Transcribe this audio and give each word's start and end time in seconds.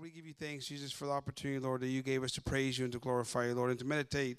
Lord, 0.00 0.12
we 0.14 0.16
give 0.16 0.26
you 0.26 0.32
thanks, 0.32 0.64
Jesus, 0.64 0.92
for 0.92 1.04
the 1.04 1.10
opportunity, 1.10 1.58
Lord, 1.58 1.82
that 1.82 1.88
you 1.88 2.00
gave 2.00 2.24
us 2.24 2.32
to 2.32 2.40
praise 2.40 2.78
you 2.78 2.84
and 2.84 2.92
to 2.94 2.98
glorify 2.98 3.48
you, 3.48 3.54
Lord, 3.54 3.68
and 3.68 3.78
to 3.80 3.84
meditate 3.84 4.38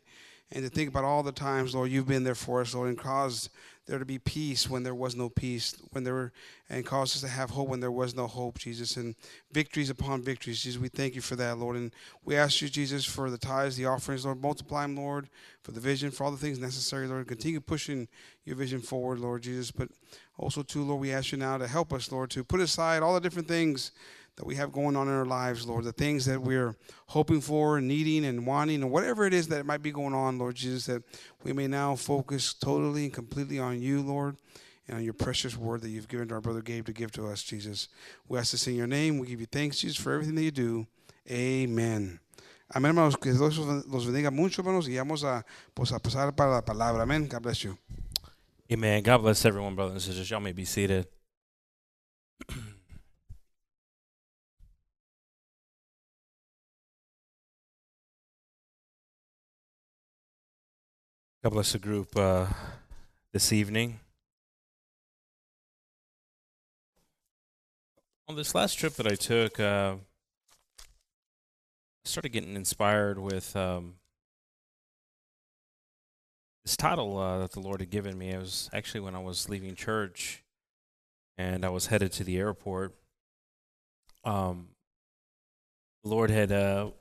and 0.51 0.63
to 0.63 0.69
think 0.71 0.89
about 0.89 1.03
all 1.03 1.21
the 1.21 1.31
times, 1.31 1.75
Lord, 1.75 1.91
you've 1.91 2.07
been 2.07 2.23
there 2.23 2.33
for 2.33 2.61
us, 2.61 2.73
Lord, 2.73 2.89
and 2.89 2.97
caused 2.97 3.49
there 3.85 3.99
to 3.99 4.05
be 4.05 4.17
peace 4.17 4.69
when 4.69 4.81
there 4.81 4.95
was 4.95 5.15
no 5.15 5.29
peace, 5.29 5.75
when 5.91 6.03
there 6.03 6.13
were, 6.13 6.33
and 6.69 6.83
caused 6.83 7.15
us 7.15 7.21
to 7.21 7.27
have 7.27 7.51
hope 7.51 7.69
when 7.69 7.79
there 7.79 7.91
was 7.91 8.15
no 8.15 8.25
hope, 8.25 8.57
Jesus, 8.57 8.97
and 8.97 9.15
victories 9.51 9.91
upon 9.91 10.23
victories, 10.23 10.61
Jesus. 10.61 10.81
We 10.81 10.89
thank 10.89 11.13
you 11.13 11.21
for 11.21 11.35
that, 11.35 11.59
Lord, 11.59 11.77
and 11.77 11.91
we 12.25 12.35
ask 12.35 12.59
you, 12.61 12.67
Jesus, 12.67 13.05
for 13.05 13.29
the 13.29 13.37
tithes, 13.37 13.77
the 13.77 13.85
offerings, 13.85 14.25
Lord, 14.25 14.41
multiply 14.41 14.81
them, 14.81 14.97
Lord, 14.97 15.29
for 15.61 15.71
the 15.71 15.79
vision, 15.79 16.09
for 16.09 16.23
all 16.23 16.31
the 16.31 16.37
things 16.37 16.57
necessary, 16.59 17.07
Lord. 17.07 17.27
Continue 17.27 17.61
pushing 17.61 18.07
your 18.43 18.55
vision 18.55 18.81
forward, 18.81 19.19
Lord 19.19 19.43
Jesus, 19.43 19.69
but 19.69 19.89
also, 20.37 20.63
too, 20.63 20.83
Lord, 20.83 21.01
we 21.01 21.13
ask 21.13 21.31
you 21.31 21.37
now 21.37 21.57
to 21.59 21.67
help 21.67 21.93
us, 21.93 22.11
Lord, 22.11 22.31
to 22.31 22.43
put 22.43 22.59
aside 22.59 23.03
all 23.03 23.13
the 23.13 23.21
different 23.21 23.47
things 23.47 23.91
that 24.37 24.45
we 24.45 24.55
have 24.55 24.71
going 24.71 24.95
on 24.95 25.07
in 25.07 25.13
our 25.13 25.25
lives, 25.25 25.67
Lord, 25.67 25.83
the 25.83 25.91
things 25.91 26.25
that 26.25 26.41
we're 26.41 26.75
hoping 27.07 27.41
for, 27.41 27.77
and 27.77 27.87
needing, 27.87 28.25
and 28.25 28.45
wanting, 28.45 28.81
and 28.81 28.91
whatever 28.91 29.25
it 29.25 29.33
is 29.33 29.47
that 29.49 29.65
might 29.65 29.81
be 29.81 29.91
going 29.91 30.13
on, 30.13 30.37
Lord 30.37 30.55
Jesus, 30.55 30.85
that 30.85 31.03
we 31.43 31.53
may 31.53 31.67
now 31.67 31.95
focus 31.95 32.53
totally 32.53 33.05
and 33.05 33.13
completely 33.13 33.59
on 33.59 33.81
you, 33.81 34.01
Lord, 34.01 34.37
and 34.87 34.97
on 34.97 35.03
your 35.03 35.13
precious 35.13 35.57
word 35.57 35.81
that 35.81 35.89
you've 35.89 36.07
given 36.07 36.29
to 36.29 36.35
our 36.35 36.41
brother 36.41 36.61
Gabe 36.61 36.85
to 36.85 36.93
give 36.93 37.11
to 37.13 37.27
us, 37.27 37.43
Jesus. 37.43 37.89
We 38.27 38.39
ask 38.39 38.51
this 38.51 38.67
in 38.67 38.75
your 38.75 38.87
name. 38.87 39.19
We 39.19 39.27
give 39.27 39.41
you 39.41 39.47
thanks, 39.47 39.79
Jesus, 39.79 39.97
for 39.97 40.13
everything 40.13 40.35
that 40.35 40.43
you 40.43 40.51
do. 40.51 40.87
Amen. 41.29 42.19
Amén, 42.73 42.91
hermanos. 42.91 43.17
Que 43.17 43.33
Dios 43.33 43.57
los 43.57 44.05
bendiga 44.05 44.31
mucho, 44.31 44.61
hermanos, 44.61 44.87
y 44.87 44.95
vamos 44.95 45.23
a, 45.23 45.45
pues, 45.73 45.91
a 45.91 45.99
pasar 45.99 46.33
para 46.35 46.51
la 46.51 46.61
palabra. 46.61 47.03
Amén. 47.03 47.27
God 47.27 47.43
bless 47.43 47.63
you. 47.63 47.77
Amen. 48.71 49.03
God 49.03 49.17
bless 49.17 49.43
everyone, 49.45 49.75
brothers 49.75 49.93
and 49.93 50.01
sisters. 50.01 50.31
Y'all 50.31 50.39
may 50.39 50.53
be 50.53 50.63
seated. 50.63 51.05
God 61.43 61.53
bless 61.53 61.71
the 61.71 61.79
group 61.79 62.15
uh, 62.15 62.45
this 63.33 63.51
evening. 63.51 63.99
On 68.29 68.35
this 68.35 68.53
last 68.53 68.75
trip 68.75 68.93
that 68.97 69.07
I 69.07 69.15
took, 69.15 69.59
uh, 69.59 69.95
I 70.75 72.05
started 72.05 72.29
getting 72.29 72.55
inspired 72.55 73.17
with 73.17 73.55
um, 73.55 73.95
this 76.63 76.77
title 76.77 77.17
uh, 77.17 77.39
that 77.39 77.53
the 77.53 77.59
Lord 77.59 77.79
had 77.79 77.89
given 77.89 78.19
me. 78.19 78.29
It 78.29 78.39
was 78.39 78.69
actually 78.71 78.99
when 78.99 79.15
I 79.15 79.19
was 79.19 79.49
leaving 79.49 79.73
church 79.73 80.43
and 81.39 81.65
I 81.65 81.69
was 81.69 81.87
headed 81.87 82.11
to 82.11 82.23
the 82.23 82.37
airport. 82.37 82.93
Um, 84.23 84.67
the 86.03 86.09
Lord 86.11 86.29
had 86.29 86.51
uh, 86.51 86.91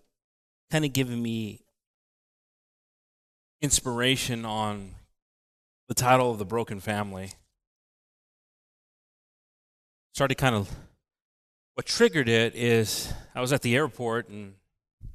kind 0.71 0.87
of 0.87 0.95
given 0.95 1.23
me 1.23 1.61
inspiration 3.63 4.45
on 4.45 4.95
the 5.89 5.95
title 5.95 6.31
of 6.31 6.39
the 6.39 6.45
broken 6.45 6.81
family. 6.81 7.33
Started 10.15 10.37
kind 10.37 10.55
of 10.55 10.69
what 11.81 11.87
triggered 11.87 12.29
it 12.29 12.55
is 12.55 13.11
i 13.35 13.41
was 13.41 13.55
at 13.55 13.63
the 13.63 13.75
airport 13.75 14.29
and 14.29 14.53
i 15.03 15.07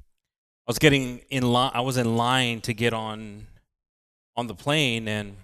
was 0.66 0.80
getting 0.80 1.20
in 1.30 1.44
line 1.44 1.70
i 1.74 1.80
was 1.80 1.96
in 1.96 2.16
line 2.16 2.60
to 2.60 2.74
get 2.74 2.92
on 2.92 3.46
on 4.34 4.48
the 4.48 4.54
plane 4.54 5.06
and 5.06 5.36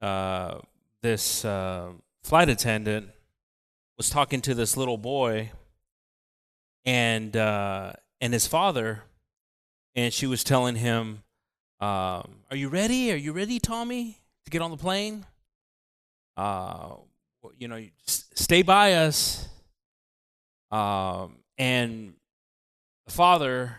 uh, 0.00 0.58
this 1.02 1.44
uh, 1.44 1.88
flight 2.22 2.48
attendant 2.48 3.08
was 3.96 4.10
talking 4.10 4.40
to 4.40 4.54
this 4.54 4.76
little 4.76 4.96
boy 4.96 5.50
and 6.84 7.36
uh, 7.36 7.92
and 8.20 8.32
his 8.32 8.46
father 8.46 9.02
and 9.96 10.14
she 10.14 10.26
was 10.28 10.44
telling 10.44 10.76
him 10.76 11.24
um, 11.82 12.36
are 12.48 12.56
you 12.56 12.68
ready? 12.68 13.10
Are 13.10 13.16
you 13.16 13.32
ready, 13.32 13.58
Tommy, 13.58 14.16
to 14.44 14.50
get 14.52 14.62
on 14.62 14.70
the 14.70 14.76
plane? 14.76 15.26
Uh, 16.36 16.94
you 17.58 17.66
know, 17.66 17.84
stay 18.06 18.62
by 18.62 18.92
us. 18.94 19.48
Um, 20.70 21.38
and 21.58 22.14
the 23.06 23.12
father 23.12 23.78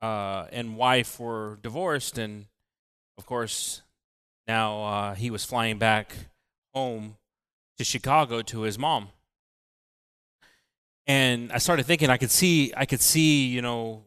uh, 0.00 0.46
and 0.52 0.78
wife 0.78 1.20
were 1.20 1.58
divorced, 1.60 2.16
and 2.16 2.46
of 3.18 3.26
course, 3.26 3.82
now 4.48 4.82
uh, 4.82 5.14
he 5.14 5.30
was 5.30 5.44
flying 5.44 5.78
back 5.78 6.16
home 6.72 7.18
to 7.76 7.84
Chicago 7.84 8.40
to 8.40 8.62
his 8.62 8.78
mom. 8.78 9.08
And 11.06 11.52
I 11.52 11.58
started 11.58 11.84
thinking 11.84 12.08
I 12.08 12.16
could 12.16 12.30
see 12.30 12.72
I 12.74 12.86
could 12.86 13.02
see, 13.02 13.48
you 13.48 13.60
know, 13.60 14.04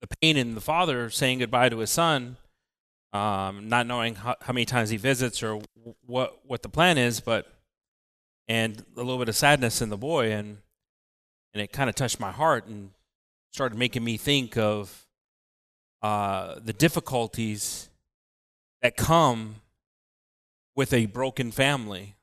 the 0.00 0.08
pain 0.20 0.36
in 0.36 0.56
the 0.56 0.60
father 0.60 1.10
saying 1.10 1.38
goodbye 1.38 1.68
to 1.68 1.78
his 1.78 1.90
son 1.90 2.38
um, 3.12 3.68
not 3.68 3.86
knowing 3.86 4.14
how, 4.14 4.36
how, 4.40 4.52
many 4.52 4.64
times 4.64 4.88
he 4.88 4.96
visits 4.96 5.42
or 5.42 5.60
what 6.06 6.38
what 6.46 6.62
the 6.62 6.68
plan 6.68 6.96
is, 6.96 7.20
but 7.20 7.46
and 8.48 8.82
a 8.96 8.98
little 8.98 9.18
bit 9.18 9.28
of 9.28 9.36
sadness 9.36 9.82
in 9.82 9.90
the 9.90 9.98
boy, 9.98 10.32
and 10.32 10.58
and 11.52 11.62
it 11.62 11.72
kind 11.72 11.90
of 11.90 11.96
touched 11.96 12.18
my 12.18 12.32
heart 12.32 12.66
and 12.66 12.90
started 13.52 13.78
making 13.78 14.02
me 14.02 14.16
think 14.16 14.56
of 14.56 15.06
uh, 16.00 16.58
the 16.64 16.72
difficulties 16.72 17.90
that 18.80 18.96
come 18.96 19.56
with 20.74 20.94
a 20.94 21.04
broken 21.04 21.50
family, 21.50 22.14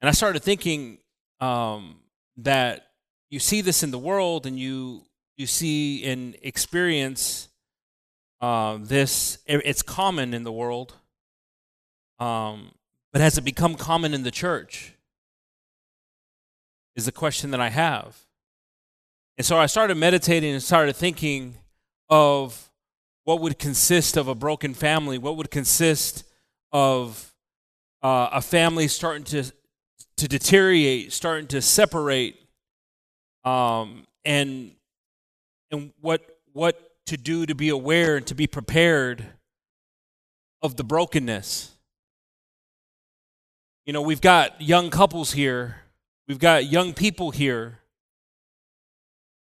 and 0.00 0.08
I 0.08 0.12
started 0.12 0.42
thinking 0.42 0.98
um, 1.40 1.96
that 2.38 2.86
you 3.28 3.38
see 3.38 3.60
this 3.60 3.82
in 3.82 3.90
the 3.90 3.98
world, 3.98 4.46
and 4.46 4.58
you 4.58 5.02
you 5.36 5.46
see 5.46 6.04
and 6.04 6.36
experience 6.42 7.47
uh, 8.40 8.78
this 8.80 9.38
it's 9.46 9.82
common 9.82 10.34
in 10.34 10.44
the 10.44 10.52
world, 10.52 10.94
um, 12.18 12.72
but 13.12 13.20
has 13.20 13.38
it 13.38 13.42
become 13.42 13.74
common 13.74 14.14
in 14.14 14.22
the 14.22 14.30
church? 14.30 14.94
Is 16.94 17.06
the 17.06 17.12
question 17.12 17.52
that 17.52 17.60
I 17.60 17.68
have. 17.68 18.16
And 19.36 19.46
so 19.46 19.56
I 19.56 19.66
started 19.66 19.96
meditating 19.96 20.52
and 20.52 20.62
started 20.62 20.96
thinking 20.96 21.54
of 22.08 22.70
what 23.22 23.40
would 23.40 23.58
consist 23.58 24.16
of 24.16 24.26
a 24.26 24.34
broken 24.34 24.74
family, 24.74 25.16
what 25.16 25.36
would 25.36 25.50
consist 25.50 26.24
of 26.72 27.34
uh, 28.02 28.30
a 28.32 28.40
family 28.40 28.88
starting 28.88 29.24
to 29.24 29.52
to 30.16 30.26
deteriorate, 30.26 31.12
starting 31.12 31.46
to 31.46 31.62
separate, 31.62 32.36
um, 33.44 34.04
and 34.24 34.72
and 35.70 35.92
what 36.00 36.38
what 36.52 36.87
to 37.08 37.16
do 37.16 37.46
to 37.46 37.54
be 37.54 37.68
aware 37.70 38.16
and 38.16 38.26
to 38.26 38.34
be 38.34 38.46
prepared 38.46 39.24
of 40.62 40.76
the 40.76 40.84
brokenness. 40.84 41.72
You 43.86 43.94
know, 43.94 44.02
we've 44.02 44.20
got 44.20 44.60
young 44.60 44.90
couples 44.90 45.32
here, 45.32 45.76
we've 46.26 46.38
got 46.38 46.66
young 46.66 46.92
people 46.92 47.30
here, 47.30 47.78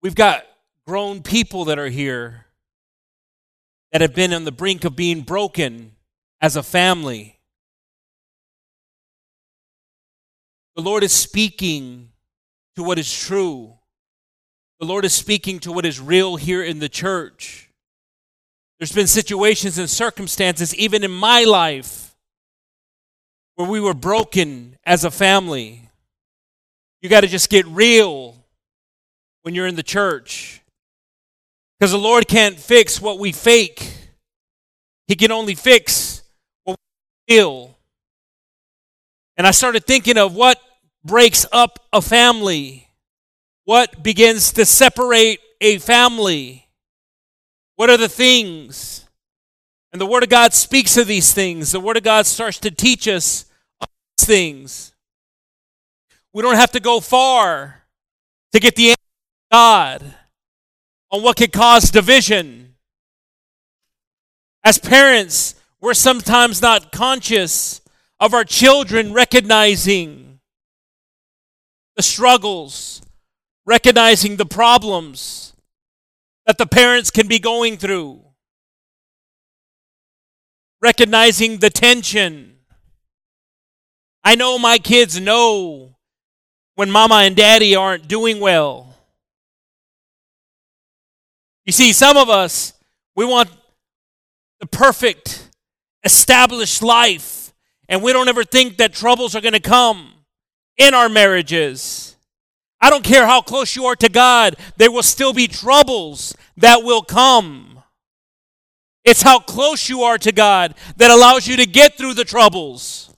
we've 0.02 0.14
got 0.14 0.44
grown 0.86 1.22
people 1.22 1.64
that 1.66 1.78
are 1.78 1.88
here 1.88 2.44
that 3.92 4.02
have 4.02 4.14
been 4.14 4.34
on 4.34 4.44
the 4.44 4.52
brink 4.52 4.84
of 4.84 4.94
being 4.94 5.22
broken 5.22 5.92
as 6.42 6.56
a 6.56 6.62
family. 6.62 7.38
The 10.76 10.82
Lord 10.82 11.02
is 11.02 11.12
speaking 11.12 12.10
to 12.76 12.82
what 12.82 12.98
is 12.98 13.10
true. 13.10 13.77
The 14.80 14.86
Lord 14.86 15.04
is 15.04 15.12
speaking 15.12 15.58
to 15.60 15.72
what 15.72 15.84
is 15.84 16.00
real 16.00 16.36
here 16.36 16.62
in 16.62 16.78
the 16.78 16.88
church. 16.88 17.68
There's 18.78 18.92
been 18.92 19.08
situations 19.08 19.76
and 19.76 19.90
circumstances, 19.90 20.74
even 20.76 21.02
in 21.02 21.10
my 21.10 21.42
life, 21.44 22.14
where 23.56 23.68
we 23.68 23.80
were 23.80 23.94
broken 23.94 24.76
as 24.84 25.02
a 25.02 25.10
family. 25.10 25.88
You 27.02 27.08
got 27.08 27.22
to 27.22 27.26
just 27.26 27.50
get 27.50 27.66
real 27.66 28.36
when 29.42 29.56
you're 29.56 29.66
in 29.66 29.74
the 29.74 29.82
church. 29.82 30.62
Because 31.78 31.90
the 31.90 31.98
Lord 31.98 32.28
can't 32.28 32.58
fix 32.58 33.00
what 33.00 33.18
we 33.18 33.32
fake, 33.32 33.92
He 35.08 35.16
can 35.16 35.32
only 35.32 35.56
fix 35.56 36.22
what 36.62 36.76
we 37.28 37.34
feel. 37.34 37.76
And 39.36 39.46
I 39.46 39.50
started 39.50 39.86
thinking 39.86 40.18
of 40.18 40.34
what 40.34 40.60
breaks 41.04 41.46
up 41.52 41.80
a 41.92 42.02
family 42.02 42.87
what 43.68 44.02
begins 44.02 44.50
to 44.54 44.64
separate 44.64 45.40
a 45.60 45.76
family? 45.76 46.66
What 47.76 47.90
are 47.90 47.98
the 47.98 48.08
things? 48.08 49.06
And 49.92 50.00
the 50.00 50.06
Word 50.06 50.22
of 50.22 50.30
God 50.30 50.54
speaks 50.54 50.96
of 50.96 51.06
these 51.06 51.34
things. 51.34 51.72
The 51.72 51.78
Word 51.78 51.98
of 51.98 52.02
God 52.02 52.24
starts 52.24 52.58
to 52.60 52.70
teach 52.70 53.06
us 53.06 53.44
these 54.16 54.26
things. 54.26 54.94
We 56.32 56.40
don't 56.40 56.54
have 56.54 56.70
to 56.72 56.80
go 56.80 57.00
far 57.00 57.82
to 58.52 58.58
get 58.58 58.74
the 58.74 58.88
answer 58.88 59.02
of 59.50 59.52
God 59.52 60.14
on 61.10 61.22
what 61.22 61.36
could 61.36 61.52
cause 61.52 61.90
division. 61.90 62.74
As 64.64 64.78
parents, 64.78 65.56
we're 65.78 65.92
sometimes 65.92 66.62
not 66.62 66.90
conscious 66.90 67.82
of 68.18 68.32
our 68.32 68.44
children 68.44 69.12
recognizing 69.12 70.40
the 71.96 72.02
struggles 72.02 73.02
recognizing 73.68 74.36
the 74.36 74.46
problems 74.46 75.52
that 76.46 76.56
the 76.56 76.66
parents 76.66 77.10
can 77.10 77.28
be 77.28 77.38
going 77.38 77.76
through, 77.76 78.18
recognizing 80.80 81.58
the 81.58 81.68
tension. 81.68 82.56
I 84.24 84.36
know 84.36 84.58
my 84.58 84.78
kids 84.78 85.20
know 85.20 85.96
when 86.76 86.90
mama 86.90 87.16
and 87.16 87.36
daddy 87.36 87.76
aren't 87.76 88.08
doing 88.08 88.40
well. 88.40 88.96
You 91.66 91.72
see, 91.72 91.92
some 91.92 92.16
of 92.16 92.30
us, 92.30 92.72
we 93.14 93.26
want 93.26 93.50
the 94.60 94.66
perfect, 94.66 95.50
established 96.04 96.82
life, 96.82 97.52
and 97.86 98.02
we 98.02 98.14
don't 98.14 98.28
ever 98.28 98.44
think 98.44 98.78
that 98.78 98.94
troubles 98.94 99.36
are 99.36 99.42
going 99.42 99.52
to 99.52 99.60
come 99.60 100.14
in 100.78 100.94
our 100.94 101.10
marriages. 101.10 102.16
I 102.80 102.90
don't 102.90 103.04
care 103.04 103.26
how 103.26 103.40
close 103.40 103.74
you 103.74 103.86
are 103.86 103.96
to 103.96 104.08
God, 104.08 104.56
there 104.76 104.92
will 104.92 105.02
still 105.02 105.32
be 105.32 105.48
troubles 105.48 106.34
that 106.56 106.82
will 106.82 107.02
come. 107.02 107.82
It's 109.04 109.22
how 109.22 109.38
close 109.38 109.88
you 109.88 110.02
are 110.02 110.18
to 110.18 110.32
God 110.32 110.74
that 110.96 111.10
allows 111.10 111.46
you 111.46 111.56
to 111.56 111.66
get 111.66 111.96
through 111.96 112.14
the 112.14 112.24
troubles. 112.24 113.08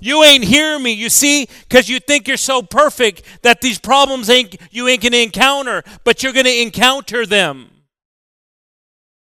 You 0.00 0.22
ain't 0.22 0.44
hear 0.44 0.78
me, 0.78 0.92
you 0.92 1.08
see, 1.08 1.48
because 1.68 1.88
you 1.88 2.00
think 2.00 2.26
you're 2.26 2.36
so 2.36 2.62
perfect 2.62 3.22
that 3.42 3.60
these 3.60 3.78
problems 3.78 4.30
ain't 4.30 4.56
you 4.70 4.88
ain't 4.88 5.02
gonna 5.02 5.18
encounter, 5.18 5.82
but 6.04 6.22
you're 6.22 6.32
gonna 6.32 6.48
encounter 6.48 7.26
them. 7.26 7.70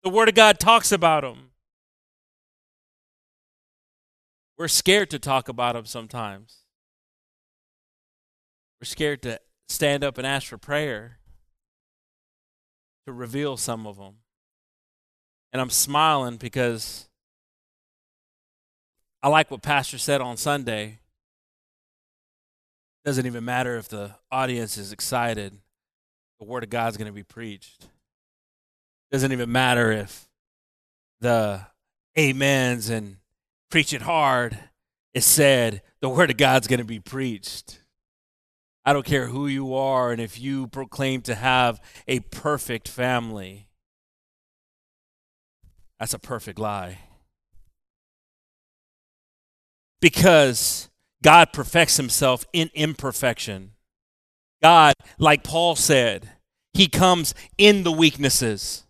The 0.04 0.10
Word 0.10 0.30
of 0.30 0.36
God 0.36 0.60
talks 0.60 0.92
about 0.92 1.22
them. 1.22 1.52
We're 4.58 4.68
scared 4.68 5.10
to 5.12 5.20
talk 5.20 5.50
about 5.50 5.76
them 5.76 5.86
sometimes. 5.86 6.65
We're 8.80 8.86
scared 8.86 9.22
to 9.24 9.40
stand 9.68 10.04
up 10.04 10.18
and 10.18 10.28
ask 10.28 10.48
for 10.48 10.58
prayer 10.58 11.20
to 13.06 13.14
reveal 13.14 13.58
some 13.58 13.88
of 13.88 13.98
them. 13.98 14.16
And 15.54 15.62
I'm 15.62 15.70
smiling 15.70 16.38
because 16.38 17.08
I 19.24 19.30
like 19.30 19.50
what 19.50 19.62
Pastor 19.62 19.98
said 19.98 20.22
on 20.22 20.38
Sunday. 20.38 21.00
It 23.04 23.08
Doesn't 23.08 23.26
even 23.26 23.46
matter 23.46 23.78
if 23.78 23.88
the 23.88 24.16
audience 24.32 24.78
is 24.78 24.92
excited, 24.92 25.54
the 26.40 26.46
Word 26.46 26.64
of 26.64 26.70
God's 26.70 26.98
going 26.98 27.08
to 27.08 27.14
be 27.14 27.24
preached. 27.24 27.84
It 27.84 29.14
Doesn't 29.14 29.32
even 29.32 29.52
matter 29.52 29.92
if 29.92 30.28
the 31.22 31.66
amens 32.18 32.90
and 32.90 33.18
preach 33.72 33.94
it 33.94 34.02
hard 34.02 34.58
is 35.14 35.26
said, 35.26 35.82
the 36.02 36.10
Word 36.10 36.30
of 36.30 36.38
God's 36.38 36.68
going 36.68 36.80
to 36.80 36.86
be 36.86 37.00
preached. 37.00 37.80
I 38.86 38.94
don't 38.94 39.06
care 39.06 39.28
who 39.28 39.48
you 39.48 39.74
are 39.74 40.12
and 40.12 40.22
if 40.22 40.40
you 40.40 40.68
proclaim 40.68 41.22
to 41.24 41.36
have 41.36 41.82
a 42.08 42.20
perfect 42.20 42.88
family. 42.88 43.68
That's 46.00 46.14
a 46.14 46.20
perfect 46.20 46.60
lie. 46.60 47.00
Because 50.02 50.90
God 51.24 51.52
perfects 51.52 51.98
himself 51.98 52.46
in 52.54 52.70
imperfection. 52.76 53.72
God, 54.62 54.94
like 55.18 55.44
Paul 55.44 55.76
said, 55.76 56.30
he 56.74 56.88
comes 56.88 57.34
in 57.58 57.84
the 57.84 57.92
weaknesses. 57.92 58.84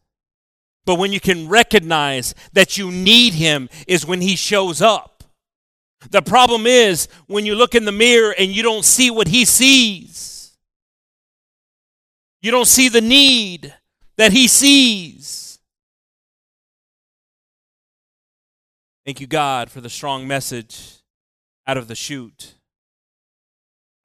But 0.85 0.99
when 0.99 1.13
you 1.13 1.19
can 1.19 1.47
recognize 1.47 2.35
that 2.53 2.77
you 2.77 2.91
need 2.91 3.33
him 3.33 3.69
is 3.87 4.05
when 4.05 4.21
he 4.21 4.35
shows 4.35 4.81
up. 4.81 5.14
The 6.11 6.21
problem 6.21 6.67
is 6.67 7.07
when 7.27 7.45
you 7.45 7.55
look 7.55 7.75
in 7.75 7.85
the 7.85 7.91
mirror 7.91 8.33
and 8.37 8.55
you 8.55 8.63
don't 8.63 8.85
see 8.85 9.09
what 9.11 9.27
he 9.27 9.45
sees. 9.45 10.55
You 12.41 12.51
don't 12.51 12.67
see 12.67 12.89
the 12.89 13.01
need 13.01 13.73
that 14.17 14.31
he 14.31 14.47
sees. 14.47 15.59
Thank 19.05 19.19
you, 19.21 19.27
God, 19.27 19.69
for 19.69 19.81
the 19.81 19.89
strong 19.89 20.27
message 20.27 21.01
out 21.67 21.77
of 21.77 21.87
the 21.87 21.95
chute. 21.95 22.55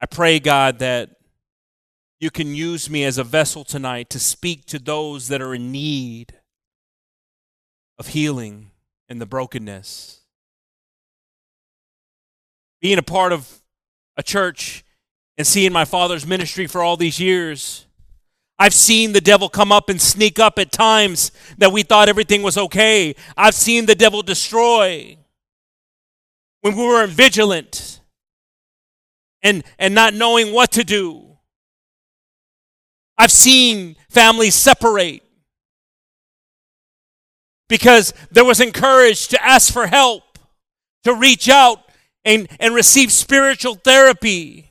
I 0.01 0.07
pray, 0.07 0.41
God, 0.41 0.79
that 0.79 1.11
you 2.19 2.31
can 2.31 2.55
use 2.55 2.91
me 2.91 3.05
as 3.05 3.19
a 3.19 3.25
vessel 3.25 3.65
tonight 3.65 4.11
to 4.11 4.19
speak 4.19 4.67
to 4.67 4.79
those 4.79 5.29
that 5.29 5.41
are 5.41 5.55
in 5.55 5.73
need 5.73 6.35
of 7.99 8.09
healing 8.09 8.71
and 9.09 9.21
the 9.21 9.27
brokenness 9.27 10.20
being 12.81 12.99
a 12.99 13.03
part 13.03 13.33
of 13.33 13.61
a 14.17 14.23
church 14.23 14.85
and 15.37 15.47
seeing 15.47 15.73
my 15.73 15.85
father's 15.85 16.27
ministry 16.27 16.67
for 16.67 16.83
all 16.83 16.97
these 16.97 17.21
years, 17.21 17.87
I've 18.59 18.75
seen 18.75 19.13
the 19.13 19.21
devil 19.23 19.49
come 19.49 19.73
up 19.73 19.89
and 19.89 20.01
sneak 20.01 20.39
up 20.39 20.59
at 20.59 20.71
times 20.71 21.33
that 21.59 21.73
we 21.73 21.83
thought 21.83 22.11
everything 22.11 22.43
was 22.43 22.59
okay. 22.59 23.15
I've 23.37 23.55
seen 23.55 23.87
the 23.87 23.95
devil 23.95 24.23
destroy 24.23 25.17
when 26.61 26.77
we 26.77 26.83
weren't 26.83 27.13
vigilant 27.13 28.01
and, 29.43 29.65
and 29.79 29.95
not 29.95 30.13
knowing 30.13 30.53
what 30.53 30.73
to 30.73 30.85
do. 30.85 31.39
I've 33.17 33.33
seen 33.33 33.97
families 34.11 34.55
separate 34.55 35.23
because 37.69 38.13
there 38.31 38.45
was 38.45 38.61
encouraged 38.61 39.31
to 39.31 39.43
ask 39.43 39.73
for 39.73 39.87
help, 39.87 40.39
to 41.05 41.15
reach 41.15 41.49
out 41.49 41.90
and, 42.25 42.49
and 42.59 42.75
receive 42.75 43.13
spiritual 43.13 43.75
therapy. 43.77 44.71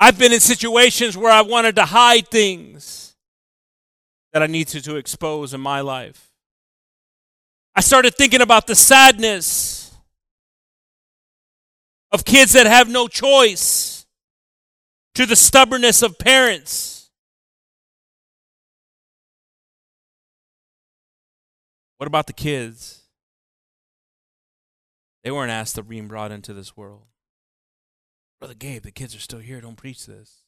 I've 0.00 0.18
been 0.18 0.32
in 0.32 0.40
situations 0.40 1.16
where 1.16 1.32
I 1.32 1.42
wanted 1.42 1.76
to 1.76 1.84
hide 1.84 2.28
things 2.28 3.16
that 4.32 4.42
I 4.42 4.46
needed 4.46 4.84
to 4.84 4.96
expose 4.96 5.54
in 5.54 5.60
my 5.60 5.80
life. 5.80 6.30
I 7.74 7.80
started 7.80 8.14
thinking 8.14 8.40
about 8.40 8.66
the 8.66 8.74
sadness 8.74 9.96
of 12.12 12.24
kids 12.24 12.52
that 12.52 12.66
have 12.66 12.88
no 12.88 13.08
choice, 13.08 13.98
to 15.14 15.26
the 15.26 15.34
stubbornness 15.34 16.02
of 16.02 16.16
parents 16.16 16.97
What 21.98 22.06
about 22.06 22.26
the 22.26 22.32
kids? 22.32 23.02
They 25.22 25.30
weren't 25.30 25.50
asked 25.50 25.74
to 25.74 25.82
be 25.82 26.00
brought 26.00 26.32
into 26.32 26.54
this 26.54 26.76
world. 26.76 27.06
Brother 28.40 28.54
Gabe, 28.54 28.82
the 28.82 28.92
kids 28.92 29.16
are 29.16 29.20
still 29.20 29.40
here. 29.40 29.60
Don't 29.60 29.76
preach 29.76 30.06
this. 30.06 30.44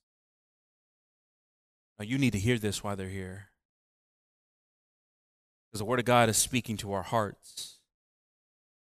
Now, 1.98 2.04
you 2.04 2.18
need 2.18 2.32
to 2.32 2.38
hear 2.38 2.56
this 2.56 2.82
while 2.82 2.96
they're 2.96 3.08
here. 3.08 3.48
Because 5.68 5.80
the 5.80 5.84
Word 5.84 5.98
of 5.98 6.04
God 6.04 6.28
is 6.28 6.36
speaking 6.36 6.76
to 6.78 6.92
our 6.92 7.02
hearts. 7.02 7.78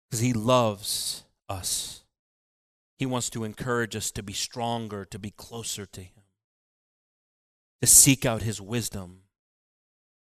Because 0.09 0.21
He 0.21 0.35
loves 0.35 1.25
us. 1.49 2.05
He 2.99 3.07
wants 3.07 3.31
to 3.31 3.45
encourage 3.45 3.97
us 3.97 4.11
to 4.13 4.23
be 4.23 4.35
stronger, 4.35 5.05
to 5.07 5.19
be 5.19 5.31
closer 5.31 5.87
to 5.87 6.01
Him, 6.03 6.23
to 7.81 7.87
seek 7.87 8.25
out 8.27 8.43
His 8.43 8.61
wisdom. 8.61 9.23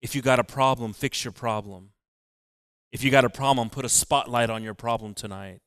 If 0.01 0.15
you 0.15 0.21
got 0.21 0.39
a 0.39 0.43
problem, 0.43 0.93
fix 0.93 1.25
your 1.25 1.31
problem. 1.33 1.90
If 2.91 3.03
you 3.03 3.11
got 3.11 3.25
a 3.25 3.29
problem, 3.29 3.69
put 3.69 3.85
a 3.85 3.89
spotlight 3.89 4.49
on 4.49 4.63
your 4.63 4.73
problem 4.73 5.13
tonight. 5.13 5.59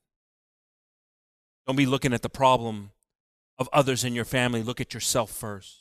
Don't 1.65 1.75
be 1.75 1.85
looking 1.85 2.13
at 2.13 2.21
the 2.21 2.29
problem 2.29 2.91
of 3.57 3.67
others 3.73 4.03
in 4.03 4.13
your 4.13 4.25
family. 4.25 4.61
Look 4.61 4.79
at 4.79 4.93
yourself 4.93 5.31
first. 5.31 5.79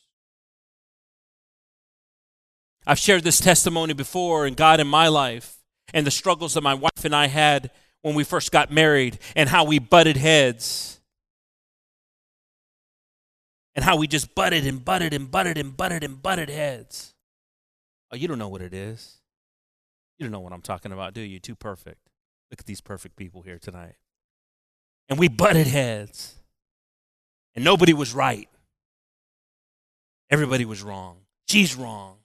I've 2.87 2.99
shared 2.99 3.25
this 3.25 3.41
testimony 3.41 3.93
before 3.95 4.47
in 4.47 4.55
God 4.55 4.81
in 4.81 4.87
my 4.87 5.09
life 5.09 5.57
and 5.93 6.07
the 6.07 6.11
struggles 6.11 6.55
that 6.55 6.63
my 6.63 6.75
wife 6.75 7.05
and 7.05 7.15
I 7.15 7.27
had 7.27 7.71
when 8.03 8.15
we 8.15 8.25
first 8.25 8.53
got 8.53 8.71
married 8.71 9.19
and 9.35 9.49
how 9.49 9.65
we 9.65 9.79
butted 9.79 10.17
heads. 10.17 11.01
And 13.75 13.85
how 13.85 13.97
we 13.97 14.07
just 14.07 14.35
butted 14.35 14.67
and 14.67 14.85
butted 14.85 15.13
and 15.13 15.31
butted 15.31 15.59
and 15.59 15.77
butted 15.77 16.05
and 16.05 16.23
butted 16.23 16.49
heads. 16.49 17.15
Oh, 18.13 18.17
you 18.17 18.29
don't 18.29 18.39
know 18.39 18.49
what 18.49 18.63
it 18.63 18.73
is. 18.73 19.17
You 20.19 20.25
don't 20.25 20.33
know 20.33 20.41
what 20.41 20.53
I'm 20.53 20.63
talking 20.63 20.93
about, 20.93 21.15
do 21.15 21.21
you? 21.21 21.41
Too 21.41 21.57
perfect. 21.57 22.09
Look 22.51 22.61
at 22.61 22.67
these 22.67 22.81
perfect 22.81 23.17
people 23.17 23.43
here 23.43 23.59
tonight. 23.59 23.97
And 25.09 25.19
we 25.19 25.29
butted 25.29 25.67
heads. 25.67 26.37
And 27.55 27.65
nobody 27.65 27.93
was 27.93 28.15
right. 28.15 28.49
Everybody 30.31 30.65
was 30.65 30.83
wrong. 30.83 31.19
She's 31.49 31.77
wrong. 31.77 32.17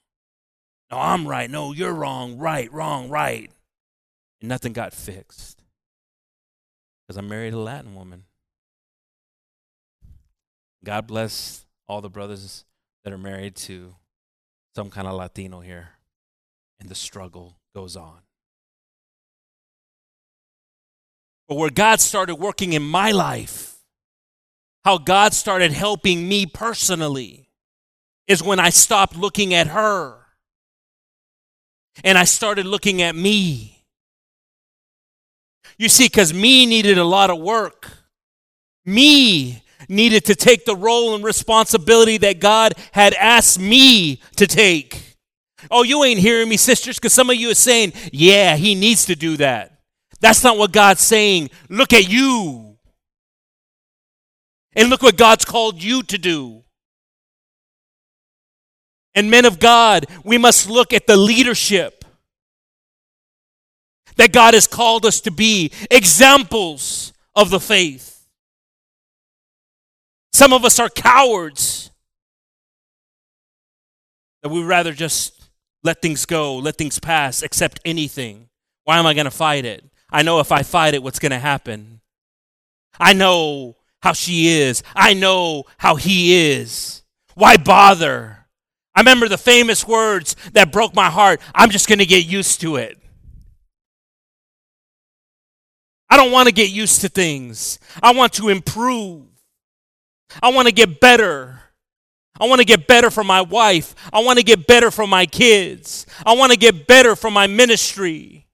No, 0.90 0.98
I'm 0.98 1.26
right. 1.26 1.50
No, 1.50 1.72
you're 1.72 1.92
wrong. 1.92 2.38
Right, 2.38 2.72
wrong, 2.72 3.08
right. 3.08 3.50
And 4.40 4.48
nothing 4.48 4.72
got 4.72 4.92
fixed. 4.92 5.62
Because 7.06 7.18
I 7.18 7.20
married 7.20 7.54
a 7.54 7.58
Latin 7.58 7.94
woman. 7.94 8.24
God 10.84 11.06
bless 11.06 11.66
all 11.86 12.00
the 12.00 12.08
brothers 12.08 12.64
that 13.04 13.12
are 13.12 13.18
married 13.18 13.54
to 13.54 13.94
some 14.74 14.90
kind 14.90 15.06
of 15.06 15.14
Latino 15.14 15.60
here 15.60 15.90
and 16.80 16.88
the 16.88 16.94
struggle 16.94 17.59
goes 17.74 17.96
on. 17.96 18.18
But 21.48 21.56
where 21.56 21.70
God 21.70 22.00
started 22.00 22.36
working 22.36 22.72
in 22.72 22.82
my 22.82 23.10
life, 23.10 23.74
how 24.84 24.98
God 24.98 25.34
started 25.34 25.72
helping 25.72 26.28
me 26.28 26.46
personally, 26.46 27.48
is 28.28 28.42
when 28.42 28.60
I 28.60 28.70
stopped 28.70 29.16
looking 29.16 29.52
at 29.52 29.66
her 29.66 30.16
and 32.04 32.16
I 32.16 32.24
started 32.24 32.66
looking 32.66 33.02
at 33.02 33.16
me. 33.16 33.84
You 35.76 35.88
see, 35.88 36.06
because 36.06 36.32
me 36.32 36.66
needed 36.66 36.98
a 36.98 37.04
lot 37.04 37.30
of 37.30 37.40
work. 37.40 37.90
Me 38.84 39.62
needed 39.88 40.24
to 40.26 40.34
take 40.34 40.64
the 40.64 40.76
role 40.76 41.14
and 41.14 41.24
responsibility 41.24 42.18
that 42.18 42.38
God 42.38 42.74
had 42.92 43.14
asked 43.14 43.58
me 43.58 44.20
to 44.36 44.46
take. 44.46 45.09
Oh, 45.70 45.82
you 45.82 46.04
ain't 46.04 46.20
hearing 46.20 46.48
me, 46.48 46.56
sisters, 46.56 46.98
because 46.98 47.12
some 47.12 47.30
of 47.30 47.36
you 47.36 47.50
are 47.50 47.54
saying, 47.54 47.92
yeah, 48.12 48.56
he 48.56 48.74
needs 48.74 49.06
to 49.06 49.16
do 49.16 49.36
that. 49.38 49.80
That's 50.20 50.44
not 50.44 50.58
what 50.58 50.72
God's 50.72 51.00
saying. 51.00 51.50
Look 51.68 51.92
at 51.92 52.08
you. 52.08 52.76
And 54.76 54.90
look 54.90 55.02
what 55.02 55.16
God's 55.16 55.44
called 55.44 55.82
you 55.82 56.02
to 56.04 56.18
do. 56.18 56.62
And 59.14 59.30
men 59.30 59.44
of 59.44 59.58
God, 59.58 60.06
we 60.24 60.38
must 60.38 60.68
look 60.68 60.92
at 60.92 61.06
the 61.06 61.16
leadership 61.16 62.04
that 64.16 64.32
God 64.32 64.54
has 64.54 64.66
called 64.66 65.06
us 65.06 65.20
to 65.22 65.30
be, 65.30 65.72
examples 65.90 67.12
of 67.34 67.50
the 67.50 67.60
faith. 67.60 68.26
Some 70.32 70.52
of 70.52 70.64
us 70.64 70.78
are 70.78 70.88
cowards 70.88 71.90
that 74.42 74.50
we'd 74.50 74.64
rather 74.64 74.92
just 74.92 75.39
let 75.82 76.02
things 76.02 76.26
go, 76.26 76.56
let 76.56 76.76
things 76.76 76.98
pass, 76.98 77.42
accept 77.42 77.80
anything. 77.84 78.48
Why 78.84 78.98
am 78.98 79.06
I 79.06 79.14
going 79.14 79.24
to 79.24 79.30
fight 79.30 79.64
it? 79.64 79.84
I 80.10 80.22
know 80.22 80.40
if 80.40 80.52
I 80.52 80.62
fight 80.62 80.94
it, 80.94 81.02
what's 81.02 81.18
going 81.18 81.30
to 81.30 81.38
happen. 81.38 82.00
I 82.98 83.12
know 83.12 83.76
how 84.02 84.12
she 84.12 84.48
is. 84.48 84.82
I 84.94 85.14
know 85.14 85.64
how 85.78 85.96
he 85.96 86.52
is. 86.52 87.02
Why 87.34 87.56
bother? 87.56 88.46
I 88.94 89.00
remember 89.00 89.28
the 89.28 89.38
famous 89.38 89.86
words 89.86 90.36
that 90.52 90.72
broke 90.72 90.94
my 90.94 91.08
heart. 91.10 91.40
I'm 91.54 91.70
just 91.70 91.88
going 91.88 92.00
to 92.00 92.06
get 92.06 92.26
used 92.26 92.60
to 92.62 92.76
it. 92.76 92.98
I 96.08 96.16
don't 96.16 96.32
want 96.32 96.48
to 96.48 96.54
get 96.54 96.70
used 96.70 97.02
to 97.02 97.08
things. 97.08 97.78
I 98.02 98.12
want 98.12 98.32
to 98.34 98.48
improve. 98.48 99.22
I 100.42 100.50
want 100.50 100.66
to 100.66 100.74
get 100.74 101.00
better. 101.00 101.59
I 102.40 102.48
want 102.48 102.60
to 102.60 102.64
get 102.64 102.86
better 102.86 103.10
for 103.10 103.22
my 103.22 103.42
wife. 103.42 103.94
I 104.12 104.20
want 104.20 104.38
to 104.38 104.44
get 104.44 104.66
better 104.66 104.90
for 104.90 105.06
my 105.06 105.26
kids. 105.26 106.06
I 106.24 106.32
want 106.32 106.52
to 106.52 106.58
get 106.58 106.86
better 106.86 107.14
for 107.14 107.30
my 107.30 107.46
ministry. 107.46 108.46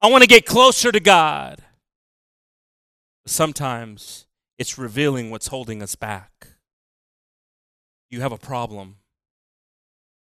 I 0.00 0.08
want 0.08 0.22
to 0.22 0.28
get 0.28 0.46
closer 0.46 0.90
to 0.90 0.98
God. 0.98 1.60
Sometimes 3.26 4.26
it's 4.58 4.78
revealing 4.78 5.30
what's 5.30 5.48
holding 5.48 5.82
us 5.82 5.94
back. 5.94 6.48
You 8.10 8.22
have 8.22 8.32
a 8.32 8.38
problem. 8.38 8.96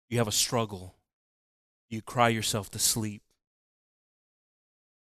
You 0.10 0.18
have 0.20 0.28
a 0.28 0.32
struggle. 0.32 0.96
You 1.90 2.02
cry 2.02 2.30
yourself 2.30 2.72
to 2.72 2.80
sleep. 2.80 3.22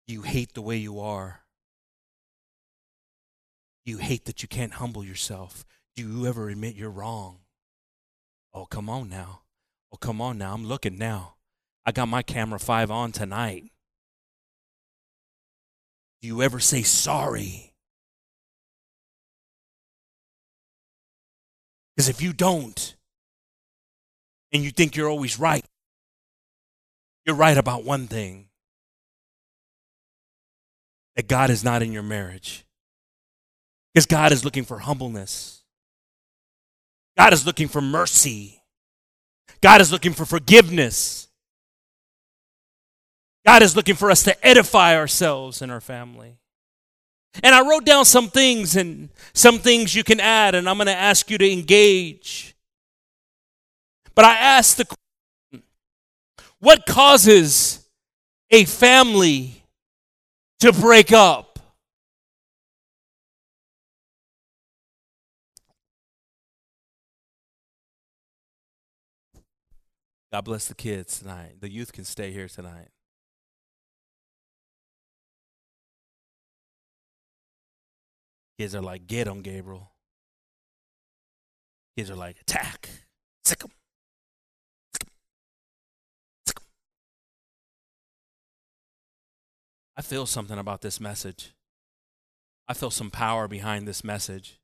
You 0.07 0.23
hate 0.23 0.55
the 0.55 0.63
way 0.63 0.79
you 0.79 0.99
are. 0.99 1.41
You 3.85 3.99
hate 3.99 4.25
that 4.25 4.43
you 4.43 4.49
can't 4.49 4.75
humble 4.75 5.05
yourself. 5.05 5.65
Do 5.99 6.09
you 6.09 6.27
ever 6.29 6.49
admit 6.49 6.77
you're 6.77 6.91
wrong? 6.91 7.39
Oh, 8.55 8.67
come 8.67 8.89
on 8.89 9.09
now. 9.09 9.41
Oh, 9.93 9.97
come 9.97 10.21
on 10.21 10.39
now. 10.39 10.55
I'm 10.55 10.65
looking 10.65 10.97
now. 10.97 11.35
I 11.85 11.91
got 11.91 12.07
my 12.07 12.23
camera 12.23 12.61
five 12.61 12.89
on 12.89 13.11
tonight. 13.11 13.73
Do 16.23 16.29
you 16.29 16.41
ever 16.41 16.61
say 16.61 16.83
sorry? 16.83 17.75
Because 21.97 22.09
if 22.09 22.23
you 22.23 22.33
don't, 22.33 22.95
and 24.53 24.63
you 24.63 24.71
think 24.71 24.95
you're 24.95 25.11
always 25.11 25.37
right, 25.37 25.65
you're 27.27 27.35
right 27.35 27.59
about 27.59 27.83
one 27.83 28.07
thing 28.07 28.51
that 31.17 31.27
God 31.27 31.51
is 31.51 31.65
not 31.65 31.83
in 31.83 31.91
your 31.91 32.05
marriage. 32.05 32.65
Because 33.93 34.07
God 34.07 34.31
is 34.31 34.45
looking 34.45 34.65
for 34.65 34.79
humbleness, 34.79 35.58
God 37.19 37.33
is 37.33 37.45
looking 37.45 37.69
for 37.69 37.83
mercy, 37.83 38.63
God 39.61 39.81
is 39.81 39.93
looking 39.93 40.13
for 40.13 40.25
forgiveness. 40.25 41.27
God 43.47 43.63
is 43.63 43.75
looking 43.75 43.95
for 43.95 44.11
us 44.11 44.25
to 44.25 44.47
edify 44.47 44.95
ourselves 44.95 45.63
and 45.63 45.73
our 45.73 45.81
family. 45.81 46.37
And 47.43 47.55
I 47.55 47.67
wrote 47.67 47.87
down 47.87 48.05
some 48.05 48.29
things 48.29 48.77
and 48.77 49.09
some 49.33 49.59
things 49.59 49.95
you 49.95 50.05
can 50.05 50.21
add, 50.21 50.55
and 50.55 50.69
I'm 50.69 50.77
going 50.77 50.87
to 50.87 50.95
ask 50.95 51.31
you 51.31 51.39
to 51.39 51.51
engage. 51.51 52.55
But 54.15 54.27
I 54.27 54.35
asked 54.35 54.77
the 54.77 54.85
question 54.85 55.63
what 56.61 56.85
causes 56.85 57.89
a 58.51 58.67
family 58.67 59.63
to 60.61 60.71
break 60.73 61.13
up? 61.13 61.48
God 70.33 70.45
bless 70.45 70.67
the 70.67 70.75
kids 70.75 71.21
tonight. 71.21 71.61
The 71.61 71.71
youth 71.71 71.93
can 71.93 72.05
stay 72.05 72.33
here 72.33 72.49
tonight. 72.49 72.89
Kids 78.59 78.75
are 78.75 78.83
like, 78.83 79.07
get 79.07 79.25
them, 79.25 79.41
Gabriel. 79.41 79.93
Kids 81.97 82.11
are 82.11 82.17
like, 82.17 82.41
attack. 82.41 82.91
Sick 83.45 83.61
them. 83.61 83.71
I 89.97 90.03
feel 90.03 90.27
something 90.27 90.59
about 90.59 90.83
this 90.83 91.01
message. 91.01 91.55
I 92.69 92.75
feel 92.75 92.91
some 92.91 93.11
power 93.11 93.49
behind 93.49 93.89
this 93.89 94.05
message. 94.05 94.58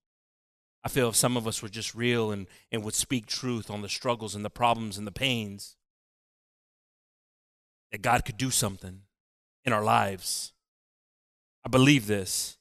I 0.85 0.89
feel 0.91 1.09
if 1.09 1.17
some 1.17 1.37
of 1.37 1.47
us 1.47 1.63
were 1.63 1.71
just 1.71 1.95
real 1.95 2.31
and, 2.31 2.47
and 2.71 2.85
would 2.85 2.95
speak 2.95 3.27
truth 3.27 3.71
on 3.71 3.81
the 3.81 3.89
struggles 3.89 4.35
and 4.35 4.45
the 4.45 4.51
problems 4.51 4.99
and 4.99 5.07
the 5.07 5.13
pains, 5.13 5.77
that 7.91 8.03
God 8.03 8.25
could 8.25 8.37
do 8.37 8.51
something 8.51 9.01
in 9.65 9.73
our 9.73 9.83
lives. 9.83 10.53
I 11.65 11.71
believe 11.71 12.07
this. 12.07 12.59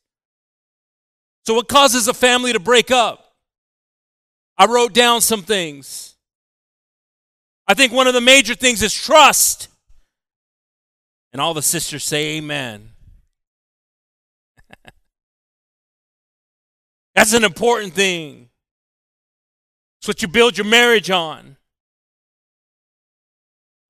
So, 1.46 1.54
what 1.54 1.68
causes 1.68 2.08
a 2.08 2.14
family 2.14 2.54
to 2.54 2.60
break 2.60 2.92
up? 2.92 3.34
I 4.58 4.68
wrote 4.68 4.94
down 4.94 5.20
some 5.20 5.42
things. 5.42 6.16
I 7.68 7.74
think 7.74 7.92
one 7.92 8.08
of 8.08 8.14
the 8.14 8.22
major 8.22 8.56
things 8.56 8.82
is 8.82 8.94
trust. 8.94 9.68
And 11.34 11.42
all 11.42 11.54
the 11.54 11.62
sisters 11.62 12.04
say, 12.04 12.38
Amen. 12.38 12.93
That's 17.16 17.34
an 17.34 17.44
important 17.44 17.94
thing. 17.94 18.50
It's 20.00 20.08
what 20.08 20.22
you 20.22 20.28
build 20.28 20.58
your 20.58 20.66
marriage 20.68 21.10
on. 21.10 21.58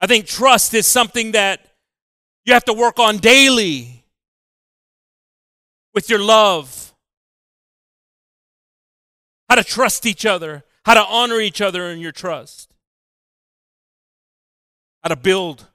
I 0.01 0.07
think 0.07 0.25
trust 0.25 0.73
is 0.73 0.85
something 0.85 1.31
that 1.31 1.65
you 2.45 2.53
have 2.53 2.65
to 2.65 2.73
work 2.73 2.99
on 2.99 3.17
daily 3.17 4.03
with 5.93 6.09
your 6.09 6.19
love 6.19 6.83
how 9.53 9.55
to 9.55 9.63
trust 9.63 10.07
each 10.07 10.25
other, 10.25 10.63
how 10.83 10.95
to 10.95 11.05
honor 11.05 11.39
each 11.39 11.61
other 11.61 11.91
in 11.91 11.99
your 11.99 12.11
trust, 12.11 12.73
how 15.03 15.09
to 15.09 15.15
build 15.15 15.67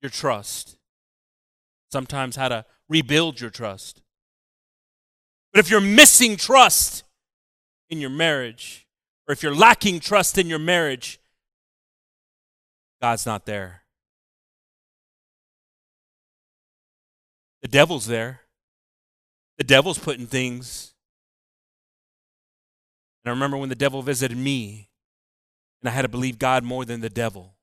your 0.00 0.08
trust, 0.08 0.78
sometimes 1.92 2.36
how 2.36 2.48
to 2.48 2.64
rebuild 2.88 3.38
your 3.38 3.50
trust. 3.50 4.00
But 5.58 5.64
if 5.64 5.72
you're 5.72 5.80
missing 5.80 6.36
trust 6.36 7.02
in 7.90 8.00
your 8.00 8.10
marriage, 8.10 8.86
or 9.26 9.32
if 9.32 9.42
you're 9.42 9.52
lacking 9.52 9.98
trust 9.98 10.38
in 10.38 10.46
your 10.46 10.60
marriage, 10.60 11.18
God's 13.02 13.26
not 13.26 13.44
there. 13.44 13.82
The 17.60 17.66
devil's 17.66 18.06
there. 18.06 18.42
The 19.56 19.64
devil's 19.64 19.98
putting 19.98 20.28
things 20.28 20.94
and 23.24 23.30
I 23.30 23.34
remember 23.34 23.56
when 23.56 23.68
the 23.68 23.74
devil 23.74 24.00
visited 24.00 24.38
me, 24.38 24.90
and 25.82 25.88
I 25.88 25.92
had 25.92 26.02
to 26.02 26.08
believe 26.08 26.38
God 26.38 26.62
more 26.62 26.84
than 26.84 27.00
the 27.00 27.10
devil. 27.10 27.56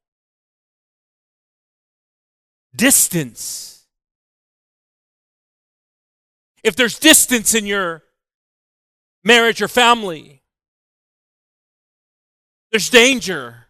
Distance. 2.75 3.74
If 6.65 6.75
there's 6.75 6.97
distance 6.97 7.53
in 7.53 7.67
your 7.67 8.01
marriage 9.23 9.61
or 9.61 9.67
family, 9.67 10.41
there's 12.71 12.89
danger. 12.89 13.67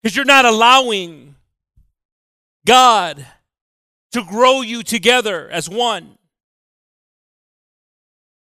Because 0.00 0.14
you're 0.14 0.24
not 0.24 0.44
allowing 0.44 1.34
God 2.64 3.26
to 4.12 4.22
grow 4.22 4.60
you 4.60 4.84
together 4.84 5.50
as 5.50 5.68
one. 5.68 6.16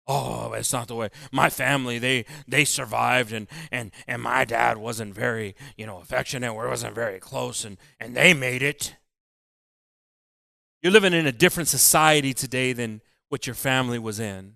Oh, 0.06 0.52
it's 0.52 0.72
not 0.72 0.86
the 0.86 0.94
way. 0.94 1.08
My 1.32 1.50
family, 1.50 1.98
they 1.98 2.24
they 2.46 2.64
survived 2.64 3.32
and 3.32 3.48
and 3.72 3.90
and 4.06 4.22
my 4.22 4.44
dad 4.44 4.78
wasn't 4.78 5.12
very, 5.12 5.56
you 5.76 5.86
know, 5.86 5.98
affectionate 5.98 6.52
or 6.52 6.68
wasn't 6.68 6.94
very 6.94 7.18
close 7.18 7.64
and 7.64 7.78
and 7.98 8.16
they 8.16 8.32
made 8.32 8.62
it. 8.62 8.94
You're 10.82 10.92
living 10.92 11.12
in 11.12 11.26
a 11.26 11.32
different 11.32 11.68
society 11.68 12.34
today 12.34 12.72
than 12.72 13.00
what 13.28 13.46
your 13.46 13.54
family 13.54 13.98
was 13.98 14.18
in. 14.18 14.54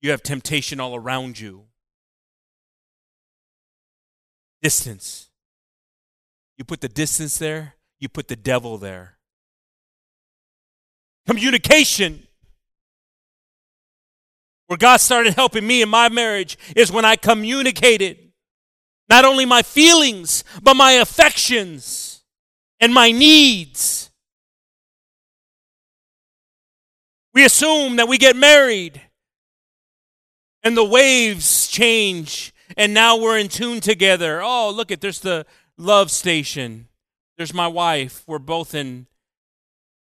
You 0.00 0.10
have 0.12 0.22
temptation 0.22 0.78
all 0.78 0.94
around 0.94 1.38
you. 1.38 1.64
Distance. 4.62 5.30
You 6.56 6.64
put 6.64 6.80
the 6.80 6.88
distance 6.88 7.38
there, 7.38 7.74
you 7.98 8.08
put 8.08 8.28
the 8.28 8.36
devil 8.36 8.78
there. 8.78 9.18
Communication. 11.26 12.26
Where 14.68 14.76
God 14.76 14.98
started 14.98 15.34
helping 15.34 15.66
me 15.66 15.82
in 15.82 15.88
my 15.88 16.08
marriage 16.08 16.56
is 16.76 16.92
when 16.92 17.04
I 17.04 17.16
communicated 17.16 18.32
not 19.08 19.24
only 19.24 19.44
my 19.44 19.62
feelings, 19.62 20.44
but 20.62 20.74
my 20.74 20.92
affections 20.92 22.22
and 22.80 22.94
my 22.94 23.10
needs. 23.10 24.11
We 27.34 27.44
assume 27.44 27.96
that 27.96 28.08
we 28.08 28.18
get 28.18 28.36
married 28.36 29.00
and 30.62 30.76
the 30.76 30.84
waves 30.84 31.68
change 31.68 32.52
and 32.76 32.94
now 32.94 33.16
we're 33.16 33.38
in 33.38 33.48
tune 33.48 33.80
together. 33.80 34.42
Oh, 34.42 34.70
look 34.70 34.90
at 34.90 35.00
there's 35.00 35.20
the 35.20 35.46
love 35.76 36.10
station. 36.10 36.88
There's 37.36 37.54
my 37.54 37.68
wife. 37.68 38.22
We're 38.26 38.38
both 38.38 38.74
in 38.74 39.06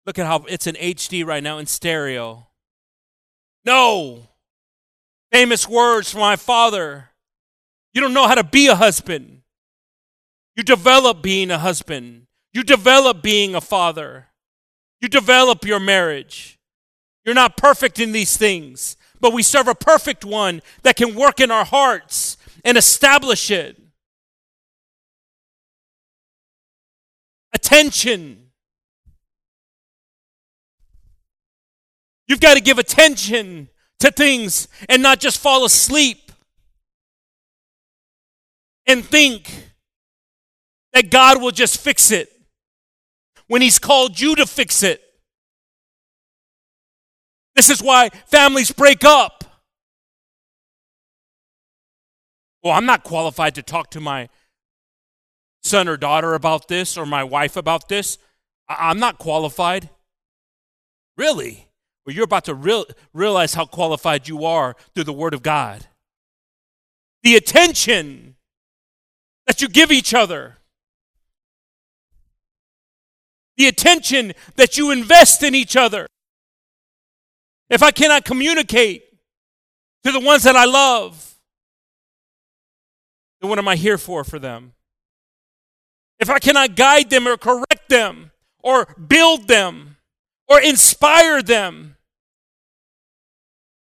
Look 0.06 0.18
at 0.18 0.26
how 0.26 0.44
it's 0.48 0.66
in 0.66 0.74
HD 0.76 1.24
right 1.24 1.42
now 1.42 1.58
in 1.58 1.66
stereo. 1.66 2.48
No. 3.64 4.28
Famous 5.30 5.68
words 5.68 6.10
from 6.10 6.20
my 6.20 6.36
father. 6.36 7.10
You 7.92 8.00
don't 8.00 8.14
know 8.14 8.26
how 8.26 8.34
to 8.34 8.44
be 8.44 8.66
a 8.68 8.74
husband. 8.74 9.42
You 10.56 10.62
develop 10.62 11.22
being 11.22 11.50
a 11.50 11.58
husband. 11.58 12.26
You 12.52 12.62
develop 12.62 13.22
being 13.22 13.54
a 13.54 13.60
father. 13.60 14.28
You 15.00 15.08
develop 15.08 15.64
your 15.64 15.80
marriage. 15.80 16.58
You're 17.30 17.36
not 17.36 17.56
perfect 17.56 18.00
in 18.00 18.10
these 18.10 18.36
things, 18.36 18.96
but 19.20 19.32
we 19.32 19.44
serve 19.44 19.68
a 19.68 19.74
perfect 19.76 20.24
one 20.24 20.62
that 20.82 20.96
can 20.96 21.14
work 21.14 21.38
in 21.38 21.52
our 21.52 21.64
hearts 21.64 22.36
and 22.64 22.76
establish 22.76 23.52
it. 23.52 23.80
Attention. 27.52 28.50
You've 32.26 32.40
got 32.40 32.54
to 32.54 32.60
give 32.60 32.80
attention 32.80 33.68
to 34.00 34.10
things 34.10 34.66
and 34.88 35.00
not 35.00 35.20
just 35.20 35.38
fall 35.38 35.64
asleep 35.64 36.32
and 38.88 39.04
think 39.04 39.68
that 40.94 41.12
God 41.12 41.40
will 41.40 41.52
just 41.52 41.80
fix 41.80 42.10
it 42.10 42.28
when 43.46 43.62
He's 43.62 43.78
called 43.78 44.18
you 44.18 44.34
to 44.34 44.46
fix 44.46 44.82
it. 44.82 45.00
This 47.60 47.68
is 47.68 47.82
why 47.82 48.08
families 48.24 48.72
break 48.72 49.04
up. 49.04 49.44
Well, 52.62 52.72
I'm 52.72 52.86
not 52.86 53.04
qualified 53.04 53.54
to 53.56 53.62
talk 53.62 53.90
to 53.90 54.00
my 54.00 54.30
son 55.62 55.86
or 55.86 55.98
daughter 55.98 56.32
about 56.32 56.68
this 56.68 56.96
or 56.96 57.04
my 57.04 57.22
wife 57.22 57.58
about 57.58 57.90
this. 57.90 58.16
I- 58.66 58.90
am 58.90 58.98
not 58.98 59.18
qualified. 59.18 59.90
Really? 61.18 61.68
Well, 62.06 62.14
you're 62.14 62.24
about 62.24 62.46
to 62.46 62.54
real, 62.54 62.86
realize 63.12 63.52
how 63.52 63.66
qualified 63.66 64.26
you 64.26 64.46
are 64.46 64.74
through 64.94 65.04
the 65.04 65.12
Word 65.12 65.34
of 65.34 65.42
God. 65.42 65.86
The 67.22 67.36
attention 67.36 68.36
that 69.46 69.60
you 69.60 69.68
give 69.68 69.92
each 69.92 70.14
other, 70.14 70.56
the 73.58 73.66
attention 73.66 74.32
that 74.56 74.78
you 74.78 74.90
invest 74.90 75.42
in 75.42 75.54
each 75.54 75.76
other. 75.76 76.06
If 77.70 77.82
I 77.82 77.92
cannot 77.92 78.24
communicate 78.24 79.04
to 80.04 80.10
the 80.10 80.20
ones 80.20 80.42
that 80.42 80.56
I 80.56 80.64
love, 80.64 81.36
then 83.40 83.48
what 83.48 83.58
am 83.58 83.68
I 83.68 83.76
here 83.76 83.96
for 83.96 84.24
for 84.24 84.38
them? 84.38 84.72
If 86.18 86.28
I 86.28 86.38
cannot 86.38 86.74
guide 86.76 87.08
them 87.08 87.26
or 87.26 87.36
correct 87.36 87.88
them 87.88 88.32
or 88.62 88.94
build 88.94 89.48
them 89.48 89.96
or 90.48 90.60
inspire 90.60 91.42
them, 91.42 91.96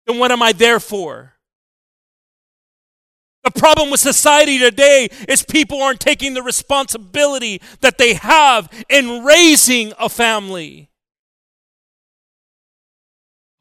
then 0.06 0.18
what 0.18 0.30
am 0.30 0.42
I 0.42 0.52
there 0.52 0.78
for? 0.78 1.34
The 3.44 3.50
problem 3.50 3.90
with 3.90 4.00
society 4.00 4.58
today 4.58 5.08
is 5.28 5.42
people 5.42 5.82
aren't 5.82 6.00
taking 6.00 6.34
the 6.34 6.42
responsibility 6.42 7.62
that 7.80 7.96
they 7.96 8.14
have 8.14 8.68
in 8.88 9.24
raising 9.24 9.92
a 9.98 10.08
family. 10.08 10.87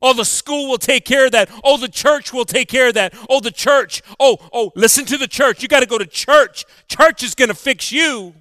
Oh, 0.02 0.14
the 0.14 0.26
school 0.26 0.70
will 0.70 0.78
take 0.78 1.06
care 1.06 1.26
of 1.26 1.32
that. 1.32 1.50
Oh, 1.64 1.78
the 1.78 1.88
church 1.88 2.32
will 2.32 2.46
take 2.46 2.70
care 2.70 2.90
of 2.90 2.94
that. 2.94 3.14
Oh, 3.30 3.40
the 3.40 3.52
church. 3.52 4.04
Oh, 4.20 4.38
oh, 4.54 4.72
listen 4.76 5.06
to 5.06 5.18
the 5.18 5.28
church. 5.28 5.62
You 5.64 5.68
got 5.68 5.80
to 5.80 5.88
go 5.88 5.98
to 5.98 6.06
church. 6.06 6.66
Church 6.88 7.24
is 7.24 7.34
going 7.34 7.50
to 7.50 7.56
fix 7.56 7.92
you. 7.92 8.36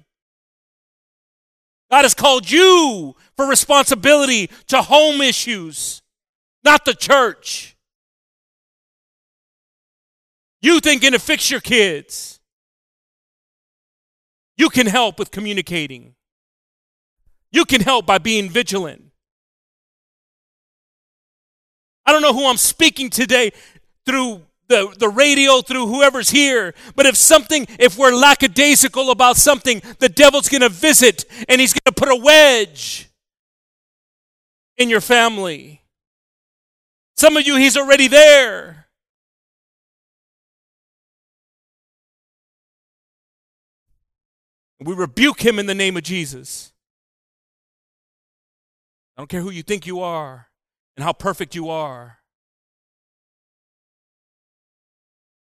God 1.89 2.03
has 2.03 2.13
called 2.13 2.49
you 2.49 3.15
for 3.35 3.47
responsibility 3.47 4.49
to 4.67 4.81
home 4.81 5.21
issues, 5.21 6.01
not 6.63 6.85
the 6.85 6.93
church. 6.93 7.75
You 10.61 10.79
thinking 10.79 11.13
to 11.13 11.19
fix 11.19 11.49
your 11.49 11.61
kids. 11.61 12.39
You 14.57 14.69
can 14.69 14.87
help 14.87 15.17
with 15.17 15.31
communicating. 15.31 16.15
You 17.51 17.63
can 17.63 17.81
help 17.81 18.05
by 18.05 18.17
being 18.17 18.49
vigilant. 18.49 19.06
I 22.07 22.13
don't 22.13 22.21
know 22.21 22.33
who 22.33 22.47
I'm 22.47 22.57
speaking 22.57 23.09
today 23.09 23.51
through 24.05 24.41
the, 24.69 24.95
the 24.97 25.09
radio, 25.09 25.61
through 25.61 25.87
whoever's 25.87 26.29
here. 26.29 26.73
But 26.95 27.05
if 27.05 27.17
something, 27.17 27.67
if 27.79 27.97
we're 27.97 28.15
lackadaisical 28.15 29.11
about 29.11 29.35
something, 29.35 29.81
the 29.99 30.07
devil's 30.07 30.47
going 30.47 30.61
to 30.61 30.69
visit 30.69 31.25
and 31.49 31.59
he's 31.59 31.73
going 31.73 31.81
to 31.85 31.91
put 31.91 32.09
a 32.09 32.15
wedge 32.15 33.09
in 34.77 34.89
your 34.89 35.01
family. 35.01 35.81
Some 37.17 37.35
of 37.35 37.45
you, 37.45 37.57
he's 37.57 37.75
already 37.75 38.07
there. 38.07 38.87
We 44.79 44.93
rebuke 44.93 45.43
him 45.43 45.59
in 45.59 45.65
the 45.65 45.75
name 45.75 45.97
of 45.97 46.03
Jesus. 46.03 46.71
I 49.17 49.21
don't 49.21 49.27
care 49.27 49.41
who 49.41 49.49
you 49.49 49.63
think 49.63 49.85
you 49.85 49.99
are 49.99 50.46
and 50.97 51.03
how 51.03 51.13
perfect 51.13 51.55
you 51.55 51.69
are. 51.69 52.17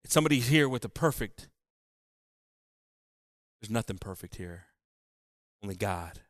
It's 0.04 0.14
somebody 0.14 0.40
here 0.40 0.68
with 0.68 0.84
a 0.84 0.90
perfect. 0.90 1.48
There's 3.62 3.70
nothing 3.70 4.00
perfect 4.00 4.36
here. 4.36 4.66
Only 5.64 5.76
God. 5.76 6.22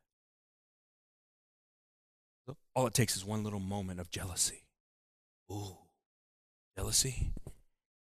All 2.76 2.86
it 2.86 2.93
takes 2.93 3.15
is 3.15 3.26
one 3.26 3.43
little 3.43 3.60
moment 3.60 4.00
of 4.00 4.12
jealousy. 4.12 4.65
Ooh, 5.52 5.78
jealousy? 6.78 7.32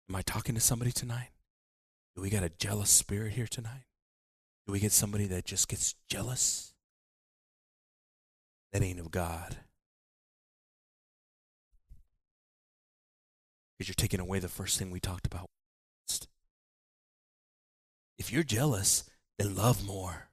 Am 0.08 0.16
I 0.16 0.22
talking 0.22 0.54
to 0.54 0.60
somebody 0.60 0.90
tonight? 0.90 1.30
Do 2.16 2.22
we 2.22 2.30
got 2.30 2.42
a 2.42 2.48
jealous 2.48 2.90
spirit 2.90 3.34
here 3.34 3.46
tonight? 3.46 3.84
Do 4.66 4.72
we 4.72 4.80
get 4.80 4.92
somebody 4.92 5.26
that 5.26 5.44
just 5.44 5.68
gets 5.68 5.94
jealous? 6.08 6.72
That 8.72 8.82
ain't 8.82 9.00
of 9.00 9.10
God. 9.10 9.58
Because 13.78 13.88
you're 13.88 13.94
taking 13.94 14.20
away 14.20 14.40
the 14.40 14.48
first 14.48 14.78
thing 14.78 14.90
we 14.90 15.00
talked 15.00 15.26
about. 15.26 15.46
If 18.18 18.32
you're 18.32 18.42
jealous, 18.42 19.04
then 19.38 19.54
love 19.54 19.86
more. 19.86 20.28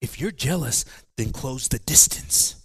If 0.00 0.18
you're 0.18 0.30
jealous, 0.30 0.84
then 1.16 1.30
close 1.30 1.68
the 1.68 1.78
distance. 1.78 2.56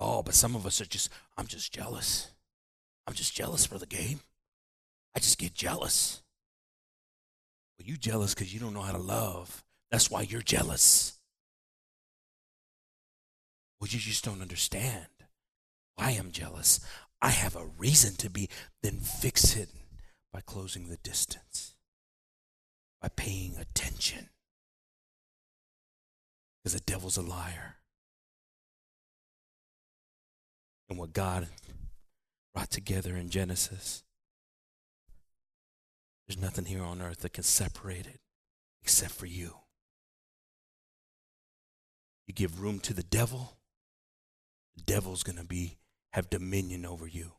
Oh, 0.00 0.22
but 0.22 0.34
some 0.34 0.54
of 0.54 0.64
us 0.64 0.80
are 0.80 0.86
just, 0.86 1.10
I'm 1.36 1.48
just 1.48 1.72
jealous. 1.72 2.30
I'm 3.06 3.14
just 3.14 3.34
jealous 3.34 3.66
for 3.66 3.78
the 3.78 3.86
game. 3.86 4.20
I 5.14 5.18
just 5.18 5.38
get 5.38 5.52
jealous. 5.52 6.22
Well, 7.78 7.88
you 7.88 7.96
jealous 7.96 8.34
because 8.34 8.54
you 8.54 8.60
don't 8.60 8.74
know 8.74 8.82
how 8.82 8.92
to 8.92 8.98
love. 8.98 9.64
That's 9.90 10.10
why 10.10 10.22
you're 10.22 10.40
jealous. 10.40 11.17
Well, 13.80 13.88
you 13.88 13.98
just 13.98 14.24
don't 14.24 14.42
understand 14.42 15.06
why 15.94 16.10
I'm 16.10 16.32
jealous. 16.32 16.80
I 17.20 17.30
have 17.30 17.56
a 17.56 17.66
reason 17.78 18.14
to 18.16 18.30
be. 18.30 18.48
Then 18.82 18.98
fix 18.98 19.56
it 19.56 19.68
by 20.32 20.40
closing 20.40 20.88
the 20.88 20.96
distance. 20.98 21.74
by 23.00 23.08
paying 23.08 23.56
attention. 23.58 24.28
Because 26.62 26.74
the 26.74 26.80
devil's 26.80 27.16
a 27.16 27.22
liar. 27.22 27.76
And 30.88 30.98
what 30.98 31.12
God 31.12 31.48
brought 32.54 32.70
together 32.70 33.16
in 33.16 33.28
Genesis, 33.30 34.02
there's 36.26 36.40
nothing 36.40 36.64
here 36.64 36.82
on 36.82 37.00
earth 37.02 37.18
that 37.20 37.34
can 37.34 37.44
separate 37.44 38.06
it 38.06 38.20
except 38.82 39.12
for 39.12 39.26
you. 39.26 39.54
You 42.26 42.34
give 42.34 42.60
room 42.60 42.78
to 42.80 42.92
the 42.92 43.02
devil, 43.02 43.57
devil's 44.86 45.22
going 45.22 45.38
to 45.38 45.44
be 45.44 45.78
have 46.12 46.30
dominion 46.30 46.86
over 46.86 47.06
you. 47.06 47.32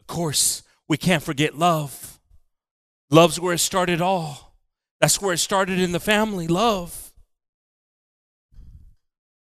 Of 0.00 0.06
course, 0.06 0.62
we 0.88 0.96
can't 0.96 1.22
forget 1.22 1.58
love. 1.58 2.20
Love's 3.10 3.40
where 3.40 3.54
it 3.54 3.58
started 3.58 4.00
all. 4.00 4.54
That's 5.00 5.20
where 5.20 5.34
it 5.34 5.38
started 5.38 5.78
in 5.78 5.92
the 5.92 6.00
family, 6.00 6.46
love. 6.46 7.12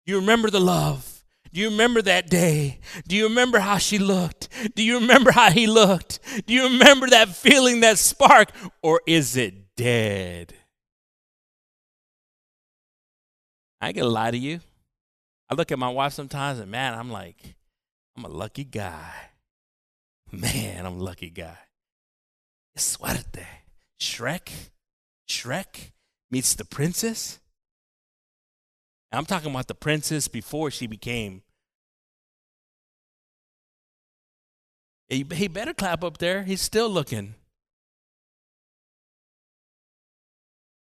You 0.06 0.16
remember 0.16 0.50
the 0.50 0.60
love? 0.60 1.24
Do 1.52 1.60
you 1.60 1.70
remember 1.70 2.00
that 2.02 2.30
day? 2.30 2.78
Do 3.08 3.16
you 3.16 3.24
remember 3.28 3.58
how 3.58 3.78
she 3.78 3.98
looked? 3.98 4.48
Do 4.76 4.84
you 4.84 5.00
remember 5.00 5.32
how 5.32 5.50
he 5.50 5.66
looked? 5.66 6.20
Do 6.46 6.54
you 6.54 6.64
remember 6.64 7.08
that 7.08 7.28
feeling, 7.28 7.80
that 7.80 7.98
spark? 7.98 8.52
Or 8.82 9.00
is 9.06 9.36
it 9.36 9.76
dead? 9.76 10.54
I 13.80 13.88
ain't 13.88 13.96
gonna 13.96 14.08
lie 14.08 14.30
to 14.30 14.38
you. 14.38 14.60
I 15.50 15.54
look 15.54 15.72
at 15.72 15.78
my 15.78 15.88
wife 15.88 16.12
sometimes 16.12 16.60
and 16.60 16.70
man, 16.70 16.94
I'm 16.94 17.10
like, 17.10 17.56
I'm 18.16 18.24
a 18.24 18.28
lucky 18.28 18.64
guy. 18.64 19.12
Man, 20.32 20.86
I'm 20.86 21.00
a 21.00 21.02
lucky 21.02 21.30
guy. 21.30 21.58
Suerte. 22.76 23.46
Shrek, 24.00 24.50
Shrek 25.28 25.90
meets 26.30 26.54
the 26.54 26.64
princess. 26.64 27.40
I'm 29.12 29.26
talking 29.26 29.50
about 29.50 29.66
the 29.66 29.74
princess 29.74 30.28
before 30.28 30.70
she 30.70 30.86
became. 30.86 31.42
He, 35.08 35.24
better 35.24 35.74
clap 35.74 36.04
up 36.04 36.18
there. 36.18 36.44
He's 36.44 36.60
still 36.60 36.88
looking. 36.88 37.34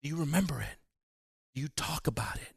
Do 0.01 0.09
you 0.09 0.15
remember 0.15 0.59
it? 0.59 0.77
Do 1.53 1.61
you 1.61 1.67
talk 1.67 2.07
about 2.07 2.37
it? 2.37 2.56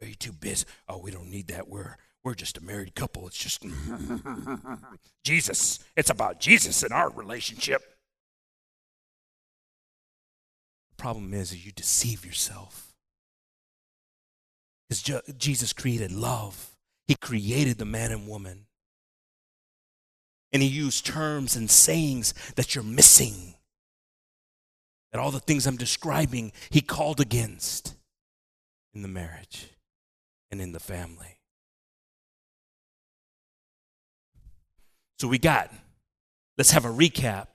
Are 0.00 0.06
you 0.06 0.14
too 0.14 0.32
busy? 0.32 0.64
Oh, 0.88 0.98
we 0.98 1.10
don't 1.10 1.30
need 1.30 1.48
that. 1.48 1.68
We're 1.68 1.96
we're 2.24 2.34
just 2.34 2.58
a 2.58 2.64
married 2.64 2.94
couple. 2.94 3.26
It's 3.26 3.38
just 3.38 3.64
Jesus. 5.24 5.80
It's 5.96 6.10
about 6.10 6.40
Jesus 6.40 6.82
and 6.82 6.92
our 6.92 7.10
relationship. 7.10 7.80
The 10.90 11.02
problem 11.02 11.32
is 11.32 11.50
that 11.50 11.64
you 11.64 11.72
deceive 11.72 12.26
yourself. 12.26 12.92
Because 14.88 15.22
Jesus 15.36 15.72
created 15.72 16.12
love, 16.12 16.76
He 17.06 17.14
created 17.14 17.78
the 17.78 17.84
man 17.84 18.10
and 18.10 18.26
woman. 18.26 18.66
And 20.52 20.62
He 20.62 20.68
used 20.68 21.06
terms 21.06 21.56
and 21.56 21.70
sayings 21.70 22.34
that 22.56 22.74
you're 22.74 22.84
missing. 22.84 23.54
That 25.12 25.20
all 25.20 25.30
the 25.30 25.40
things 25.40 25.66
I'm 25.66 25.76
describing, 25.76 26.52
He 26.70 26.80
called 26.80 27.20
against 27.20 27.94
in 28.94 29.02
the 29.02 29.08
marriage 29.08 29.68
and 30.50 30.60
in 30.60 30.72
the 30.72 30.80
family. 30.80 31.38
So 35.18 35.28
we 35.28 35.38
got, 35.38 35.72
let's 36.56 36.70
have 36.70 36.84
a 36.84 36.90
recap. 36.90 37.46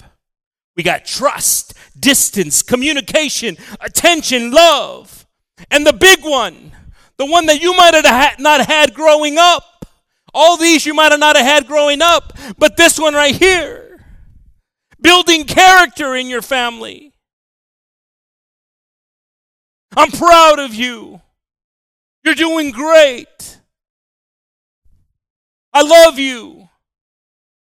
We 0.76 0.84
got 0.84 1.06
trust, 1.06 1.74
distance, 2.00 2.62
communication, 2.62 3.58
attention, 3.80 4.52
love. 4.52 5.26
And 5.72 5.86
the 5.86 5.94
big 5.94 6.24
one, 6.24 6.72
the 7.18 7.26
one 7.26 7.46
that 7.46 7.62
you 7.62 7.74
might 7.76 7.94
have 7.94 8.40
not 8.40 8.66
had 8.66 8.94
growing 8.94 9.38
up. 9.38 9.86
All 10.34 10.58
these 10.58 10.86
you 10.86 10.94
might 10.94 11.12
have 11.12 11.20
not 11.20 11.36
have 11.36 11.46
had 11.46 11.68
growing 11.68 12.02
up, 12.02 12.38
but 12.58 12.76
this 12.76 13.00
one 13.00 13.14
right 13.14 13.36
here, 13.36 14.04
building 15.00 15.46
character 15.46 16.16
in 16.16 16.28
your 16.28 16.42
family. 16.42 17.14
I'm 19.96 20.10
proud 20.10 20.58
of 20.58 20.74
you. 20.74 21.22
You're 22.24 22.36
doing 22.36 22.72
great. 22.72 23.60
I 25.74 25.82
love 25.82 26.18
you. 26.18 26.70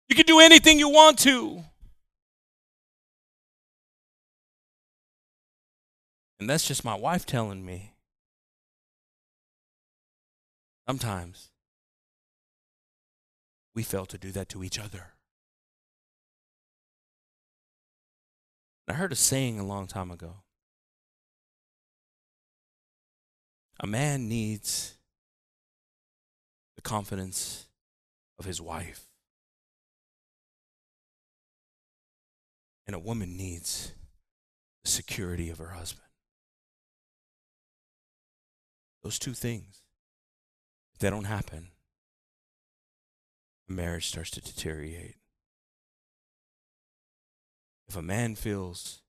You 0.09 0.17
can 0.17 0.25
do 0.25 0.41
anything 0.41 0.79
you 0.79 0.89
want 0.89 1.19
to. 1.21 1.65
And 6.41 6.49
that's 6.49 6.67
just 6.67 6.85
my 6.85 6.95
wife 6.95 7.27
telling 7.27 7.65
me. 7.65 7.93
Sometimes 10.87 11.51
we 13.75 13.83
fail 13.83 14.07
to 14.07 14.17
do 14.17 14.33
that 14.33 14.49
to 14.51 14.65
each 14.65 14.79
other. 14.79 15.09
I 18.89 18.95
heard 18.95 19.13
a 19.13 19.17
saying 19.17 19.61
a 19.61 19.67
long 19.67 19.87
time 19.87 20.11
ago 20.11 20.37
A 23.81 23.87
man 23.87 24.29
needs 24.29 24.97
the 26.77 26.83
confidence 26.83 27.69
of 28.39 28.45
his 28.45 28.61
wife. 28.61 29.07
And 32.87 32.97
a 32.97 32.99
woman 32.99 33.37
needs 33.37 33.93
the 34.83 34.91
security 34.91 35.51
of 35.51 35.59
her 35.59 35.71
husband. 35.71 36.07
Those 39.03 39.19
two 39.19 39.35
things, 39.35 39.83
if 40.95 40.99
they 40.99 41.11
don't 41.11 41.25
happen, 41.25 41.69
marriage 43.69 44.09
starts 44.09 44.31
to 44.31 44.41
deteriorate. 44.41 45.17
If 47.89 47.97
a 47.97 48.03
man 48.03 48.35
feels 48.35 49.03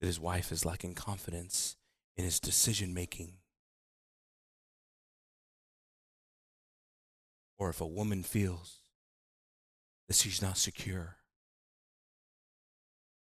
that 0.00 0.06
his 0.06 0.18
wife 0.18 0.50
is 0.50 0.64
lacking 0.64 0.94
confidence 0.94 1.76
in 2.16 2.24
his 2.24 2.40
decision 2.40 2.92
making, 2.92 3.34
or 7.64 7.70
if 7.70 7.80
a 7.80 7.86
woman 7.86 8.22
feels 8.22 8.80
that 10.06 10.14
she's 10.14 10.42
not 10.42 10.58
secure, 10.58 11.16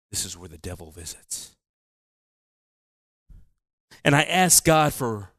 this 0.09 0.23
is 0.23 0.37
where 0.37 0.47
the 0.47 0.57
devil 0.57 0.89
visits. 0.89 1.53
And 4.05 4.15
I 4.15 4.21
ask 4.21 4.63
God 4.63 4.93
for 4.93 5.31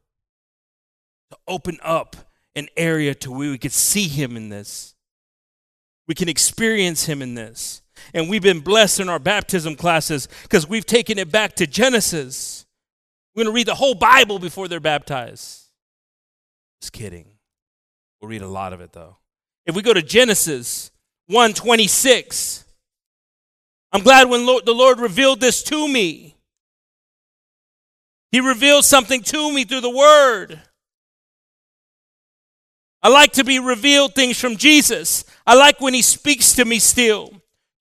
to 1.31 1.37
open 1.47 1.79
up 1.81 2.15
an 2.55 2.67
area 2.77 3.15
to 3.15 3.31
where 3.31 3.49
we 3.49 3.57
could 3.57 3.71
see 3.71 4.07
him 4.07 4.37
in 4.37 4.49
this. 4.49 4.93
We 6.07 6.13
can 6.13 6.29
experience 6.29 7.05
him 7.05 7.23
in 7.23 7.33
this. 7.33 7.81
And 8.13 8.29
we've 8.29 8.43
been 8.43 8.59
blessed 8.59 8.99
in 8.99 9.09
our 9.09 9.17
baptism 9.17 9.75
classes 9.75 10.27
because 10.43 10.69
we've 10.69 10.85
taken 10.85 11.17
it 11.17 11.31
back 11.31 11.55
to 11.55 11.65
Genesis. 11.65 12.67
We're 13.33 13.45
going 13.45 13.53
to 13.53 13.55
read 13.55 13.67
the 13.67 13.73
whole 13.73 13.95
Bible 13.95 14.37
before 14.37 14.67
they're 14.67 14.79
baptized. 14.79 15.63
Just 16.79 16.93
kidding. 16.93 17.32
We'll 18.23 18.29
read 18.29 18.41
a 18.41 18.47
lot 18.47 18.71
of 18.71 18.79
it 18.79 18.93
though. 18.93 19.17
If 19.65 19.75
we 19.75 19.81
go 19.81 19.93
to 19.93 20.01
Genesis 20.01 20.91
126, 21.27 22.63
I'm 23.91 24.01
glad 24.01 24.29
when 24.29 24.45
the 24.45 24.73
Lord 24.73 25.01
revealed 25.01 25.41
this 25.41 25.61
to 25.63 25.89
me. 25.89 26.37
He 28.31 28.39
revealed 28.39 28.85
something 28.85 29.23
to 29.23 29.51
me 29.51 29.65
through 29.65 29.81
the 29.81 29.89
word. 29.89 30.61
I 33.01 33.09
like 33.09 33.33
to 33.33 33.43
be 33.43 33.59
revealed 33.59 34.15
things 34.15 34.39
from 34.39 34.55
Jesus. 34.55 35.25
I 35.45 35.55
like 35.55 35.81
when 35.81 35.93
he 35.93 36.01
speaks 36.01 36.53
to 36.53 36.63
me 36.63 36.79
still. 36.79 37.29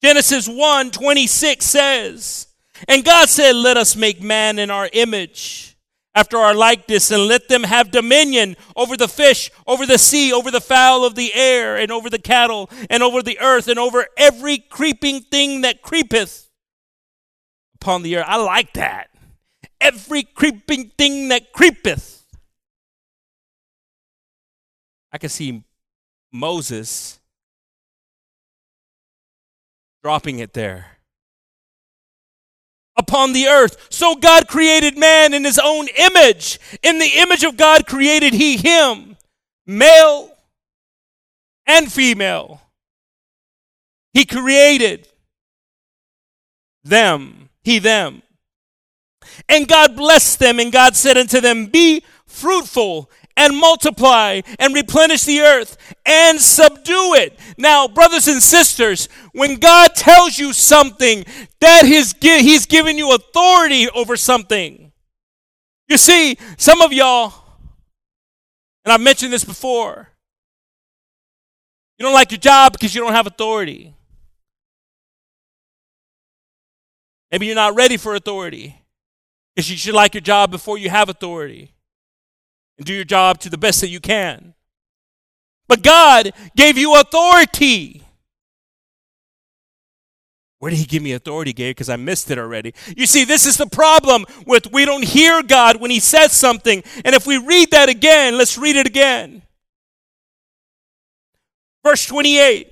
Genesis 0.02 0.48
1 0.48 0.90
26 0.90 1.64
says, 1.64 2.48
And 2.88 3.04
God 3.04 3.28
said, 3.28 3.54
Let 3.54 3.76
us 3.76 3.94
make 3.94 4.20
man 4.20 4.58
in 4.58 4.72
our 4.72 4.90
image 4.92 5.71
after 6.14 6.36
our 6.36 6.54
likeness, 6.54 7.10
and 7.10 7.26
let 7.26 7.48
them 7.48 7.62
have 7.62 7.90
dominion 7.90 8.56
over 8.76 8.96
the 8.96 9.08
fish, 9.08 9.50
over 9.66 9.86
the 9.86 9.98
sea, 9.98 10.32
over 10.32 10.50
the 10.50 10.60
fowl 10.60 11.04
of 11.04 11.14
the 11.14 11.32
air, 11.34 11.76
and 11.76 11.90
over 11.90 12.10
the 12.10 12.18
cattle, 12.18 12.68
and 12.90 13.02
over 13.02 13.22
the 13.22 13.38
earth, 13.40 13.68
and 13.68 13.78
over 13.78 14.06
every 14.16 14.58
creeping 14.58 15.20
thing 15.22 15.62
that 15.62 15.82
creepeth 15.82 16.50
upon 17.76 18.02
the 18.02 18.16
earth. 18.16 18.26
I 18.28 18.36
like 18.36 18.74
that. 18.74 19.08
Every 19.80 20.22
creeping 20.22 20.92
thing 20.96 21.28
that 21.28 21.52
creepeth. 21.52 22.24
I 25.10 25.18
can 25.18 25.28
see 25.28 25.64
Moses 26.30 27.18
dropping 30.02 30.38
it 30.38 30.52
there 30.52 30.98
upon 32.96 33.32
the 33.32 33.46
earth. 33.46 33.86
So 33.90 34.14
God 34.14 34.48
created 34.48 34.98
man 34.98 35.34
in 35.34 35.44
his 35.44 35.58
own 35.58 35.88
image. 35.96 36.58
In 36.82 36.98
the 36.98 37.10
image 37.16 37.44
of 37.44 37.56
God 37.56 37.86
created 37.86 38.34
he 38.34 38.56
him, 38.56 39.16
male 39.66 40.30
and 41.66 41.92
female. 41.92 42.60
He 44.12 44.24
created 44.24 45.08
them, 46.84 47.48
he, 47.62 47.78
them. 47.78 48.22
And 49.48 49.68
God 49.68 49.96
blessed 49.96 50.38
them, 50.38 50.58
and 50.58 50.72
God 50.72 50.96
said 50.96 51.16
unto 51.16 51.40
them, 51.40 51.66
Be 51.66 52.02
fruitful 52.26 53.10
and 53.36 53.56
multiply 53.56 54.40
and 54.58 54.74
replenish 54.74 55.24
the 55.24 55.40
earth 55.40 55.76
and 56.04 56.40
subdue 56.40 57.14
it. 57.14 57.38
Now, 57.56 57.88
brothers 57.88 58.28
and 58.28 58.42
sisters, 58.42 59.08
when 59.32 59.56
God 59.56 59.94
tells 59.94 60.38
you 60.38 60.52
something, 60.52 61.24
that 61.60 61.84
he's, 61.84 62.14
he's 62.20 62.66
giving 62.66 62.98
you 62.98 63.14
authority 63.14 63.88
over 63.90 64.16
something. 64.16 64.92
You 65.88 65.96
see, 65.96 66.36
some 66.56 66.80
of 66.80 66.92
y'all, 66.92 67.34
and 68.84 68.92
I've 68.92 69.00
mentioned 69.00 69.32
this 69.32 69.44
before, 69.44 70.08
you 71.98 72.04
don't 72.04 72.14
like 72.14 72.30
your 72.30 72.38
job 72.38 72.72
because 72.72 72.94
you 72.94 73.00
don't 73.00 73.12
have 73.12 73.26
authority. 73.26 73.94
Maybe 77.30 77.46
you're 77.46 77.54
not 77.54 77.74
ready 77.74 77.96
for 77.96 78.14
authority 78.14 78.82
because 79.54 79.70
you 79.70 79.76
should 79.76 79.94
like 79.94 80.14
your 80.14 80.20
job 80.20 80.50
before 80.50 80.78
you 80.78 80.90
have 80.90 81.08
authority 81.08 81.71
and 82.82 82.86
do 82.88 82.94
your 82.94 83.04
job 83.04 83.38
to 83.38 83.48
the 83.48 83.56
best 83.56 83.80
that 83.80 83.90
you 83.90 84.00
can. 84.00 84.54
But 85.68 85.84
God 85.84 86.32
gave 86.56 86.76
you 86.76 86.96
authority. 86.98 88.02
Where 90.58 90.70
did 90.70 90.80
he 90.80 90.84
give 90.84 91.00
me 91.00 91.12
authority, 91.12 91.52
Gabe? 91.52 91.76
Because 91.76 91.88
I 91.88 91.94
missed 91.94 92.28
it 92.32 92.38
already. 92.38 92.74
You 92.96 93.06
see, 93.06 93.24
this 93.24 93.46
is 93.46 93.56
the 93.56 93.68
problem 93.68 94.26
with 94.48 94.72
we 94.72 94.84
don't 94.84 95.04
hear 95.04 95.44
God 95.44 95.80
when 95.80 95.92
he 95.92 96.00
says 96.00 96.32
something. 96.32 96.82
And 97.04 97.14
if 97.14 97.24
we 97.24 97.38
read 97.38 97.70
that 97.70 97.88
again, 97.88 98.36
let's 98.36 98.58
read 98.58 98.74
it 98.74 98.88
again. 98.88 99.42
Verse 101.84 102.04
28. 102.04 102.68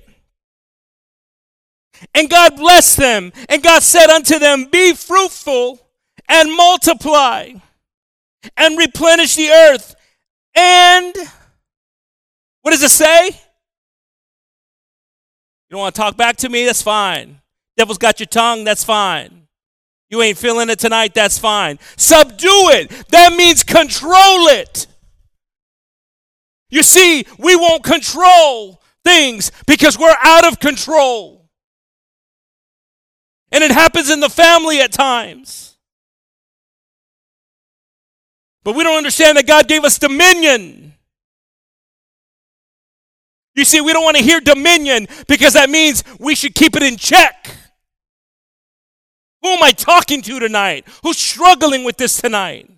And 2.13 2.29
God 2.29 2.57
blessed 2.57 2.97
them, 2.97 3.31
and 3.47 3.63
God 3.63 3.81
said 3.81 4.09
unto 4.09 4.39
them, 4.39 4.65
Be 4.69 4.93
fruitful 4.93 5.79
and 6.27 6.53
multiply 6.53 7.53
and 8.57 8.77
replenish 8.77 9.35
the 9.35 9.49
earth. 9.49 9.95
And 10.55 11.13
what 12.61 12.71
does 12.71 12.83
it 12.83 12.89
say? 12.89 13.27
You 13.27 13.31
don't 15.71 15.79
want 15.79 15.95
to 15.95 16.01
talk 16.01 16.17
back 16.17 16.35
to 16.37 16.49
me? 16.49 16.65
That's 16.65 16.81
fine. 16.81 17.39
Devil's 17.77 17.97
got 17.97 18.19
your 18.19 18.27
tongue? 18.27 18.63
That's 18.63 18.83
fine. 18.83 19.47
You 20.09 20.21
ain't 20.21 20.37
feeling 20.37 20.69
it 20.69 20.77
tonight? 20.77 21.13
That's 21.13 21.39
fine. 21.39 21.79
Subdue 21.95 22.69
it. 22.71 22.89
That 23.09 23.33
means 23.33 23.63
control 23.63 24.47
it. 24.49 24.87
You 26.69 26.83
see, 26.83 27.25
we 27.37 27.55
won't 27.55 27.83
control 27.83 28.81
things 29.03 29.51
because 29.67 29.97
we're 29.97 30.15
out 30.21 30.45
of 30.45 30.59
control. 30.59 31.49
And 33.51 33.63
it 33.63 33.71
happens 33.71 34.09
in 34.09 34.19
the 34.19 34.29
family 34.29 34.79
at 34.81 34.91
times. 34.91 35.70
But 38.63 38.75
we 38.75 38.83
don't 38.83 38.97
understand 38.97 39.37
that 39.37 39.47
God 39.47 39.67
gave 39.67 39.83
us 39.83 39.97
dominion. 39.97 40.93
You 43.55 43.65
see, 43.65 43.81
we 43.81 43.91
don't 43.91 44.03
want 44.03 44.17
to 44.17 44.23
hear 44.23 44.39
dominion 44.39 45.07
because 45.27 45.53
that 45.53 45.69
means 45.69 46.03
we 46.19 46.35
should 46.35 46.55
keep 46.55 46.75
it 46.75 46.83
in 46.83 46.95
check. 46.95 47.55
Who 49.41 49.49
am 49.49 49.63
I 49.63 49.71
talking 49.71 50.21
to 50.21 50.39
tonight? 50.39 50.87
Who's 51.03 51.17
struggling 51.17 51.83
with 51.83 51.97
this 51.97 52.21
tonight? 52.21 52.69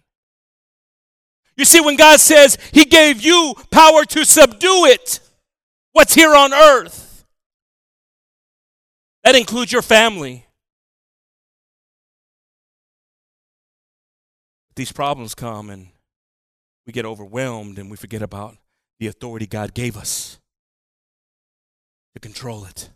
You 1.56 1.66
see, 1.66 1.82
when 1.82 1.98
God 1.98 2.20
says 2.20 2.58
He 2.72 2.86
gave 2.86 3.22
you 3.22 3.54
power 3.70 4.06
to 4.06 4.26
subdue 4.26 4.86
it, 4.86 5.20
what's 5.92 6.16
here 6.16 6.34
on 6.34 6.54
earth? 6.54 7.26
That 9.24 9.36
includes 9.36 9.72
your 9.72 9.82
family. 9.82 10.48
These 14.76 14.92
problems 14.92 15.36
come 15.36 15.70
and 15.70 15.90
we 16.86 16.94
get 16.94 17.06
overwhelmed 17.06 17.78
and 17.78 17.90
we 17.92 17.98
forget 17.98 18.22
about 18.22 18.58
the 19.00 19.08
authority 19.08 19.46
God 19.46 19.74
gave 19.74 19.96
us 19.98 20.40
to 22.14 22.20
control 22.20 22.66
it. 22.66 22.90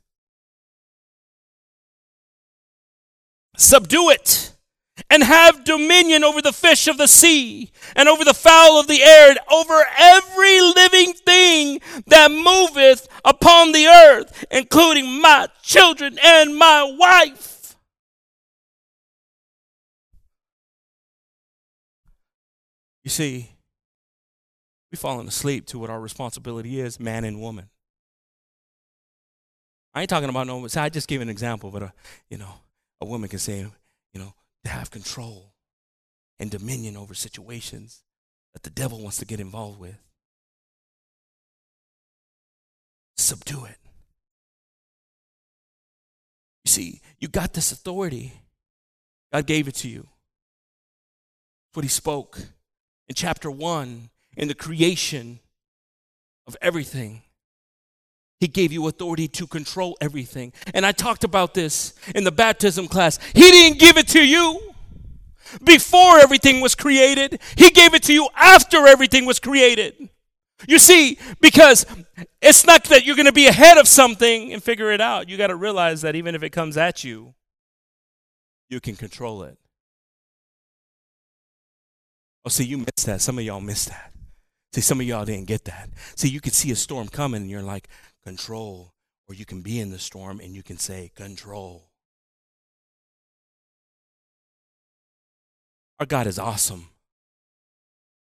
Subdue 3.55 4.09
it 4.11 4.53
and 5.09 5.23
have 5.23 5.63
dominion 5.63 6.23
over 6.23 6.41
the 6.41 6.51
fish 6.51 6.87
of 6.87 6.97
the 6.97 7.07
sea 7.07 7.71
and 7.95 8.09
over 8.09 8.23
the 8.23 8.33
fowl 8.33 8.79
of 8.79 8.87
the 8.87 9.01
air 9.01 9.29
and 9.29 9.39
over 9.51 9.83
every 9.97 10.61
living 10.61 11.13
thing 11.13 11.79
that 12.07 12.31
moveth 12.31 13.07
upon 13.23 13.71
the 13.71 13.85
earth, 13.87 14.45
including 14.51 15.21
my 15.21 15.47
children 15.61 16.17
and 16.23 16.55
my 16.55 16.95
wife. 16.97 17.56
You 23.07 23.09
see, 23.09 23.49
we've 24.91 24.99
fallen 24.99 25.29
asleep 25.29 25.65
to 25.67 25.79
what 25.79 25.89
our 25.89 25.97
responsibility 25.97 26.81
is, 26.81 26.99
man 26.99 27.23
and 27.23 27.39
woman. 27.39 27.69
I 29.93 30.01
ain't 30.01 30.09
talking 30.09 30.27
about 30.27 30.45
no. 30.45 30.67
So 30.67 30.81
I 30.81 30.89
just 30.89 31.07
gave 31.07 31.21
an 31.21 31.29
example, 31.29 31.71
but 31.71 31.83
uh, 31.83 31.89
you 32.29 32.37
know, 32.37 32.53
a 32.99 33.05
woman 33.05 33.29
can 33.29 33.39
say, 33.39 33.59
you 33.59 34.19
know, 34.19 34.33
to 34.65 34.69
have 34.69 34.91
control 34.91 35.53
and 36.37 36.51
dominion 36.51 36.97
over 36.97 37.13
situations 37.13 38.03
that 38.53 38.63
the 38.63 38.69
devil 38.69 38.99
wants 38.99 39.19
to 39.19 39.25
get 39.25 39.39
involved 39.39 39.79
with. 39.79 39.97
Subdue 43.15 43.63
it. 43.63 43.77
You 46.65 46.71
see, 46.71 47.01
you 47.19 47.29
got 47.29 47.53
this 47.53 47.71
authority. 47.71 48.33
God 49.31 49.45
gave 49.45 49.69
it 49.69 49.75
to 49.75 49.87
you. 49.87 50.09
what 51.71 51.85
he 51.85 51.89
spoke 51.89 52.41
in 53.07 53.15
chapter 53.15 53.49
1 53.49 54.09
in 54.35 54.47
the 54.47 54.55
creation 54.55 55.39
of 56.45 56.55
everything. 56.61 57.23
He 58.39 58.47
gave 58.47 58.71
you 58.71 58.87
authority 58.87 59.27
to 59.29 59.47
control 59.47 59.97
everything. 59.99 60.53
And 60.73 60.85
I 60.85 60.91
talked 60.91 61.23
about 61.23 61.53
this 61.53 61.93
in 62.13 62.23
the 62.23 62.31
baptism 62.31 62.87
class. 62.87 63.19
He 63.33 63.41
didn't 63.41 63.79
give 63.79 63.97
it 63.97 64.07
to 64.09 64.23
you 64.23 64.61
before 65.63 66.19
everything 66.19 66.61
was 66.61 66.75
created, 66.75 67.39
He 67.55 67.69
gave 67.71 67.93
it 67.93 68.03
to 68.03 68.13
you 68.13 68.27
after 68.35 68.85
everything 68.87 69.25
was 69.25 69.39
created. 69.39 70.09
You 70.67 70.79
see, 70.79 71.19
because 71.39 71.85
it's 72.41 72.65
not 72.65 72.83
that 72.85 73.05
you're 73.05 73.15
going 73.15 73.27
to 73.27 73.31
be 73.31 73.47
ahead 73.47 73.77
of 73.77 73.87
something 73.87 74.51
and 74.51 74.63
figure 74.63 74.91
it 74.91 74.99
out. 74.99 75.29
You 75.29 75.37
got 75.37 75.47
to 75.47 75.55
realize 75.55 76.01
that 76.01 76.15
even 76.15 76.33
if 76.33 76.41
it 76.41 76.49
comes 76.49 76.77
at 76.77 77.03
you, 77.03 77.35
you 78.67 78.79
can 78.79 78.95
control 78.95 79.43
it. 79.43 79.57
Oh, 82.47 82.49
see, 82.49 82.63
you 82.63 82.77
missed 82.77 83.07
that. 83.07 83.19
Some 83.19 83.37
of 83.37 83.43
y'all 83.43 83.59
missed 83.59 83.89
that. 83.89 84.13
See, 84.71 84.79
some 84.79 85.01
of 85.01 85.05
y'all 85.05 85.25
didn't 85.25 85.47
get 85.47 85.65
that. 85.65 85.89
See, 86.15 86.29
you 86.29 86.39
could 86.39 86.53
see 86.53 86.71
a 86.71 86.77
storm 86.77 87.09
coming 87.09 87.41
and 87.41 87.51
you're 87.51 87.61
like, 87.61 87.89
control. 88.23 88.93
Or 89.27 89.35
you 89.35 89.43
can 89.43 89.61
be 89.61 89.81
in 89.81 89.91
the 89.91 89.99
storm 89.99 90.39
and 90.39 90.55
you 90.55 90.63
can 90.63 90.77
say, 90.77 91.11
control. 91.13 91.89
Our 95.99 96.05
God 96.05 96.25
is 96.25 96.39
awesome. 96.39 96.87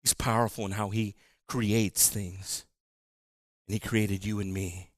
He's 0.01 0.15
powerful 0.15 0.65
in 0.65 0.71
how 0.71 0.89
He 0.89 1.13
creates 1.47 2.09
things. 2.09 2.65
And 3.67 3.75
He 3.75 3.79
created 3.79 4.25
you 4.25 4.39
and 4.39 4.51
me. 4.51 4.89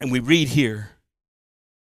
And 0.00 0.12
we 0.12 0.20
read 0.20 0.48
here 0.48 0.90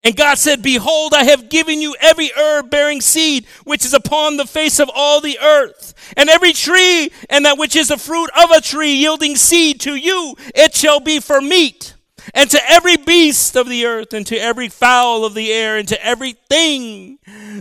and 0.05 0.15
God 0.15 0.37
said, 0.37 0.63
Behold, 0.63 1.15
I 1.15 1.25
have 1.25 1.49
given 1.49 1.81
you 1.81 1.97
every 1.99 2.31
herb 2.37 2.69
bearing 2.69 3.01
seed, 3.01 3.47
which 3.65 3.87
is 3.87 3.95
upon 3.95 4.37
the 4.37 4.45
face 4.45 4.79
of 4.79 4.91
all 4.95 5.23
the 5.23 5.39
earth, 5.39 5.95
and 6.17 6.29
every 6.29 6.53
tree, 6.53 7.11
and 7.31 7.47
that 7.47 7.59
which 7.59 7.75
is 7.75 7.89
the 7.89 7.97
fruit 7.97 8.29
of 8.39 8.51
a 8.51 8.61
tree 8.61 8.93
yielding 8.93 9.35
seed 9.35 9.81
to 9.81 9.95
you, 9.95 10.37
it 10.55 10.75
shall 10.75 11.01
be 11.01 11.21
for 11.21 11.41
meat. 11.41 11.95
And 12.35 12.51
to 12.51 12.61
every 12.71 12.97
beast 12.97 13.57
of 13.57 13.69
the 13.69 13.87
earth, 13.87 14.13
and 14.13 14.27
to 14.27 14.37
every 14.37 14.69
fowl 14.69 15.25
of 15.25 15.35
the 15.35 15.51
air, 15.51 15.79
and 15.79 15.89
to 15.89 16.05
everything 16.05 17.19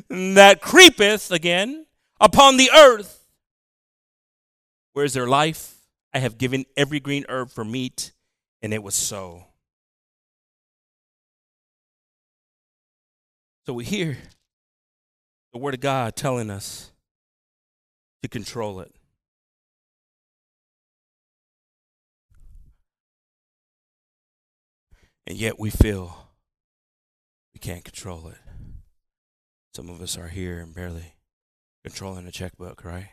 that 0.10 0.62
creepeth, 0.62 1.32
again, 1.32 1.86
upon 2.20 2.58
the 2.58 2.72
earth, 2.72 3.26
where 4.92 5.06
is 5.06 5.14
their 5.14 5.28
life? 5.28 5.76
I 6.14 6.20
have 6.20 6.38
given 6.38 6.66
every 6.78 7.00
green 7.00 7.26
herb 7.30 7.50
for 7.50 7.64
meat, 7.64 8.12
and 8.62 8.74
it 8.74 8.84
was 8.84 8.96
so. 8.96 9.46
So 13.66 13.74
we 13.74 13.86
hear 13.86 14.18
the 15.54 15.60
Word 15.60 15.74
of 15.74 15.80
God 15.80 16.16
telling 16.16 16.50
us 16.50 16.92
to 18.22 18.28
control 18.28 18.80
it. 18.82 18.94
And 25.26 25.38
yet 25.38 25.58
we 25.58 25.70
feel 25.70 26.28
we 27.54 27.60
can't 27.60 27.86
control 27.86 28.28
it. 28.28 28.38
Some 29.74 29.90
of 29.90 30.02
us 30.02 30.18
are 30.18 30.28
here 30.28 30.60
and 30.60 30.76
barely 30.76 31.14
controlling 31.84 32.28
a 32.28 32.32
checkbook, 32.32 32.84
right? 32.84 33.10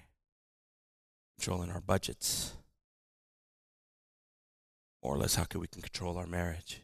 Controlling 1.39 1.71
our 1.71 1.81
budgets. 1.81 2.55
More 5.03 5.15
or 5.15 5.19
less, 5.19 5.37
how 5.37 5.45
can 5.45 5.61
we 5.61 5.69
can 5.69 5.81
control 5.81 6.19
our 6.19 6.27
marriage? 6.27 6.83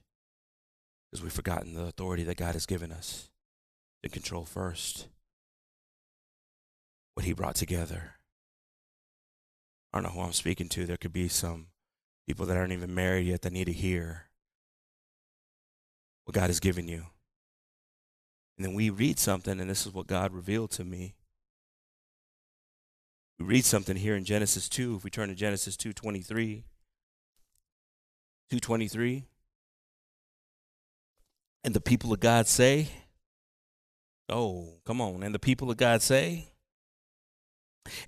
because 1.17 1.23
we've 1.23 1.33
forgotten 1.33 1.75
the 1.75 1.85
authority 1.85 2.25
that 2.25 2.37
God 2.37 2.55
has 2.55 2.67
given 2.67 2.93
us 2.93 3.31
to 4.03 4.09
control 4.09 4.45
first 4.45 5.09
what 7.15 7.25
He 7.25 7.33
brought 7.33 7.55
together. 7.57 8.15
I 9.93 9.99
don't 9.99 10.05
know 10.05 10.21
who 10.21 10.27
I'm 10.27 10.33
speaking 10.33 10.69
to. 10.71 10.85
There 10.85 10.97
could 10.97 11.13
be 11.13 11.29
some 11.29 11.69
people 12.27 12.45
that 12.47 12.57
aren't 12.57 12.73
even 12.73 12.95
married 12.95 13.27
yet 13.27 13.43
that 13.43 13.53
need 13.53 13.67
to 13.67 13.73
hear 13.73 14.27
what 16.25 16.35
God 16.35 16.49
has 16.49 16.61
given 16.61 16.89
you. 16.89 17.07
And 18.57 18.67
then 18.67 18.75
we 18.75 18.91
read 18.91 19.19
something, 19.19 19.61
and 19.61 19.71
this 19.71 19.87
is 19.87 19.93
what 19.93 20.07
God 20.07 20.33
revealed 20.33 20.71
to 20.73 20.85
me. 20.85 21.15
We 23.39 23.45
read 23.45 23.65
something 23.65 23.97
here 23.97 24.17
in 24.17 24.25
Genesis 24.25 24.69
2. 24.69 24.97
If 24.97 25.05
we 25.05 25.11
turn 25.11 25.29
to 25.29 25.35
Genesis 25.35 25.77
2:23, 25.77 26.65
2:23, 28.51 29.25
and 31.63 31.75
the 31.75 31.81
people 31.81 32.13
of 32.13 32.21
God 32.21 32.47
say, 32.47 32.89
"Oh, 34.29 34.75
come 34.85 35.01
on!" 35.01 35.23
And 35.23 35.35
the 35.35 35.39
people 35.39 35.71
of 35.71 35.77
God 35.77 36.03
say, 36.03 36.49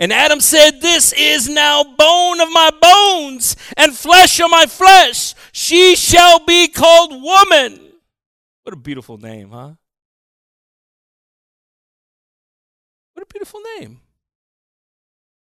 and 0.01 0.13
Adam 0.13 0.41
said, 0.41 0.81
This 0.81 1.13
is 1.13 1.49
now 1.49 1.83
bone 1.83 2.41
of 2.41 2.49
my 2.51 2.71
bones 2.81 3.57
and 3.77 3.97
flesh 3.97 4.41
of 4.41 4.51
my 4.51 4.67
flesh. 4.67 5.35
She 5.53 5.97
shall 5.97 6.45
be 6.45 6.69
called 6.69 7.23
woman. 7.23 7.93
What 8.63 8.73
a 8.73 8.77
beautiful 8.77 9.19
name, 9.19 9.51
huh? 9.51 9.73
What 13.15 13.23
a 13.23 13.27
beautiful 13.27 13.61
name. 13.79 14.01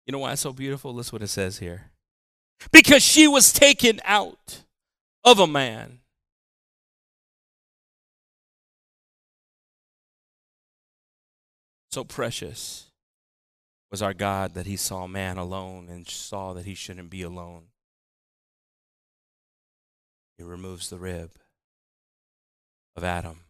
You 0.06 0.12
know 0.12 0.20
why 0.20 0.34
it's 0.34 0.42
so 0.42 0.54
beautiful? 0.54 0.94
Listen 0.94 1.14
what 1.14 1.22
it 1.24 1.28
says 1.28 1.58
here. 1.58 1.92
Because 2.72 3.04
she 3.04 3.28
was 3.28 3.52
taken 3.52 4.00
out 4.06 4.64
of 5.24 5.40
a 5.40 5.48
man. 5.48 6.00
So 11.96 12.04
precious 12.04 12.92
was 13.90 14.02
our 14.02 14.14
God 14.14 14.54
that 14.56 14.66
he 14.66 14.76
saw 14.76 15.08
man 15.08 15.38
alone 15.38 15.88
and 15.90 16.06
saw 16.06 16.52
that 16.52 16.66
he 16.66 16.76
shouldn't 16.76 17.10
be 17.10 17.22
alone. 17.22 17.68
He 20.38 20.44
removes 20.44 20.90
the 20.90 20.98
rib 20.98 21.32
of 22.98 23.06
Adam 23.06 23.46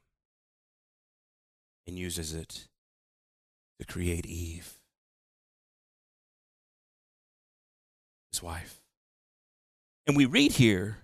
and 1.87 1.97
uses 1.97 2.35
it 2.35 2.67
to 3.79 3.85
create 3.87 4.27
Eve, 4.27 4.77
his 8.31 8.43
wife. 8.43 8.79
And 10.05 10.15
we 10.15 10.27
read 10.27 10.51
here, 10.51 10.99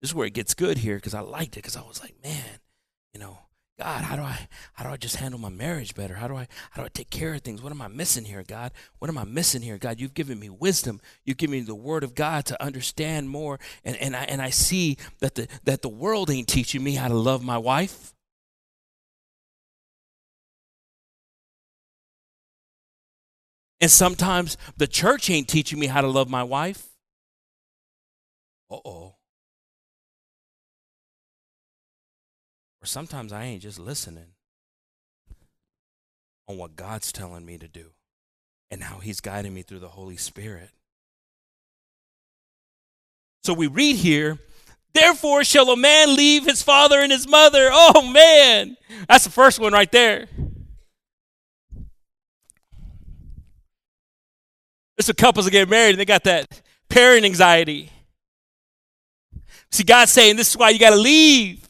this 0.00 0.12
is 0.12 0.14
where 0.14 0.28
it 0.28 0.32
gets 0.32 0.54
good 0.54 0.78
here 0.78 0.96
because 0.96 1.12
I 1.12 1.20
liked 1.20 1.58
it 1.58 1.62
because 1.62 1.76
I 1.76 1.82
was 1.82 2.00
like, 2.00 2.14
man, 2.24 2.58
you 3.12 3.20
know, 3.20 3.40
God, 3.78 4.04
how 4.04 4.14
do 4.14 4.22
I 4.22 4.48
how 4.74 4.84
do 4.84 4.90
I 4.90 4.96
just 4.96 5.16
handle 5.16 5.40
my 5.40 5.48
marriage 5.48 5.96
better? 5.96 6.14
How 6.14 6.28
do 6.28 6.36
I 6.36 6.46
how 6.70 6.82
do 6.82 6.86
I 6.86 6.90
take 6.90 7.10
care 7.10 7.34
of 7.34 7.40
things? 7.40 7.60
What 7.60 7.72
am 7.72 7.82
I 7.82 7.88
missing 7.88 8.24
here, 8.24 8.44
God? 8.46 8.70
What 9.00 9.08
am 9.08 9.18
I 9.18 9.24
missing 9.24 9.62
here, 9.62 9.78
God? 9.78 9.98
You've 9.98 10.14
given 10.14 10.38
me 10.38 10.48
wisdom. 10.48 11.00
You've 11.24 11.38
given 11.38 11.58
me 11.58 11.60
the 11.60 11.74
word 11.74 12.04
of 12.04 12.14
God 12.14 12.44
to 12.46 12.62
understand 12.62 13.30
more. 13.30 13.58
And, 13.84 13.96
and 13.96 14.14
I 14.14 14.24
and 14.24 14.40
I 14.40 14.50
see 14.50 14.96
that 15.18 15.34
the 15.34 15.48
that 15.64 15.82
the 15.82 15.88
world 15.88 16.30
ain't 16.30 16.46
teaching 16.46 16.84
me 16.84 16.94
how 16.94 17.08
to 17.08 17.14
love 17.14 17.42
my 17.42 17.58
wife. 17.58 18.14
And 23.80 23.90
sometimes 23.90 24.56
the 24.76 24.86
church 24.86 25.28
ain't 25.30 25.48
teaching 25.48 25.80
me 25.80 25.88
how 25.88 26.00
to 26.00 26.08
love 26.08 26.30
my 26.30 26.44
wife. 26.44 26.86
Uh-oh. 28.70 29.16
Or 32.84 32.86
sometimes 32.86 33.32
I 33.32 33.44
ain't 33.44 33.62
just 33.62 33.78
listening 33.78 34.26
on 36.46 36.58
what 36.58 36.76
God's 36.76 37.12
telling 37.12 37.46
me 37.46 37.56
to 37.56 37.66
do 37.66 37.92
and 38.70 38.82
how 38.82 38.98
He's 38.98 39.20
guiding 39.20 39.54
me 39.54 39.62
through 39.62 39.78
the 39.78 39.88
Holy 39.88 40.18
Spirit. 40.18 40.68
So 43.42 43.54
we 43.54 43.68
read 43.68 43.96
here, 43.96 44.38
therefore 44.92 45.44
shall 45.44 45.70
a 45.70 45.78
man 45.78 46.14
leave 46.14 46.44
his 46.44 46.62
father 46.62 47.00
and 47.00 47.10
his 47.10 47.26
mother. 47.26 47.70
Oh 47.72 48.02
man, 48.02 48.76
that's 49.08 49.24
the 49.24 49.30
first 49.30 49.58
one 49.58 49.72
right 49.72 49.90
there. 49.90 50.26
There's 54.94 55.06
some 55.06 55.16
couples 55.16 55.46
that 55.46 55.52
get 55.52 55.70
married 55.70 55.92
and 55.92 56.00
they 56.00 56.04
got 56.04 56.24
that 56.24 56.60
parent 56.90 57.24
anxiety. 57.24 57.88
See, 59.70 59.84
God's 59.84 60.12
saying 60.12 60.36
this 60.36 60.50
is 60.50 60.56
why 60.58 60.68
you 60.68 60.78
got 60.78 60.90
to 60.90 60.96
leave. 60.96 61.63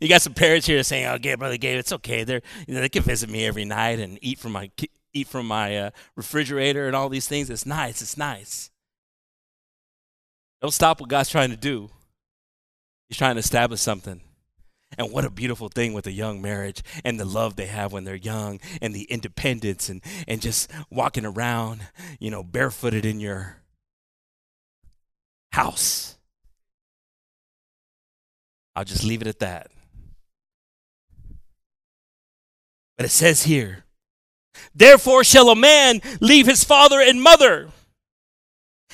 You 0.00 0.08
got 0.08 0.22
some 0.22 0.34
parents 0.34 0.66
here 0.66 0.82
saying, 0.82 1.06
"Oh, 1.06 1.18
Gabe, 1.18 1.38
brother 1.38 1.56
Gabe, 1.56 1.78
it's 1.78 1.92
okay. 1.92 2.24
They're 2.24 2.42
you 2.66 2.74
know 2.74 2.80
they 2.80 2.88
can 2.88 3.02
visit 3.02 3.30
me 3.30 3.46
every 3.46 3.64
night 3.64 3.98
and 3.98 4.18
eat 4.22 4.38
from 4.38 4.52
my 4.52 4.70
eat 5.12 5.28
from 5.28 5.46
my 5.46 5.76
uh, 5.76 5.90
refrigerator 6.16 6.86
and 6.86 6.96
all 6.96 7.08
these 7.08 7.28
things. 7.28 7.48
It's 7.48 7.66
nice. 7.66 8.02
It's 8.02 8.16
nice. 8.16 8.70
Don't 10.60 10.72
stop 10.72 11.00
what 11.00 11.10
God's 11.10 11.30
trying 11.30 11.50
to 11.50 11.56
do. 11.56 11.90
He's 13.08 13.18
trying 13.18 13.36
to 13.36 13.40
establish 13.40 13.80
something. 13.80 14.20
And 14.96 15.12
what 15.12 15.24
a 15.24 15.30
beautiful 15.30 15.68
thing 15.68 15.92
with 15.92 16.06
a 16.06 16.12
young 16.12 16.40
marriage 16.40 16.82
and 17.04 17.18
the 17.18 17.24
love 17.24 17.56
they 17.56 17.66
have 17.66 17.92
when 17.92 18.04
they're 18.04 18.14
young 18.14 18.60
and 18.80 18.94
the 18.94 19.04
independence 19.04 19.88
and, 19.88 20.02
and 20.28 20.40
just 20.40 20.70
walking 20.90 21.26
around, 21.26 21.80
you 22.20 22.30
know, 22.30 22.42
barefooted 22.42 23.04
in 23.04 23.20
your 23.20 23.56
house. 25.52 26.16
I'll 28.76 28.84
just 28.84 29.04
leave 29.04 29.22
it 29.22 29.28
at 29.28 29.40
that. 29.40 29.70
But 32.96 33.06
it 33.06 33.10
says 33.10 33.44
here, 33.44 33.84
therefore 34.74 35.24
shall 35.24 35.50
a 35.50 35.56
man 35.56 36.00
leave 36.20 36.46
his 36.46 36.64
father 36.64 37.00
and 37.00 37.20
mother. 37.20 37.70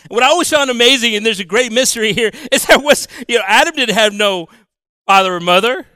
What 0.08 0.22
I 0.22 0.28
always 0.28 0.48
found 0.48 0.70
amazing, 0.70 1.14
and 1.14 1.26
there's 1.26 1.40
a 1.40 1.44
great 1.44 1.72
mystery 1.72 2.12
here, 2.12 2.30
is 2.52 2.66
that 2.66 2.82
was 2.82 3.06
you 3.28 3.38
know 3.38 3.44
Adam 3.46 3.74
didn't 3.74 3.94
have 3.94 4.12
no 4.12 4.48
father 5.06 5.34
or 5.34 5.40
mother. 5.40 5.86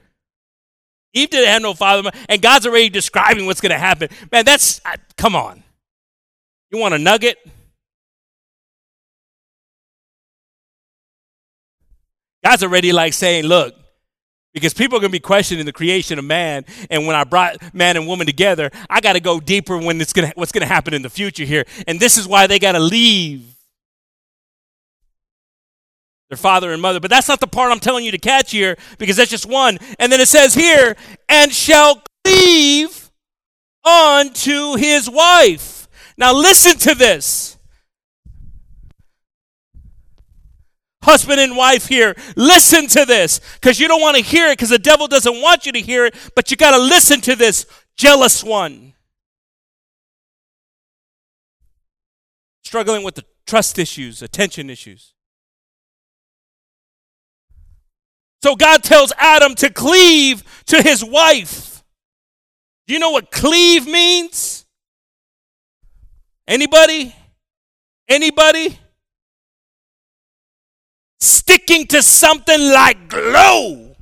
Eve 1.14 1.30
didn't 1.30 1.48
have 1.48 1.62
no 1.62 1.74
father, 1.74 2.10
and 2.28 2.42
God's 2.42 2.66
already 2.66 2.88
describing 2.88 3.46
what's 3.46 3.60
going 3.60 3.70
to 3.70 3.78
happen. 3.78 4.08
Man, 4.32 4.44
that's 4.44 4.80
come 5.16 5.36
on. 5.36 5.62
You 6.70 6.78
want 6.78 6.92
a 6.92 6.98
nugget? 6.98 7.38
God's 12.44 12.64
already 12.64 12.92
like 12.92 13.14
saying, 13.14 13.44
look, 13.44 13.74
because 14.54 14.72
people 14.72 14.96
are 14.96 15.00
going 15.00 15.10
to 15.10 15.16
be 15.16 15.20
questioning 15.20 15.66
the 15.66 15.72
creation 15.72 16.18
of 16.18 16.24
man. 16.24 16.64
And 16.88 17.06
when 17.06 17.16
I 17.16 17.24
brought 17.24 17.74
man 17.74 17.96
and 17.96 18.06
woman 18.06 18.26
together, 18.26 18.70
I 18.88 19.00
got 19.00 19.14
to 19.14 19.20
go 19.20 19.40
deeper 19.40 19.76
when 19.76 20.00
it's 20.00 20.12
going 20.12 20.28
to, 20.28 20.34
what's 20.36 20.52
going 20.52 20.66
to 20.66 20.72
happen 20.72 20.94
in 20.94 21.02
the 21.02 21.10
future 21.10 21.44
here. 21.44 21.66
And 21.86 22.00
this 22.00 22.16
is 22.16 22.26
why 22.26 22.46
they 22.46 22.58
got 22.58 22.72
to 22.72 22.80
leave 22.80 23.42
their 26.30 26.38
father 26.38 26.72
and 26.72 26.80
mother. 26.80 27.00
But 27.00 27.10
that's 27.10 27.28
not 27.28 27.40
the 27.40 27.46
part 27.46 27.70
I'm 27.70 27.80
telling 27.80 28.04
you 28.04 28.12
to 28.12 28.18
catch 28.18 28.52
here 28.52 28.76
because 28.98 29.16
that's 29.16 29.30
just 29.30 29.46
one. 29.46 29.76
And 29.98 30.10
then 30.10 30.20
it 30.20 30.28
says 30.28 30.54
here, 30.54 30.96
and 31.28 31.52
shall 31.52 32.02
cleave 32.24 33.10
unto 33.84 34.76
his 34.76 35.10
wife. 35.10 35.88
Now 36.16 36.32
listen 36.32 36.78
to 36.78 36.94
this. 36.94 37.53
Husband 41.04 41.40
and 41.40 41.56
wife 41.56 41.86
here, 41.86 42.14
listen 42.36 42.86
to 42.88 43.04
this 43.04 43.40
because 43.54 43.78
you 43.78 43.88
don't 43.88 44.00
want 44.00 44.16
to 44.16 44.22
hear 44.22 44.48
it 44.48 44.58
because 44.58 44.70
the 44.70 44.78
devil 44.78 45.06
doesn't 45.06 45.40
want 45.40 45.66
you 45.66 45.72
to 45.72 45.80
hear 45.80 46.06
it, 46.06 46.14
but 46.34 46.50
you 46.50 46.56
got 46.56 46.72
to 46.72 46.82
listen 46.82 47.20
to 47.22 47.36
this 47.36 47.66
jealous 47.96 48.42
one. 48.42 48.94
Struggling 52.64 53.04
with 53.04 53.14
the 53.14 53.24
trust 53.46 53.78
issues, 53.78 54.22
attention 54.22 54.68
issues. 54.70 55.12
So 58.42 58.56
God 58.56 58.82
tells 58.82 59.12
Adam 59.16 59.54
to 59.56 59.70
cleave 59.70 60.42
to 60.66 60.82
his 60.82 61.04
wife. 61.04 61.82
Do 62.86 62.92
you 62.92 63.00
know 63.00 63.10
what 63.10 63.30
cleave 63.30 63.86
means? 63.86 64.66
Anybody? 66.46 67.14
Anybody? 68.06 68.78
Sticking 71.24 71.86
to 71.88 72.02
something 72.02 72.60
like 72.72 73.08
glue. 73.08 73.94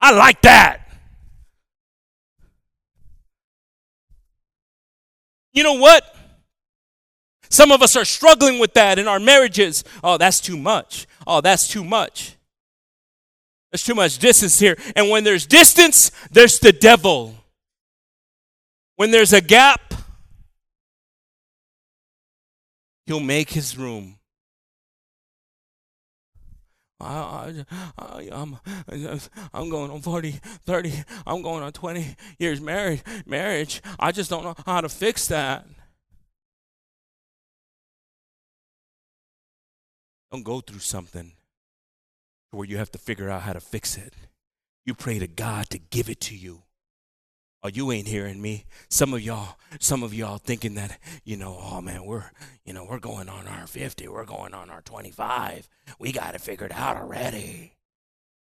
I 0.00 0.12
like 0.12 0.42
that. 0.42 0.88
You 5.52 5.62
know 5.62 5.74
what? 5.74 6.04
Some 7.48 7.72
of 7.72 7.82
us 7.82 7.96
are 7.96 8.04
struggling 8.04 8.60
with 8.60 8.74
that 8.74 8.98
in 8.98 9.08
our 9.08 9.18
marriages. 9.18 9.82
Oh, 10.02 10.16
that's 10.16 10.40
too 10.40 10.56
much. 10.56 11.06
Oh, 11.26 11.40
that's 11.40 11.66
too 11.66 11.82
much. 11.82 12.36
There's 13.70 13.82
too 13.82 13.94
much 13.94 14.18
distance 14.18 14.58
here. 14.58 14.76
And 14.94 15.10
when 15.10 15.24
there's 15.24 15.46
distance, 15.46 16.12
there's 16.30 16.60
the 16.60 16.72
devil. 16.72 17.34
When 18.96 19.10
there's 19.10 19.32
a 19.32 19.40
gap, 19.40 19.94
he'll 23.06 23.20
make 23.20 23.50
his 23.50 23.76
room. 23.76 24.19
I, 27.00 27.64
I, 27.98 28.28
I'm, 28.32 28.58
I'm 29.54 29.70
going 29.70 29.90
on 29.90 30.00
40, 30.02 30.32
30, 30.66 31.04
I'm 31.26 31.42
going 31.42 31.62
on 31.62 31.72
20 31.72 32.16
years 32.38 32.60
married, 32.60 33.02
marriage. 33.26 33.82
I 33.98 34.12
just 34.12 34.30
don't 34.30 34.44
know 34.44 34.54
how 34.66 34.80
to 34.80 34.88
fix 34.88 35.28
that. 35.28 35.66
Don't 40.30 40.44
go 40.44 40.60
through 40.60 40.80
something 40.80 41.32
where 42.52 42.66
you 42.66 42.76
have 42.76 42.90
to 42.92 42.98
figure 42.98 43.28
out 43.28 43.42
how 43.42 43.52
to 43.52 43.60
fix 43.60 43.96
it. 43.96 44.14
You 44.84 44.94
pray 44.94 45.18
to 45.18 45.26
God 45.26 45.70
to 45.70 45.78
give 45.78 46.08
it 46.08 46.20
to 46.22 46.36
you. 46.36 46.62
Oh, 47.62 47.68
you 47.68 47.92
ain't 47.92 48.08
hearing 48.08 48.40
me. 48.40 48.64
Some 48.88 49.12
of 49.12 49.20
y'all, 49.20 49.58
some 49.78 50.02
of 50.02 50.14
y'all 50.14 50.38
thinking 50.38 50.74
that, 50.76 50.98
you 51.24 51.36
know, 51.36 51.58
oh 51.60 51.82
man, 51.82 52.04
we're, 52.06 52.30
you 52.64 52.72
know, 52.72 52.86
we're 52.88 52.98
going 52.98 53.28
on 53.28 53.46
our 53.46 53.66
50, 53.66 54.08
we're 54.08 54.24
going 54.24 54.54
on 54.54 54.70
our 54.70 54.80
25. 54.80 55.68
We 55.98 56.12
got 56.12 56.34
it 56.34 56.40
figured 56.40 56.72
out 56.72 56.96
already. 56.96 57.74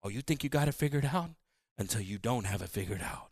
Oh, 0.03 0.11
you 0.11 0.21
think 0.21 0.45
you 0.45 0.51
got 0.51 0.69
it 0.69 0.75
figured 0.75 1.07
out? 1.07 1.31
Until 1.79 2.01
you 2.03 2.19
don't 2.19 2.45
have 2.45 2.61
it 2.61 2.69
figured 2.69 3.03
out. 3.03 3.31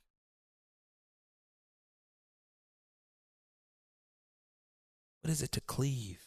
What 5.20 5.31
is 5.31 5.43
it 5.43 5.53
to 5.53 5.61
cleave? 5.61 6.22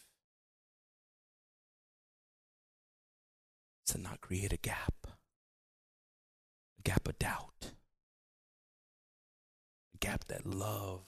To 3.86 3.98
not 3.98 4.20
create 4.20 4.52
a 4.52 4.58
gap, 4.58 4.94
a 6.78 6.82
gap 6.82 7.08
of 7.08 7.18
doubt 7.18 7.72
gap 10.00 10.24
that 10.24 10.46
love 10.46 11.02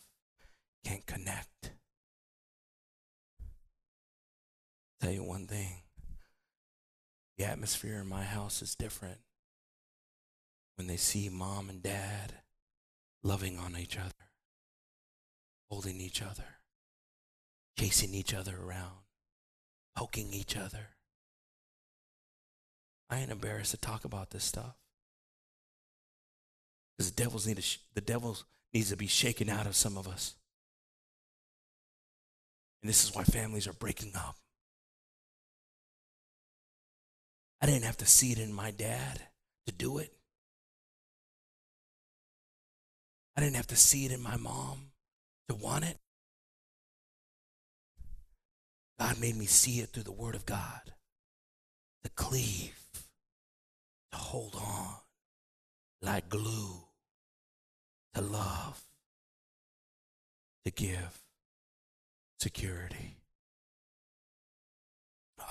can't 0.84 1.06
connect. 1.06 1.72
Tell 5.00 5.10
you 5.10 5.24
one 5.24 5.46
thing 5.46 5.82
the 7.38 7.44
atmosphere 7.44 7.98
in 8.00 8.06
my 8.06 8.24
house 8.24 8.62
is 8.62 8.74
different 8.74 9.18
when 10.76 10.86
they 10.86 10.96
see 10.96 11.28
mom 11.28 11.68
and 11.68 11.82
dad 11.82 12.34
loving 13.22 13.58
on 13.58 13.76
each 13.76 13.98
other, 13.98 14.12
holding 15.70 16.00
each 16.00 16.22
other, 16.22 16.58
chasing 17.78 18.14
each 18.14 18.34
other 18.34 18.56
around, 18.62 18.98
poking 19.96 20.32
each 20.32 20.56
other. 20.56 20.90
I 23.10 23.18
ain't 23.18 23.30
embarrassed 23.30 23.72
to 23.72 23.76
talk 23.76 24.04
about 24.04 24.30
this 24.30 24.44
stuff. 24.44 24.76
Because 26.96 27.10
the 27.10 27.22
devils 27.22 27.46
need 27.46 27.56
to 27.56 27.62
sh- 27.62 27.78
the 27.94 28.00
devils 28.00 28.44
needs 28.72 28.90
to 28.90 28.96
be 28.96 29.06
shaken 29.06 29.48
out 29.48 29.66
of 29.66 29.76
some 29.76 29.98
of 29.98 30.08
us. 30.08 30.34
And 32.82 32.88
this 32.88 33.04
is 33.04 33.14
why 33.14 33.22
families 33.24 33.68
are 33.68 33.72
breaking 33.72 34.12
up. 34.14 34.36
I 37.60 37.66
didn't 37.66 37.84
have 37.84 37.98
to 37.98 38.06
see 38.06 38.32
it 38.32 38.38
in 38.38 38.52
my 38.52 38.72
dad 38.72 39.20
to 39.66 39.72
do 39.72 39.98
it. 39.98 40.12
I 43.36 43.40
didn't 43.40 43.56
have 43.56 43.68
to 43.68 43.76
see 43.76 44.04
it 44.04 44.12
in 44.12 44.20
my 44.20 44.36
mom 44.36 44.90
to 45.48 45.54
want 45.54 45.84
it. 45.84 45.98
God 48.98 49.20
made 49.20 49.36
me 49.36 49.46
see 49.46 49.80
it 49.80 49.90
through 49.90 50.02
the 50.02 50.12
Word 50.12 50.34
of 50.34 50.44
God 50.44 50.92
to 52.04 52.10
cleave, 52.10 52.78
to 54.10 54.18
hold 54.18 54.54
on 54.56 54.94
like 56.02 56.28
glue 56.28 56.82
to 58.14 58.20
love, 58.20 58.82
to 60.64 60.70
give 60.70 61.22
security. 62.38 63.16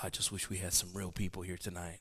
I 0.03 0.09
just 0.09 0.31
wish 0.31 0.49
we 0.49 0.57
had 0.57 0.73
some 0.73 0.89
real 0.93 1.11
people 1.11 1.41
here 1.41 1.57
tonight. 1.57 1.99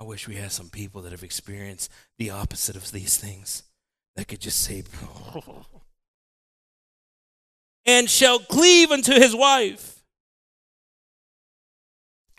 I 0.00 0.04
wish 0.04 0.26
we 0.26 0.34
had 0.34 0.52
some 0.52 0.68
people 0.68 1.02
that 1.02 1.12
have 1.12 1.22
experienced 1.22 1.90
the 2.18 2.30
opposite 2.30 2.76
of 2.76 2.90
these 2.90 3.16
things 3.16 3.62
that 4.16 4.28
could 4.28 4.40
just 4.40 4.60
say, 4.60 4.82
and 7.86 8.10
shall 8.10 8.38
cleave 8.38 8.90
unto 8.90 9.12
his 9.12 9.34
wife. 9.34 10.02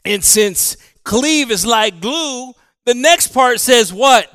And 0.03 0.23
since 0.23 0.77
cleave 1.03 1.49
is 1.49 1.65
like 1.65 2.01
glue, 2.01 2.53
the 2.85 2.93
next 2.93 3.29
part 3.29 3.59
says 3.59 3.91
what? 3.91 4.31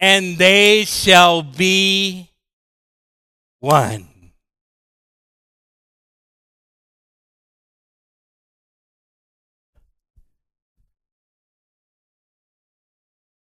And 0.00 0.38
they 0.38 0.84
shall 0.84 1.42
be 1.42 2.30
one. 3.60 4.08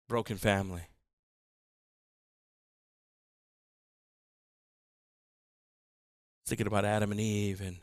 Broken 0.07 0.37
family. 0.37 0.83
Thinking 6.45 6.67
about 6.67 6.85
Adam 6.85 7.11
and 7.11 7.19
Eve 7.19 7.59
and, 7.59 7.77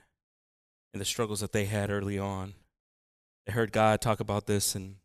and 0.93 1.01
the 1.01 1.05
struggles 1.05 1.41
that 1.41 1.51
they 1.51 1.65
had 1.65 1.91
early 1.91 2.17
on. 2.17 2.55
I 3.49 3.51
heard 3.51 3.73
God 3.73 4.01
talk 4.01 4.21
about 4.21 4.47
this 4.47 4.77
and 4.77 4.97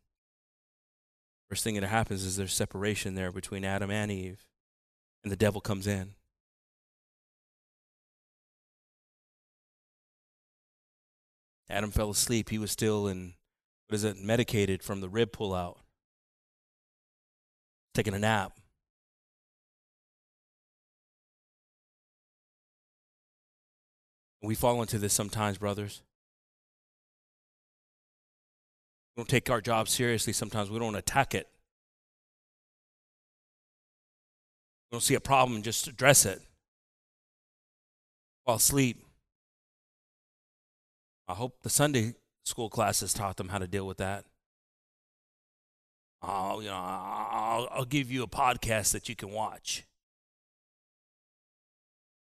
First 1.48 1.64
thing 1.64 1.74
that 1.74 1.84
happens 1.84 2.24
is 2.24 2.36
there's 2.36 2.52
separation 2.52 3.14
there 3.14 3.32
between 3.32 3.64
Adam 3.64 3.90
and 3.90 4.10
Eve, 4.10 4.44
and 5.22 5.32
the 5.32 5.36
devil 5.36 5.60
comes 5.60 5.86
in. 5.86 6.14
Adam 11.70 11.90
fell 11.90 12.10
asleep. 12.10 12.50
He 12.50 12.58
was 12.58 12.70
still 12.70 13.08
in, 13.08 13.34
what 13.88 13.94
is 13.96 14.04
it, 14.04 14.18
medicated 14.18 14.82
from 14.82 15.00
the 15.00 15.08
rib 15.08 15.32
pullout, 15.32 15.76
taking 17.94 18.14
a 18.14 18.18
nap. 18.18 18.52
We 24.42 24.54
fall 24.54 24.80
into 24.80 24.98
this 24.98 25.12
sometimes, 25.12 25.58
brothers. 25.58 26.02
Don't 29.18 29.28
take 29.28 29.50
our 29.50 29.60
job 29.60 29.88
seriously 29.88 30.32
sometimes. 30.32 30.70
We 30.70 30.78
don't 30.78 30.94
attack 30.94 31.34
it. 31.34 31.48
We 34.90 34.94
don't 34.94 35.02
see 35.02 35.16
a 35.16 35.20
problem 35.20 35.56
and 35.56 35.64
just 35.64 35.88
address 35.88 36.24
it. 36.24 36.40
Fall 38.46 38.54
asleep. 38.54 39.04
I 41.26 41.34
hope 41.34 41.62
the 41.62 41.68
Sunday 41.68 42.14
school 42.44 42.70
classes 42.70 43.12
taught 43.12 43.36
them 43.36 43.48
how 43.48 43.58
to 43.58 43.66
deal 43.66 43.88
with 43.88 43.96
that. 43.96 44.24
I'll, 46.22 46.62
you 46.62 46.68
know, 46.68 46.76
I'll, 46.76 47.68
I'll 47.72 47.84
give 47.84 48.12
you 48.12 48.22
a 48.22 48.28
podcast 48.28 48.92
that 48.92 49.08
you 49.08 49.16
can 49.16 49.32
watch. 49.32 49.84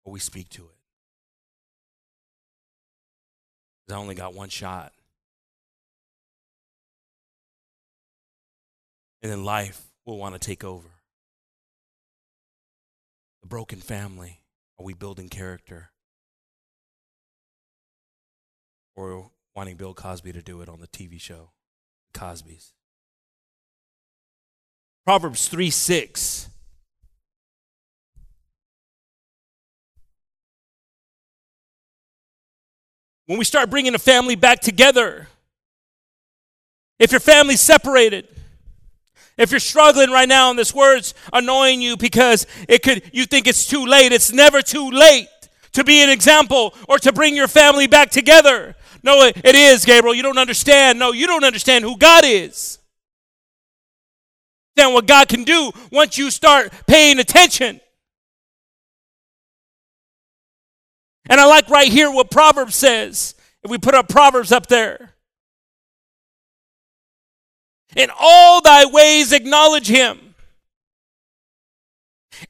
Or 0.04 0.12
we 0.12 0.20
speak 0.20 0.48
to 0.50 0.62
it. 3.88 3.92
I 3.92 3.96
only 3.96 4.14
got 4.14 4.32
one 4.32 4.48
shot. 4.48 4.92
And 9.22 9.32
then 9.32 9.44
life 9.44 9.86
will 10.04 10.18
want 10.18 10.34
to 10.34 10.38
take 10.38 10.64
over. 10.64 10.88
The 13.42 13.48
broken 13.48 13.80
family. 13.80 14.42
Are 14.78 14.84
we 14.84 14.94
building 14.94 15.28
character? 15.28 15.90
Or 18.94 19.30
wanting 19.54 19.76
Bill 19.76 19.94
Cosby 19.94 20.32
to 20.32 20.42
do 20.42 20.60
it 20.60 20.68
on 20.68 20.80
the 20.80 20.86
TV 20.86 21.20
show? 21.20 21.50
Cosby's. 22.14 22.72
Proverbs 25.04 25.48
3 25.48 25.70
6. 25.70 26.48
When 33.26 33.38
we 33.38 33.44
start 33.44 33.68
bringing 33.68 33.94
a 33.94 33.98
family 33.98 34.36
back 34.36 34.60
together, 34.60 35.28
if 36.98 37.10
your 37.10 37.20
family's 37.20 37.60
separated, 37.60 38.26
if 39.38 39.50
you're 39.50 39.60
struggling 39.60 40.10
right 40.10 40.28
now 40.28 40.50
and 40.50 40.58
this 40.58 40.74
word's 40.74 41.14
annoying 41.32 41.80
you 41.80 41.96
because 41.96 42.46
it 42.68 42.82
could 42.82 43.02
you 43.12 43.24
think 43.24 43.46
it's 43.46 43.66
too 43.66 43.86
late, 43.86 44.12
it's 44.12 44.32
never 44.32 44.60
too 44.60 44.90
late 44.90 45.28
to 45.72 45.84
be 45.84 46.02
an 46.02 46.10
example 46.10 46.74
or 46.88 46.98
to 46.98 47.12
bring 47.12 47.36
your 47.36 47.48
family 47.48 47.86
back 47.86 48.10
together. 48.10 48.74
No, 49.02 49.22
it, 49.22 49.36
it 49.44 49.54
is, 49.54 49.84
Gabriel. 49.84 50.14
You 50.14 50.22
don't 50.22 50.38
understand. 50.38 50.98
No, 50.98 51.12
you 51.12 51.26
don't 51.26 51.44
understand 51.44 51.84
who 51.84 51.96
God 51.96 52.24
is. 52.26 52.78
Then 54.74 54.92
what 54.92 55.06
God 55.06 55.28
can 55.28 55.44
do 55.44 55.70
once 55.90 56.18
you 56.18 56.30
start 56.30 56.72
paying 56.86 57.18
attention. 57.18 57.80
And 61.28 61.40
I 61.40 61.46
like 61.46 61.68
right 61.68 61.90
here 61.90 62.10
what 62.10 62.30
Proverbs 62.30 62.74
says. 62.74 63.34
If 63.62 63.70
we 63.70 63.78
put 63.78 63.94
up 63.94 64.08
Proverbs 64.08 64.50
up 64.50 64.66
there. 64.66 65.14
In 67.96 68.10
all 68.18 68.60
thy 68.60 68.84
ways 68.86 69.32
acknowledge 69.32 69.88
him. 69.88 70.34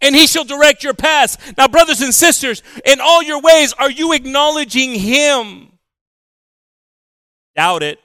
And 0.02 0.14
he 0.14 0.26
shall 0.26 0.44
direct 0.44 0.82
your 0.82 0.94
paths. 0.94 1.38
Now, 1.56 1.68
brothers 1.68 2.00
and 2.02 2.14
sisters, 2.14 2.62
in 2.84 3.00
all 3.00 3.22
your 3.22 3.40
ways, 3.40 3.72
are 3.72 3.90
you 3.90 4.12
acknowledging 4.12 4.94
him? 4.94 5.72
Doubt 7.56 7.82
it. 7.82 7.98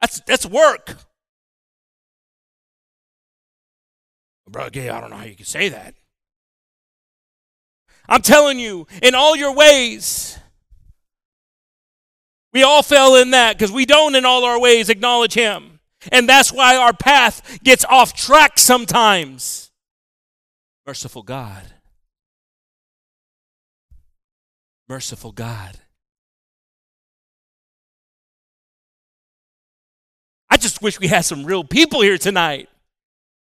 That's 0.00 0.20
that's 0.20 0.46
work. 0.46 0.96
Brother 4.48 4.70
Gabe, 4.70 4.90
I 4.90 5.00
don't 5.00 5.10
know 5.10 5.16
how 5.16 5.24
you 5.24 5.34
can 5.34 5.44
say 5.44 5.68
that. 5.70 5.94
I'm 8.08 8.22
telling 8.22 8.58
you, 8.58 8.86
in 9.02 9.14
all 9.14 9.34
your 9.34 9.52
ways, 9.52 10.35
we 12.56 12.62
all 12.62 12.82
fell 12.82 13.16
in 13.16 13.32
that 13.32 13.58
because 13.58 13.70
we 13.70 13.84
don't, 13.84 14.14
in 14.14 14.24
all 14.24 14.42
our 14.42 14.58
ways, 14.58 14.88
acknowledge 14.88 15.34
Him. 15.34 15.78
And 16.10 16.26
that's 16.26 16.50
why 16.50 16.74
our 16.74 16.94
path 16.94 17.58
gets 17.62 17.84
off 17.84 18.14
track 18.14 18.58
sometimes. 18.58 19.70
Merciful 20.86 21.22
God. 21.22 21.64
Merciful 24.88 25.32
God. 25.32 25.76
I 30.48 30.56
just 30.56 30.80
wish 30.80 30.98
we 30.98 31.08
had 31.08 31.26
some 31.26 31.44
real 31.44 31.62
people 31.62 32.00
here 32.00 32.16
tonight. 32.16 32.70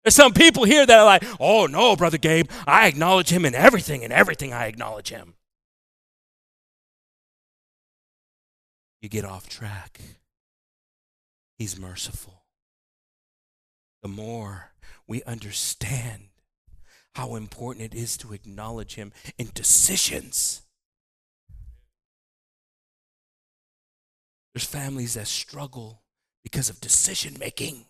There's 0.04 0.16
some 0.16 0.34
people 0.34 0.64
here 0.64 0.84
that 0.84 1.00
are 1.00 1.06
like, 1.06 1.24
oh 1.40 1.68
no, 1.68 1.96
Brother 1.96 2.18
Gabe, 2.18 2.50
I 2.66 2.88
acknowledge 2.88 3.30
him 3.30 3.46
in 3.46 3.54
everything, 3.54 4.02
in 4.02 4.12
everything 4.12 4.54
I 4.54 4.66
acknowledge 4.66 5.10
him. 5.10 5.36
You 9.02 9.10
get 9.10 9.26
off 9.26 9.48
track. 9.48 10.02
He's 11.58 11.80
merciful. 11.80 12.44
The 14.02 14.08
more 14.08 14.72
we 15.08 15.24
understand 15.24 16.30
how 17.16 17.36
important 17.36 17.94
it 17.94 17.98
is 17.98 18.16
to 18.18 18.34
acknowledge 18.34 18.96
him 18.96 19.12
in 19.38 19.50
decisions. 19.54 20.62
There's 24.54 24.66
families 24.66 25.16
that 25.16 25.28
struggle 25.28 26.04
because 26.44 26.70
of 26.70 26.80
decision 26.80 27.36
making. 27.40 27.86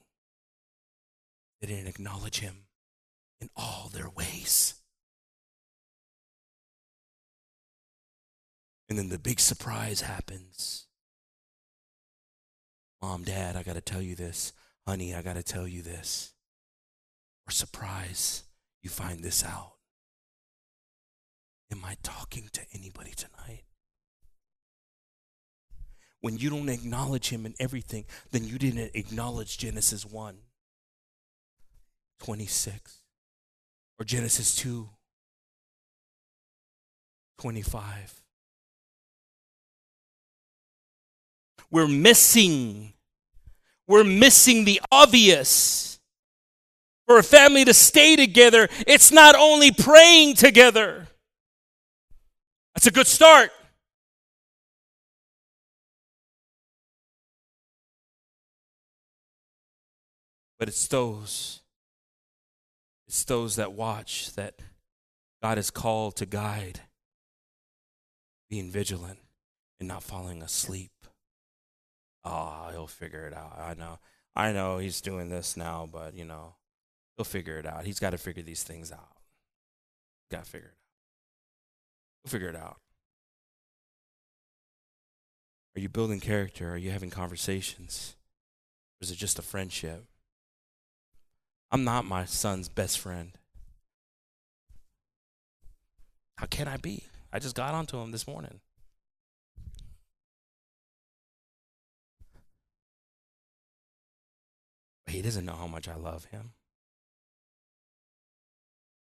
They 1.62 1.68
didn't 1.68 1.88
acknowledge 1.88 2.40
him 2.40 2.68
in 3.40 3.50
all 3.56 3.90
their 3.94 4.10
ways. 4.10 4.76
And 8.90 8.98
then 8.98 9.10
the 9.10 9.20
big 9.20 9.40
surprise 9.40 10.02
happens. 10.02 10.87
Mom, 13.02 13.24
Dad, 13.24 13.56
I 13.56 13.64
got 13.64 13.76
to 13.76 13.82
tell 13.82 14.02
you 14.02 14.16
this. 14.16 14.54
Honey, 14.88 15.14
I 15.14 15.22
got 15.22 15.36
to 15.36 15.44
tell 15.44 15.68
you 15.68 15.82
this. 15.82 16.34
Or 17.48 17.52
surprise, 17.52 18.44
you 18.82 18.90
find 18.90 19.24
this 19.24 19.44
out. 19.44 19.74
Am 21.72 21.84
I 21.86 21.98
talking 22.04 22.50
to 22.54 22.62
anybody 22.74 23.12
tonight? 23.12 23.64
When 26.22 26.38
you 26.38 26.50
don't 26.50 26.70
acknowledge 26.70 27.30
him 27.30 27.46
in 27.46 27.54
everything, 27.60 28.06
then 28.32 28.46
you 28.46 28.58
didn't 28.58 28.92
acknowledge 28.96 29.58
Genesis 29.58 30.06
1. 30.06 30.38
26 32.20 33.02
or 34.00 34.06
Genesis 34.06 34.56
2 34.56 34.90
25. 37.40 38.24
We're 41.70 41.88
missing, 41.88 42.94
we're 43.88 44.04
missing 44.04 44.66
the 44.66 44.82
obvious. 44.92 46.00
For 47.06 47.18
a 47.18 47.24
family 47.24 47.64
to 47.64 47.74
stay 47.74 48.18
together, 48.18 48.68
it's 48.86 49.14
not 49.14 49.36
only 49.36 49.72
praying 49.72 50.36
together. 50.36 51.08
That's 52.76 52.86
a 52.86 52.92
good 52.92 53.08
start. 53.08 53.52
But 60.60 60.68
it's 60.68 60.88
those 60.88 61.62
it's 63.08 63.24
those 63.24 63.56
that 63.56 63.72
watch 63.72 64.34
that 64.34 64.56
God 65.42 65.58
is 65.58 65.72
called 65.72 66.18
to 66.18 66.26
guide, 66.26 66.82
being 68.50 68.70
vigilant 68.70 69.20
and 69.80 69.88
not 69.88 70.04
falling 70.04 70.42
asleep. 70.42 70.92
Oh, 72.30 72.68
he'll 72.72 72.88
figure 72.88 73.26
it 73.26 73.34
out. 73.34 73.58
I 73.58 73.74
know. 73.74 74.00
I 74.36 74.52
know 74.52 74.80
he's 74.80 75.00
doing 75.00 75.30
this 75.30 75.56
now, 75.56 75.88
but 75.90 76.14
you 76.14 76.26
know, 76.26 76.56
he'll 77.16 77.24
figure 77.24 77.58
it 77.58 77.66
out. 77.66 77.86
He's 77.86 78.00
got 78.00 78.10
to 78.10 78.18
figure 78.18 78.44
these 78.44 78.64
things 78.64 78.92
out. 78.92 79.18
Got 80.30 80.44
to 80.44 80.50
figure 80.50 80.68
it 80.68 80.72
out. 80.72 82.24
He'll 82.24 82.32
figure 82.32 82.50
it 82.50 82.56
out. 82.56 82.78
Are 85.76 85.80
you 85.80 85.88
building 85.90 86.20
character? 86.20 86.74
Are 86.74 86.78
you 86.78 86.92
having 86.92 87.10
conversations? 87.10 88.16
Or 89.00 89.06
is 89.06 89.12
it 89.12 89.18
just 89.18 89.40
a 89.40 89.44
friendship? 89.44 90.04
I'm 91.72 91.84
not 91.86 92.04
my 92.04 92.26
son's 92.26 92.68
best 92.68 93.00
friend. 93.00 93.32
How 96.38 96.48
can 96.48 96.68
I 96.68 96.78
be? 96.78 97.04
I 97.32 97.40
just 97.40 97.56
got 97.56 97.74
onto 97.74 98.00
him 98.00 98.12
this 98.12 98.28
morning. 98.28 98.60
He 105.14 105.22
doesn't 105.22 105.46
know 105.46 105.56
how 105.56 105.68
much 105.68 105.88
I 105.88 105.96
love 105.96 106.26
him. 106.26 106.52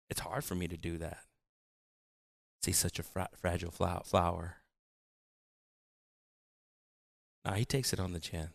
It's 0.09 0.19
hard 0.19 0.43
for 0.43 0.55
me 0.55 0.67
to 0.67 0.77
do 0.77 0.97
that. 0.99 1.19
He's 2.65 2.77
such 2.77 2.99
a 2.99 3.03
fra- 3.03 3.29
fragile 3.35 3.71
flower. 3.71 4.57
Now 7.43 7.53
he 7.53 7.65
takes 7.65 7.93
it 7.93 7.99
on 7.99 8.13
the 8.13 8.19
chin. 8.19 8.49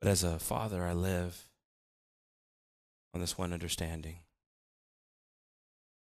But 0.00 0.10
as 0.10 0.22
a 0.22 0.38
father, 0.38 0.84
I 0.84 0.92
live 0.92 1.48
on 3.14 3.20
this 3.20 3.38
one 3.38 3.52
understanding 3.52 4.18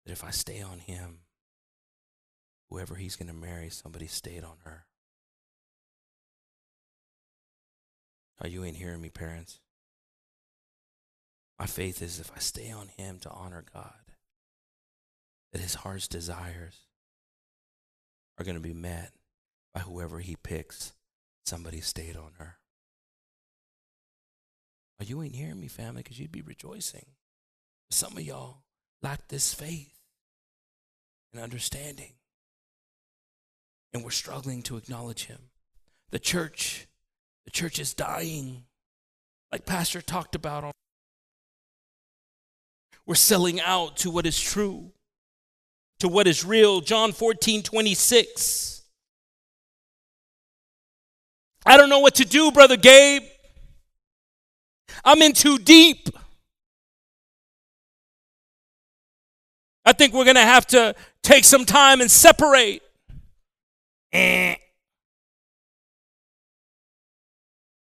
that 0.04 0.12
if 0.12 0.22
I 0.22 0.30
stay 0.30 0.62
on 0.62 0.78
him, 0.78 1.20
whoever 2.70 2.94
he's 2.94 3.16
going 3.16 3.28
to 3.28 3.34
marry, 3.34 3.68
somebody 3.68 4.06
stayed 4.06 4.44
on 4.44 4.58
her. 4.64 4.86
Are 8.40 8.48
you 8.48 8.64
ain't 8.64 8.76
hearing 8.76 9.02
me, 9.02 9.10
parents? 9.10 9.60
My 11.58 11.66
faith 11.66 12.00
is 12.00 12.18
if 12.18 12.30
I 12.34 12.38
stay 12.38 12.70
on 12.70 12.88
him 12.96 13.18
to 13.20 13.30
honor 13.30 13.64
God, 13.74 13.92
that 15.52 15.60
his 15.60 15.74
heart's 15.74 16.08
desires 16.08 16.86
are 18.38 18.44
going 18.44 18.56
to 18.56 18.62
be 18.62 18.72
met 18.72 19.12
by 19.74 19.80
whoever 19.80 20.20
he 20.20 20.36
picks. 20.42 20.94
Somebody 21.44 21.80
stayed 21.80 22.16
on 22.16 22.32
her. 22.38 22.56
Oh, 25.00 25.04
you 25.06 25.22
ain't 25.22 25.36
hearing 25.36 25.60
me, 25.60 25.68
family, 25.68 26.02
because 26.02 26.18
you'd 26.18 26.32
be 26.32 26.42
rejoicing. 26.42 27.06
Some 27.90 28.16
of 28.16 28.22
y'all 28.22 28.62
lack 29.02 29.28
this 29.28 29.52
faith 29.52 29.98
and 31.32 31.42
understanding. 31.42 32.12
And 33.92 34.04
we're 34.04 34.10
struggling 34.10 34.62
to 34.62 34.76
acknowledge 34.76 35.26
him. 35.26 35.50
The 36.10 36.18
church, 36.18 36.86
the 37.50 37.58
church 37.58 37.80
is 37.80 37.94
dying. 37.94 38.62
Like 39.50 39.66
Pastor 39.66 40.00
talked 40.00 40.36
about. 40.36 40.72
We're 43.06 43.16
selling 43.16 43.60
out 43.60 43.96
to 43.98 44.10
what 44.10 44.24
is 44.24 44.40
true, 44.40 44.92
to 45.98 46.06
what 46.06 46.28
is 46.28 46.44
real. 46.44 46.80
John 46.80 47.10
14, 47.10 47.64
26. 47.64 48.82
I 51.66 51.76
don't 51.76 51.88
know 51.88 51.98
what 51.98 52.14
to 52.16 52.24
do, 52.24 52.52
Brother 52.52 52.76
Gabe. 52.76 53.22
I'm 55.04 55.20
in 55.20 55.32
too 55.32 55.58
deep. 55.58 56.08
I 59.84 59.92
think 59.92 60.14
we're 60.14 60.24
going 60.24 60.36
to 60.36 60.42
have 60.42 60.68
to 60.68 60.94
take 61.24 61.44
some 61.44 61.64
time 61.64 62.00
and 62.00 62.10
separate. 62.10 62.82
Eh. 64.12 64.54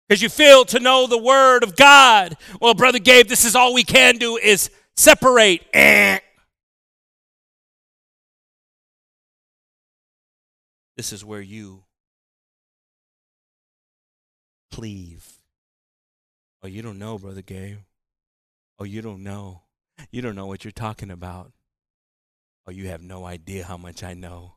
Because 0.08 0.22
you 0.22 0.30
fail 0.30 0.66
to 0.66 0.80
know 0.80 1.08
the 1.08 1.18
word 1.18 1.64
of 1.64 1.76
God. 1.76 2.38
Well, 2.62 2.74
Brother 2.74 2.99
Gabe, 2.99 3.28
this 3.28 3.43
is 3.43 3.56
all 3.56 3.74
we 3.74 3.84
can 3.84 4.18
do 4.18 4.38
is 4.38 4.70
separate. 4.95 5.66
Eh. 5.74 6.20
This 10.95 11.12
is 11.12 11.26
where 11.26 11.41
you 11.41 11.84
cleave. 14.72 15.39
Oh, 16.62 16.68
you 16.68 16.82
don't 16.82 16.99
know, 16.99 17.18
Brother 17.18 17.41
Gabe. 17.41 17.80
Oh, 18.80 18.84
you 18.84 19.01
don't 19.01 19.24
know. 19.24 19.62
You 20.12 20.22
don't 20.22 20.36
know 20.36 20.45
what 20.45 20.64
you're 20.64 20.72
talking 20.72 21.12
about. 21.12 21.51
Oh, 22.68 22.72
you 22.72 22.88
have 22.88 23.01
no 23.01 23.26
idea 23.26 23.64
how 23.64 23.78
much 23.78 24.03
I 24.03 24.14
know. 24.14 24.56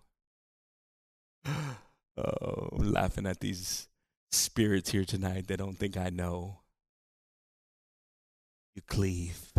oh, 1.47 2.69
I'm 2.73 2.93
laughing 2.93 3.27
at 3.27 3.41
these 3.41 3.89
spirits 4.31 4.91
here 4.91 5.05
tonight 5.05 5.49
that 5.49 5.57
don't 5.59 5.79
think 5.79 5.97
I 5.97 6.11
know. 6.11 6.59
You 8.75 8.83
cleave. 8.87 9.53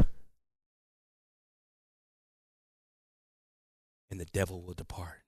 And 4.11 4.19
the 4.19 4.25
devil 4.25 4.61
will 4.61 4.73
depart. 4.73 5.21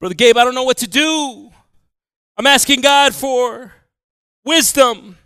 Brother 0.00 0.14
Gabe, 0.14 0.36
I 0.36 0.44
don't 0.44 0.54
know 0.54 0.64
what 0.64 0.78
to 0.78 0.86
do. 0.86 1.50
I'm 2.36 2.46
asking 2.46 2.80
God 2.80 3.14
for 3.14 3.72
wisdom. 4.44 5.16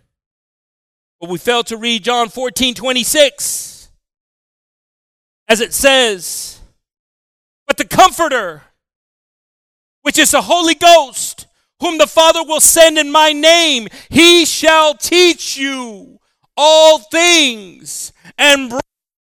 But 1.19 1.29
we 1.29 1.37
failed 1.37 1.67
to 1.67 1.77
read 1.77 2.03
John 2.03 2.29
14 2.29 2.75
26. 2.75 3.89
As 5.47 5.61
it 5.61 5.73
says, 5.73 6.59
But 7.67 7.77
the 7.77 7.85
Comforter, 7.85 8.63
which 10.09 10.17
is 10.17 10.31
the 10.31 10.41
Holy 10.41 10.73
Ghost, 10.73 11.45
whom 11.79 11.99
the 11.99 12.07
Father 12.07 12.43
will 12.43 12.59
send 12.59 12.97
in 12.97 13.11
my 13.11 13.31
name, 13.31 13.87
he 14.09 14.43
shall 14.43 14.95
teach 14.95 15.55
you 15.55 16.19
all 16.57 16.97
things 16.97 18.11
and 18.35 18.71
bring 18.71 18.81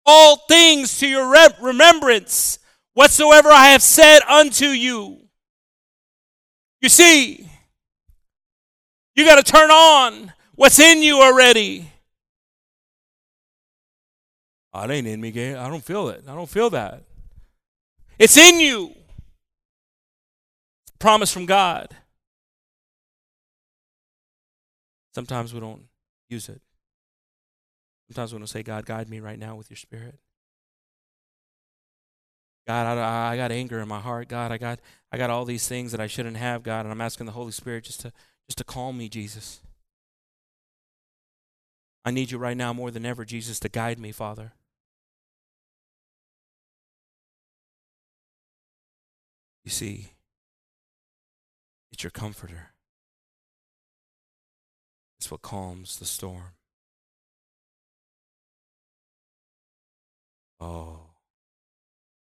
all 0.07 0.37
things 0.49 1.01
to 1.01 1.09
your 1.09 1.35
remembrance 1.61 2.61
whatsoever 2.95 3.49
I 3.49 3.70
have 3.70 3.83
said 3.83 4.20
unto 4.29 4.66
you. 4.66 5.18
You 6.81 6.89
see, 6.89 7.51
you 9.16 9.24
got 9.24 9.45
to 9.45 9.53
turn 9.53 9.72
on 9.72 10.33
what's 10.55 10.79
in 10.79 11.03
you 11.03 11.20
already. 11.20 11.91
Oh, 14.72 14.85
it 14.85 14.93
ain't 14.93 15.09
in 15.09 15.20
me, 15.20 15.33
Gabe. 15.33 15.57
I 15.57 15.68
don't 15.68 15.83
feel 15.83 16.09
it. 16.11 16.22
I 16.29 16.37
don't 16.37 16.49
feel 16.49 16.70
that. 16.70 17.03
It's 18.16 18.37
in 18.37 18.61
you. 18.61 18.95
Promise 20.99 21.32
from 21.32 21.46
God. 21.46 21.94
Sometimes 25.14 25.55
we 25.55 25.61
don't 25.61 25.82
use 26.28 26.49
it. 26.49 26.61
Sometimes 28.09 28.32
we 28.32 28.38
don't 28.38 28.46
say, 28.46 28.62
God, 28.62 28.86
guide 28.86 29.09
me 29.09 29.20
right 29.20 29.38
now 29.38 29.55
with 29.55 29.70
your 29.70 29.76
spirit. 29.76 30.18
God, 32.66 32.99
I, 32.99 33.32
I 33.32 33.36
got 33.36 33.51
anger 33.51 33.80
in 33.80 33.88
my 33.88 34.01
heart. 34.01 34.28
God, 34.28 34.53
I 34.53 34.59
got 34.59 34.80
I 35.11 35.16
got 35.16 35.30
all 35.30 35.44
these 35.44 35.66
things 35.66 35.90
that 35.92 36.01
I 36.01 36.07
shouldn't 36.07 36.36
have, 36.36 36.62
God, 36.62 36.84
and 36.84 36.92
I'm 36.92 37.01
asking 37.01 37.26
the 37.26 37.32
Holy 37.32 37.53
Spirit 37.53 37.84
just 37.84 38.01
to 38.01 38.12
just 38.46 38.59
to 38.59 38.64
calm 38.64 38.99
me, 38.99 39.09
Jesus. 39.09 39.61
I 42.05 42.11
need 42.11 42.30
you 42.30 42.38
right 42.38 42.57
now 42.57 42.72
more 42.72 42.90
than 42.90 43.07
ever, 43.07 43.24
Jesus, 43.24 43.59
to 43.61 43.68
guide 43.68 43.99
me, 43.99 44.12
Father. 44.12 44.53
You 49.64 49.70
see, 49.70 50.12
it's 51.99 52.05
your 52.05 52.11
comforter. 52.12 52.74
It's 55.18 55.32
what 55.32 55.42
calms 55.42 55.99
the 55.99 56.05
storm. 56.05 56.55
Oh. 60.61 61.01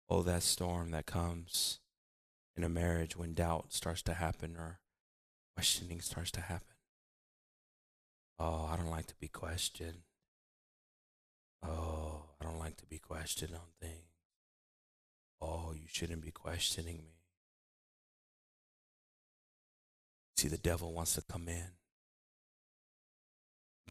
Oh, 0.09 0.23
that 0.23 0.45
storm 0.45 0.93
that 0.93 1.05
comes 1.05 1.81
in 2.57 2.65
a 2.65 2.71
marriage 2.71 3.19
when 3.19 3.35
doubt 3.35 3.75
starts 3.75 4.01
to 4.05 4.15
happen 4.15 4.57
or 4.57 4.81
questioning 5.55 6.01
starts 6.01 6.31
to 6.31 6.41
happen. 6.41 6.77
Oh, 8.39 8.67
I 8.73 8.77
don't 8.77 8.91
like 8.91 9.09
to 9.09 9.15
be 9.21 9.29
questioned. 9.29 10.05
Oh, 11.63 12.31
I 12.41 12.45
don't 12.47 12.59
like 12.59 12.79
to 12.79 12.87
be 12.87 12.99
questioned 12.99 13.53
on 13.53 13.69
things. 13.79 14.09
Oh, 15.39 15.75
you 15.75 15.87
shouldn't 15.87 16.23
be 16.23 16.31
questioning 16.31 16.97
me. 16.97 17.20
See, 20.41 20.49
the 20.49 20.57
devil 20.57 20.95
wants 20.95 21.17
to 21.17 21.21
come 21.21 21.49
in, 21.49 21.67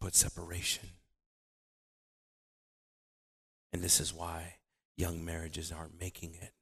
put 0.02 0.16
separation. 0.16 0.90
And 3.72 3.84
this 3.84 4.00
is 4.00 4.16
why 4.16 4.56
young 4.98 5.24
marriages 5.24 5.72
aren't 5.72 6.00
making 6.00 6.34
it. 6.42 6.54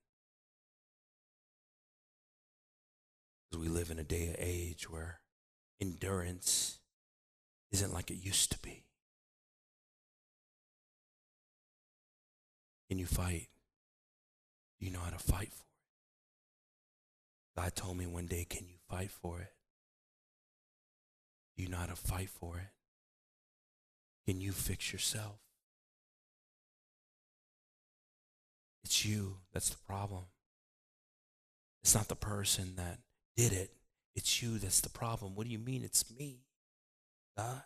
Because 3.50 3.64
we 3.64 3.70
live 3.70 3.90
in 3.90 3.98
a 3.98 4.04
day 4.04 4.28
of 4.28 4.36
age 4.40 4.90
where 4.90 5.22
endurance 5.80 6.80
isn't 7.72 7.94
like 7.94 8.12
it 8.12 8.16
used 8.16 8.52
to 8.52 8.60
be. 8.60 8.84
Can 12.90 13.00
you 13.00 13.06
fight? 13.06 13.48
You 14.82 14.92
know 14.92 15.00
how 15.00 15.12
to 15.12 15.18
fight 15.18 15.54
for 15.54 15.64
it? 17.56 17.64
God 17.64 17.74
told 17.74 17.96
me 17.96 18.06
one 18.06 18.26
day, 18.26 18.46
can 18.50 18.68
you 18.68 18.76
fight 18.90 19.12
for 19.12 19.40
it? 19.40 19.54
You 21.58 21.68
know 21.68 21.78
how 21.78 21.88
to 21.88 21.96
fight 21.96 22.30
for 22.30 22.58
it? 22.58 22.70
Can 24.28 24.40
you 24.40 24.52
fix 24.52 24.94
yourself? 24.94 25.40
It's 28.84 29.04
you 29.04 29.38
that's 29.54 29.70
the 29.70 29.78
problem. 29.88 30.26
It's 31.84 31.96
not 31.96 32.08
the 32.08 32.16
person 32.16 32.76
that 32.76 33.00
did 33.36 33.54
it. 33.54 33.72
It's 34.16 34.42
you 34.42 34.60
that's 34.60 34.82
the 34.82 34.90
problem. 34.90 35.36
What 35.36 35.46
do 35.46 35.52
you 35.52 35.60
mean 35.60 35.84
it's 35.84 36.06
me? 36.16 36.42
God? 37.38 37.64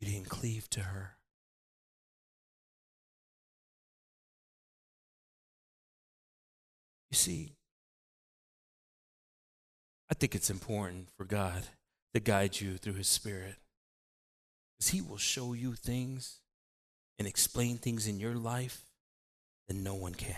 You 0.00 0.08
didn't 0.08 0.28
cleave 0.28 0.68
to 0.70 0.80
her. 0.80 1.16
You 7.10 7.16
see, 7.16 7.52
I 10.12 10.14
think 10.14 10.34
it's 10.34 10.50
important 10.50 11.08
for 11.16 11.24
God 11.24 11.68
to 12.12 12.20
guide 12.20 12.60
you 12.60 12.76
through 12.76 12.96
His 12.96 13.08
Spirit. 13.08 13.54
Because 14.76 14.90
He 14.90 15.00
will 15.00 15.16
show 15.16 15.54
you 15.54 15.72
things 15.72 16.40
and 17.18 17.26
explain 17.26 17.78
things 17.78 18.06
in 18.06 18.20
your 18.20 18.34
life 18.34 18.82
that 19.68 19.74
no 19.74 19.94
one 19.94 20.14
can. 20.14 20.36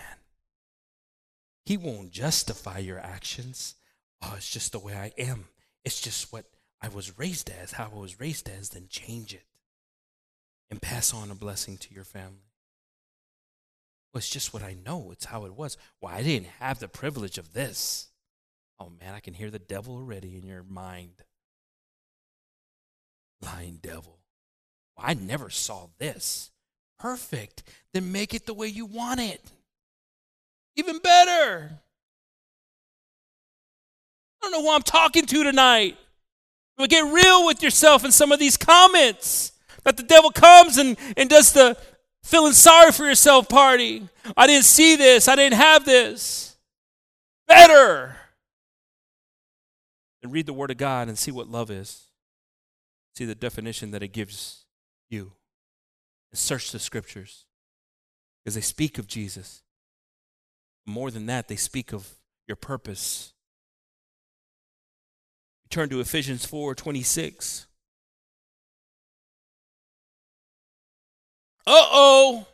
He 1.65 1.75
won't 1.75 2.11
justify 2.11 2.77
your 2.77 2.99
actions. 2.99 3.75
Oh, 4.21 4.35
it's 4.37 4.49
just 4.49 4.71
the 4.71 4.79
way 4.79 4.93
I 4.95 5.11
am. 5.21 5.43
It's 5.83 5.99
just 5.99 6.31
what 6.31 6.45
I 6.81 6.87
was 6.87 7.19
raised 7.19 7.49
as, 7.49 7.73
how 7.73 7.91
I 7.93 7.99
was 7.99 8.17
raised 8.17 8.47
as, 8.47 8.69
then 8.69 8.87
change 8.89 9.33
it 9.33 9.43
and 10.71 10.81
pass 10.81 11.13
on 11.13 11.31
a 11.31 11.35
blessing 11.35 11.75
to 11.79 11.93
your 11.93 12.05
family. 12.05 12.53
Well, 14.13 14.19
it's 14.19 14.29
just 14.29 14.53
what 14.53 14.63
I 14.63 14.77
know. 14.85 15.11
It's 15.11 15.25
how 15.25 15.43
it 15.43 15.53
was. 15.53 15.75
Well, 15.99 16.13
I 16.15 16.23
didn't 16.23 16.47
have 16.61 16.79
the 16.79 16.87
privilege 16.87 17.37
of 17.37 17.51
this. 17.51 18.07
Oh 18.79 18.91
man, 18.99 19.13
I 19.13 19.19
can 19.19 19.33
hear 19.33 19.49
the 19.49 19.59
devil 19.59 19.95
already 19.95 20.37
in 20.37 20.45
your 20.45 20.63
mind. 20.63 21.23
Lying 23.41 23.79
devil. 23.81 24.19
Well, 24.95 25.05
I 25.07 25.13
never 25.13 25.49
saw 25.49 25.87
this. 25.97 26.51
Perfect. 26.99 27.63
Then 27.93 28.11
make 28.11 28.33
it 28.33 28.45
the 28.45 28.53
way 28.53 28.67
you 28.67 28.85
want 28.85 29.19
it. 29.19 29.41
Even 30.75 30.99
better. 30.99 31.79
I 34.41 34.45
don't 34.45 34.51
know 34.51 34.61
who 34.61 34.75
I'm 34.75 34.81
talking 34.81 35.25
to 35.25 35.43
tonight. 35.43 35.97
But 36.77 36.89
get 36.89 37.13
real 37.13 37.45
with 37.45 37.63
yourself 37.63 38.03
in 38.03 38.11
some 38.11 38.31
of 38.31 38.39
these 38.39 38.57
comments. 38.57 39.53
That 39.83 39.97
the 39.97 40.03
devil 40.03 40.31
comes 40.31 40.77
and, 40.77 40.97
and 41.15 41.29
does 41.29 41.53
the 41.53 41.77
feeling 42.23 42.53
sorry 42.53 42.91
for 42.91 43.05
yourself 43.05 43.47
party. 43.47 44.07
I 44.35 44.47
didn't 44.47 44.65
see 44.65 44.95
this. 44.95 45.27
I 45.27 45.35
didn't 45.35 45.57
have 45.57 45.85
this. 45.85 46.57
Better. 47.47 48.14
And 50.25 50.33
read 50.33 50.47
the 50.47 50.53
Word 50.53 50.71
of 50.71 50.77
God 50.77 51.07
and 51.07 51.19
see 51.19 51.29
what 51.29 51.51
love 51.51 51.69
is. 51.69 52.05
See 53.15 53.25
the 53.25 53.35
definition 53.35 53.91
that 53.91 54.01
it 54.01 54.07
gives 54.07 54.65
you. 55.07 55.33
And 56.31 56.39
search 56.39 56.71
the 56.71 56.79
scriptures 56.79 57.45
because 58.43 58.55
they 58.55 58.61
speak 58.61 58.97
of 58.97 59.05
Jesus. 59.05 59.61
More 60.83 61.11
than 61.11 61.27
that, 61.27 61.47
they 61.47 61.55
speak 61.55 61.93
of 61.93 62.09
your 62.47 62.55
purpose. 62.55 63.33
turn 65.69 65.89
to 65.89 65.99
Ephesians 65.99 66.43
4 66.43 66.73
26. 66.73 67.67
Uh 71.67 71.71
oh. 71.75 72.47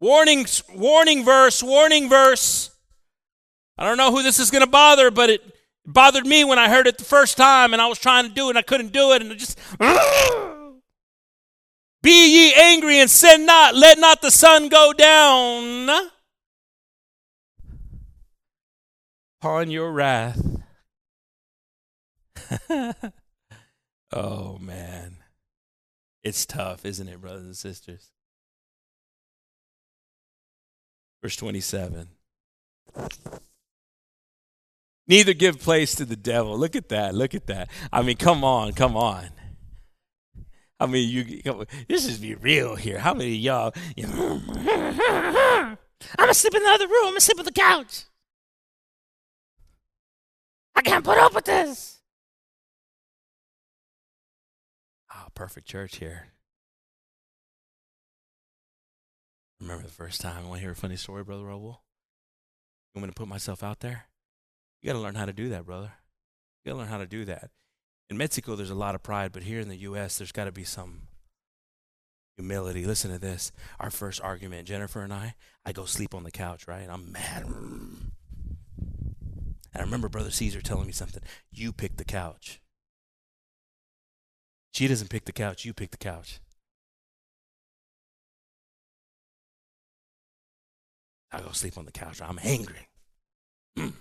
Warning, 0.00 0.44
warning 0.74 1.24
verse, 1.24 1.62
warning 1.62 2.08
verse. 2.08 2.72
I 3.78 3.84
don't 3.84 3.96
know 3.96 4.10
who 4.10 4.24
this 4.24 4.40
is 4.40 4.50
going 4.50 4.64
to 4.64 4.70
bother, 4.70 5.12
but 5.12 5.30
it 5.30 5.54
bothered 5.86 6.26
me 6.26 6.44
when 6.44 6.58
I 6.58 6.68
heard 6.68 6.86
it 6.86 6.98
the 6.98 7.04
first 7.04 7.36
time 7.36 7.72
and 7.72 7.80
I 7.82 7.86
was 7.86 7.98
trying 7.98 8.28
to 8.28 8.34
do 8.34 8.46
it 8.46 8.50
and 8.50 8.58
I 8.58 8.62
couldn't 8.62 8.92
do 8.92 9.12
it 9.12 9.22
and 9.22 9.32
it 9.32 9.36
just. 9.36 9.58
Be 12.02 12.48
ye 12.48 12.54
angry 12.54 12.98
and 12.98 13.10
sin 13.10 13.44
not, 13.44 13.74
let 13.74 13.98
not 13.98 14.22
the 14.22 14.30
sun 14.30 14.68
go 14.68 14.92
down 14.92 16.10
upon 19.40 19.70
your 19.70 19.90
wrath. 19.92 20.40
oh, 24.12 24.58
man. 24.58 25.16
It's 26.22 26.44
tough, 26.44 26.84
isn't 26.84 27.08
it, 27.08 27.20
brothers 27.20 27.44
and 27.44 27.56
sisters? 27.56 28.10
Verse 31.22 31.36
27. 31.36 32.08
Neither 35.10 35.34
give 35.34 35.58
place 35.58 35.96
to 35.96 36.04
the 36.04 36.14
devil. 36.14 36.56
Look 36.56 36.76
at 36.76 36.88
that. 36.90 37.16
Look 37.16 37.34
at 37.34 37.48
that. 37.48 37.68
I 37.92 38.02
mean, 38.02 38.16
come 38.16 38.44
on, 38.44 38.74
come 38.74 38.96
on. 38.96 39.30
I 40.78 40.86
mean, 40.86 41.08
you. 41.08 41.42
This 41.88 42.06
is 42.06 42.18
be 42.18 42.36
real 42.36 42.76
here. 42.76 43.00
How 43.00 43.12
many 43.12 43.30
y'all? 43.30 43.74
You 43.96 44.06
know, 44.06 44.40
gonna 46.16 46.32
sleep 46.32 46.54
in 46.54 46.62
the 46.62 46.68
other 46.68 46.86
room. 46.86 47.06
I'm 47.06 47.10
gonna 47.10 47.20
sleep 47.20 47.40
on 47.40 47.44
the 47.44 47.50
couch. 47.50 48.04
I 50.76 50.82
can't 50.82 51.04
put 51.04 51.18
up 51.18 51.34
with 51.34 51.44
this. 51.44 51.98
Oh, 55.12 55.26
perfect 55.34 55.66
church 55.66 55.96
here. 55.96 56.28
Remember 59.60 59.82
the 59.82 59.90
first 59.90 60.20
time? 60.20 60.44
I 60.44 60.48
want 60.48 60.58
to 60.58 60.60
hear 60.60 60.70
a 60.70 60.76
funny 60.76 60.94
story, 60.94 61.24
Brother 61.24 61.42
Roble? 61.42 61.78
Want 62.94 63.02
me 63.02 63.06
to 63.08 63.12
put 63.12 63.26
myself 63.26 63.64
out 63.64 63.80
there? 63.80 64.06
You 64.80 64.88
got 64.88 64.94
to 64.94 65.02
learn 65.02 65.14
how 65.14 65.26
to 65.26 65.32
do 65.32 65.48
that, 65.50 65.66
brother. 65.66 65.92
You 66.64 66.70
got 66.70 66.74
to 66.74 66.78
learn 66.78 66.88
how 66.88 66.98
to 66.98 67.06
do 67.06 67.24
that. 67.26 67.50
In 68.08 68.16
Mexico, 68.16 68.56
there's 68.56 68.70
a 68.70 68.74
lot 68.74 68.94
of 68.94 69.02
pride, 69.02 69.32
but 69.32 69.42
here 69.42 69.60
in 69.60 69.68
the 69.68 69.76
U.S., 69.76 70.18
there's 70.18 70.32
got 70.32 70.44
to 70.44 70.52
be 70.52 70.64
some 70.64 71.02
humility. 72.36 72.84
Listen 72.84 73.10
to 73.12 73.18
this. 73.18 73.52
Our 73.78 73.90
first 73.90 74.20
argument, 74.20 74.66
Jennifer 74.66 75.02
and 75.02 75.12
I, 75.12 75.34
I 75.64 75.72
go 75.72 75.84
sleep 75.84 76.14
on 76.14 76.24
the 76.24 76.30
couch, 76.30 76.66
right? 76.66 76.80
And 76.80 76.90
I'm 76.90 77.12
mad. 77.12 77.44
And 77.44 78.12
I 79.74 79.80
remember 79.80 80.08
Brother 80.08 80.30
Caesar 80.30 80.60
telling 80.60 80.86
me 80.86 80.92
something. 80.92 81.22
You 81.52 81.72
pick 81.72 81.96
the 81.96 82.04
couch. 82.04 82.60
She 84.72 84.88
doesn't 84.88 85.10
pick 85.10 85.24
the 85.24 85.32
couch, 85.32 85.64
you 85.64 85.74
pick 85.74 85.90
the 85.90 85.96
couch. 85.98 86.40
I 91.32 91.40
go 91.40 91.52
sleep 91.52 91.78
on 91.78 91.84
the 91.84 91.92
couch. 91.92 92.20
I'm 92.20 92.40
angry. 92.42 92.88
Mm. 93.78 93.92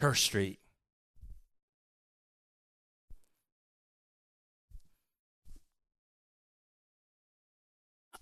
Church 0.00 0.22
Street. 0.22 0.58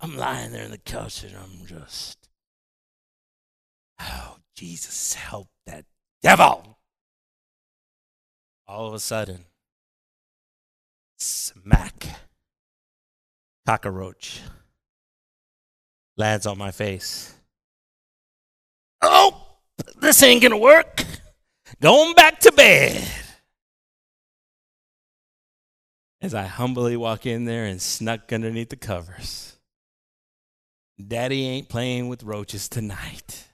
I'm 0.01 0.17
lying 0.17 0.51
there 0.51 0.65
in 0.65 0.73
the 0.73 0.79
couch 0.79 1.23
and 1.23 1.37
I'm 1.37 1.65
just, 1.65 2.29
oh, 4.01 4.39
Jesus, 4.57 5.15
help 5.15 5.49
that 5.67 5.85
devil. 6.23 6.79
All 8.67 8.89
of 8.89 8.95
a 8.95 8.99
sudden, 8.99 9.45
smack, 11.19 12.07
cockroach 13.65 14.41
lands 16.17 16.47
on 16.47 16.59
my 16.59 16.73
face. 16.73 17.35
Oh, 19.01 19.47
this 20.01 20.23
ain't 20.25 20.43
gonna 20.43 20.59
work. 20.59 21.05
Going 21.83 22.15
back 22.15 22.39
to 22.39 22.53
bed. 22.53 23.05
As 26.21 26.33
I 26.33 26.45
humbly 26.45 26.97
walk 26.97 27.27
in 27.27 27.45
there 27.45 27.65
and 27.65 27.83
snuck 27.83 28.33
underneath 28.33 28.69
the 28.69 28.77
covers. 28.77 29.57
Daddy 31.05 31.45
ain't 31.49 31.69
playing 31.69 32.09
with 32.09 32.23
roaches 32.23 32.69
tonight. 32.69 33.49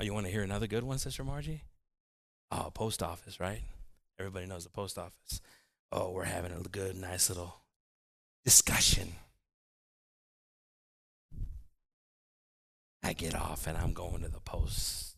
Oh, 0.00 0.04
you 0.04 0.14
want 0.14 0.24
to 0.24 0.32
hear 0.32 0.42
another 0.42 0.66
good 0.66 0.84
one, 0.84 0.96
Sister 0.96 1.24
Margie? 1.24 1.64
Oh, 2.50 2.70
post 2.72 3.02
office, 3.02 3.38
right? 3.38 3.60
Everybody 4.18 4.46
knows 4.46 4.64
the 4.64 4.70
post 4.70 4.96
office. 4.96 5.42
Oh, 5.92 6.12
we're 6.12 6.24
having 6.24 6.52
a 6.52 6.66
good, 6.70 6.96
nice 6.96 7.28
little 7.28 7.56
discussion. 8.46 9.16
I 13.08 13.14
get 13.14 13.34
off 13.34 13.66
and 13.66 13.78
I'm 13.78 13.94
going 13.94 14.20
to 14.20 14.28
the 14.28 14.40
post. 14.40 15.16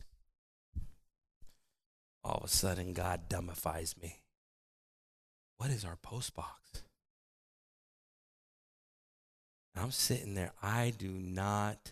All 2.23 2.37
of 2.37 2.45
a 2.45 2.47
sudden, 2.47 2.93
God 2.93 3.27
dumbifies 3.27 4.01
me. 4.01 4.21
What 5.57 5.71
is 5.71 5.83
our 5.83 5.97
post 5.97 6.33
box? 6.33 6.83
I'm 9.75 9.91
sitting 9.91 10.35
there. 10.35 10.53
I 10.63 10.93
do 10.97 11.09
not 11.09 11.91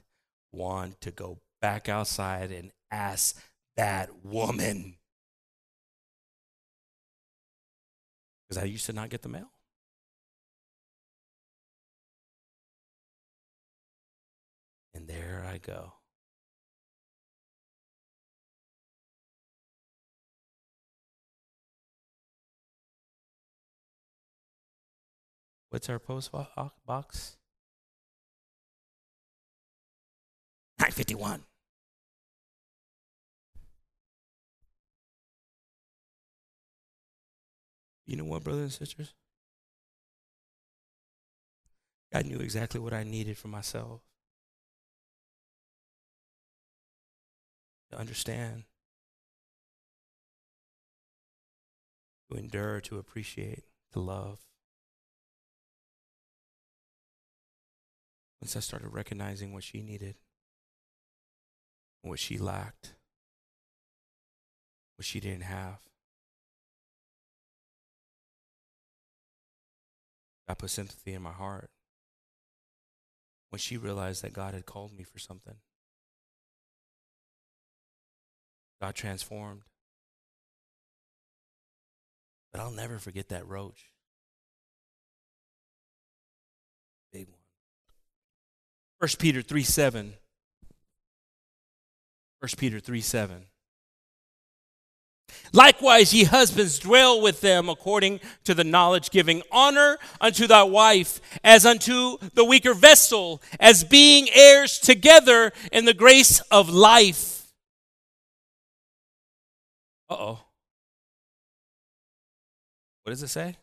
want 0.54 1.02
to 1.02 1.12
go 1.12 1.40
back 1.62 1.90
outside 1.90 2.54
and 2.54 2.72
ask 2.90 3.38
that 3.76 4.24
woman. 4.24 4.96
Because 8.48 8.64
I 8.64 8.68
used 8.68 8.86
to 8.86 8.94
not 8.94 9.10
get 9.10 9.22
the 9.22 9.28
mail. 9.28 9.52
And 14.94 15.08
there 15.08 15.46
I 15.48 15.58
go. 15.58 15.94
What's 25.70 25.88
our 25.90 26.00
post 26.00 26.32
box? 26.32 27.38
951. 30.80 31.44
You 38.08 38.16
know 38.16 38.24
what, 38.24 38.44
brothers 38.44 38.64
and 38.64 38.72
sisters? 38.72 39.14
God 42.12 42.26
knew 42.26 42.40
exactly 42.40 42.80
what 42.80 42.94
I 42.94 43.04
needed 43.04 43.38
for 43.38 43.50
myself. 43.50 44.02
To 47.92 47.98
understand, 47.98 48.66
to 52.30 52.38
endure, 52.38 52.82
to 52.82 53.00
appreciate, 53.00 53.64
to 53.94 54.00
love. 54.00 54.40
Once 58.42 58.56
I 58.56 58.60
started 58.60 58.90
recognizing 58.90 59.54
what 59.54 59.64
she 59.64 59.82
needed, 59.82 60.16
what 62.04 62.20
she 62.20 62.38
lacked, 62.38 62.94
what 64.96 65.06
she 65.06 65.20
didn't 65.20 65.44
have. 65.44 65.80
I 70.48 70.54
put 70.54 70.70
sympathy 70.70 71.14
in 71.14 71.22
my 71.22 71.32
heart 71.32 71.70
when 73.50 73.60
she 73.60 73.78
realized 73.78 74.24
that 74.24 74.34
God 74.34 74.54
had 74.54 74.66
called 74.66 74.94
me 74.96 75.04
for 75.04 75.20
something. 75.20 75.56
God 78.82 78.96
transformed. 78.96 79.62
But 82.52 82.62
I'll 82.62 82.72
never 82.72 82.98
forget 82.98 83.30
that 83.30 83.48
roach. 83.48 83.92
Big 87.12 87.28
one. 87.28 87.38
1 89.00 89.10
Peter 89.20 89.42
3 89.42 89.64
7. 89.64 90.14
1 92.40 92.50
Peter 92.58 92.80
3 92.80 93.02
7. 93.02 93.46
Likewise, 95.54 96.14
ye 96.14 96.24
husbands, 96.24 96.80
dwell 96.80 97.22
with 97.22 97.42
them 97.42 97.70
according 97.70 98.20
to 98.44 98.54
the 98.54 98.64
knowledge, 98.64 99.12
giving 99.12 99.42
honor 99.52 99.98
unto 100.22 100.48
thy 100.48 100.64
wife 100.64 101.22
as 101.44 101.66
unto 101.66 102.18
the 102.34 102.46
weaker 102.46 102.74
vessel, 102.74 103.42
as 103.60 103.84
being 103.84 104.28
heirs 104.34 104.80
together 104.80 105.52
in 105.72 105.86
the 105.86 105.94
grace 105.94 106.40
of 106.52 106.70
life. 106.70 107.39
Uh 110.10 110.16
oh. 110.16 110.40
What 113.04 113.12
does 113.12 113.24
it 113.24 113.28
say? 113.28 113.56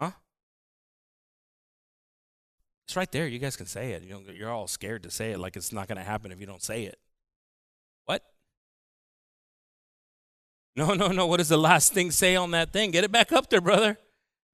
Huh? 0.00 0.10
It's 2.86 2.96
right 2.96 3.10
there. 3.10 3.26
You 3.26 3.38
guys 3.38 3.56
can 3.56 3.66
say 3.66 3.92
it. 3.92 4.02
You 4.02 4.22
you're 4.34 4.50
all 4.50 4.66
scared 4.66 5.02
to 5.04 5.10
say 5.10 5.32
it 5.32 5.38
like 5.38 5.56
it's 5.56 5.72
not 5.72 5.88
going 5.88 5.98
to 5.98 6.04
happen 6.04 6.32
if 6.32 6.40
you 6.40 6.46
don't 6.46 6.62
say 6.62 6.84
it. 6.84 6.98
What? 8.06 8.22
No, 10.76 10.94
no, 10.94 11.08
no. 11.08 11.26
What 11.26 11.38
does 11.38 11.48
the 11.48 11.56
last 11.58 11.92
thing 11.92 12.10
say 12.10 12.36
on 12.36 12.50
that 12.52 12.72
thing? 12.72 12.90
Get 12.90 13.04
it 13.04 13.12
back 13.12 13.32
up 13.32 13.50
there, 13.50 13.60
brother. 13.60 13.98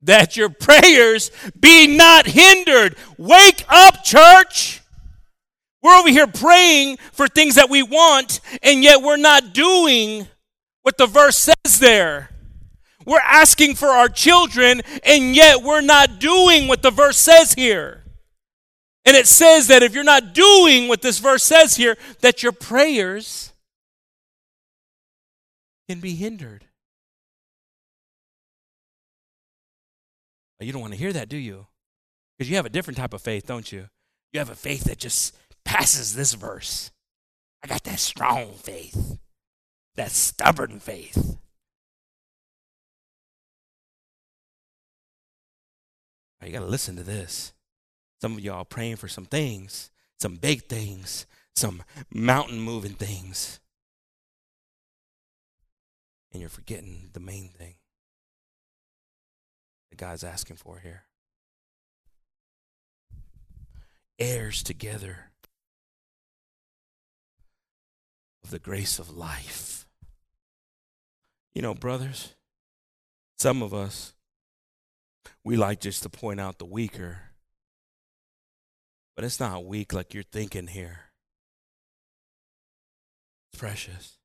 That 0.02 0.36
your 0.36 0.48
prayers 0.48 1.30
be 1.58 1.86
not 1.86 2.26
hindered. 2.26 2.96
Wake 3.18 3.64
up, 3.68 4.04
church. 4.04 4.83
We're 5.84 5.96
over 5.96 6.08
here 6.08 6.26
praying 6.26 6.96
for 7.12 7.28
things 7.28 7.56
that 7.56 7.68
we 7.68 7.82
want, 7.82 8.40
and 8.62 8.82
yet 8.82 9.02
we're 9.02 9.18
not 9.18 9.52
doing 9.52 10.26
what 10.80 10.96
the 10.96 11.06
verse 11.06 11.36
says 11.36 11.78
there. 11.78 12.30
We're 13.04 13.20
asking 13.20 13.74
for 13.74 13.88
our 13.88 14.08
children, 14.08 14.80
and 15.04 15.36
yet 15.36 15.62
we're 15.62 15.82
not 15.82 16.18
doing 16.20 16.68
what 16.68 16.80
the 16.80 16.90
verse 16.90 17.18
says 17.18 17.52
here. 17.52 18.02
And 19.04 19.14
it 19.14 19.26
says 19.26 19.66
that 19.66 19.82
if 19.82 19.94
you're 19.94 20.04
not 20.04 20.32
doing 20.32 20.88
what 20.88 21.02
this 21.02 21.18
verse 21.18 21.44
says 21.44 21.76
here, 21.76 21.98
that 22.22 22.42
your 22.42 22.52
prayers 22.52 23.52
can 25.86 26.00
be 26.00 26.14
hindered. 26.14 26.64
You 30.60 30.72
don't 30.72 30.80
want 30.80 30.94
to 30.94 30.98
hear 30.98 31.12
that, 31.12 31.28
do 31.28 31.36
you? 31.36 31.66
Because 32.38 32.48
you 32.48 32.56
have 32.56 32.64
a 32.64 32.70
different 32.70 32.96
type 32.96 33.12
of 33.12 33.20
faith, 33.20 33.44
don't 33.46 33.70
you? 33.70 33.90
You 34.32 34.40
have 34.40 34.48
a 34.48 34.54
faith 34.54 34.84
that 34.84 34.96
just 34.96 35.36
passes 35.64 36.14
this 36.14 36.34
verse. 36.34 36.90
I 37.62 37.66
got 37.66 37.84
that 37.84 37.98
strong 37.98 38.52
faith, 38.52 39.18
that 39.96 40.10
stubborn 40.10 40.80
faith. 40.80 41.38
You 46.44 46.52
got 46.52 46.60
to 46.60 46.66
listen 46.66 46.96
to 46.96 47.02
this. 47.02 47.54
Some 48.20 48.34
of 48.34 48.40
y'all 48.40 48.64
praying 48.64 48.96
for 48.96 49.08
some 49.08 49.24
things, 49.24 49.90
some 50.20 50.36
big 50.36 50.64
things, 50.64 51.26
some 51.54 51.82
mountain 52.12 52.60
moving 52.60 52.92
things. 52.92 53.60
And 56.32 56.40
you're 56.40 56.50
forgetting 56.50 57.10
the 57.12 57.20
main 57.20 57.48
thing 57.48 57.76
that 59.90 59.96
God's 59.96 60.24
asking 60.24 60.56
for 60.56 60.80
here. 60.80 61.04
Heirs 64.18 64.62
together 64.62 65.30
of 68.44 68.50
the 68.50 68.58
grace 68.58 68.98
of 68.98 69.16
life. 69.16 69.86
You 71.54 71.62
know, 71.62 71.74
brothers, 71.74 72.34
some 73.38 73.62
of 73.62 73.72
us, 73.72 74.12
we 75.42 75.56
like 75.56 75.80
just 75.80 76.02
to 76.02 76.08
point 76.08 76.40
out 76.40 76.58
the 76.58 76.64
weaker, 76.66 77.22
but 79.16 79.24
it's 79.24 79.40
not 79.40 79.64
weak 79.64 79.92
like 79.92 80.12
you're 80.12 80.22
thinking 80.22 80.66
here. 80.66 81.00
It's 83.48 83.58
precious, 83.58 84.18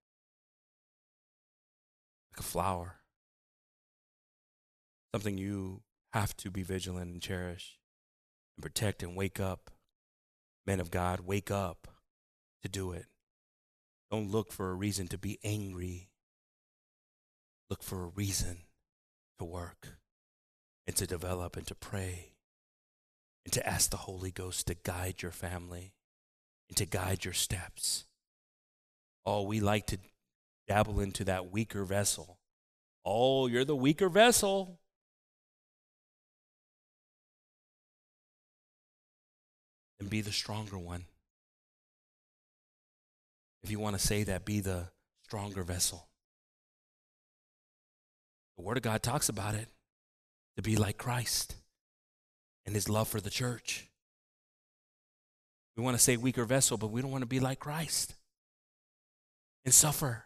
like 2.34 2.40
a 2.40 2.48
flower, 2.48 2.98
something 5.14 5.38
you 5.38 5.82
have 6.14 6.36
to 6.38 6.50
be 6.52 6.64
vigilant 6.64 7.12
and 7.14 7.22
cherish 7.22 7.78
and 8.58 8.64
protect 8.64 9.04
and 9.04 9.16
wake 9.16 9.40
up. 9.40 9.72
Men 10.66 10.80
of 10.80 10.92
God, 10.92 11.22
wake 11.22 11.52
up 11.52 11.88
to 12.64 12.70
do 12.70 12.92
it. 12.92 13.06
Don't 14.12 14.32
look 14.32 14.52
for 14.52 14.72
a 14.72 14.76
reason 14.76 15.08
to 15.10 15.18
be 15.18 15.40
angry. 15.44 16.10
Look 17.70 17.84
for 17.84 18.04
a 18.04 18.08
reason 18.08 18.64
to 19.38 19.46
work 19.46 20.00
and 20.88 20.96
to 20.96 21.06
develop 21.06 21.56
and 21.56 21.68
to 21.68 21.76
pray 21.76 22.34
and 23.46 23.54
to 23.54 23.68
ask 23.68 23.92
the 23.92 23.98
Holy 23.98 24.32
Ghost 24.32 24.68
to 24.68 24.76
guide 24.76 25.22
your 25.22 25.32
family 25.32 25.94
and 26.68 26.78
to 26.78 26.86
guide 26.86 27.26
your 27.26 27.34
steps. 27.34 28.06
Oh, 29.26 29.44
we 29.44 29.60
like 29.60 29.86
to 29.88 30.00
dabble 30.68 31.00
into 31.00 31.24
that 31.26 31.52
weaker 31.52 31.84
vessel. 31.84 32.40
Oh, 33.06 33.48
you're 33.48 33.66
the 33.66 33.76
weaker 33.76 34.10
vessel. 34.10 34.80
And 40.00 40.10
be 40.10 40.22
the 40.22 40.32
stronger 40.32 40.78
one. 40.78 41.06
If 43.64 43.72
you 43.72 43.80
want 43.80 44.00
to 44.00 44.06
say 44.06 44.24
that, 44.24 44.46
be 44.46 44.60
the 44.60 44.90
stronger 45.24 45.64
vessel. 45.64 46.08
The 48.58 48.64
Word 48.64 48.78
of 48.78 48.84
God 48.84 49.02
talks 49.02 49.30
about 49.30 49.56
it 49.56 49.68
to 50.56 50.62
be 50.62 50.76
like 50.76 50.98
Christ 50.98 51.56
and 52.66 52.76
his 52.76 52.90
love 52.90 53.08
for 53.08 53.22
the 53.22 53.30
church. 53.30 53.90
We 55.78 55.84
want 55.84 55.98
to 55.98 56.04
say 56.04 56.18
weaker 56.18 56.44
vessel, 56.44 56.78
but 56.78 56.92
we 56.92 57.02
don't 57.02 57.12
want 57.12 57.22
to 57.22 57.28
be 57.28 57.40
like 57.40 57.60
Christ 57.60 58.16
and 59.64 59.74
suffer. 59.74 60.26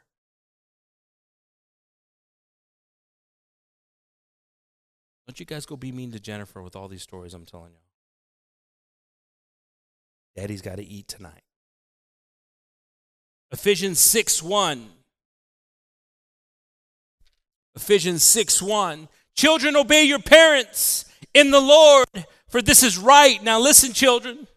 Don't 5.28 5.40
you 5.40 5.46
guys 5.46 5.66
go 5.66 5.76
be 5.76 5.92
mean 5.92 6.12
to 6.12 6.20
Jennifer 6.20 6.62
with 6.62 6.76
all 6.76 6.88
these 6.88 7.04
stories 7.04 7.34
I'm 7.34 7.46
telling 7.46 7.72
you. 7.74 7.80
Daddy's 10.36 10.62
got 10.62 10.78
to 10.78 10.84
eat 10.84 11.08
tonight. 11.08 11.44
Ephesians 13.54 14.00
6 14.00 14.42
1. 14.42 14.90
Ephesians 17.76 18.24
6 18.24 18.62
1. 18.64 19.08
Children, 19.36 19.76
obey 19.76 20.04
your 20.04 20.20
parents 20.20 21.06
in 21.36 21.52
the 21.52 21.62
Lord, 21.62 22.08
for 22.50 22.64
this 22.64 22.82
is 22.82 22.98
right. 22.98 23.42
Now, 23.44 23.60
listen, 23.60 23.94
children. 23.94 24.48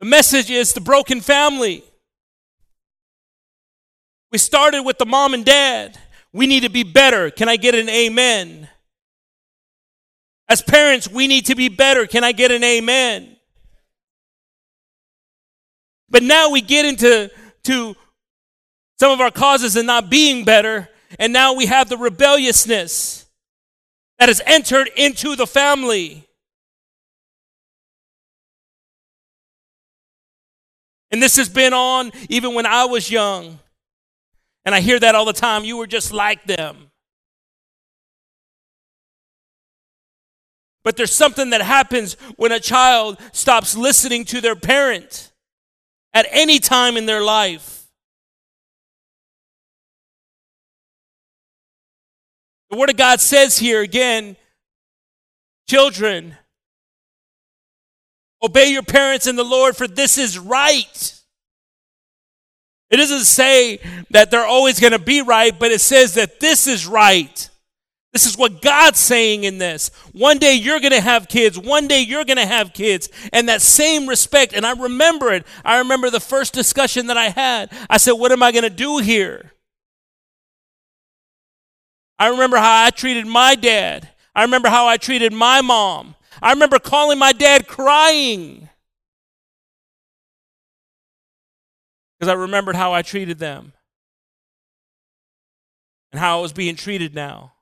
The 0.00 0.06
message 0.06 0.50
is 0.50 0.72
the 0.72 0.80
broken 0.80 1.20
family. 1.20 1.84
We 4.32 4.38
started 4.38 4.82
with 4.82 4.98
the 4.98 5.06
mom 5.06 5.34
and 5.34 5.44
dad. 5.44 5.98
We 6.32 6.48
need 6.48 6.64
to 6.64 6.70
be 6.70 6.82
better. 6.82 7.30
Can 7.30 7.48
I 7.48 7.56
get 7.56 7.76
an 7.76 7.88
amen? 7.88 8.68
As 10.48 10.62
parents, 10.62 11.08
we 11.08 11.28
need 11.28 11.46
to 11.46 11.54
be 11.54 11.68
better. 11.68 12.06
Can 12.08 12.24
I 12.24 12.32
get 12.32 12.50
an 12.50 12.64
amen? 12.64 13.29
But 16.10 16.22
now 16.22 16.50
we 16.50 16.60
get 16.60 16.84
into 16.84 17.30
to 17.64 17.96
some 18.98 19.12
of 19.12 19.20
our 19.20 19.30
causes 19.30 19.76
and 19.76 19.86
not 19.86 20.10
being 20.10 20.44
better, 20.44 20.88
and 21.18 21.32
now 21.32 21.54
we 21.54 21.66
have 21.66 21.88
the 21.88 21.96
rebelliousness 21.96 23.26
that 24.18 24.28
has 24.28 24.42
entered 24.44 24.90
into 24.96 25.36
the 25.36 25.46
family. 25.46 26.26
And 31.10 31.22
this 31.22 31.36
has 31.36 31.48
been 31.48 31.72
on 31.72 32.12
even 32.28 32.54
when 32.54 32.66
I 32.66 32.84
was 32.84 33.10
young. 33.10 33.58
And 34.64 34.74
I 34.74 34.80
hear 34.80 35.00
that 35.00 35.14
all 35.14 35.24
the 35.24 35.32
time. 35.32 35.64
You 35.64 35.78
were 35.78 35.86
just 35.86 36.12
like 36.12 36.44
them. 36.44 36.90
But 40.84 40.96
there's 40.96 41.12
something 41.12 41.50
that 41.50 41.62
happens 41.62 42.14
when 42.36 42.52
a 42.52 42.60
child 42.60 43.18
stops 43.32 43.76
listening 43.76 44.24
to 44.26 44.40
their 44.40 44.56
parent 44.56 45.29
at 46.12 46.26
any 46.30 46.58
time 46.58 46.96
in 46.96 47.06
their 47.06 47.22
life. 47.22 47.86
The 52.70 52.76
Word 52.76 52.90
of 52.90 52.96
God 52.96 53.20
says 53.20 53.58
here 53.58 53.80
again, 53.80 54.36
children, 55.68 56.36
obey 58.42 58.70
your 58.70 58.82
parents 58.82 59.26
in 59.26 59.36
the 59.36 59.44
Lord, 59.44 59.76
for 59.76 59.88
this 59.88 60.18
is 60.18 60.38
right. 60.38 61.20
It 62.90 62.96
doesn't 62.96 63.24
say 63.24 63.80
that 64.10 64.30
they're 64.30 64.46
always 64.46 64.80
going 64.80 64.92
to 64.92 64.98
be 64.98 65.22
right, 65.22 65.56
but 65.56 65.70
it 65.70 65.80
says 65.80 66.14
that 66.14 66.40
this 66.40 66.66
is 66.66 66.86
right. 66.86 67.48
This 68.12 68.26
is 68.26 68.36
what 68.36 68.60
God's 68.60 68.98
saying 68.98 69.44
in 69.44 69.58
this. 69.58 69.90
One 70.12 70.38
day 70.38 70.54
you're 70.54 70.80
going 70.80 70.92
to 70.92 71.00
have 71.00 71.28
kids. 71.28 71.56
One 71.56 71.86
day 71.86 72.00
you're 72.00 72.24
going 72.24 72.38
to 72.38 72.46
have 72.46 72.72
kids. 72.72 73.08
And 73.32 73.48
that 73.48 73.62
same 73.62 74.08
respect, 74.08 74.52
and 74.52 74.66
I 74.66 74.72
remember 74.72 75.32
it. 75.32 75.46
I 75.64 75.78
remember 75.78 76.10
the 76.10 76.18
first 76.18 76.52
discussion 76.52 77.06
that 77.06 77.16
I 77.16 77.28
had. 77.28 77.72
I 77.88 77.98
said, 77.98 78.12
What 78.12 78.32
am 78.32 78.42
I 78.42 78.50
going 78.50 78.64
to 78.64 78.70
do 78.70 78.98
here? 78.98 79.52
I 82.18 82.28
remember 82.28 82.58
how 82.58 82.84
I 82.84 82.90
treated 82.90 83.26
my 83.26 83.54
dad. 83.54 84.08
I 84.34 84.42
remember 84.42 84.68
how 84.68 84.86
I 84.86 84.96
treated 84.96 85.32
my 85.32 85.60
mom. 85.60 86.16
I 86.42 86.52
remember 86.52 86.78
calling 86.78 87.18
my 87.18 87.32
dad 87.32 87.66
crying 87.66 88.68
because 92.18 92.30
I 92.30 92.34
remembered 92.34 92.76
how 92.76 92.92
I 92.92 93.02
treated 93.02 93.38
them 93.38 93.72
and 96.12 96.20
how 96.20 96.38
I 96.38 96.42
was 96.42 96.52
being 96.52 96.76
treated 96.76 97.14
now. 97.14 97.52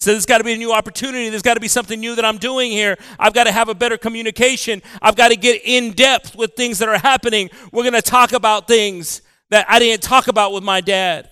So 0.00 0.12
there's 0.12 0.24
got 0.24 0.38
to 0.38 0.44
be 0.44 0.54
a 0.54 0.56
new 0.56 0.72
opportunity. 0.72 1.28
There's 1.28 1.42
got 1.42 1.54
to 1.54 1.60
be 1.60 1.68
something 1.68 2.00
new 2.00 2.14
that 2.14 2.24
I'm 2.24 2.38
doing 2.38 2.70
here. 2.70 2.96
I've 3.18 3.34
got 3.34 3.44
to 3.44 3.52
have 3.52 3.68
a 3.68 3.74
better 3.74 3.98
communication. 3.98 4.80
I've 5.02 5.14
got 5.14 5.28
to 5.28 5.36
get 5.36 5.60
in 5.62 5.92
depth 5.92 6.34
with 6.34 6.54
things 6.54 6.78
that 6.78 6.88
are 6.88 6.98
happening. 6.98 7.50
We're 7.70 7.82
going 7.82 7.92
to 7.92 8.02
talk 8.02 8.32
about 8.32 8.66
things 8.66 9.20
that 9.50 9.66
I 9.68 9.78
didn't 9.78 10.02
talk 10.02 10.28
about 10.28 10.52
with 10.52 10.64
my 10.64 10.80
dad. 10.80 11.28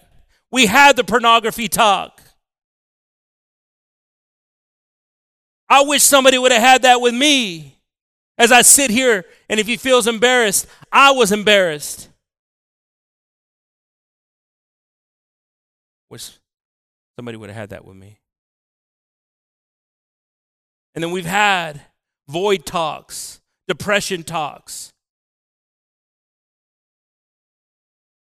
We 0.51 0.67
had 0.67 0.97
the 0.97 1.05
pornography 1.05 1.69
talk. 1.69 2.21
I 5.71 5.83
wish 5.83 6.03
somebody 6.03 6.37
would 6.37 6.53
have 6.53 6.63
had 6.63 6.83
that 6.83 7.01
with 7.01 7.15
me. 7.15 7.79
As 8.37 8.53
I 8.53 8.63
sit 8.63 8.91
here, 8.91 9.25
and 9.49 9.59
if 9.59 9.67
he 9.67 9.77
feels 9.77 10.07
embarrassed, 10.07 10.67
I 10.93 11.11
was 11.11 11.33
embarrassed. 11.33 12.09
Wish 16.11 16.39
somebody 17.17 17.37
would 17.37 17.51
have 17.51 17.57
had 17.57 17.71
that 17.71 17.85
with 17.85 17.97
me. 17.97 18.18
And 20.99 21.05
then 21.05 21.13
we've 21.13 21.27
had 21.27 21.83
void 22.27 22.67
talks, 22.67 23.41
depression 23.69 24.25
talks, 24.25 24.93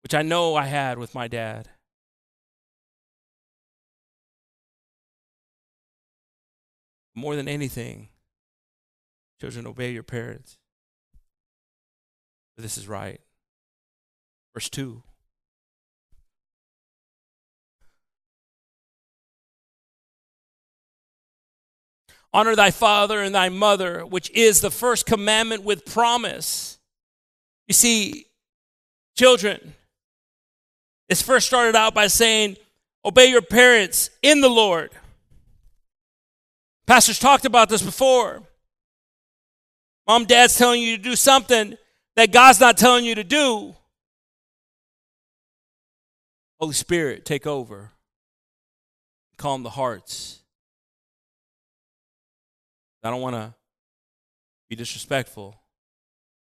which 0.03 0.13
I 0.13 0.21
know 0.21 0.57
I 0.57 0.67
had 0.67 0.99
with 0.99 1.15
my 1.15 1.27
dad. 1.27 1.71
More 7.15 7.35
than 7.35 7.49
anything, 7.49 8.11
children, 9.41 9.67
obey 9.67 9.93
your 9.93 10.03
parents. 10.03 10.59
this 12.59 12.77
is 12.77 12.87
right. 12.87 13.23
Verse 14.53 14.69
2. 14.69 15.03
Honor 22.33 22.55
thy 22.55 22.71
father 22.71 23.21
and 23.21 23.35
thy 23.35 23.49
mother, 23.49 24.07
which 24.07 24.31
is 24.31 24.61
the 24.61 24.71
first 24.71 25.05
commandment 25.07 25.65
with 25.65 25.85
promise. 25.85 26.79
You 27.67 27.75
see, 27.75 28.27
children, 29.17 29.75
It's 31.09 31.23
first 31.23 31.49
started 31.49 31.75
out 31.75 31.93
by 31.93 32.07
saying, 32.07 32.57
Obey 33.05 33.27
your 33.27 33.43
parents 33.43 34.11
in 34.23 34.41
the 34.41 34.49
Lord. 34.49 34.91
Pastors 36.87 37.19
talked 37.19 37.45
about 37.45 37.69
this 37.69 37.83
before. 37.83 38.43
Mom, 40.07 40.25
dad's 40.25 40.57
telling 40.57 40.83
you 40.83 40.97
to 40.97 41.03
do 41.03 41.17
something 41.17 41.77
that 42.17 42.33
God's 42.33 42.61
not 42.61 42.77
telling 42.77 43.05
you 43.05 43.15
to 43.15 43.25
do. 43.25 43.75
Holy 46.59 46.75
Spirit, 46.75 47.25
take 47.25 47.47
over. 47.47 47.93
Calm 49.37 49.63
the 49.63 49.71
hearts. 49.71 50.40
I 53.03 53.11
don't 53.11 53.21
want 53.21 53.37
to 53.37 53.55
be 54.69 54.77
disrespectful, 54.77 55.61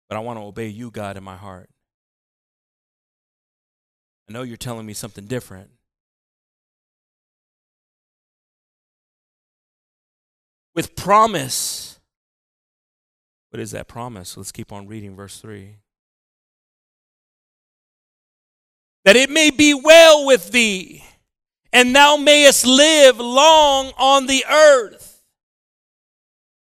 but 0.08 0.16
I 0.16 0.20
want 0.20 0.38
to 0.38 0.42
obey 0.42 0.68
you, 0.68 0.90
God, 0.90 1.16
in 1.16 1.22
my 1.24 1.36
heart. 1.36 1.70
I 4.28 4.32
know 4.32 4.42
you're 4.42 4.56
telling 4.56 4.84
me 4.84 4.92
something 4.92 5.24
different. 5.26 5.70
With 10.74 10.96
promise. 10.96 11.98
What 13.50 13.60
is 13.60 13.70
that 13.70 13.88
promise? 13.88 14.36
Let's 14.36 14.52
keep 14.52 14.72
on 14.72 14.86
reading 14.86 15.16
verse 15.16 15.40
3. 15.40 15.76
that 19.08 19.16
it 19.16 19.30
may 19.30 19.48
be 19.48 19.72
well 19.72 20.26
with 20.26 20.52
thee, 20.52 21.02
and 21.72 21.96
thou 21.96 22.18
mayest 22.18 22.66
live 22.66 23.18
long 23.18 23.90
on 23.96 24.26
the 24.26 24.44
earth. 24.44 25.07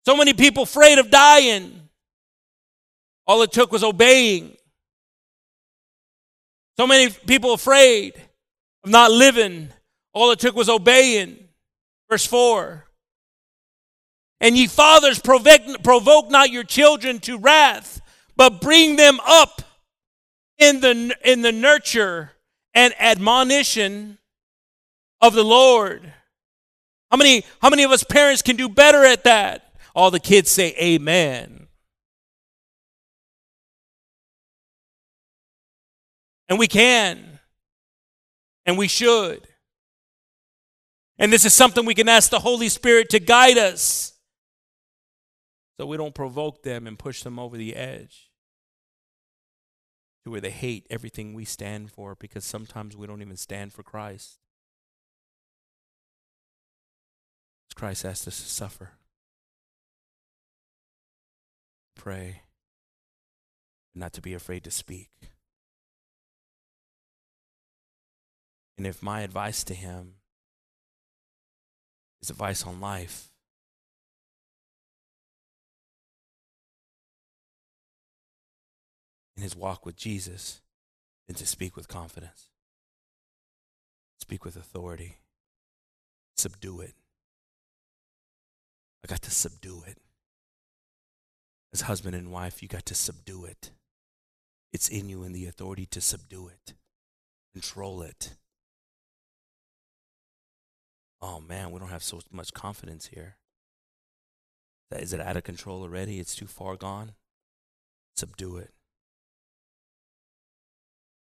So 0.04 0.16
many 0.16 0.32
people 0.32 0.64
afraid 0.64 0.98
of 0.98 1.10
dying. 1.10 1.88
All 3.26 3.42
it 3.42 3.52
took 3.52 3.70
was 3.70 3.84
obeying. 3.84 4.56
So 6.76 6.86
many 6.86 7.10
people 7.26 7.52
afraid 7.52 8.14
of 8.84 8.90
not 8.90 9.10
living. 9.10 9.68
All 10.12 10.30
it 10.32 10.38
took 10.38 10.56
was 10.56 10.68
obeying. 10.68 11.38
Verse 12.10 12.26
4. 12.26 12.84
And 14.40 14.56
ye 14.56 14.66
fathers, 14.66 15.20
provoke, 15.20 15.82
provoke 15.84 16.30
not 16.30 16.50
your 16.50 16.64
children 16.64 17.20
to 17.20 17.38
wrath, 17.38 18.00
but 18.36 18.60
bring 18.60 18.96
them 18.96 19.20
up 19.24 19.62
in 20.58 20.80
the, 20.80 21.16
in 21.24 21.42
the 21.42 21.52
nurture 21.52 22.32
and 22.74 22.92
admonition 22.98 24.18
of 25.20 25.34
the 25.34 25.44
Lord. 25.44 26.12
How 27.10 27.16
many, 27.16 27.44
how 27.60 27.70
many 27.70 27.84
of 27.84 27.92
us 27.92 28.02
parents 28.02 28.42
can 28.42 28.56
do 28.56 28.68
better 28.68 29.04
at 29.04 29.24
that? 29.24 29.71
All 29.94 30.10
the 30.10 30.20
kids 30.20 30.50
say 30.50 30.74
amen. 30.80 31.68
And 36.48 36.58
we 36.58 36.66
can. 36.66 37.38
And 38.66 38.78
we 38.78 38.88
should. 38.88 39.48
And 41.18 41.32
this 41.32 41.44
is 41.44 41.54
something 41.54 41.84
we 41.84 41.94
can 41.94 42.08
ask 42.08 42.30
the 42.30 42.40
Holy 42.40 42.68
Spirit 42.68 43.10
to 43.10 43.20
guide 43.20 43.58
us 43.58 44.12
so 45.78 45.86
we 45.86 45.96
don't 45.96 46.14
provoke 46.14 46.62
them 46.62 46.86
and 46.86 46.98
push 46.98 47.22
them 47.22 47.38
over 47.38 47.56
the 47.56 47.74
edge 47.74 48.30
to 50.24 50.30
where 50.30 50.40
they 50.40 50.50
hate 50.50 50.86
everything 50.90 51.34
we 51.34 51.44
stand 51.44 51.90
for 51.90 52.14
because 52.14 52.44
sometimes 52.44 52.96
we 52.96 53.06
don't 53.06 53.22
even 53.22 53.36
stand 53.36 53.72
for 53.72 53.82
Christ. 53.82 54.38
Christ 57.74 58.04
asked 58.04 58.28
us 58.28 58.36
to 58.42 58.48
suffer. 58.48 58.92
Pray. 62.02 62.42
Not 63.94 64.12
to 64.14 64.20
be 64.20 64.34
afraid 64.34 64.64
to 64.64 64.72
speak. 64.72 65.10
And 68.76 68.88
if 68.88 69.04
my 69.04 69.20
advice 69.20 69.62
to 69.62 69.72
him 69.72 70.14
is 72.20 72.28
advice 72.28 72.66
on 72.66 72.80
life, 72.80 73.28
in 79.36 79.44
his 79.44 79.54
walk 79.54 79.86
with 79.86 79.94
Jesus 79.94 80.60
then 81.28 81.36
to 81.36 81.46
speak 81.46 81.76
with 81.76 81.86
confidence. 81.86 82.48
Speak 84.20 84.44
with 84.44 84.56
authority. 84.56 85.18
Subdue 86.36 86.80
it. 86.80 86.94
I 89.04 89.06
got 89.06 89.22
to 89.22 89.30
subdue 89.30 89.84
it. 89.86 89.98
As 91.72 91.82
husband 91.82 92.14
and 92.14 92.30
wife, 92.30 92.62
you 92.62 92.68
got 92.68 92.86
to 92.86 92.94
subdue 92.94 93.44
it. 93.44 93.70
It's 94.72 94.88
in 94.88 95.08
you 95.08 95.22
in 95.22 95.32
the 95.32 95.46
authority 95.46 95.86
to 95.86 96.00
subdue 96.00 96.48
it, 96.48 96.74
control 97.52 98.02
it. 98.02 98.34
Oh 101.20 101.40
man, 101.40 101.70
we 101.70 101.78
don't 101.78 101.88
have 101.88 102.02
so 102.02 102.20
much 102.30 102.52
confidence 102.52 103.06
here. 103.06 103.36
Is 104.90 105.12
it 105.12 105.20
out 105.20 105.36
of 105.36 105.44
control 105.44 105.82
already? 105.82 106.20
It's 106.20 106.34
too 106.34 106.46
far 106.46 106.76
gone? 106.76 107.12
Subdue 108.16 108.58
it. 108.58 108.74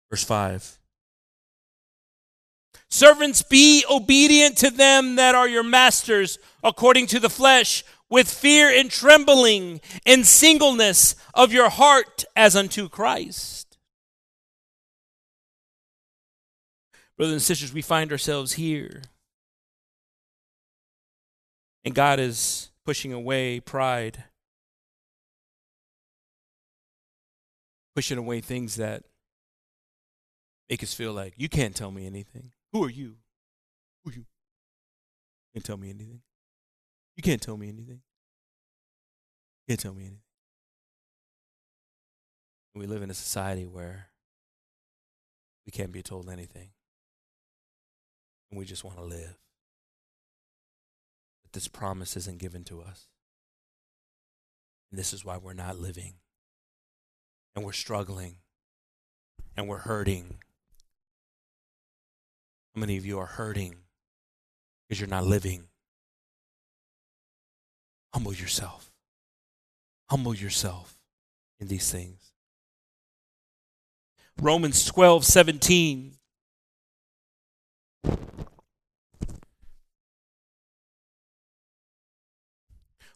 Verse 0.09 0.23
5. 0.23 0.79
Servants, 2.89 3.41
be 3.41 3.83
obedient 3.89 4.57
to 4.57 4.69
them 4.69 5.17
that 5.17 5.35
are 5.35 5.47
your 5.47 5.63
masters 5.63 6.39
according 6.63 7.07
to 7.07 7.19
the 7.19 7.29
flesh, 7.29 7.83
with 8.09 8.29
fear 8.29 8.69
and 8.69 8.89
trembling 8.89 9.81
and 10.05 10.25
singleness 10.25 11.15
of 11.33 11.51
your 11.51 11.69
heart 11.69 12.25
as 12.35 12.55
unto 12.55 12.87
Christ. 12.87 13.77
Brothers 17.17 17.33
and 17.33 17.41
sisters, 17.41 17.73
we 17.73 17.81
find 17.81 18.11
ourselves 18.11 18.53
here. 18.53 19.01
And 21.83 21.95
God 21.95 22.19
is 22.19 22.69
pushing 22.85 23.11
away 23.11 23.59
pride, 23.59 24.25
pushing 27.95 28.17
away 28.17 28.41
things 28.41 28.75
that 28.75 29.03
make 30.69 30.83
us 30.83 30.93
feel 30.93 31.13
like 31.13 31.33
you 31.37 31.49
can't 31.49 31.75
tell 31.75 31.91
me 31.91 32.05
anything. 32.05 32.51
Who 32.71 32.83
are 32.83 32.89
you? 32.89 33.15
Who 34.03 34.11
are 34.11 34.13
you? 34.13 34.19
You 34.19 34.25
can't 35.55 35.65
tell 35.65 35.77
me 35.77 35.89
anything. 35.89 36.21
You 37.17 37.23
can't 37.23 37.41
tell 37.41 37.57
me 37.57 37.67
anything. 37.67 38.01
You 39.59 39.71
can't 39.71 39.79
tell 39.79 39.93
me 39.93 40.03
anything. 40.03 40.21
We 42.75 42.85
live 42.85 43.01
in 43.01 43.09
a 43.09 43.15
society 43.15 43.65
where 43.65 44.09
we 45.65 45.71
can't 45.71 45.91
be 45.91 46.03
told 46.03 46.29
anything. 46.29 46.69
And 48.51 48.59
we 48.59 48.65
just 48.65 48.83
want 48.83 48.97
to 48.97 49.03
live. 49.03 49.35
But 51.43 51.53
this 51.53 51.67
promise 51.67 52.15
isn't 52.15 52.37
given 52.37 52.63
to 52.65 52.81
us. 52.81 53.07
And 54.91 54.99
this 54.99 55.11
is 55.11 55.25
why 55.25 55.37
we're 55.37 55.53
not 55.53 55.79
living. 55.79 56.13
And 57.55 57.65
we're 57.65 57.73
struggling. 57.73 58.37
And 59.57 59.67
we're 59.67 59.79
hurting 59.79 60.37
how 62.75 62.81
many 62.81 62.95
of 62.95 63.07
you 63.07 63.17
are 63.17 63.25
hurting 63.25 63.73
because 64.87 64.99
you're 65.01 65.09
not 65.09 65.25
living? 65.25 65.63
Humble 68.17 68.33
yourself. 68.33 68.91
Humble 70.09 70.33
yourself 70.33 70.97
in 71.59 71.67
these 71.67 71.91
things. 71.91 72.31
Romans 74.41 74.83
12, 74.85 75.23
17. 75.23 76.13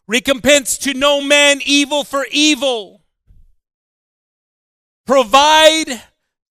Recompense 0.06 0.78
to 0.78 0.94
no 0.94 1.20
man 1.20 1.58
evil 1.66 2.04
for 2.04 2.24
evil. 2.30 3.02
Provide 5.04 6.00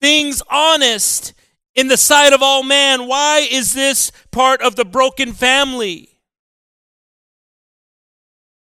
things 0.01 0.43
honest 0.51 1.33
in 1.73 1.87
the 1.87 1.95
sight 1.95 2.33
of 2.33 2.41
all 2.41 2.63
man. 2.63 3.07
Why 3.07 3.47
is 3.49 3.73
this 3.73 4.11
part 4.29 4.61
of 4.61 4.75
the 4.75 4.83
broken 4.83 5.31
family? 5.31 6.10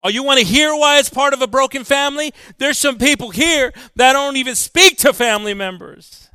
Oh, 0.02 0.08
you 0.08 0.22
want 0.22 0.38
to 0.40 0.46
hear 0.46 0.74
why 0.74 0.98
it's 0.98 1.10
part 1.10 1.34
of 1.34 1.42
a 1.42 1.46
broken 1.46 1.84
family? 1.84 2.32
There's 2.58 2.78
some 2.78 2.96
people 2.96 3.30
here 3.30 3.72
that 3.96 4.14
don't 4.14 4.36
even 4.36 4.54
speak 4.54 4.96
to 4.98 5.12
family 5.12 5.52
members 5.52 6.28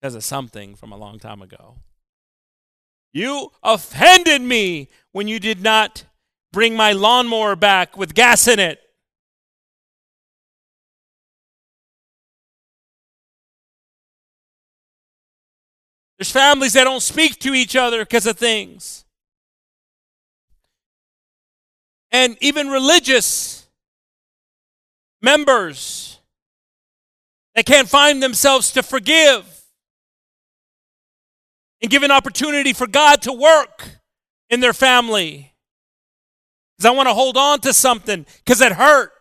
because 0.00 0.14
of 0.14 0.22
something 0.22 0.76
from 0.76 0.92
a 0.92 0.96
long 0.96 1.18
time 1.18 1.42
ago. 1.42 1.76
You 3.12 3.50
offended 3.64 4.42
me 4.42 4.88
when 5.12 5.26
you 5.26 5.40
did 5.40 5.60
not 5.60 6.04
bring 6.52 6.76
my 6.76 6.92
lawnmower 6.92 7.56
back 7.56 7.96
with 7.96 8.14
gas 8.14 8.46
in 8.46 8.60
it. 8.60 8.80
There's 16.18 16.30
families 16.30 16.72
that 16.72 16.84
don't 16.84 17.02
speak 17.02 17.38
to 17.40 17.54
each 17.54 17.76
other 17.76 18.04
because 18.04 18.26
of 18.26 18.36
things. 18.36 19.04
And 22.10 22.36
even 22.40 22.68
religious 22.68 23.66
members 25.20 26.18
that 27.54 27.66
can't 27.66 27.88
find 27.88 28.22
themselves 28.22 28.72
to 28.72 28.82
forgive 28.82 29.44
and 31.82 31.90
give 31.90 32.02
an 32.02 32.10
opportunity 32.10 32.72
for 32.72 32.86
God 32.86 33.22
to 33.22 33.32
work 33.32 33.88
in 34.50 34.60
their 34.60 34.72
family. 34.72 35.54
Because 36.76 36.86
I 36.86 36.94
want 36.94 37.08
to 37.08 37.14
hold 37.14 37.36
on 37.36 37.60
to 37.60 37.72
something 37.72 38.26
because 38.44 38.60
it 38.60 38.72
hurt. 38.72 39.12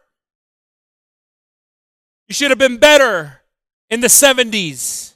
You 2.28 2.34
should 2.34 2.52
have 2.52 2.60
been 2.60 2.78
better 2.78 3.42
in 3.90 4.02
the 4.02 4.08
70s. 4.08 5.16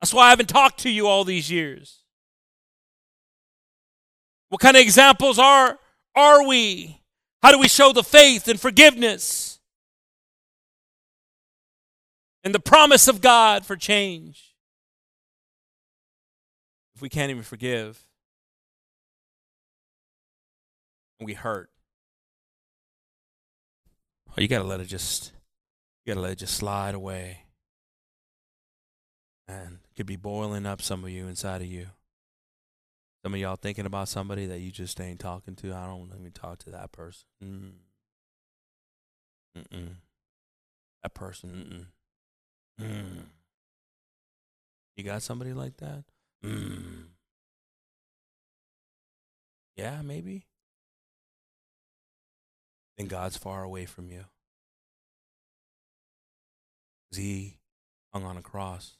That's 0.00 0.14
why 0.14 0.26
I 0.26 0.30
haven't 0.30 0.48
talked 0.48 0.80
to 0.80 0.90
you 0.90 1.06
all 1.08 1.24
these 1.24 1.50
years. 1.50 2.02
What 4.48 4.60
kind 4.60 4.76
of 4.76 4.82
examples 4.82 5.38
are 5.38 5.78
are 6.14 6.46
we? 6.46 7.00
How 7.42 7.50
do 7.50 7.58
we 7.58 7.68
show 7.68 7.92
the 7.92 8.02
faith 8.02 8.48
and 8.48 8.60
forgiveness 8.60 9.60
and 12.42 12.54
the 12.54 12.60
promise 12.60 13.08
of 13.08 13.20
God 13.20 13.66
for 13.66 13.76
change? 13.76 14.54
If 16.94 17.02
we 17.02 17.08
can't 17.08 17.30
even 17.30 17.42
forgive, 17.42 18.00
we 21.20 21.34
hurt. 21.34 21.70
Oh, 24.30 24.40
you 24.40 24.48
gotta 24.48 24.64
let 24.64 24.80
it 24.80 24.86
just 24.86 25.32
you 26.04 26.14
gotta 26.14 26.22
let 26.22 26.32
it 26.32 26.38
just 26.38 26.54
slide 26.54 26.94
away. 26.94 27.42
And 29.48 29.78
it 29.90 29.96
could 29.96 30.06
be 30.06 30.16
boiling 30.16 30.66
up 30.66 30.82
some 30.82 31.04
of 31.04 31.10
you 31.10 31.26
inside 31.28 31.60
of 31.60 31.68
you. 31.68 31.88
Some 33.26 33.34
of 33.34 33.40
y'all 33.40 33.56
thinking 33.56 33.86
about 33.86 34.06
somebody 34.06 34.46
that 34.46 34.60
you 34.60 34.70
just 34.70 35.00
ain't 35.00 35.18
talking 35.18 35.56
to. 35.56 35.74
I 35.74 35.86
don't 35.86 36.12
even 36.16 36.30
talk 36.30 36.60
to 36.60 36.70
that 36.70 36.92
person. 36.92 37.26
Mm. 37.42 37.72
Mm-mm. 39.58 39.88
That 41.02 41.12
person. 41.12 41.88
Mm-mm. 42.80 42.86
Mm. 42.86 43.22
You 44.96 45.02
got 45.02 45.22
somebody 45.22 45.52
like 45.54 45.76
that? 45.78 46.04
Mm. 46.44 47.06
Yeah, 49.74 50.02
maybe. 50.02 50.46
Then 52.96 53.08
God's 53.08 53.36
far 53.36 53.64
away 53.64 53.86
from 53.86 54.08
you. 54.12 54.26
He 57.10 57.58
hung 58.12 58.22
on 58.22 58.36
a 58.36 58.42
cross 58.42 58.98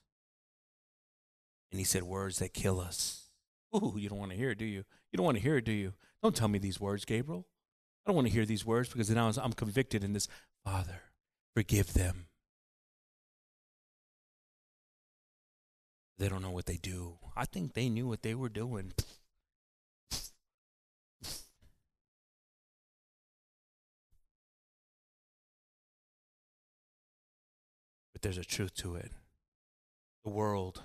and 1.71 1.79
he 1.79 1.85
said 1.85 2.03
words 2.03 2.41
that 2.41 2.53
kill 2.53 2.81
us. 2.81 3.26
Ooh, 3.75 3.95
you 3.99 4.09
don't 4.09 4.19
want 4.19 4.31
to 4.31 4.37
hear 4.37 4.51
it, 4.51 4.59
do 4.59 4.65
you? 4.65 4.85
You 5.13 5.17
don't 5.17 5.27
want 5.27 5.37
to 5.37 5.43
hear 5.43 5.57
it, 5.57 5.65
do 5.65 5.73
you? 5.73 5.93
Don't 6.23 6.35
tell 6.35 6.49
me 6.49 6.59
these 6.59 6.81
words, 6.81 7.05
Gabriel. 7.05 7.47
I 8.05 8.11
don't 8.11 8.17
want 8.17 8.29
to 8.29 8.33
hear 8.33 8.47
these 8.47 8.65
words 8.65 8.89
because 8.89 9.11
now 9.11 9.31
I'm 9.43 9.53
convicted 9.53 10.05
in 10.05 10.13
this. 10.13 10.29
Father, 10.65 11.03
forgive 11.55 11.93
them. 11.93 12.27
They 16.19 16.29
don't 16.29 16.43
know 16.43 16.51
what 16.51 16.67
they 16.67 16.79
do. 16.79 17.19
I 17.37 17.45
think 17.45 17.75
they 17.75 17.89
knew 17.89 18.07
what 18.07 18.23
they 18.23 18.35
were 18.35 18.49
doing. 18.49 18.93
But 28.13 28.23
there's 28.23 28.39
a 28.39 28.45
truth 28.45 28.75
to 28.77 28.97
it. 28.97 29.13
The 30.25 30.31
world 30.31 30.85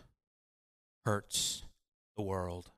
hurts 1.05 1.63
the 2.21 2.27
world. 2.27 2.69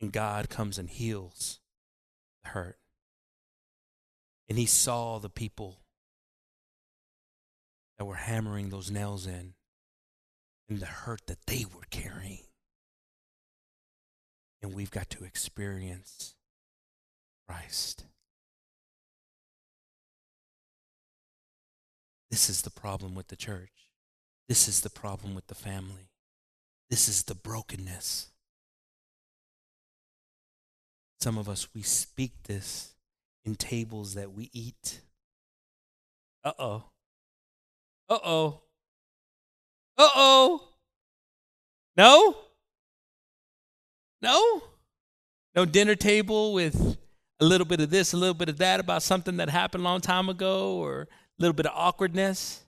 And 0.00 0.12
God 0.12 0.48
comes 0.48 0.78
and 0.78 0.88
heals 0.88 1.58
the 2.44 2.50
hurt. 2.50 2.78
And 4.48 4.58
he 4.58 4.66
saw 4.66 5.18
the 5.18 5.30
people 5.30 5.80
that 7.98 8.04
were 8.04 8.14
hammering 8.14 8.68
those 8.68 8.90
nails 8.90 9.26
in 9.26 9.54
and 10.68 10.78
the 10.78 10.86
hurt 10.86 11.26
that 11.26 11.46
they 11.46 11.64
were 11.74 11.86
carrying. 11.90 12.44
And 14.62 14.72
we've 14.72 14.90
got 14.90 15.10
to 15.10 15.24
experience 15.24 16.34
Christ. 17.48 18.04
This 22.30 22.48
is 22.48 22.62
the 22.62 22.70
problem 22.70 23.14
with 23.14 23.28
the 23.28 23.36
church. 23.36 23.90
This 24.48 24.68
is 24.68 24.82
the 24.82 24.90
problem 24.90 25.34
with 25.34 25.48
the 25.48 25.54
family. 25.54 26.10
This 26.90 27.08
is 27.08 27.24
the 27.24 27.34
brokenness. 27.34 28.30
Some 31.20 31.38
of 31.38 31.48
us, 31.48 31.68
we 31.74 31.82
speak 31.82 32.32
this 32.44 32.94
in 33.44 33.56
tables 33.56 34.14
that 34.14 34.32
we 34.32 34.50
eat. 34.52 35.00
Uh 36.44 36.52
oh. 36.58 36.84
Uh 38.08 38.18
oh. 38.24 38.60
Uh 39.98 40.08
oh. 40.14 40.68
No? 41.96 42.36
No? 44.20 44.62
No 45.54 45.64
dinner 45.64 45.94
table 45.94 46.52
with 46.52 46.98
a 47.40 47.44
little 47.44 47.66
bit 47.66 47.80
of 47.80 47.90
this, 47.90 48.12
a 48.12 48.16
little 48.16 48.34
bit 48.34 48.48
of 48.48 48.58
that 48.58 48.78
about 48.78 49.02
something 49.02 49.38
that 49.38 49.48
happened 49.48 49.82
a 49.82 49.84
long 49.84 50.00
time 50.00 50.28
ago 50.28 50.76
or 50.76 51.02
a 51.02 51.06
little 51.38 51.54
bit 51.54 51.66
of 51.66 51.72
awkwardness? 51.74 52.65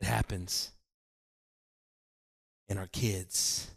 It 0.00 0.06
happens 0.06 0.72
in 2.68 2.78
our 2.78 2.88
kids, 2.88 3.70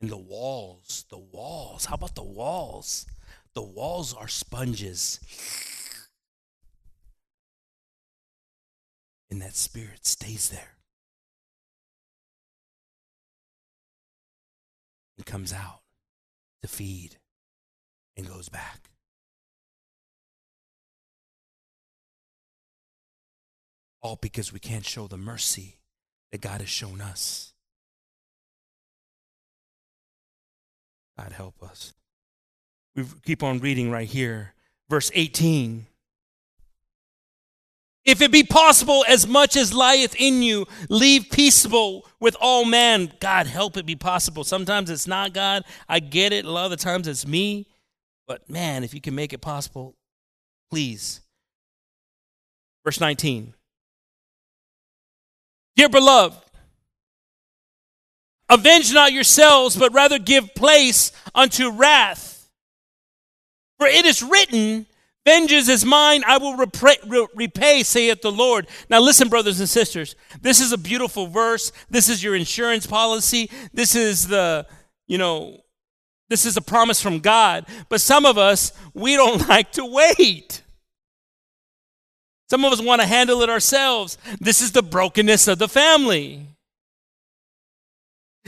in 0.00 0.08
the 0.08 0.16
walls. 0.16 1.04
The 1.10 1.18
walls. 1.18 1.86
How 1.86 1.94
about 1.94 2.14
the 2.14 2.22
walls? 2.22 3.06
The 3.54 3.62
walls 3.62 4.14
are 4.14 4.28
sponges. 4.28 5.20
And 9.30 9.42
that 9.42 9.54
spirit 9.54 10.06
stays 10.06 10.48
there. 10.48 10.76
And 15.16 15.26
comes 15.26 15.52
out 15.52 15.80
to 16.62 16.68
feed 16.68 17.16
and 18.16 18.26
goes 18.26 18.48
back. 18.48 18.90
All 24.08 24.16
because 24.16 24.54
we 24.54 24.58
can't 24.58 24.86
show 24.86 25.06
the 25.06 25.18
mercy 25.18 25.76
that 26.32 26.40
God 26.40 26.62
has 26.62 26.70
shown 26.70 27.02
us. 27.02 27.52
God 31.18 31.32
help 31.32 31.62
us. 31.62 31.92
We 32.96 33.04
keep 33.22 33.42
on 33.42 33.58
reading 33.58 33.90
right 33.90 34.08
here. 34.08 34.54
Verse 34.88 35.10
18. 35.12 35.86
If 38.06 38.22
it 38.22 38.32
be 38.32 38.44
possible, 38.44 39.04
as 39.06 39.26
much 39.26 39.56
as 39.58 39.74
lieth 39.74 40.16
in 40.18 40.42
you, 40.42 40.66
leave 40.88 41.28
peaceable 41.30 42.06
with 42.18 42.34
all 42.40 42.64
men. 42.64 43.12
God, 43.20 43.46
help 43.46 43.76
it 43.76 43.84
be 43.84 43.94
possible. 43.94 44.42
Sometimes 44.42 44.88
it's 44.88 45.06
not 45.06 45.34
God. 45.34 45.64
I 45.86 46.00
get 46.00 46.32
it. 46.32 46.46
A 46.46 46.50
lot 46.50 46.64
of 46.64 46.70
the 46.70 46.78
times 46.78 47.06
it's 47.08 47.26
me. 47.26 47.66
But 48.26 48.48
man, 48.48 48.84
if 48.84 48.94
you 48.94 49.02
can 49.02 49.14
make 49.14 49.34
it 49.34 49.42
possible, 49.42 49.96
please. 50.70 51.20
Verse 52.86 53.00
19. 53.00 53.52
Dear 55.78 55.88
beloved, 55.88 56.36
avenge 58.48 58.92
not 58.92 59.12
yourselves, 59.12 59.76
but 59.76 59.94
rather 59.94 60.18
give 60.18 60.52
place 60.56 61.12
unto 61.36 61.70
wrath. 61.70 62.50
For 63.78 63.86
it 63.86 64.04
is 64.04 64.20
written, 64.20 64.86
Vengeance 65.24 65.68
is 65.68 65.84
mine, 65.84 66.24
I 66.26 66.38
will 66.38 66.56
repay, 66.56 66.96
repay, 67.32 67.84
saith 67.84 68.22
the 68.22 68.32
Lord. 68.32 68.66
Now, 68.90 68.98
listen, 68.98 69.28
brothers 69.28 69.60
and 69.60 69.68
sisters, 69.68 70.16
this 70.40 70.60
is 70.60 70.72
a 70.72 70.78
beautiful 70.78 71.28
verse. 71.28 71.70
This 71.88 72.08
is 72.08 72.24
your 72.24 72.34
insurance 72.34 72.84
policy. 72.84 73.48
This 73.72 73.94
is 73.94 74.26
the, 74.26 74.66
you 75.06 75.16
know, 75.16 75.60
this 76.28 76.44
is 76.44 76.56
a 76.56 76.60
promise 76.60 77.00
from 77.00 77.20
God. 77.20 77.66
But 77.88 78.00
some 78.00 78.26
of 78.26 78.36
us, 78.36 78.72
we 78.94 79.14
don't 79.14 79.48
like 79.50 79.70
to 79.72 79.84
wait. 79.84 80.62
Some 82.50 82.64
of 82.64 82.72
us 82.72 82.80
want 82.80 83.00
to 83.02 83.06
handle 83.06 83.42
it 83.42 83.50
ourselves. 83.50 84.16
This 84.40 84.62
is 84.62 84.72
the 84.72 84.82
brokenness 84.82 85.48
of 85.48 85.58
the 85.58 85.68
family. 85.68 86.46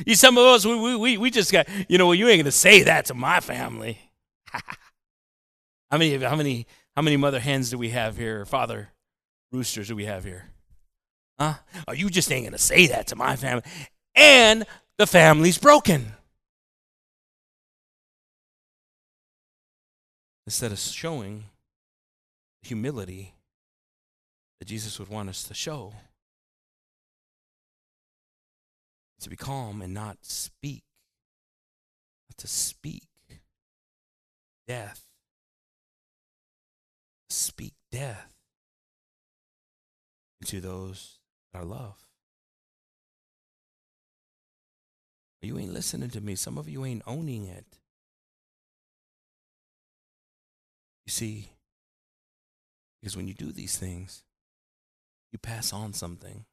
You, 0.06 0.14
some 0.14 0.38
of 0.38 0.44
us, 0.44 0.64
we, 0.64 0.96
we, 0.96 1.18
we 1.18 1.30
just 1.30 1.52
got, 1.52 1.68
you 1.88 1.98
know, 1.98 2.06
well, 2.06 2.14
you 2.14 2.28
ain't 2.28 2.38
going 2.38 2.44
to 2.46 2.52
say 2.52 2.84
that 2.84 3.06
to 3.06 3.14
my 3.14 3.40
family. 3.40 3.98
how 4.52 5.98
many, 5.98 6.16
how 6.16 6.36
many, 6.36 6.66
how 6.96 7.02
many 7.02 7.18
mother 7.18 7.40
hens 7.40 7.70
do 7.70 7.76
we 7.76 7.90
have 7.90 8.16
here? 8.16 8.46
Father 8.46 8.88
roosters 9.52 9.88
do 9.88 9.96
we 9.96 10.06
have 10.06 10.24
here? 10.24 10.46
Huh? 11.38 11.54
Oh, 11.86 11.92
you 11.92 12.08
just 12.08 12.32
ain't 12.32 12.44
going 12.44 12.52
to 12.52 12.58
say 12.58 12.86
that 12.86 13.08
to 13.08 13.16
my 13.16 13.36
family. 13.36 13.64
And 14.14 14.64
the 14.96 15.06
family's 15.06 15.58
broken. 15.58 16.12
Instead 20.46 20.72
of 20.72 20.78
showing 20.78 21.44
humility 22.62 23.34
that 24.60 24.68
Jesus 24.68 24.98
would 24.98 25.08
want 25.08 25.28
us 25.28 25.42
to 25.44 25.54
show. 25.54 25.94
To 29.20 29.28
be 29.28 29.36
calm 29.36 29.82
and 29.82 29.92
not 29.92 30.18
speak. 30.22 30.84
Not 32.28 32.38
to 32.38 32.46
speak 32.46 33.08
death. 34.68 35.04
Speak 37.28 37.74
death. 37.90 38.32
into 40.40 40.60
those 40.60 41.18
that 41.52 41.60
are 41.60 41.64
love. 41.64 42.06
You 45.42 45.58
ain't 45.58 45.72
listening 45.72 46.10
to 46.10 46.20
me. 46.20 46.34
Some 46.34 46.58
of 46.58 46.68
you 46.68 46.84
ain't 46.84 47.02
owning 47.06 47.46
it. 47.46 47.66
You 51.06 51.10
see, 51.10 51.48
because 53.00 53.16
when 53.16 53.26
you 53.26 53.34
do 53.34 53.52
these 53.52 53.76
things, 53.76 54.22
you 55.32 55.38
pass 55.38 55.72
on 55.72 55.92
something 55.92 56.44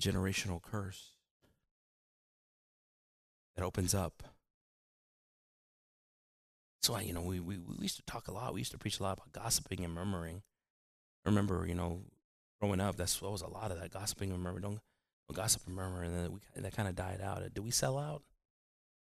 generational 0.00 0.62
curse 0.62 1.10
that 3.56 3.64
opens 3.64 3.94
up. 3.94 4.22
so 6.82 6.94
I, 6.94 7.00
you 7.00 7.12
know, 7.12 7.22
we, 7.22 7.40
we, 7.40 7.58
we 7.58 7.76
used 7.80 7.96
to 7.96 8.02
talk 8.02 8.28
a 8.28 8.32
lot. 8.32 8.54
We 8.54 8.60
used 8.60 8.72
to 8.72 8.78
preach 8.78 9.00
a 9.00 9.02
lot 9.02 9.18
about 9.18 9.32
gossiping 9.32 9.84
and 9.84 9.94
murmuring. 9.94 10.42
I 11.24 11.28
remember, 11.28 11.64
you 11.66 11.74
know, 11.74 12.02
growing 12.60 12.80
up, 12.80 12.96
that's 12.96 13.20
what 13.20 13.32
was 13.32 13.42
a 13.42 13.48
lot 13.48 13.70
of 13.70 13.80
that 13.80 13.92
gossiping 13.92 14.30
and 14.30 14.40
murmuring. 14.40 14.62
Don't, 14.62 14.80
don't 15.28 15.36
gossip 15.36 15.62
and 15.66 15.74
murmur. 15.74 16.02
And 16.02 16.14
then 16.14 16.32
we, 16.32 16.62
that 16.62 16.76
kind 16.76 16.88
of 16.88 16.94
died 16.94 17.20
out. 17.20 17.42
Did 17.42 17.64
we 17.64 17.70
sell 17.70 17.98
out? 17.98 18.22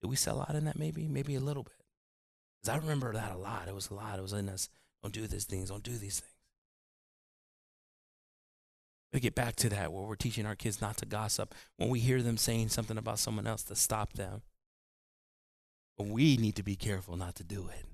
Did 0.01 0.09
we 0.09 0.15
sell 0.15 0.41
out 0.41 0.55
in 0.55 0.65
that 0.65 0.77
maybe? 0.77 1.07
Maybe 1.07 1.35
a 1.35 1.39
little 1.39 1.63
bit. 1.63 1.73
Because 2.61 2.75
I 2.75 2.79
remember 2.79 3.13
that 3.13 3.31
a 3.31 3.38
lot. 3.38 3.67
It 3.67 3.73
was 3.73 3.89
a 3.89 3.93
lot. 3.93 4.19
It 4.19 4.21
was 4.21 4.33
in 4.33 4.49
us. 4.49 4.69
Don't 5.01 5.13
do 5.13 5.25
these 5.25 5.45
things. 5.45 5.69
Don't 5.69 5.83
do 5.83 5.97
these 5.97 6.19
things. 6.19 6.30
We 9.13 9.19
get 9.19 9.35
back 9.35 9.55
to 9.57 9.69
that 9.69 9.91
where 9.91 10.03
we're 10.03 10.15
teaching 10.15 10.45
our 10.45 10.55
kids 10.55 10.81
not 10.81 10.97
to 10.97 11.05
gossip. 11.05 11.53
When 11.77 11.89
we 11.89 11.99
hear 11.99 12.21
them 12.21 12.38
saying 12.38 12.69
something 12.69 12.97
about 12.97 13.19
someone 13.19 13.45
else, 13.45 13.63
to 13.63 13.75
stop 13.75 14.13
them. 14.13 14.41
But 15.97 16.07
we 16.07 16.38
need 16.38 16.55
to 16.55 16.63
be 16.63 16.75
careful 16.75 17.17
not 17.17 17.35
to 17.35 17.43
do 17.43 17.67
it. 17.67 17.85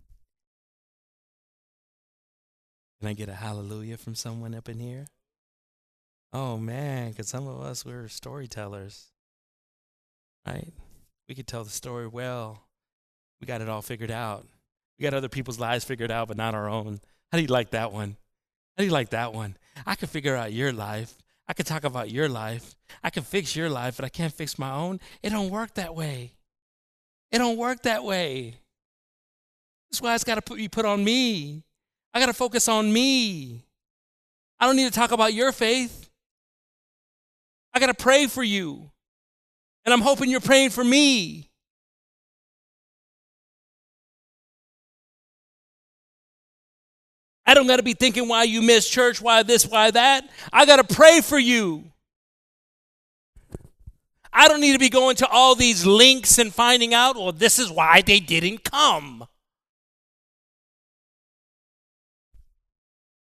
Can 3.00 3.10
I 3.10 3.14
get 3.14 3.30
a 3.30 3.34
hallelujah 3.34 3.98
from 3.98 4.16
someone 4.16 4.56
up 4.56 4.70
in 4.70 4.80
here? 4.80 5.08
Oh 6.34 6.58
man, 6.58 7.12
because 7.12 7.30
some 7.30 7.48
of 7.48 7.62
us 7.62 7.86
we're 7.86 8.08
storytellers, 8.08 9.08
right? 10.46 10.74
We 11.28 11.36
could 11.36 11.48
tell 11.48 11.64
the 11.64 11.70
story 11.70 12.08
well. 12.08 12.64
We 13.40 13.48
got 13.48 13.62
it 13.62 13.70
all 13.70 13.82
figured 13.82 14.12
out. 14.12 14.46
We 14.98 15.04
got 15.04 15.14
other 15.14 15.30
people's 15.30 15.60
lives 15.60 15.86
figured 15.86 16.12
out, 16.12 16.28
but 16.28 16.38
not 16.38 16.56
our 16.56 16.70
own. 16.70 17.00
How 17.32 17.38
do 17.38 17.42
you 17.44 17.48
like 17.50 17.72
that 17.72 17.92
one? 17.92 18.18
How 18.76 18.82
do 18.82 18.86
you 18.86 18.92
like 18.92 19.10
that 19.10 19.34
one? 19.34 19.58
I 19.86 19.96
can 19.96 20.08
figure 20.08 20.36
out 20.36 20.54
your 20.54 20.74
life. 20.74 21.14
I 21.48 21.54
can 21.54 21.66
talk 21.66 21.84
about 21.84 22.12
your 22.12 22.28
life. 22.28 22.76
I 23.04 23.10
can 23.10 23.24
fix 23.24 23.56
your 23.56 23.70
life, 23.70 23.96
but 23.96 24.06
I 24.06 24.10
can't 24.10 24.34
fix 24.34 24.60
my 24.60 24.72
own. 24.72 25.00
It 25.24 25.30
don't 25.30 25.50
work 25.50 25.76
that 25.76 25.96
way. 25.96 26.34
It 27.32 27.38
don't 27.38 27.58
work 27.58 27.84
that 27.84 28.04
way. 28.04 28.56
That's 29.90 30.02
why 30.02 30.16
it's 30.16 30.24
got 30.24 30.46
to 30.46 30.56
be 30.56 30.68
put 30.68 30.86
on 30.86 31.04
me. 31.04 31.64
I 32.14 32.20
got 32.20 32.26
to 32.26 32.34
focus 32.34 32.68
on 32.68 32.92
me. 32.92 33.64
I 34.60 34.66
don't 34.66 34.76
need 34.76 34.86
to 34.88 34.92
talk 34.92 35.12
about 35.12 35.34
your 35.34 35.52
faith. 35.52 36.10
I 37.74 37.80
got 37.80 37.88
to 37.88 37.94
pray 37.94 38.28
for 38.28 38.44
you. 38.44 38.92
And 39.86 39.94
I'm 39.94 40.02
hoping 40.02 40.30
you're 40.30 40.42
praying 40.42 40.72
for 40.72 40.84
me. 40.84 41.50
I 47.48 47.54
don't 47.54 47.66
got 47.66 47.78
to 47.78 47.84
be 47.84 47.94
thinking 47.94 48.28
why 48.28 48.44
you 48.44 48.62
miss 48.62 48.90
church, 48.90 49.22
why 49.22 49.42
this, 49.42 49.66
why 49.66 49.90
that. 49.92 50.30
I 50.52 50.66
got 50.66 50.86
to 50.86 50.96
pray 50.96 51.22
for 51.22 51.40
you. 51.40 51.86
I 54.34 54.50
don't 54.50 54.60
need 54.60 54.74
to 54.74 54.80
be 54.80 54.90
going 54.90 55.16
to 55.16 55.28
all 55.28 55.56
these 55.56 55.86
links 55.86 56.38
and 56.38 56.54
finding 56.54 56.94
out, 56.94 57.16
well, 57.16 57.32
this 57.32 57.58
is 57.58 57.72
why 57.72 58.02
they 58.02 58.20
didn't 58.20 58.66
come. 58.66 59.26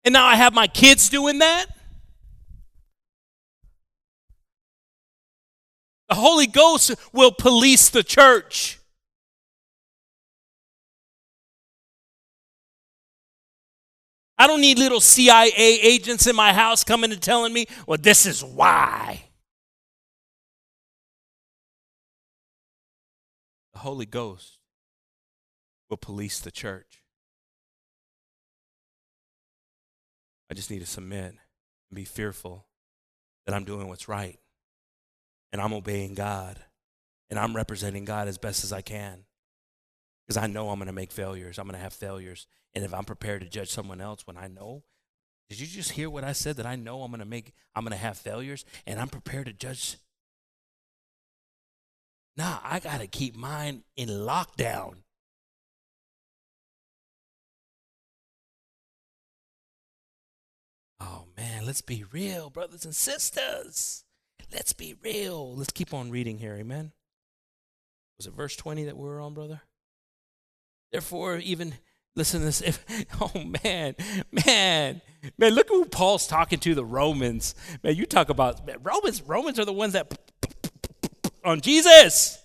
And 0.05 0.13
now 0.13 0.25
I 0.25 0.35
have 0.35 0.53
my 0.53 0.67
kids 0.67 1.09
doing 1.09 1.39
that. 1.39 1.65
The 6.09 6.15
Holy 6.15 6.45
Ghost 6.45 6.93
will 7.11 7.31
police 7.31 7.89
the 7.89 8.03
church. 8.03 8.77
I 14.43 14.47
don't 14.47 14.59
need 14.59 14.77
little 14.77 14.99
CIA 14.99 15.53
agents 15.55 16.27
in 16.27 16.35
my 16.35 16.51
house 16.51 16.83
coming 16.83 17.13
and 17.13 17.21
telling 17.21 17.53
me, 17.53 17.65
well, 17.87 17.97
this 17.97 18.25
is 18.25 18.43
why. 18.43 19.23
The 23.71 23.79
Holy 23.79 24.05
Ghost 24.05 24.59
will 25.89 25.95
police 25.95 26.41
the 26.41 26.51
church. 26.51 27.03
I 30.51 30.55
just 30.55 30.69
need 30.69 30.79
to 30.79 30.85
submit 30.85 31.23
and 31.29 31.37
be 31.93 32.03
fearful 32.03 32.65
that 33.45 33.55
I'm 33.55 33.63
doing 33.63 33.87
what's 33.87 34.09
right 34.09 34.39
and 35.53 35.61
I'm 35.61 35.71
obeying 35.71 36.15
God 36.15 36.59
and 37.29 37.39
I'm 37.39 37.55
representing 37.55 38.03
God 38.03 38.27
as 38.27 38.37
best 38.37 38.65
as 38.65 38.73
I 38.73 38.81
can 38.81 39.23
because 40.25 40.41
I 40.41 40.47
know 40.47 40.69
I'm 40.69 40.79
going 40.79 40.87
to 40.87 40.93
make 40.93 41.11
failures. 41.11 41.57
I'm 41.57 41.65
going 41.65 41.77
to 41.77 41.83
have 41.83 41.93
failures. 41.93 42.47
And 42.73 42.83
if 42.83 42.93
I'm 42.93 43.03
prepared 43.03 43.41
to 43.41 43.49
judge 43.49 43.69
someone 43.69 44.01
else 44.01 44.25
when 44.25 44.37
I 44.37 44.47
know, 44.47 44.83
did 45.49 45.59
you 45.59 45.67
just 45.67 45.91
hear 45.91 46.09
what 46.09 46.23
I 46.23 46.31
said 46.31 46.55
that 46.57 46.65
I 46.65 46.75
know 46.75 47.03
I'm 47.03 47.11
going 47.11 47.19
to 47.19 47.25
make, 47.25 47.53
I'm 47.75 47.83
going 47.83 47.91
to 47.91 47.97
have 47.97 48.17
failures 48.17 48.65
and 48.87 48.99
I'm 48.99 49.09
prepared 49.09 49.47
to 49.47 49.53
judge? 49.53 49.97
Nah, 52.35 52.57
I 52.63 52.79
got 52.79 53.01
to 53.01 53.07
keep 53.07 53.35
mine 53.35 53.83
in 53.95 54.09
lockdown. 54.09 54.95
Oh 60.99 61.25
man, 61.35 61.65
let's 61.65 61.81
be 61.81 62.05
real, 62.11 62.49
brothers 62.49 62.85
and 62.85 62.95
sisters. 62.95 64.05
Let's 64.51 64.73
be 64.73 64.95
real. 65.03 65.55
Let's 65.55 65.73
keep 65.73 65.93
on 65.93 66.09
reading 66.09 66.37
here, 66.37 66.55
amen. 66.55 66.93
Was 68.17 68.25
it 68.25 68.33
verse 68.33 68.55
20 68.55 68.85
that 68.85 68.97
we 68.97 69.03
were 69.03 69.19
on, 69.19 69.33
brother? 69.33 69.61
Therefore, 70.93 71.37
even 71.37 71.73
listen 72.15 72.41
to 72.41 72.45
this. 72.45 72.61
If, 72.61 72.85
oh 73.19 73.31
man, 73.63 73.95
man, 74.45 75.01
man, 75.39 75.53
look 75.53 75.67
who 75.69 75.85
Paul's 75.85 76.27
talking 76.27 76.59
to 76.59 76.75
the 76.75 76.85
Romans. 76.85 77.55
Man, 77.81 77.95
you 77.95 78.05
talk 78.05 78.29
about 78.29 78.65
man, 78.65 78.77
Romans. 78.83 79.23
Romans 79.23 79.59
are 79.59 79.65
the 79.65 79.73
ones 79.73 79.93
that 79.93 80.15
on 81.43 81.61
Jesus. 81.61 82.39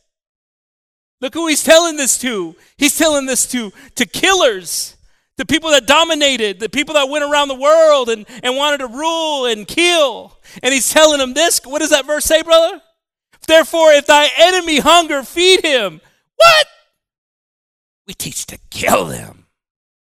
Look 1.20 1.34
who 1.34 1.46
he's 1.46 1.62
telling 1.62 1.96
this 1.96 2.16
to. 2.20 2.56
He's 2.78 2.96
telling 2.96 3.26
this 3.26 3.44
to 3.52 3.70
to 3.96 4.06
killers, 4.06 4.96
the 5.36 5.44
people 5.44 5.70
that 5.72 5.86
dominated, 5.86 6.58
the 6.58 6.70
people 6.70 6.94
that 6.94 7.10
went 7.10 7.24
around 7.24 7.48
the 7.48 7.54
world 7.54 8.08
and, 8.08 8.24
and 8.42 8.56
wanted 8.56 8.78
to 8.78 8.86
rule 8.86 9.44
and 9.44 9.68
kill. 9.68 10.38
And 10.62 10.72
he's 10.72 10.88
telling 10.88 11.18
them 11.18 11.34
this. 11.34 11.60
What 11.64 11.80
does 11.80 11.90
that 11.90 12.06
verse 12.06 12.24
say, 12.24 12.40
brother? 12.42 12.80
Therefore, 13.46 13.92
if 13.92 14.06
thy 14.06 14.30
enemy 14.38 14.78
hunger, 14.78 15.22
feed 15.22 15.62
him. 15.62 16.00
What? 16.36 16.66
We 18.08 18.14
teach 18.14 18.46
to 18.46 18.58
kill 18.70 19.04
them 19.04 19.46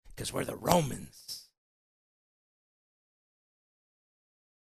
because 0.07 0.33
we're 0.33 0.45
the 0.45 0.55
Romans. 0.55 1.49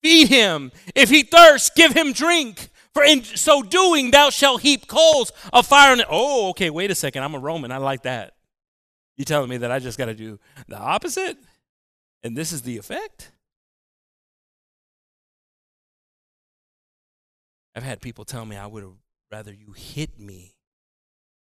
Feed 0.01 0.29
him. 0.29 0.71
If 0.95 1.09
he 1.09 1.23
thirsts, 1.23 1.69
give 1.75 1.91
him 1.91 2.13
drink. 2.13 2.69
For 2.93 3.03
in 3.03 3.25
so 3.25 3.61
doing, 3.61 4.11
thou 4.11 4.29
shalt 4.29 4.61
heap 4.61 4.87
coals 4.87 5.33
of 5.51 5.67
fire 5.67 5.91
on 5.91 5.99
it. 5.99 6.07
Oh, 6.09 6.49
okay, 6.51 6.69
wait 6.69 6.91
a 6.91 6.95
second. 6.95 7.23
I'm 7.23 7.35
a 7.35 7.39
Roman. 7.39 7.73
I 7.73 7.77
like 7.77 8.03
that. 8.03 8.35
You 9.17 9.25
telling 9.25 9.49
me 9.49 9.57
that 9.57 9.71
I 9.71 9.79
just 9.79 9.97
got 9.97 10.05
to 10.05 10.13
do 10.13 10.39
the 10.69 10.77
opposite? 10.77 11.37
And 12.23 12.37
this 12.37 12.53
is 12.53 12.61
the 12.61 12.77
effect? 12.77 13.31
I've 17.75 17.83
had 17.83 17.99
people 17.99 18.23
tell 18.23 18.45
me 18.45 18.55
I 18.55 18.67
would 18.67 18.83
have 18.83 18.93
rather 19.29 19.51
you 19.51 19.73
hit 19.73 20.17
me, 20.17 20.55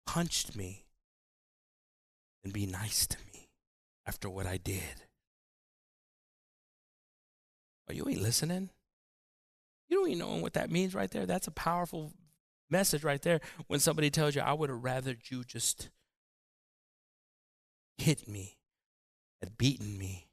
punched 0.06 0.56
me, 0.56 0.83
and 2.44 2.52
be 2.52 2.66
nice 2.66 3.06
to 3.06 3.16
me 3.32 3.48
after 4.06 4.28
what 4.28 4.46
I 4.46 4.58
did. 4.58 5.02
Are 7.88 7.94
you 7.94 8.06
ain't 8.08 8.22
listening? 8.22 8.70
You 9.88 9.98
don't 9.98 10.08
even 10.08 10.18
know 10.18 10.36
what 10.36 10.54
that 10.54 10.70
means 10.70 10.94
right 10.94 11.10
there. 11.10 11.26
That's 11.26 11.46
a 11.46 11.52
powerful 11.52 12.12
message 12.70 13.04
right 13.04 13.20
there. 13.20 13.40
When 13.66 13.80
somebody 13.80 14.10
tells 14.10 14.34
you, 14.34 14.42
I 14.42 14.52
would 14.52 14.70
have 14.70 14.82
rather 14.82 15.16
you 15.30 15.44
just 15.44 15.90
hit 17.98 18.28
me, 18.28 18.56
had 19.40 19.58
beaten 19.58 19.98
me, 19.98 20.26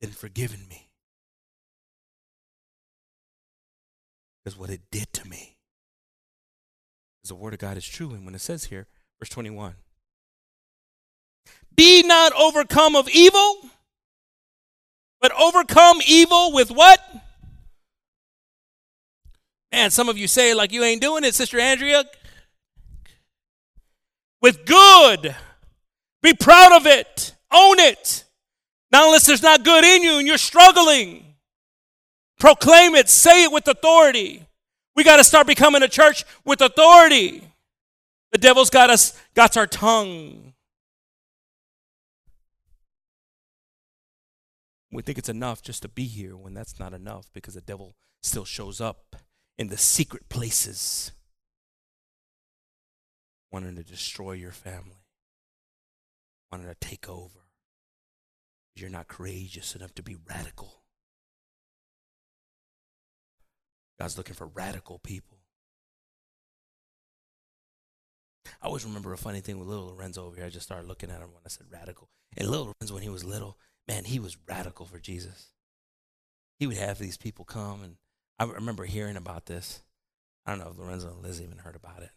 than 0.00 0.10
forgiven 0.10 0.66
me. 0.68 0.90
Because 4.44 4.58
what 4.58 4.70
it 4.70 4.82
did 4.90 5.12
to 5.14 5.26
me. 5.26 5.56
Because 7.16 7.30
the 7.30 7.34
word 7.34 7.54
of 7.54 7.58
God 7.58 7.76
is 7.76 7.86
true. 7.86 8.10
And 8.10 8.24
when 8.24 8.34
it 8.34 8.40
says 8.40 8.64
here, 8.64 8.86
Verse 9.20 9.28
21. 9.30 9.74
Be 11.76 12.02
not 12.02 12.32
overcome 12.32 12.94
of 12.96 13.08
evil, 13.08 13.56
but 15.20 15.32
overcome 15.38 15.98
evil 16.06 16.52
with 16.52 16.70
what? 16.70 17.00
And 19.72 19.92
some 19.92 20.08
of 20.08 20.16
you 20.16 20.28
say 20.28 20.54
like 20.54 20.72
you 20.72 20.84
ain't 20.84 21.00
doing 21.00 21.24
it, 21.24 21.34
Sister 21.34 21.58
Andrea. 21.58 22.04
With 24.40 24.66
good. 24.66 25.34
Be 26.22 26.34
proud 26.34 26.72
of 26.72 26.86
it. 26.86 27.34
Own 27.52 27.78
it. 27.78 28.24
Not 28.92 29.06
unless 29.06 29.26
there's 29.26 29.42
not 29.42 29.64
good 29.64 29.84
in 29.84 30.02
you 30.02 30.18
and 30.18 30.26
you're 30.26 30.38
struggling. 30.38 31.24
Proclaim 32.38 32.94
it, 32.94 33.08
say 33.08 33.44
it 33.44 33.52
with 33.52 33.66
authority. 33.66 34.46
We 34.94 35.02
got 35.02 35.16
to 35.16 35.24
start 35.24 35.46
becoming 35.46 35.82
a 35.82 35.88
church 35.88 36.24
with 36.44 36.60
authority. 36.60 37.42
The 38.34 38.38
devil's 38.38 38.68
got 38.68 38.90
us, 38.90 39.16
got 39.34 39.56
our 39.56 39.68
tongue. 39.68 40.54
We 44.90 45.02
think 45.02 45.18
it's 45.18 45.28
enough 45.28 45.62
just 45.62 45.82
to 45.82 45.88
be 45.88 46.02
here 46.06 46.36
when 46.36 46.52
that's 46.52 46.80
not 46.80 46.92
enough 46.92 47.26
because 47.32 47.54
the 47.54 47.60
devil 47.60 47.94
still 48.24 48.44
shows 48.44 48.80
up 48.80 49.14
in 49.56 49.68
the 49.68 49.76
secret 49.76 50.28
places, 50.28 51.12
wanting 53.52 53.76
to 53.76 53.84
destroy 53.84 54.32
your 54.32 54.50
family, 54.50 55.06
wanting 56.50 56.66
to 56.66 56.74
take 56.74 57.08
over. 57.08 57.46
You're 58.74 58.90
not 58.90 59.06
courageous 59.06 59.76
enough 59.76 59.94
to 59.94 60.02
be 60.02 60.16
radical. 60.28 60.82
God's 64.00 64.18
looking 64.18 64.34
for 64.34 64.48
radical 64.48 64.98
people. 64.98 65.33
I 68.60 68.66
always 68.66 68.84
remember 68.84 69.12
a 69.12 69.18
funny 69.18 69.40
thing 69.40 69.58
with 69.58 69.68
little 69.68 69.88
Lorenzo 69.88 70.26
over 70.26 70.36
here. 70.36 70.46
I 70.46 70.50
just 70.50 70.66
started 70.66 70.88
looking 70.88 71.10
at 71.10 71.20
him 71.20 71.28
when 71.32 71.42
I 71.44 71.48
said 71.48 71.66
radical. 71.70 72.08
And 72.36 72.48
little 72.48 72.66
Lorenzo, 72.66 72.94
when 72.94 73.02
he 73.02 73.08
was 73.08 73.24
little, 73.24 73.58
man, 73.88 74.04
he 74.04 74.18
was 74.18 74.36
radical 74.48 74.86
for 74.86 74.98
Jesus. 74.98 75.52
He 76.58 76.66
would 76.66 76.76
have 76.76 76.98
these 76.98 77.16
people 77.16 77.44
come, 77.44 77.82
and 77.82 77.96
I 78.38 78.44
remember 78.44 78.84
hearing 78.84 79.16
about 79.16 79.46
this. 79.46 79.82
I 80.46 80.50
don't 80.50 80.60
know 80.60 80.70
if 80.70 80.78
Lorenzo 80.78 81.08
and 81.08 81.22
Liz 81.22 81.40
even 81.40 81.58
heard 81.58 81.76
about 81.76 82.02
it, 82.02 82.10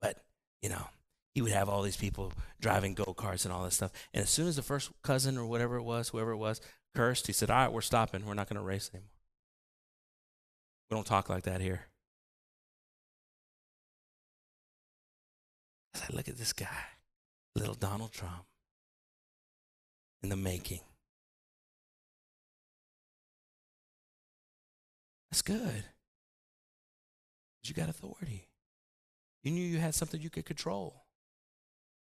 but 0.00 0.24
you 0.62 0.68
know, 0.68 0.86
he 1.34 1.42
would 1.42 1.52
have 1.52 1.68
all 1.68 1.82
these 1.82 1.96
people 1.96 2.32
driving 2.60 2.94
go 2.94 3.04
karts 3.04 3.44
and 3.44 3.52
all 3.52 3.64
this 3.64 3.74
stuff. 3.74 3.92
And 4.14 4.22
as 4.22 4.30
soon 4.30 4.48
as 4.48 4.56
the 4.56 4.62
first 4.62 4.90
cousin 5.02 5.36
or 5.36 5.46
whatever 5.46 5.76
it 5.76 5.82
was, 5.82 6.08
whoever 6.08 6.30
it 6.30 6.38
was, 6.38 6.60
cursed, 6.94 7.26
he 7.26 7.32
said, 7.32 7.50
"All 7.50 7.56
right, 7.56 7.72
we're 7.72 7.82
stopping. 7.82 8.24
We're 8.24 8.34
not 8.34 8.48
going 8.48 8.58
to 8.58 8.66
race 8.66 8.90
anymore. 8.94 9.10
We 10.90 10.94
don't 10.94 11.06
talk 11.06 11.28
like 11.28 11.44
that 11.44 11.60
here." 11.60 11.88
I 15.96 16.06
said, 16.06 16.14
"Look 16.14 16.28
at 16.28 16.36
this 16.36 16.52
guy, 16.52 16.84
little 17.54 17.74
Donald 17.74 18.12
Trump, 18.12 18.44
in 20.22 20.28
the 20.28 20.36
making." 20.36 20.80
That's 25.30 25.42
good. 25.42 25.84
You 27.62 27.74
got 27.74 27.88
authority. 27.88 28.48
You 29.42 29.50
knew 29.50 29.64
you 29.64 29.78
had 29.78 29.94
something 29.94 30.20
you 30.20 30.30
could 30.30 30.44
control. 30.44 31.04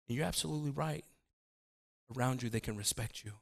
And 0.08 0.18
you're 0.18 0.26
absolutely 0.26 0.72
right. 0.72 1.06
Around 2.16 2.44
you, 2.44 2.50
they 2.50 2.60
can 2.60 2.76
respect 2.76 3.24
you, 3.24 3.34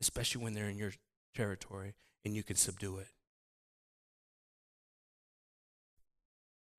especially 0.00 0.42
when 0.42 0.54
they're 0.54 0.68
in 0.68 0.78
your 0.78 0.92
territory 1.34 1.94
and 2.24 2.34
you 2.34 2.42
can 2.42 2.56
subdue 2.56 2.98
it. 2.98 3.08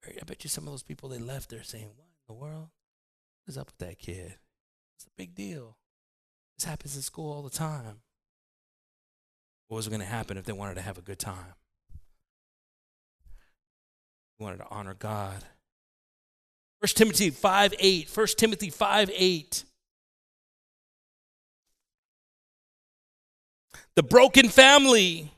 I 0.05 0.23
bet 0.25 0.43
you 0.43 0.49
some 0.49 0.65
of 0.65 0.73
those 0.73 0.83
people 0.83 1.09
they 1.09 1.19
left 1.19 1.49
there 1.49 1.63
saying, 1.63 1.89
What 1.95 2.10
the 2.31 2.39
world? 2.39 2.69
What's 3.45 3.57
up 3.57 3.67
with 3.67 3.77
that 3.79 3.99
kid? 3.99 4.35
It's 4.95 5.05
a 5.05 5.17
big 5.17 5.35
deal. 5.35 5.77
This 6.57 6.65
happens 6.65 6.95
in 6.95 7.01
school 7.01 7.33
all 7.33 7.41
the 7.41 7.49
time. 7.49 8.01
What 9.67 9.77
was 9.77 9.87
going 9.87 9.99
to 9.99 10.05
happen 10.05 10.37
if 10.37 10.45
they 10.45 10.53
wanted 10.53 10.75
to 10.75 10.81
have 10.81 10.97
a 10.97 11.01
good 11.01 11.19
time? 11.19 11.55
wanted 14.39 14.57
to 14.57 14.67
honor 14.71 14.95
God. 14.95 15.43
1 16.79 16.87
Timothy 16.95 17.29
5 17.29 17.75
8. 17.77 18.09
1 18.11 18.27
Timothy 18.37 18.69
5 18.71 19.11
8. 19.13 19.63
The 23.95 24.03
broken 24.03 24.49
family. 24.49 25.31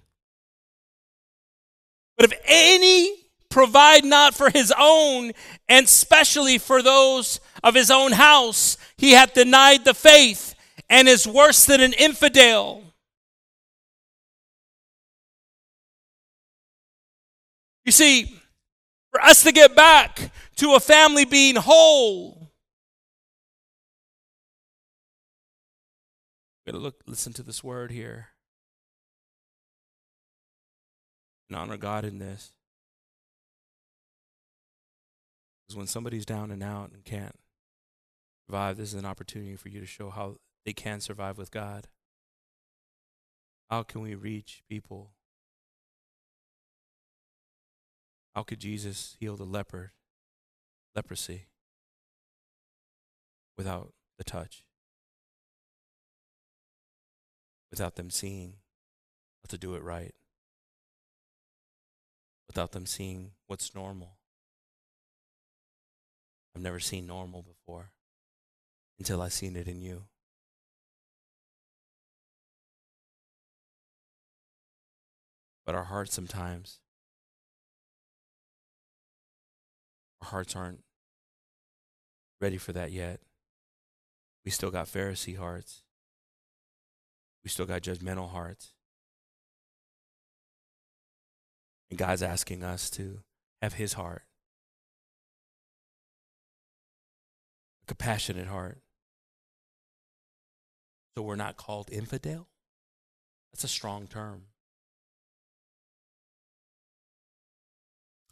But 2.16 2.32
if 2.32 2.40
any 2.46 3.23
provide 3.54 4.04
not 4.04 4.34
for 4.34 4.50
his 4.50 4.74
own, 4.78 5.32
and 5.70 5.88
specially 5.88 6.58
for 6.58 6.82
those 6.82 7.40
of 7.64 7.76
his 7.76 7.92
own 7.92 8.12
house, 8.12 8.78
he 8.98 9.12
hath 9.12 9.36
denied 9.36 9.86
the 9.86 9.94
faith 9.94 10.56
and 10.90 11.08
is 11.08 11.28
worse 11.28 11.66
than 11.66 11.80
an 11.80 11.94
infidel. 11.94 12.84
You 17.86 17.92
see, 17.92 18.40
for 19.12 19.22
us 19.22 19.44
to 19.44 19.52
get 19.52 19.76
back 19.76 20.32
to 20.56 20.74
a 20.74 20.80
family 20.80 21.26
being 21.26 21.56
whole. 21.56 22.52
Gotta 26.66 26.80
look, 26.80 27.04
listen 27.06 27.34
to 27.34 27.44
this 27.44 27.64
word 27.64 27.92
here. 27.92 28.30
And 31.50 31.58
honor 31.58 31.78
God 31.78 32.04
in 32.04 32.18
this. 32.18 32.52
Because 35.68 35.78
when 35.78 35.88
somebody's 35.88 36.26
down 36.26 36.52
and 36.52 36.62
out 36.62 36.92
and 36.92 37.04
can't 37.06 37.36
survive, 38.46 38.78
this 38.78 38.90
is 38.90 39.00
an 39.00 39.06
opportunity 39.06 39.56
for 39.56 39.70
you 39.70 39.80
to 39.80 39.86
show 39.86 40.10
how 40.10 40.36
they 40.66 40.74
can 40.74 41.00
survive 41.00 41.38
with 41.38 41.52
God. 41.52 41.88
How 43.70 43.84
can 43.84 44.02
we 44.02 44.16
reach 44.16 44.64
people 44.70 45.12
How 48.36 48.42
could 48.42 48.60
Jesus 48.60 49.16
heal 49.20 49.36
the 49.36 49.44
leper, 49.44 49.94
leprosy 50.96 51.48
without 53.58 53.94
the 54.18 54.24
touch? 54.24 54.64
Without 57.70 57.96
them 57.96 58.10
seeing 58.10 58.56
how 59.42 59.50
to 59.50 59.58
do 59.58 59.76
it 59.76 59.84
right? 59.84 60.14
Without 62.48 62.72
them 62.72 62.86
seeing 62.86 63.32
what's 63.48 63.76
normal? 63.76 64.18
I've 66.56 66.62
never 66.62 66.80
seen 66.80 67.08
normal 67.08 67.42
before 67.42 67.92
until 69.00 69.22
I've 69.22 69.34
seen 69.34 69.56
it 69.56 69.68
in 69.68 69.82
you. 69.82 70.04
But 75.66 75.76
our 75.76 75.86
hearts 75.86 76.14
sometimes 76.14 76.80
Our 80.24 80.30
hearts 80.30 80.56
aren't 80.56 80.80
ready 82.40 82.58
for 82.58 82.72
that 82.72 82.94
yet. 82.94 83.20
We 84.46 84.52
still 84.52 84.72
got 84.72 84.88
Pharisee 84.88 85.38
hearts. 85.38 85.84
We 87.44 87.50
still 87.50 87.66
got 87.66 87.82
judgmental 87.82 88.30
hearts. 88.32 88.72
And 91.90 92.00
God's 92.00 92.24
asking 92.24 92.64
us 92.64 92.90
to 92.92 93.20
have 93.62 93.74
His 93.74 93.94
heart, 93.94 94.24
a 97.84 97.88
compassionate 97.88 98.48
heart. 98.48 98.80
So 101.16 101.24
we're 101.24 101.36
not 101.36 101.58
called 101.58 101.90
infidel? 101.92 102.48
That's 103.52 103.64
a 103.64 103.68
strong 103.68 104.08
term. 104.08 104.44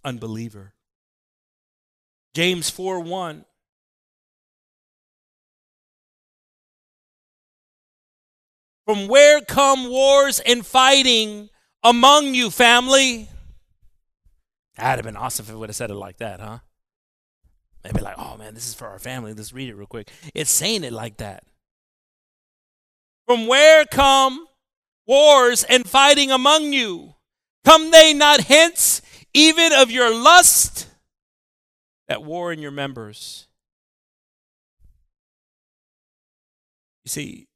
Unbeliever. 0.04 0.74
James 2.34 2.70
4 2.70 3.02
1. 3.02 3.46
From 8.88 9.08
where 9.08 9.42
come 9.42 9.90
wars 9.90 10.40
and 10.40 10.66
fighting 10.66 11.50
among 11.84 12.34
you, 12.34 12.50
family? 12.50 13.30
That'd 14.76 15.06
have 15.06 15.14
been 15.14 15.22
awesome 15.22 15.46
if 15.46 15.52
it 15.52 15.56
would 15.56 15.70
have 15.70 15.76
said 15.76 15.92
it 15.92 15.96
like 15.96 16.18
that, 16.18 16.40
huh? 16.40 16.60
Maybe 17.84 18.02
like, 18.02 18.18
oh 18.18 18.38
man, 18.38 18.54
this 18.54 18.68
is 18.68 18.74
for 18.74 18.88
our 18.88 19.00
family. 19.00 19.34
Let's 19.34 19.54
read 19.54 19.70
it 19.70 19.76
real 19.76 19.88
quick. 19.88 20.10
It's 20.34 20.52
saying 20.52 20.84
it 20.84 20.94
like 20.94 21.18
that. 21.18 21.44
From 23.28 23.48
where 23.48 23.86
come 23.86 24.48
wars 25.08 25.64
and 25.64 25.88
fighting 25.88 26.32
among 26.32 26.74
you? 26.74 27.16
Come 27.64 27.92
they 27.92 28.14
not 28.14 28.42
hence, 28.42 29.02
even 29.34 29.72
of 29.74 29.92
your 29.92 30.14
lust 30.14 30.88
at 32.08 32.24
war 32.24 32.52
in 32.52 32.60
your 32.60 32.72
members. 32.72 33.48
You 37.04 37.10
see, 37.10 37.48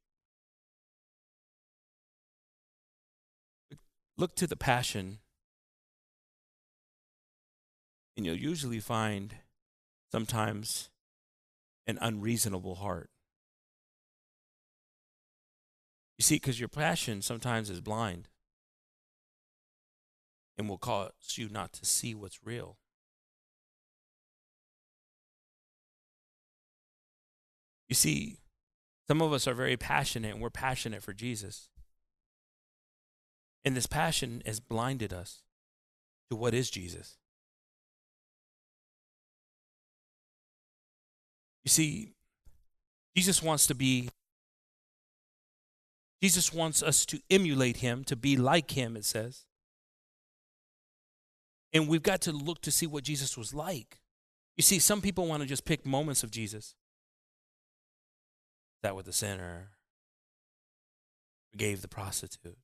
look 4.17 4.35
to 4.37 4.47
the 4.47 4.55
passion, 4.55 5.19
and 8.15 8.25
you'll 8.25 8.35
usually 8.35 8.79
find 8.79 9.35
sometimes 10.15 10.89
an 11.85 11.97
unreasonable 11.99 12.75
heart. 12.75 13.09
You 16.17 16.23
see, 16.23 16.35
because 16.35 16.57
your 16.57 16.69
passion 16.69 17.21
sometimes 17.21 17.69
is 17.69 17.81
blind 17.81 18.29
and 20.57 20.69
will 20.69 20.77
cause 20.77 21.11
you 21.35 21.49
not 21.49 21.73
to 21.73 21.85
see 21.85 22.15
what's 22.15 22.39
real. 22.45 22.77
You 27.89 27.95
see, 27.95 28.37
Some 29.07 29.21
of 29.21 29.33
us 29.33 29.47
are 29.47 29.53
very 29.53 29.77
passionate 29.77 30.33
and 30.33 30.41
we're 30.41 30.49
passionate 30.49 31.03
for 31.03 31.13
Jesus. 31.13 31.69
And 33.63 33.75
this 33.75 33.85
passion 33.85 34.41
has 34.45 34.59
blinded 34.59 35.13
us 35.13 35.43
to 36.29 36.35
what 36.35 36.53
is 36.53 36.69
Jesus. 36.69 37.17
You 41.65 41.69
see, 41.69 42.13
Jesus 43.17 43.41
wants 43.41 43.67
to 43.67 43.75
be, 43.75 44.09
Jesus 46.21 46.53
wants 46.53 46.83
us 46.83 47.05
to 47.07 47.19
emulate 47.29 47.77
him, 47.77 48.03
to 48.05 48.15
be 48.15 48.37
like 48.37 48.71
him, 48.71 48.95
it 48.95 49.03
says. 49.03 49.45
And 51.73 51.87
we've 51.87 52.03
got 52.03 52.21
to 52.21 52.31
look 52.31 52.61
to 52.61 52.71
see 52.71 52.87
what 52.87 53.03
Jesus 53.03 53.37
was 53.37 53.53
like. 53.53 53.99
You 54.55 54.61
see, 54.61 54.79
some 54.79 55.01
people 55.01 55.27
want 55.27 55.41
to 55.41 55.49
just 55.49 55.65
pick 55.65 55.85
moments 55.85 56.23
of 56.23 56.31
Jesus. 56.31 56.75
That 58.83 58.95
with 58.95 59.07
the 59.07 59.13
sinner, 59.13 59.71
forgave 61.51 61.81
the 61.81 61.87
prostitute, 61.87 62.57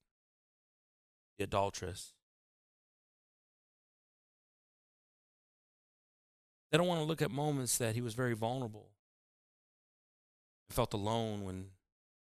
the 1.38 1.44
adulteress. 1.44 2.14
They 6.72 6.78
don't 6.78 6.88
want 6.88 7.02
to 7.02 7.06
look 7.06 7.22
at 7.22 7.32
moments 7.32 7.78
that 7.80 7.96
he 7.96 8.02
was 8.02 8.14
very 8.14 8.34
vulnerable. 8.34 8.91
Felt 10.72 10.94
alone 10.94 11.44
when 11.44 11.66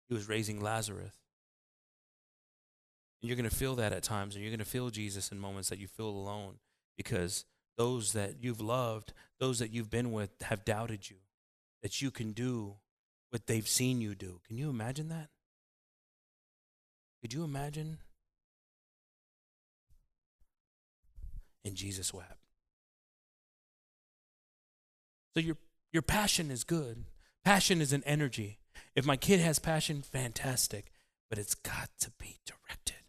he 0.08 0.14
was 0.14 0.28
raising 0.28 0.62
Lazarus. 0.62 1.16
And 3.22 3.30
you're 3.30 3.38
going 3.38 3.50
to 3.50 3.56
feel 3.56 3.76
that 3.76 3.94
at 3.94 4.04
times, 4.04 4.36
and 4.36 4.44
you're 4.44 4.52
going 4.52 4.60
to 4.60 4.66
feel 4.66 4.90
Jesus 4.90 5.32
in 5.32 5.40
moments 5.40 5.70
that 5.70 5.80
you 5.80 5.88
feel 5.88 6.10
alone 6.10 6.56
because 6.98 7.46
those 7.78 8.14
that 8.14 8.36
you've 8.42 8.62
loved, 8.62 9.14
those 9.40 9.60
that 9.60 9.72
you've 9.72 9.90
been 9.90 10.12
with, 10.12 10.30
have 10.42 10.66
doubted 10.66 11.10
you 11.10 11.18
that 11.82 12.02
you 12.02 12.12
can 12.12 12.32
do 12.32 12.76
what 13.30 13.48
they've 13.48 13.68
seen 13.68 14.02
you 14.02 14.16
do. 14.16 14.40
Can 14.48 14.58
you 14.58 14.70
imagine 14.70 15.10
that? 15.10 15.30
Could 17.22 17.34
you 17.34 17.44
imagine? 17.44 18.00
And 21.64 21.76
Jesus 21.76 22.14
wept. 22.14 22.38
So 25.36 25.40
your 25.40 25.58
your 25.94 26.02
passion 26.02 26.52
is 26.52 26.64
good. 26.64 27.06
Passion 27.44 27.82
is 27.82 27.94
an 27.94 28.04
energy. 28.06 28.60
If 28.96 29.06
my 29.06 29.18
kid 29.18 29.40
has 29.40 29.60
passion, 29.60 30.02
fantastic, 30.02 30.92
but 31.30 31.40
it's 31.40 31.56
got 31.56 31.90
to 32.02 32.12
be 32.20 32.40
directed. 32.46 33.04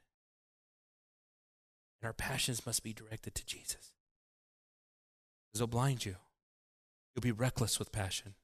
And 2.01 2.07
our 2.07 2.13
passions 2.13 2.65
must 2.65 2.83
be 2.83 2.93
directed 2.93 3.35
to 3.35 3.47
Jesus. 3.47 3.93
Because 5.49 5.61
he'll 5.61 5.67
blind 5.67 6.05
you. 6.05 6.17
You'll 7.15 7.23
be 7.23 7.33
reckless 7.33 7.79
with 7.79 7.93
passion. 7.93 8.35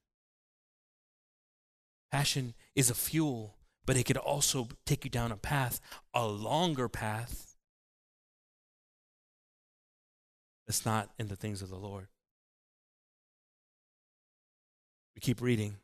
Passion 2.11 2.53
is 2.75 2.89
a 2.89 2.95
fuel, 2.95 3.55
but 3.85 3.97
it 3.97 4.05
could 4.05 4.17
also 4.17 4.67
take 4.85 5.03
you 5.05 5.09
down 5.11 5.31
a 5.31 5.37
path, 5.37 5.79
a 6.13 6.27
longer 6.27 6.87
path. 6.87 7.55
That's 10.67 10.85
not 10.85 11.09
in 11.17 11.29
the 11.29 11.35
things 11.35 11.61
of 11.61 11.69
the 11.69 11.77
Lord. 11.77 12.07
We 15.15 15.21
keep 15.21 15.41
reading. 15.41 15.75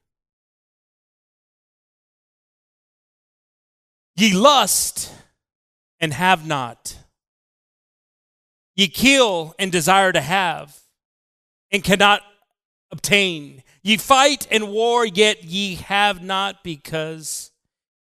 Ye 4.15 4.33
lust 4.33 5.13
and 5.99 6.13
have 6.13 6.47
not. 6.47 6.97
Ye 8.75 8.87
kill 8.87 9.55
and 9.59 9.71
desire 9.71 10.11
to 10.11 10.21
have 10.21 10.77
and 11.71 11.83
cannot 11.83 12.21
obtain. 12.91 13.63
Ye 13.83 13.97
fight 13.97 14.47
and 14.49 14.69
war, 14.69 15.05
yet 15.05 15.43
ye 15.43 15.75
have 15.75 16.23
not 16.23 16.63
because 16.63 17.51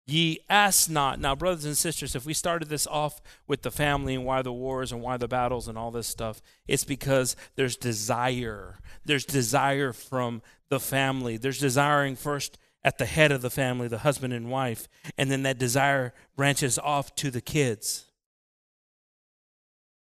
ye 0.07 0.41
ask 0.49 0.91
not. 0.91 1.21
Now, 1.21 1.35
brothers 1.35 1.65
and 1.65 1.77
sisters, 1.77 2.15
if 2.15 2.27
we 2.27 2.35
started 2.35 2.69
this 2.69 2.87
off 2.87 3.21
with 3.47 3.63
the 3.63 3.71
family 3.71 4.15
and 4.15 4.25
why 4.25 4.43
the 4.43 4.53
wars 4.53 4.93
and 4.93 5.01
why 5.01 5.17
the 5.17 5.29
battles 5.29 5.69
and 5.69 5.79
all 5.79 5.91
this 5.91 6.09
stuff, 6.09 6.43
it's 6.67 6.85
because 6.85 7.37
there's 7.55 7.77
desire. 7.77 8.79
There's 9.11 9.25
desire 9.25 9.93
from 9.93 10.41
the 10.69 10.79
family. 10.79 11.37
There's 11.37 11.59
desiring 11.59 12.15
first 12.15 12.59
at 12.85 12.97
the 12.97 13.07
head 13.07 13.33
of 13.33 13.43
the 13.43 13.51
family, 13.51 13.89
the 13.89 13.99
husband 13.99 14.33
and 14.33 14.49
wife, 14.49 14.87
and 15.19 15.33
then 15.33 15.43
that 15.43 15.59
desire 15.59 16.15
branches 16.37 16.79
off 16.79 17.13
to 17.17 17.29
the 17.29 17.41
kids. 17.41 18.07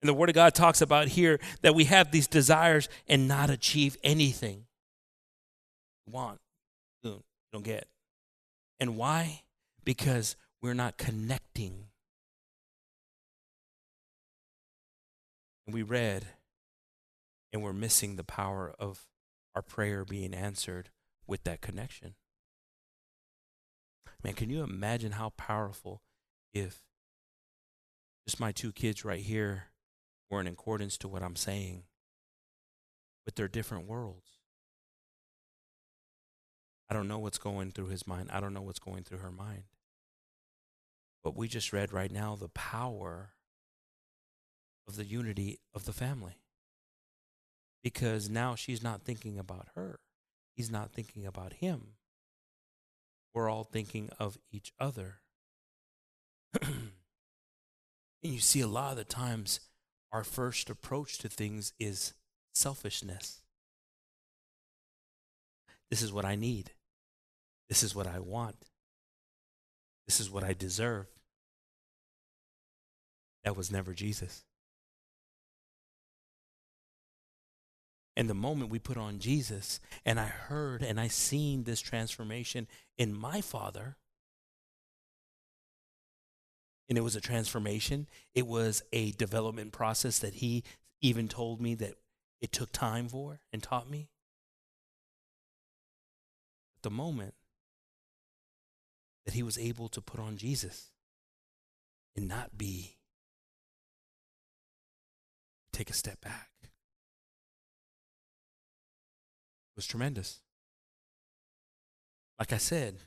And 0.01 0.09
the 0.09 0.15
Word 0.15 0.29
of 0.29 0.37
God 0.37 0.55
talks 0.55 0.81
about 0.81 1.09
here 1.09 1.41
that 1.63 1.75
we 1.75 1.87
have 1.87 2.13
these 2.13 2.29
desires 2.29 2.89
and 3.09 3.27
not 3.27 3.51
achieve 3.51 3.97
anything. 4.05 4.67
Want, 6.09 6.39
don't 7.03 7.65
get. 7.65 7.89
And 8.79 8.97
why? 8.97 9.43
Because 9.83 10.37
we're 10.61 10.75
not 10.75 10.97
connecting. 10.97 11.87
We 15.67 15.83
read, 15.83 16.25
and 17.53 17.63
we're 17.63 17.73
missing 17.73 18.17
the 18.17 18.25
power 18.25 18.75
of 18.79 19.07
our 19.55 19.63
prayer 19.63 20.05
being 20.05 20.35
answered 20.35 20.91
with 21.27 21.45
that 21.45 21.61
connection. 21.61 22.15
Man, 24.25 24.35
can 24.35 24.51
you 24.51 24.63
imagine 24.63 25.13
how 25.13 25.31
powerful 25.37 26.03
if 26.55 26.81
just 28.27 28.41
my 28.41 28.53
two 28.53 28.73
kids 28.73 29.05
right 29.05 29.21
here 29.21 29.65
were 30.31 30.41
in 30.41 30.47
accordance 30.47 30.97
to 30.99 31.09
what 31.09 31.23
I'm 31.23 31.37
saying, 31.37 31.85
but 33.25 33.35
they're 33.35 33.49
different 33.49 33.87
worlds. 33.87 34.39
I 36.89 36.95
don't 36.95 37.09
know 37.09 37.19
what's 37.19 37.39
going 37.39 37.73
through 37.73 37.89
his 37.89 38.07
mind. 38.07 38.31
I 38.33 38.41
don't 38.41 38.55
know 38.55 38.63
what's 38.63 38.79
going 38.79 39.03
through 39.03 39.19
her 39.19 39.33
mind. 39.33 39.65
But 41.25 41.37
we 41.37 41.49
just 41.49 41.73
read 41.73 41.93
right 41.93 42.11
now 42.11 42.37
the 42.37 42.49
power 42.49 43.31
of 44.87 44.97
the 44.97 45.05
unity 45.05 45.61
of 45.75 45.85
the 45.85 45.93
family 45.93 46.37
because 47.83 48.31
now 48.31 48.55
she's 48.55 48.83
not 48.83 49.03
thinking 49.03 49.39
about 49.39 49.69
her. 49.75 50.01
He's 50.55 50.71
not 50.71 50.93
thinking 50.93 51.27
about 51.27 51.55
him. 51.55 51.95
We're 53.35 53.51
all 53.51 53.65
thinking 53.65 54.11
of 54.19 54.39
each 54.51 54.73
other. 54.79 55.21
and 56.63 56.91
you 58.23 58.39
see, 58.39 58.61
a 58.61 58.67
lot 58.67 58.93
of 58.93 58.99
the 58.99 59.05
times, 59.05 59.61
our 60.13 60.25
first 60.25 60.69
approach 60.69 61.19
to 61.19 61.29
things 61.29 61.73
is 61.79 62.13
selfishness. 62.55 63.41
This 65.91 66.03
is 66.03 66.13
what 66.13 66.25
I 66.25 66.37
need. 66.37 66.73
This 67.69 67.83
is 67.83 67.95
what 67.95 68.07
I 68.07 68.19
want. 68.19 68.67
This 70.07 70.21
is 70.21 70.31
what 70.31 70.45
I 70.45 70.53
deserve. 70.53 71.07
That 73.45 73.57
was 73.57 73.71
never 73.71 73.95
Jesus. 73.95 74.45
And 78.17 78.29
the 78.29 78.35
moment 78.35 78.71
we 78.71 78.79
put 78.79 78.97
on 78.97 79.19
Jesus, 79.19 79.81
and 80.05 80.21
I 80.21 80.27
heard 80.27 80.83
and 80.83 81.01
I 81.01 81.09
seen 81.09 81.65
this 81.65 81.81
transformation 81.81 82.67
in 82.99 83.15
my 83.15 83.41
father, 83.41 83.97
and 86.89 86.99
it 86.99 87.03
was 87.03 87.17
a 87.17 87.23
transformation. 87.23 88.07
It 88.35 88.47
was 88.47 88.83
a 88.93 89.13
development 89.13 89.73
process 89.73 90.19
that 90.19 90.35
he 90.35 90.63
even 91.01 91.27
told 91.27 91.61
me 91.61 91.75
that 91.77 91.95
it 92.41 92.53
took 92.53 92.71
time 92.71 93.09
for 93.09 93.41
and 93.51 93.63
taught 93.63 93.89
me. 93.89 94.11
The 96.83 96.91
moment 96.91 97.35
that 99.25 99.35
he 99.35 99.43
was 99.43 99.57
able 99.57 99.89
to 99.89 100.03
put 100.03 100.21
on 100.21 100.37
Jesus 100.37 100.91
and 102.15 102.29
not 102.29 102.59
be, 102.59 102.99
take 105.73 105.89
a 105.89 105.95
step 105.95 106.21
back 106.21 106.52
was 109.83 109.89
tremendous. 109.89 110.39
Like 112.39 112.53
I 112.53 112.59
said, 112.59 112.99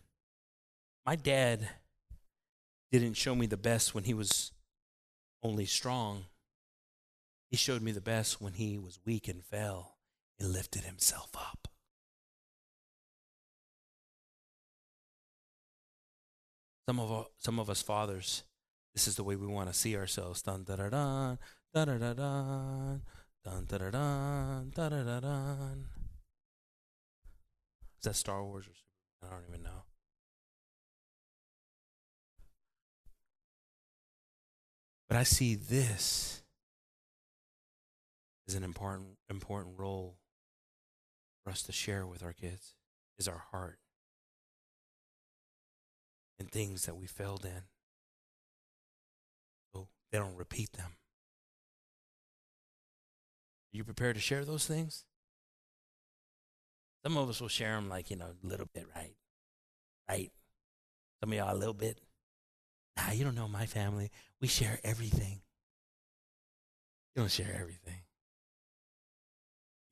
my 1.06 1.16
dad 1.16 1.70
didn't 2.92 3.14
show 3.14 3.34
me 3.34 3.46
the 3.46 3.56
best 3.56 3.96
when 3.96 4.04
he 4.04 4.14
was 4.14 4.52
only 5.42 5.66
strong. 5.66 6.26
He 7.50 7.56
showed 7.56 7.82
me 7.82 7.94
the 7.94 8.02
best 8.02 8.42
when 8.42 8.54
he 8.54 8.78
was 8.78 9.00
weak 9.06 9.30
and 9.30 9.42
fell 9.42 9.96
and 10.38 10.52
lifted 10.52 10.84
himself 10.84 11.30
up. 11.38 11.70
Some 16.90 17.00
of, 17.00 17.28
some 17.38 17.58
of 17.58 17.70
us 17.70 17.82
fathers, 17.82 18.44
this 18.94 19.08
is 19.08 19.16
the 19.16 19.24
way 19.24 19.38
we 19.38 19.48
want 19.48 19.70
to 19.70 19.74
see 19.74 19.96
ourselves. 19.96 20.42
Dun 20.42 20.66
da 20.66 20.76
da 20.76 20.90
da 20.90 21.38
da 21.74 21.86
da 21.86 21.96
da 21.96 22.12
da 23.78 24.90
da 24.90 24.90
da 24.90 25.20
da. 25.22 26.05
That 28.06 28.16
Star 28.16 28.44
Wars 28.46 28.68
or? 28.68 29.28
I 29.28 29.32
don't 29.32 29.46
even 29.50 29.64
know. 29.64 29.84
But 35.10 35.18
I 35.18 35.24
see 35.24 35.56
this 35.56 36.44
as 38.48 38.54
an 38.54 38.64
important 38.64 39.18
important 39.28 39.80
role 39.80 40.18
for 41.44 41.50
us 41.50 41.64
to 41.64 41.72
share 41.72 42.06
with 42.06 42.22
our 42.22 42.34
kids 42.34 42.76
is 43.18 43.28
our 43.28 43.44
heart. 43.52 43.80
And 46.38 46.52
things 46.52 46.86
that 46.86 46.96
we 46.96 47.08
failed 47.08 47.44
in 47.44 47.64
so 49.74 49.88
they 50.12 50.20
don't 50.20 50.36
repeat 50.36 50.74
them. 50.74 50.92
Are 53.74 53.78
you 53.78 53.84
prepared 53.84 54.16
to 54.16 54.22
share 54.22 54.46
those 54.46 54.68
things? 54.68 55.06
Some 57.06 57.18
of 57.18 57.30
us 57.30 57.40
will 57.40 57.50
share 57.50 57.76
them 57.76 57.88
like, 57.88 58.10
you 58.10 58.16
know, 58.16 58.26
a 58.26 58.48
little 58.48 58.66
bit, 58.74 58.88
right? 58.96 59.14
Right? 60.10 60.32
Some 61.22 61.32
of 61.32 61.38
y'all 61.38 61.56
a 61.56 61.58
little 61.58 61.76
bit. 61.76 62.00
Nah, 62.98 63.12
you 63.12 63.24
don't 63.24 63.36
know 63.36 63.48
my 63.48 63.68
family. 63.68 64.10
We 64.42 64.48
share 64.48 64.80
everything. 64.84 65.42
You 67.16 67.22
don't 67.22 67.32
share 67.32 67.56
everything. 67.60 68.02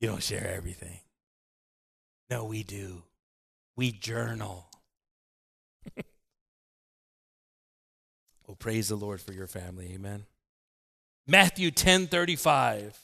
You 0.00 0.08
don't 0.08 0.22
share 0.22 0.52
everything. 0.56 0.98
No, 2.30 2.44
we 2.44 2.64
do. 2.64 3.04
We 3.76 3.92
journal. 3.92 4.66
well, 8.46 8.56
praise 8.58 8.88
the 8.88 8.96
Lord 8.96 9.20
for 9.20 9.32
your 9.32 9.46
family. 9.46 9.92
Amen. 9.94 10.24
Matthew 11.28 11.70
10 11.70 12.08
35. 12.08 12.98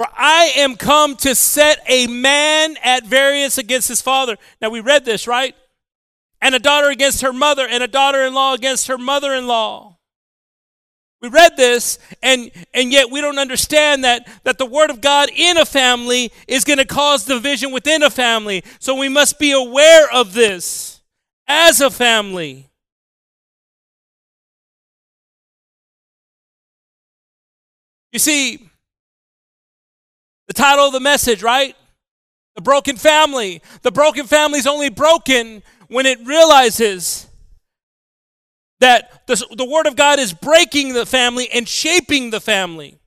For 0.00 0.08
I 0.16 0.52
am 0.56 0.76
come 0.76 1.14
to 1.16 1.34
set 1.34 1.82
a 1.86 2.06
man 2.06 2.76
at 2.82 3.04
variance 3.04 3.58
against 3.58 3.86
his 3.86 4.00
father. 4.00 4.38
Now 4.58 4.70
we 4.70 4.80
read 4.80 5.04
this, 5.04 5.26
right? 5.26 5.54
And 6.40 6.54
a 6.54 6.58
daughter 6.58 6.88
against 6.88 7.20
her 7.20 7.34
mother, 7.34 7.68
and 7.68 7.82
a 7.82 7.86
daughter 7.86 8.24
in 8.24 8.32
law 8.32 8.54
against 8.54 8.86
her 8.86 8.96
mother 8.96 9.34
in 9.34 9.46
law. 9.46 9.98
We 11.20 11.28
read 11.28 11.54
this, 11.58 11.98
and, 12.22 12.50
and 12.72 12.90
yet 12.90 13.10
we 13.10 13.20
don't 13.20 13.38
understand 13.38 14.04
that, 14.04 14.26
that 14.44 14.56
the 14.56 14.64
Word 14.64 14.88
of 14.88 15.02
God 15.02 15.28
in 15.36 15.58
a 15.58 15.66
family 15.66 16.32
is 16.48 16.64
going 16.64 16.78
to 16.78 16.86
cause 16.86 17.26
division 17.26 17.70
within 17.70 18.02
a 18.02 18.08
family. 18.08 18.64
So 18.78 18.94
we 18.94 19.10
must 19.10 19.38
be 19.38 19.52
aware 19.52 20.10
of 20.10 20.32
this 20.32 21.02
as 21.46 21.82
a 21.82 21.90
family. 21.90 22.70
You 28.12 28.18
see, 28.18 28.69
the 30.50 30.54
title 30.54 30.84
of 30.84 30.92
the 30.92 30.98
message, 30.98 31.44
right? 31.44 31.76
The 32.56 32.60
broken 32.60 32.96
family. 32.96 33.62
The 33.82 33.92
broken 33.92 34.26
family 34.26 34.58
is 34.58 34.66
only 34.66 34.88
broken 34.88 35.62
when 35.86 36.06
it 36.06 36.18
realizes 36.26 37.28
that 38.80 39.28
the, 39.28 39.46
the 39.56 39.64
Word 39.64 39.86
of 39.86 39.94
God 39.94 40.18
is 40.18 40.32
breaking 40.32 40.92
the 40.92 41.06
family 41.06 41.48
and 41.52 41.68
shaping 41.68 42.30
the 42.30 42.40
family. 42.40 42.98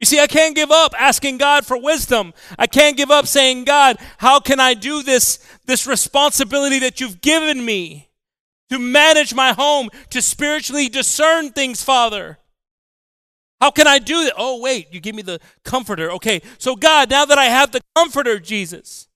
You 0.00 0.06
see, 0.06 0.18
I 0.18 0.26
can't 0.26 0.56
give 0.56 0.72
up 0.72 0.92
asking 0.98 1.38
God 1.38 1.64
for 1.64 1.80
wisdom. 1.80 2.34
I 2.58 2.66
can't 2.66 2.96
give 2.96 3.12
up 3.12 3.28
saying, 3.28 3.66
God, 3.66 3.96
how 4.18 4.40
can 4.40 4.58
I 4.58 4.74
do 4.74 5.04
this, 5.04 5.38
this 5.66 5.86
responsibility 5.86 6.80
that 6.80 7.00
you've 7.00 7.20
given 7.20 7.64
me 7.64 8.08
to 8.70 8.80
manage 8.80 9.34
my 9.34 9.52
home, 9.52 9.90
to 10.10 10.20
spiritually 10.20 10.88
discern 10.88 11.52
things, 11.52 11.84
Father? 11.84 12.38
How 13.64 13.70
can 13.70 13.86
I 13.86 13.98
do 13.98 14.24
that? 14.24 14.34
Oh, 14.36 14.60
wait, 14.60 14.88
you 14.92 15.00
give 15.00 15.14
me 15.14 15.22
the 15.22 15.40
comforter. 15.64 16.10
Okay, 16.10 16.42
so 16.58 16.76
God, 16.76 17.08
now 17.08 17.24
that 17.24 17.38
I 17.38 17.46
have 17.46 17.72
the 17.72 17.80
comforter, 17.96 18.38
Jesus, 18.38 19.08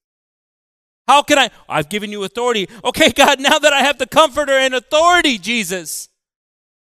how 1.06 1.20
can 1.20 1.38
I? 1.38 1.50
I've 1.68 1.90
given 1.90 2.10
you 2.10 2.24
authority. 2.24 2.66
Okay, 2.82 3.12
God, 3.14 3.40
now 3.40 3.58
that 3.58 3.74
I 3.74 3.82
have 3.82 3.98
the 3.98 4.06
comforter 4.06 4.54
and 4.54 4.72
authority, 4.74 5.36
Jesus. 5.36 6.08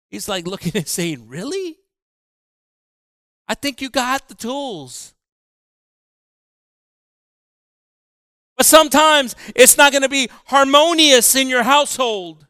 He's 0.09 0.27
like 0.27 0.47
looking 0.47 0.71
and 0.73 0.87
saying, 0.87 1.27
Really? 1.27 1.77
I 3.47 3.53
think 3.53 3.83
you 3.83 3.91
got 3.91 4.27
the 4.29 4.33
tools. 4.33 5.13
But 8.57 8.65
sometimes 8.65 9.35
it's 9.55 9.77
not 9.77 9.91
going 9.91 10.01
to 10.01 10.09
be 10.09 10.27
harmonious 10.45 11.35
in 11.35 11.49
your 11.49 11.61
household. 11.61 12.47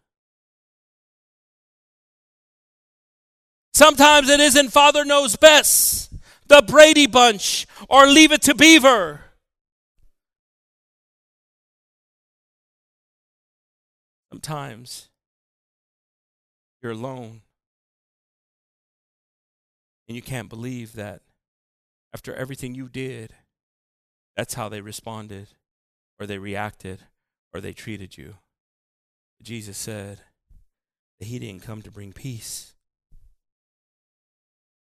Sometimes 3.73 4.29
it 4.29 4.39
isn't 4.39 4.69
Father 4.69 5.03
Knows 5.03 5.35
Best, 5.35 6.13
the 6.47 6.61
Brady 6.61 7.07
Bunch, 7.07 7.65
or 7.89 8.05
Leave 8.05 8.31
It 8.31 8.43
to 8.43 8.53
Beaver. 8.53 9.21
Sometimes 14.31 15.09
you're 16.81 16.91
alone 16.91 17.41
and 20.07 20.15
you 20.15 20.21
can't 20.21 20.49
believe 20.49 20.93
that 20.93 21.21
after 22.13 22.35
everything 22.35 22.75
you 22.75 22.89
did, 22.89 23.33
that's 24.35 24.53
how 24.53 24.69
they 24.69 24.81
responded 24.81 25.47
or 26.19 26.27
they 26.27 26.37
reacted 26.37 26.99
or 27.53 27.61
they 27.61 27.73
treated 27.73 28.17
you. 28.17 28.35
Jesus 29.41 29.77
said 29.77 30.19
that 31.19 31.27
he 31.27 31.39
didn't 31.39 31.63
come 31.63 31.81
to 31.81 31.91
bring 31.91 32.13
peace. 32.13 32.73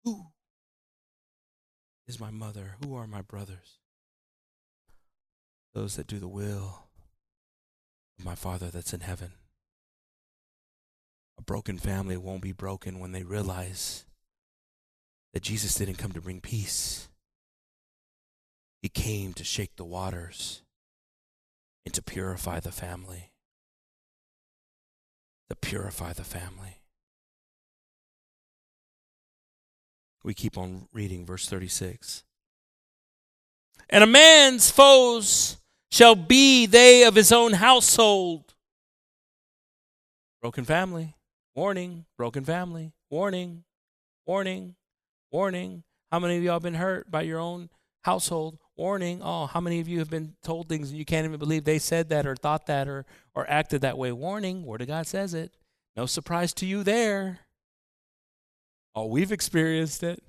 Who 0.04 0.26
is 2.06 2.20
my 2.20 2.30
mother? 2.30 2.76
Who 2.82 2.94
are 2.94 3.06
my 3.06 3.22
brothers? 3.22 3.78
Those 5.74 5.96
that 5.96 6.06
do 6.06 6.18
the 6.18 6.28
will 6.28 6.84
of 8.18 8.24
my 8.24 8.34
Father 8.34 8.66
that's 8.66 8.92
in 8.92 9.00
heaven. 9.00 9.32
A 11.38 11.42
broken 11.42 11.78
family 11.78 12.16
won't 12.16 12.42
be 12.42 12.52
broken 12.52 13.00
when 13.00 13.12
they 13.12 13.22
realize 13.22 14.04
that 15.32 15.42
Jesus 15.42 15.74
didn't 15.74 15.96
come 15.96 16.12
to 16.12 16.20
bring 16.20 16.40
peace. 16.40 17.08
He 18.82 18.88
came 18.88 19.32
to 19.32 19.42
shake 19.44 19.76
the 19.76 19.84
waters 19.84 20.62
and 21.84 21.92
to 21.94 22.02
purify 22.02 22.60
the 22.60 22.70
family. 22.70 23.32
To 25.50 25.56
purify 25.56 26.12
the 26.12 26.24
family. 26.24 26.83
We 30.24 30.32
keep 30.34 30.56
on 30.56 30.88
reading 30.92 31.26
verse 31.26 31.46
36. 31.48 32.24
And 33.90 34.02
a 34.02 34.06
man's 34.06 34.70
foes 34.70 35.58
shall 35.92 36.14
be 36.16 36.66
they 36.66 37.04
of 37.04 37.14
his 37.14 37.30
own 37.30 37.52
household. 37.52 38.54
Broken 40.40 40.64
family. 40.64 41.14
Warning. 41.54 42.06
Broken 42.16 42.44
family. 42.44 42.92
Warning. 43.10 43.64
Warning. 44.26 44.74
Warning. 45.30 45.84
How 46.10 46.18
many 46.18 46.38
of 46.38 46.42
y'all 46.42 46.60
been 46.60 46.74
hurt 46.74 47.10
by 47.10 47.22
your 47.22 47.38
own 47.38 47.68
household? 48.02 48.58
Warning. 48.76 49.20
Oh, 49.22 49.46
how 49.46 49.60
many 49.60 49.80
of 49.80 49.88
you 49.88 49.98
have 49.98 50.10
been 50.10 50.34
told 50.42 50.68
things 50.68 50.88
and 50.88 50.98
you 50.98 51.04
can't 51.04 51.26
even 51.26 51.38
believe 51.38 51.64
they 51.64 51.78
said 51.78 52.08
that 52.08 52.26
or 52.26 52.34
thought 52.34 52.66
that 52.66 52.88
or, 52.88 53.04
or 53.34 53.48
acted 53.48 53.82
that 53.82 53.98
way? 53.98 54.10
Warning. 54.10 54.64
Word 54.64 54.80
of 54.80 54.88
God 54.88 55.06
says 55.06 55.34
it. 55.34 55.54
No 55.96 56.06
surprise 56.06 56.54
to 56.54 56.66
you 56.66 56.82
there. 56.82 57.40
Oh, 58.94 59.06
we've 59.06 59.32
experienced 59.32 60.02
it. 60.02 60.22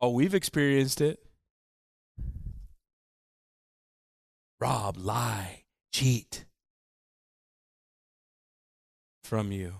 Oh, 0.00 0.10
we've 0.10 0.34
experienced 0.34 1.00
it. 1.00 1.18
rob, 4.60 4.96
lie, 4.98 5.64
cheat 5.92 6.44
from 9.22 9.52
you, 9.52 9.74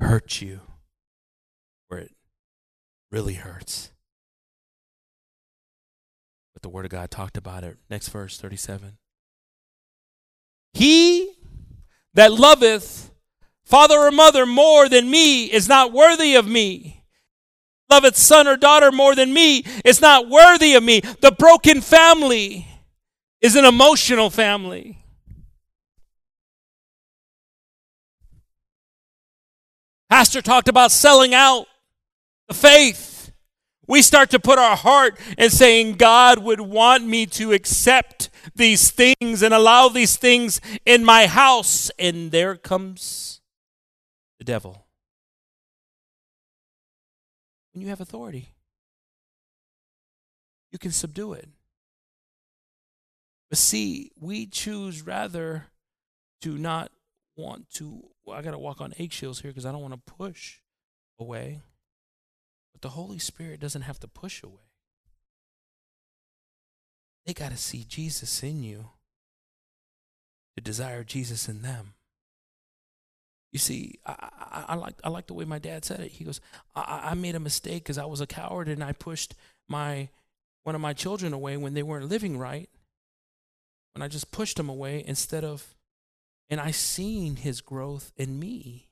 hurt 0.00 0.40
you 0.40 0.60
where 1.88 2.00
it 2.00 2.12
really 3.10 3.34
hurts. 3.34 3.92
But 6.54 6.62
the 6.62 6.68
Word 6.68 6.84
of 6.84 6.90
God 6.90 7.10
talked 7.10 7.36
about 7.36 7.64
it. 7.64 7.78
Next 7.90 8.08
verse, 8.08 8.38
37. 8.38 8.98
He 10.72 11.32
that 12.14 12.32
loveth 12.32 13.10
father 13.64 13.98
or 13.98 14.10
mother 14.10 14.46
more 14.46 14.88
than 14.88 15.10
me 15.10 15.44
is 15.44 15.68
not 15.68 15.92
worthy 15.92 16.34
of 16.34 16.46
me 16.46 16.94
loveth 17.94 18.16
son 18.16 18.48
or 18.48 18.56
daughter 18.56 18.90
more 18.90 19.14
than 19.14 19.32
me 19.32 19.64
is 19.84 20.00
not 20.00 20.28
worthy 20.28 20.74
of 20.74 20.82
me. 20.82 21.00
The 21.00 21.32
broken 21.32 21.80
family 21.80 22.66
is 23.40 23.54
an 23.56 23.64
emotional 23.64 24.30
family. 24.30 24.98
Pastor 30.10 30.42
talked 30.42 30.68
about 30.68 30.90
selling 30.90 31.34
out 31.34 31.66
the 32.48 32.54
faith. 32.54 33.32
We 33.86 34.00
start 34.00 34.30
to 34.30 34.40
put 34.40 34.58
our 34.58 34.76
heart 34.76 35.18
and 35.36 35.52
saying, 35.52 35.94
God 35.94 36.38
would 36.38 36.60
want 36.60 37.04
me 37.04 37.26
to 37.26 37.52
accept 37.52 38.30
these 38.54 38.90
things 38.90 39.42
and 39.42 39.52
allow 39.52 39.88
these 39.88 40.16
things 40.16 40.60
in 40.86 41.04
my 41.04 41.26
house. 41.26 41.90
And 41.98 42.30
there 42.30 42.56
comes 42.56 43.40
the 44.44 44.52
devil 44.52 44.86
when 47.72 47.82
you 47.82 47.88
have 47.88 48.00
authority. 48.00 48.50
You 50.70 50.78
can 50.78 50.90
subdue 50.90 51.32
it. 51.32 51.48
But 53.48 53.58
see, 53.58 54.10
we 54.18 54.46
choose 54.46 55.02
rather 55.02 55.66
to 56.42 56.58
not 56.58 56.90
want 57.36 57.70
to. 57.74 58.02
Well, 58.24 58.36
I 58.36 58.42
got 58.42 58.52
to 58.52 58.58
walk 58.58 58.80
on 58.80 58.94
eggshells 58.98 59.40
here 59.40 59.50
because 59.50 59.66
I 59.66 59.72
don't 59.72 59.82
want 59.82 59.94
to 59.94 60.12
push 60.12 60.58
away. 61.18 61.60
But 62.72 62.82
the 62.82 62.90
Holy 62.90 63.18
Spirit 63.18 63.60
doesn't 63.60 63.82
have 63.82 64.00
to 64.00 64.08
push 64.08 64.42
away. 64.42 64.70
they 67.24 67.32
got 67.32 67.52
to 67.52 67.56
see 67.56 67.84
Jesus 67.84 68.42
in 68.42 68.62
you 68.62 68.90
to 70.56 70.62
desire 70.62 71.04
Jesus 71.04 71.48
in 71.48 71.62
them. 71.62 71.93
You 73.54 73.60
see, 73.60 74.00
I, 74.04 74.16
I, 74.20 74.64
I, 74.70 74.74
like 74.74 74.94
I 75.04 75.08
like 75.10 75.28
the 75.28 75.34
way 75.34 75.44
my 75.44 75.60
dad 75.60 75.84
said 75.84 76.00
it. 76.00 76.10
He 76.10 76.24
goes, 76.24 76.40
I, 76.74 77.02
I 77.04 77.14
made 77.14 77.36
a 77.36 77.40
mistake 77.40 77.84
because 77.84 77.98
I 77.98 78.04
was 78.04 78.20
a 78.20 78.26
coward 78.26 78.68
and 78.68 78.82
I 78.82 78.90
pushed 78.90 79.36
my 79.68 80.08
one 80.64 80.74
of 80.74 80.80
my 80.80 80.92
children 80.92 81.32
away 81.32 81.56
when 81.56 81.72
they 81.72 81.84
weren't 81.84 82.08
living 82.08 82.36
right. 82.36 82.68
When 83.94 84.02
I 84.02 84.08
just 84.08 84.32
pushed 84.32 84.56
them 84.56 84.68
away 84.68 85.04
instead 85.06 85.44
of, 85.44 85.76
and 86.50 86.60
I 86.60 86.72
seen 86.72 87.36
his 87.36 87.60
growth 87.60 88.10
in 88.16 88.40
me. 88.40 88.88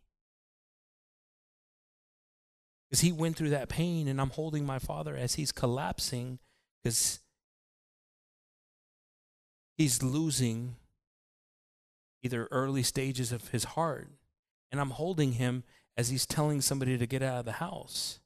Because 2.89 3.01
he 3.01 3.11
went 3.11 3.35
through 3.35 3.51
that 3.51 3.69
pain, 3.69 4.07
and 4.07 4.21
I'm 4.21 4.31
holding 4.31 4.65
my 4.65 4.79
father 4.79 5.17
as 5.17 5.35
he's 5.35 5.51
collapsing 5.51 6.39
because 6.85 7.19
he's 9.77 10.05
losing 10.05 10.77
either 12.23 12.47
early 12.53 12.85
stages 12.85 13.33
of 13.33 13.49
his 13.49 13.65
heart. 13.65 14.09
And 14.73 14.81
I'm 14.81 14.91
holding 14.91 15.33
him 15.33 15.63
as 15.97 16.09
he's 16.09 16.27
telling 16.27 16.61
somebody 16.61 16.99
to 16.99 17.07
get 17.07 17.23
out 17.23 17.41
of 17.41 17.45
the 17.45 17.53
house. 17.53 18.19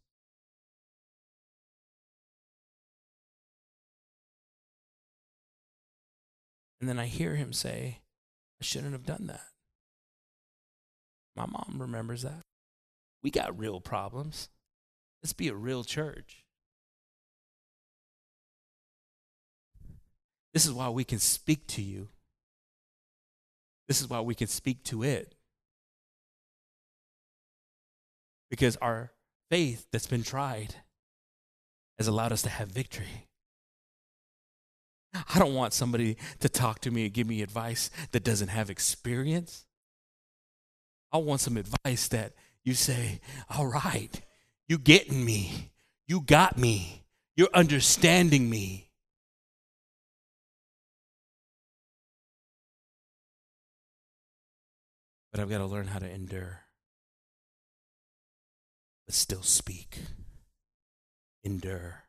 And 6.81 6.89
then 6.89 6.99
I 6.99 7.07
hear 7.07 7.35
him 7.35 7.53
say, 7.53 7.99
I 8.61 8.65
shouldn't 8.65 8.93
have 8.93 9.05
done 9.05 9.27
that. 9.27 9.49
My 11.35 11.47
mom 11.47 11.77
remembers 11.79 12.23
that. 12.23 12.43
We 13.23 13.31
got 13.31 13.59
real 13.59 13.81
problems. 13.81 14.49
Let's 15.23 15.33
be 15.33 15.49
a 15.49 15.55
real 15.55 15.85
church. 15.85 16.45
This 20.55 20.65
is 20.65 20.73
why 20.73 20.89
we 20.89 21.05
can 21.05 21.19
speak 21.19 21.67
to 21.69 21.83
you. 21.83 22.09
This 23.89 24.01
is 24.01 24.09
why 24.09 24.21
we 24.21 24.35
can 24.35 24.47
speak 24.47 24.85
to 24.85 25.03
it. 25.03 25.36
Because 28.51 28.77
our 28.77 29.13
faith 29.51 29.87
that's 29.93 30.07
been 30.07 30.23
tried 30.23 30.75
has 31.99 32.09
allowed 32.09 32.33
us 32.33 32.43
to 32.43 32.49
have 32.49 32.69
victory. 32.69 33.29
I 35.15 35.39
don't 35.39 35.55
want 35.55 35.73
somebody 35.73 36.17
to 36.41 36.49
talk 36.49 36.81
to 36.81 36.91
me 36.91 37.07
and 37.07 37.15
give 37.15 37.27
me 37.27 37.43
advice 37.43 37.91
that 38.13 38.25
doesn't 38.25 38.49
have 38.49 38.71
experience. 38.71 39.65
I 41.13 41.19
want 41.19 41.41
some 41.41 41.57
advice 41.57 42.09
that 42.09 42.35
you 42.65 42.75
say, 42.75 43.21
all 43.49 43.67
right, 43.67 44.21
you 44.69 44.79
getting 44.79 45.25
me. 45.25 45.73
You 46.07 46.21
got 46.21 46.59
me. 46.59 47.05
You're 47.37 47.49
understanding 47.55 48.51
me. 48.51 48.91
But 55.33 55.41
I've 55.41 55.51
got 55.51 55.59
to 55.59 55.67
learn 55.67 55.87
how 55.87 55.99
to 55.99 56.11
endure, 56.11 56.63
but 59.07 59.15
still 59.15 59.43
speak. 59.43 59.99
Endure, 61.45 62.05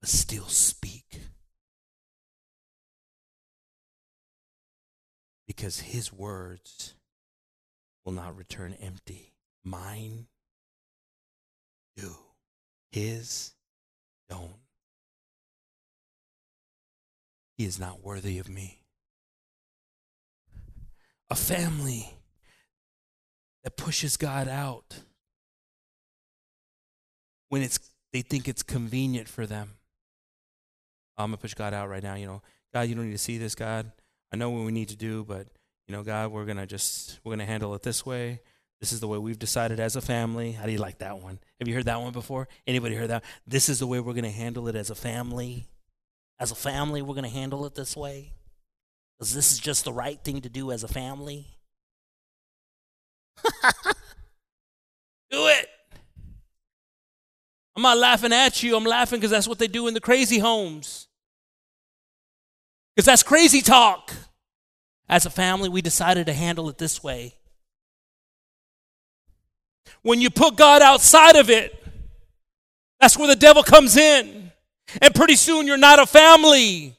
but 0.00 0.10
still 0.10 0.48
speak. 0.48 1.20
Because 5.46 5.80
his 5.80 6.12
words 6.12 6.94
will 8.04 8.12
not 8.12 8.36
return 8.36 8.74
empty. 8.80 9.32
Mine 9.64 10.26
do. 11.96 12.16
His 12.90 13.52
don't. 14.28 14.56
He 17.56 17.64
is 17.64 17.78
not 17.78 18.02
worthy 18.02 18.38
of 18.38 18.48
me. 18.48 18.80
A 21.30 21.34
family 21.34 22.14
that 23.64 23.76
pushes 23.76 24.16
God 24.16 24.48
out 24.48 25.00
when 27.48 27.62
it's 27.62 27.78
they 28.12 28.22
think 28.22 28.48
it's 28.48 28.62
convenient 28.62 29.28
for 29.28 29.46
them. 29.46 29.72
Oh, 31.18 31.24
I'm 31.24 31.30
gonna 31.30 31.38
push 31.38 31.54
God 31.54 31.74
out 31.74 31.88
right 31.88 32.02
now. 32.02 32.14
You 32.14 32.26
know, 32.26 32.42
God, 32.72 32.82
you 32.82 32.94
don't 32.94 33.06
need 33.06 33.12
to 33.12 33.18
see 33.18 33.38
this, 33.38 33.54
God. 33.54 33.90
I 34.32 34.36
know 34.36 34.50
what 34.50 34.64
we 34.64 34.72
need 34.72 34.88
to 34.88 34.96
do, 34.96 35.24
but 35.24 35.46
you 35.86 35.94
know, 35.94 36.02
God, 36.02 36.32
we're 36.32 36.44
gonna 36.44 36.66
just 36.66 37.20
we're 37.24 37.32
gonna 37.32 37.46
handle 37.46 37.74
it 37.74 37.82
this 37.82 38.04
way. 38.04 38.40
This 38.80 38.92
is 38.92 39.00
the 39.00 39.08
way 39.08 39.18
we've 39.18 39.38
decided 39.38 39.80
as 39.80 39.96
a 39.96 40.00
family. 40.00 40.52
How 40.52 40.66
do 40.66 40.72
you 40.72 40.78
like 40.78 40.98
that 40.98 41.18
one? 41.22 41.38
Have 41.58 41.68
you 41.68 41.74
heard 41.74 41.86
that 41.86 42.00
one 42.00 42.12
before? 42.12 42.48
Anybody 42.66 42.94
heard 42.94 43.10
that? 43.10 43.24
This 43.46 43.68
is 43.68 43.78
the 43.78 43.86
way 43.86 44.00
we're 44.00 44.12
gonna 44.12 44.30
handle 44.30 44.68
it 44.68 44.76
as 44.76 44.90
a 44.90 44.94
family. 44.94 45.66
As 46.38 46.50
a 46.50 46.54
family, 46.54 47.00
we're 47.00 47.14
gonna 47.14 47.28
handle 47.28 47.64
it 47.64 47.74
this 47.74 47.96
way. 47.96 48.32
Because 49.18 49.34
this 49.34 49.52
is 49.52 49.58
just 49.58 49.84
the 49.84 49.92
right 49.92 50.22
thing 50.22 50.42
to 50.42 50.50
do 50.50 50.70
as 50.70 50.84
a 50.84 50.88
family. 50.88 51.46
do 55.30 55.46
it. 55.46 55.65
I'm 57.76 57.82
not 57.82 57.98
laughing 57.98 58.32
at 58.32 58.62
you. 58.62 58.74
I'm 58.74 58.84
laughing 58.84 59.20
because 59.20 59.30
that's 59.30 59.46
what 59.46 59.58
they 59.58 59.66
do 59.66 59.86
in 59.86 59.92
the 59.92 60.00
crazy 60.00 60.38
homes. 60.38 61.08
Because 62.94 63.04
that's 63.04 63.22
crazy 63.22 63.60
talk. 63.60 64.12
As 65.08 65.26
a 65.26 65.30
family, 65.30 65.68
we 65.68 65.82
decided 65.82 66.26
to 66.26 66.32
handle 66.32 66.70
it 66.70 66.78
this 66.78 67.02
way. 67.02 67.34
When 70.02 70.20
you 70.20 70.30
put 70.30 70.56
God 70.56 70.80
outside 70.80 71.36
of 71.36 71.50
it, 71.50 71.72
that's 72.98 73.18
where 73.18 73.28
the 73.28 73.36
devil 73.36 73.62
comes 73.62 73.96
in. 73.96 74.50
And 75.02 75.14
pretty 75.14 75.36
soon 75.36 75.66
you're 75.66 75.76
not 75.76 75.98
a 75.98 76.06
family. 76.06 76.96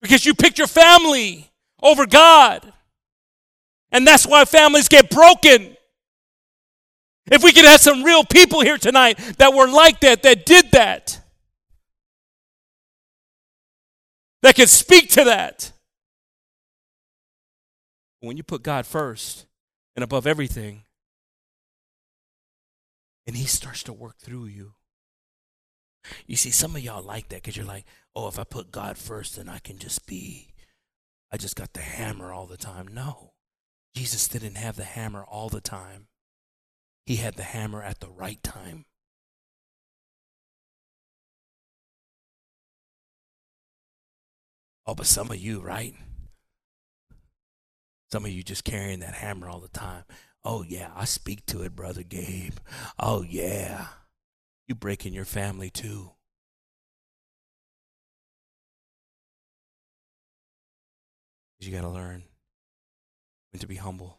Because 0.00 0.26
you 0.26 0.34
picked 0.34 0.58
your 0.58 0.66
family 0.66 1.48
over 1.80 2.06
God. 2.06 2.72
And 3.92 4.04
that's 4.04 4.26
why 4.26 4.44
families 4.44 4.88
get 4.88 5.10
broken. 5.10 5.76
If 7.30 7.44
we 7.44 7.52
could 7.52 7.64
have 7.64 7.80
some 7.80 8.02
real 8.02 8.24
people 8.24 8.60
here 8.60 8.78
tonight 8.78 9.16
that 9.38 9.54
were 9.54 9.68
like 9.68 10.00
that, 10.00 10.22
that 10.22 10.44
did 10.44 10.72
that, 10.72 11.20
that 14.42 14.56
could 14.56 14.68
speak 14.68 15.10
to 15.10 15.24
that. 15.24 15.72
When 18.20 18.36
you 18.36 18.42
put 18.42 18.62
God 18.62 18.86
first 18.86 19.46
and 19.94 20.02
above 20.02 20.26
everything, 20.26 20.82
and 23.26 23.36
He 23.36 23.46
starts 23.46 23.82
to 23.84 23.92
work 23.92 24.18
through 24.18 24.46
you. 24.46 24.74
You 26.26 26.36
see, 26.36 26.50
some 26.50 26.74
of 26.74 26.82
y'all 26.82 27.02
like 27.02 27.28
that 27.28 27.42
because 27.42 27.56
you're 27.56 27.66
like, 27.66 27.84
oh, 28.16 28.26
if 28.26 28.38
I 28.38 28.44
put 28.44 28.72
God 28.72 28.98
first, 28.98 29.36
then 29.36 29.48
I 29.48 29.58
can 29.58 29.78
just 29.78 30.06
be, 30.06 30.48
I 31.30 31.36
just 31.36 31.54
got 31.54 31.72
the 31.72 31.80
hammer 31.80 32.32
all 32.32 32.46
the 32.46 32.56
time. 32.56 32.88
No, 32.92 33.34
Jesus 33.94 34.26
didn't 34.26 34.56
have 34.56 34.74
the 34.74 34.84
hammer 34.84 35.24
all 35.24 35.48
the 35.48 35.60
time, 35.60 36.08
He 37.04 37.16
had 37.16 37.34
the 37.34 37.42
hammer 37.42 37.82
at 37.82 38.00
the 38.00 38.08
right 38.08 38.42
time. 38.42 38.84
Oh, 44.86 44.94
but 44.94 45.06
some 45.06 45.30
of 45.30 45.36
you, 45.36 45.60
right? 45.60 45.94
Some 48.10 48.24
of 48.24 48.30
you 48.30 48.42
just 48.42 48.64
carrying 48.64 49.00
that 49.00 49.14
hammer 49.14 49.48
all 49.48 49.60
the 49.60 49.68
time. 49.68 50.04
Oh, 50.44 50.62
yeah, 50.62 50.90
I 50.94 51.04
speak 51.04 51.46
to 51.46 51.62
it, 51.62 51.74
Brother 51.76 52.02
Gabe. 52.02 52.56
Oh, 52.98 53.22
yeah. 53.22 53.86
You 54.66 54.74
breaking 54.74 55.14
your 55.14 55.24
family 55.24 55.70
too. 55.70 56.12
You 61.60 61.70
got 61.70 61.82
to 61.82 61.88
learn 61.88 62.24
when 63.52 63.60
to 63.60 63.68
be 63.68 63.76
humble 63.76 64.18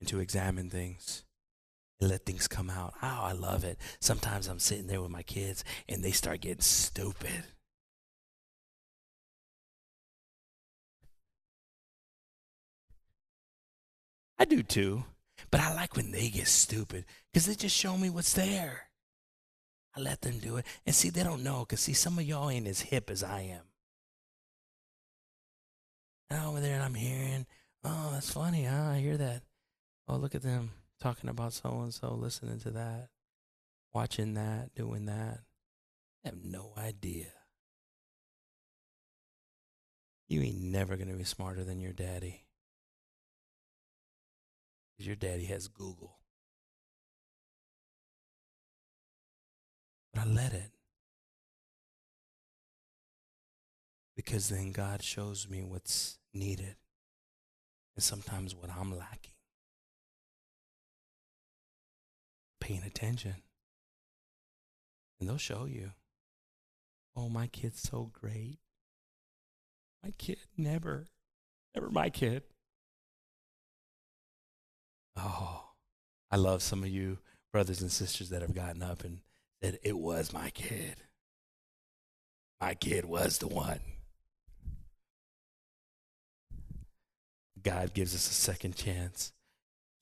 and 0.00 0.08
to 0.08 0.18
examine 0.18 0.68
things 0.68 1.22
and 2.00 2.10
let 2.10 2.24
things 2.24 2.48
come 2.48 2.70
out. 2.70 2.94
Oh, 3.02 3.20
I 3.22 3.32
love 3.32 3.64
it. 3.64 3.78
Sometimes 4.00 4.48
I'm 4.48 4.58
sitting 4.58 4.86
there 4.86 5.02
with 5.02 5.10
my 5.10 5.22
kids 5.22 5.64
and 5.88 6.02
they 6.02 6.12
start 6.12 6.40
getting 6.40 6.62
stupid. 6.62 7.44
I 14.38 14.46
do 14.46 14.62
too. 14.62 15.04
But 15.50 15.60
I 15.60 15.74
like 15.74 15.96
when 15.96 16.12
they 16.12 16.28
get 16.28 16.46
stupid 16.46 17.04
because 17.32 17.46
they 17.46 17.54
just 17.54 17.76
show 17.76 17.96
me 17.96 18.08
what's 18.08 18.34
there. 18.34 18.88
I 19.96 20.00
let 20.00 20.20
them 20.20 20.38
do 20.38 20.56
it. 20.56 20.66
And 20.86 20.94
see, 20.94 21.10
they 21.10 21.24
don't 21.24 21.42
know 21.42 21.60
because, 21.60 21.80
see, 21.80 21.92
some 21.92 22.18
of 22.18 22.24
y'all 22.24 22.50
ain't 22.50 22.68
as 22.68 22.80
hip 22.80 23.10
as 23.10 23.24
I 23.24 23.40
am. 23.42 23.62
And 26.30 26.44
over 26.44 26.60
there, 26.60 26.74
and 26.74 26.84
I'm 26.84 26.94
hearing, 26.94 27.46
oh, 27.82 28.10
that's 28.12 28.30
funny, 28.30 28.64
huh? 28.64 28.90
I 28.90 28.98
hear 28.98 29.16
that. 29.16 29.42
Oh, 30.06 30.16
look 30.16 30.36
at 30.36 30.42
them 30.42 30.70
talking 31.00 31.30
about 31.30 31.52
so 31.52 31.80
and 31.80 31.92
so, 31.94 32.12
listening 32.14 32.60
to 32.60 32.70
that, 32.70 33.08
watching 33.92 34.34
that, 34.34 34.74
doing 34.74 35.06
that. 35.06 35.40
I 36.24 36.28
have 36.28 36.44
no 36.44 36.72
idea. 36.76 37.32
You 40.28 40.42
ain't 40.42 40.60
never 40.60 40.96
going 40.96 41.08
to 41.08 41.16
be 41.16 41.24
smarter 41.24 41.64
than 41.64 41.80
your 41.80 41.92
daddy 41.92 42.44
Because 45.00 45.06
your 45.06 45.16
daddy 45.16 45.46
has 45.46 45.66
Google. 45.66 46.18
But 50.12 50.20
I 50.20 50.26
let 50.26 50.52
it. 50.52 50.72
Because 54.14 54.50
then 54.50 54.72
God 54.72 55.02
shows 55.02 55.48
me 55.48 55.62
what's 55.62 56.18
needed 56.34 56.76
and 57.96 58.04
sometimes 58.04 58.54
what 58.54 58.68
I'm 58.70 58.94
lacking. 58.94 59.29
Paying 62.60 62.82
attention. 62.84 63.36
And 65.18 65.28
they'll 65.28 65.38
show 65.38 65.64
you. 65.64 65.92
Oh, 67.16 67.28
my 67.28 67.46
kid's 67.48 67.80
so 67.80 68.10
great. 68.12 68.58
My 70.02 70.12
kid 70.16 70.38
never, 70.56 71.06
never 71.74 71.90
my 71.90 72.08
kid. 72.08 72.42
Oh, 75.16 75.64
I 76.30 76.36
love 76.36 76.62
some 76.62 76.82
of 76.82 76.88
you 76.88 77.18
brothers 77.52 77.82
and 77.82 77.90
sisters 77.90 78.30
that 78.30 78.42
have 78.42 78.54
gotten 78.54 78.82
up 78.82 79.04
and 79.04 79.20
said, 79.62 79.78
It 79.82 79.98
was 79.98 80.32
my 80.32 80.50
kid. 80.50 80.96
My 82.60 82.74
kid 82.74 83.04
was 83.04 83.38
the 83.38 83.48
one. 83.48 83.80
God 87.62 87.92
gives 87.92 88.14
us 88.14 88.30
a 88.30 88.34
second 88.34 88.76
chance 88.76 89.32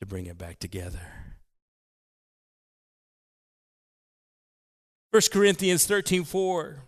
to 0.01 0.07
bring 0.07 0.27
it 0.27 0.39
back 0.39 0.59
together. 0.59 1.01
1 5.11 5.23
Corinthians 5.33 5.87
13 5.87 6.25
4. 6.25 6.83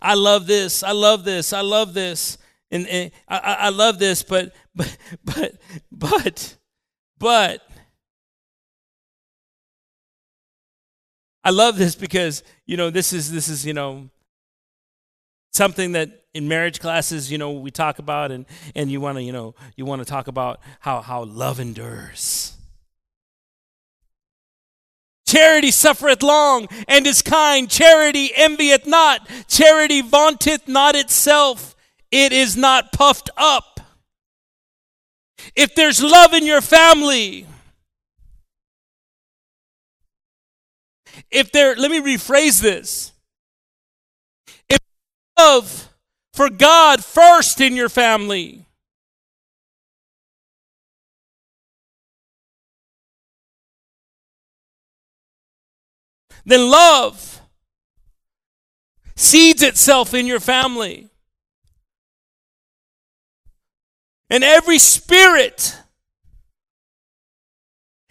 I 0.00 0.14
love 0.14 0.46
this. 0.46 0.82
I 0.82 0.92
love 0.92 1.24
this. 1.24 1.52
I 1.52 1.60
love 1.60 1.94
this. 1.94 2.38
And, 2.70 2.86
and 2.88 3.10
I, 3.28 3.38
I 3.38 3.68
love 3.68 3.98
this, 3.98 4.22
but, 4.22 4.52
but, 4.74 4.96
but, 5.24 5.52
but, 5.92 6.56
but, 7.18 7.68
I 11.44 11.50
love 11.50 11.76
this 11.76 11.94
because, 11.94 12.42
you 12.66 12.76
know, 12.78 12.88
this 12.88 13.12
is, 13.12 13.30
this 13.30 13.48
is, 13.48 13.66
you 13.66 13.74
know, 13.74 14.08
something 15.52 15.92
that 15.92 16.24
in 16.32 16.48
marriage 16.48 16.80
classes, 16.80 17.30
you 17.30 17.36
know, 17.36 17.52
we 17.52 17.70
talk 17.70 17.98
about 17.98 18.32
and, 18.32 18.46
and 18.74 18.90
you 18.90 19.00
want 19.00 19.18
to, 19.18 19.22
you 19.22 19.32
know, 19.32 19.54
you 19.76 19.84
want 19.84 20.00
to 20.00 20.06
talk 20.06 20.26
about 20.26 20.60
how, 20.80 21.02
how 21.02 21.24
love 21.24 21.60
endures. 21.60 22.56
Charity 25.26 25.70
suffereth 25.70 26.22
long 26.22 26.68
and 26.86 27.06
is 27.06 27.22
kind. 27.22 27.70
Charity 27.70 28.30
envieth 28.36 28.86
not. 28.86 29.28
Charity 29.48 30.02
vaunteth 30.02 30.68
not 30.68 30.94
itself. 30.94 31.74
It 32.10 32.32
is 32.32 32.56
not 32.56 32.92
puffed 32.92 33.30
up. 33.36 33.80
If 35.56 35.74
there's 35.74 36.02
love 36.02 36.32
in 36.32 36.44
your 36.46 36.60
family, 36.60 37.46
if 41.30 41.50
there, 41.52 41.74
let 41.74 41.90
me 41.90 42.00
rephrase 42.00 42.60
this. 42.60 43.12
If 44.68 44.78
love 45.38 45.88
for 46.32 46.50
God 46.50 47.04
first 47.04 47.60
in 47.60 47.74
your 47.74 47.88
family, 47.88 48.66
then 56.44 56.70
love 56.70 57.40
seeds 59.16 59.62
itself 59.62 60.14
in 60.14 60.26
your 60.26 60.40
family. 60.40 61.08
And 64.30 64.42
every 64.42 64.78
spirit, 64.78 65.76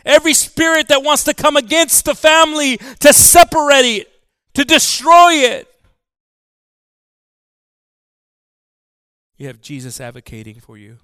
every 0.05 0.33
spirit 0.33 0.87
that 0.87 1.03
wants 1.03 1.23
to 1.25 1.33
come 1.33 1.57
against 1.57 2.05
the 2.05 2.15
family 2.15 2.77
to 2.99 3.13
separate 3.13 3.85
it, 3.85 4.11
to 4.53 4.63
destroy 4.63 5.33
it, 5.33 5.67
you 9.37 9.47
have 9.47 9.61
Jesus 9.61 9.99
advocating 9.99 10.59
for 10.59 10.77
you. 10.77 10.99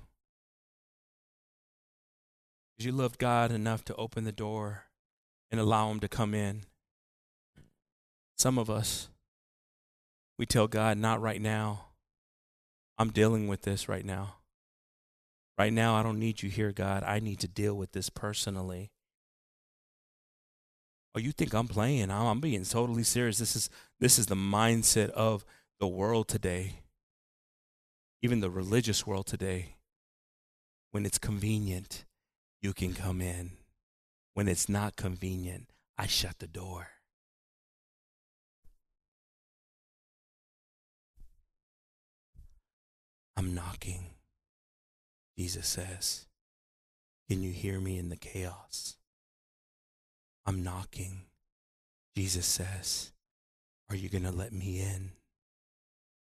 Because 2.77 2.85
you 2.85 2.91
loved 2.93 3.19
God 3.19 3.51
enough 3.51 3.83
to 3.85 3.95
open 3.95 4.23
the 4.23 4.31
door 4.31 4.85
and 5.51 5.59
allow 5.59 5.91
Him 5.91 5.99
to 5.99 6.07
come 6.07 6.33
in. 6.33 6.61
Some 8.39 8.57
of 8.57 8.69
us, 8.69 9.09
we 10.37 10.45
tell 10.45 10.69
God, 10.69 10.97
not 10.97 11.21
right 11.21 11.41
now. 11.41 11.87
I'm 12.97 13.11
dealing 13.11 13.49
with 13.49 13.63
this 13.63 13.89
right 13.89 14.05
now. 14.05 14.35
Right 15.57 15.73
now, 15.73 15.95
I 15.95 16.03
don't 16.03 16.19
need 16.19 16.41
you 16.41 16.49
here, 16.49 16.71
God. 16.71 17.03
I 17.03 17.19
need 17.19 17.39
to 17.39 17.49
deal 17.49 17.73
with 17.75 17.91
this 17.91 18.09
personally. 18.09 18.91
Oh, 21.13 21.19
you 21.19 21.33
think 21.33 21.53
I'm 21.53 21.67
playing? 21.67 22.09
I'm 22.11 22.39
being 22.39 22.63
totally 22.63 23.03
serious. 23.03 23.39
This 23.39 23.57
is 23.57 23.69
this 23.99 24.17
is 24.17 24.27
the 24.27 24.35
mindset 24.35 25.09
of 25.09 25.43
the 25.81 25.87
world 25.87 26.29
today. 26.29 26.75
Even 28.21 28.39
the 28.39 28.49
religious 28.49 29.05
world 29.05 29.25
today. 29.25 29.75
When 30.91 31.05
it's 31.05 31.17
convenient, 31.17 32.05
you 32.61 32.71
can 32.71 32.93
come 32.93 33.21
in. 33.21 33.51
When 34.33 34.47
it's 34.47 34.69
not 34.69 34.95
convenient, 34.95 35.71
I 35.97 36.07
shut 36.07 36.39
the 36.39 36.47
door. 36.47 36.87
I'm 43.39 43.53
knocking. 43.53 44.03
Jesus 45.37 45.65
says, 45.65 46.25
Can 47.29 47.41
you 47.41 47.53
hear 47.53 47.79
me 47.79 47.97
in 47.97 48.09
the 48.09 48.17
chaos? 48.17 48.97
I'm 50.45 50.61
knocking. 50.61 51.21
Jesus 52.17 52.45
says, 52.45 53.13
Are 53.89 53.95
you 53.95 54.09
going 54.09 54.25
to 54.25 54.31
let 54.31 54.51
me 54.51 54.81
in? 54.81 55.11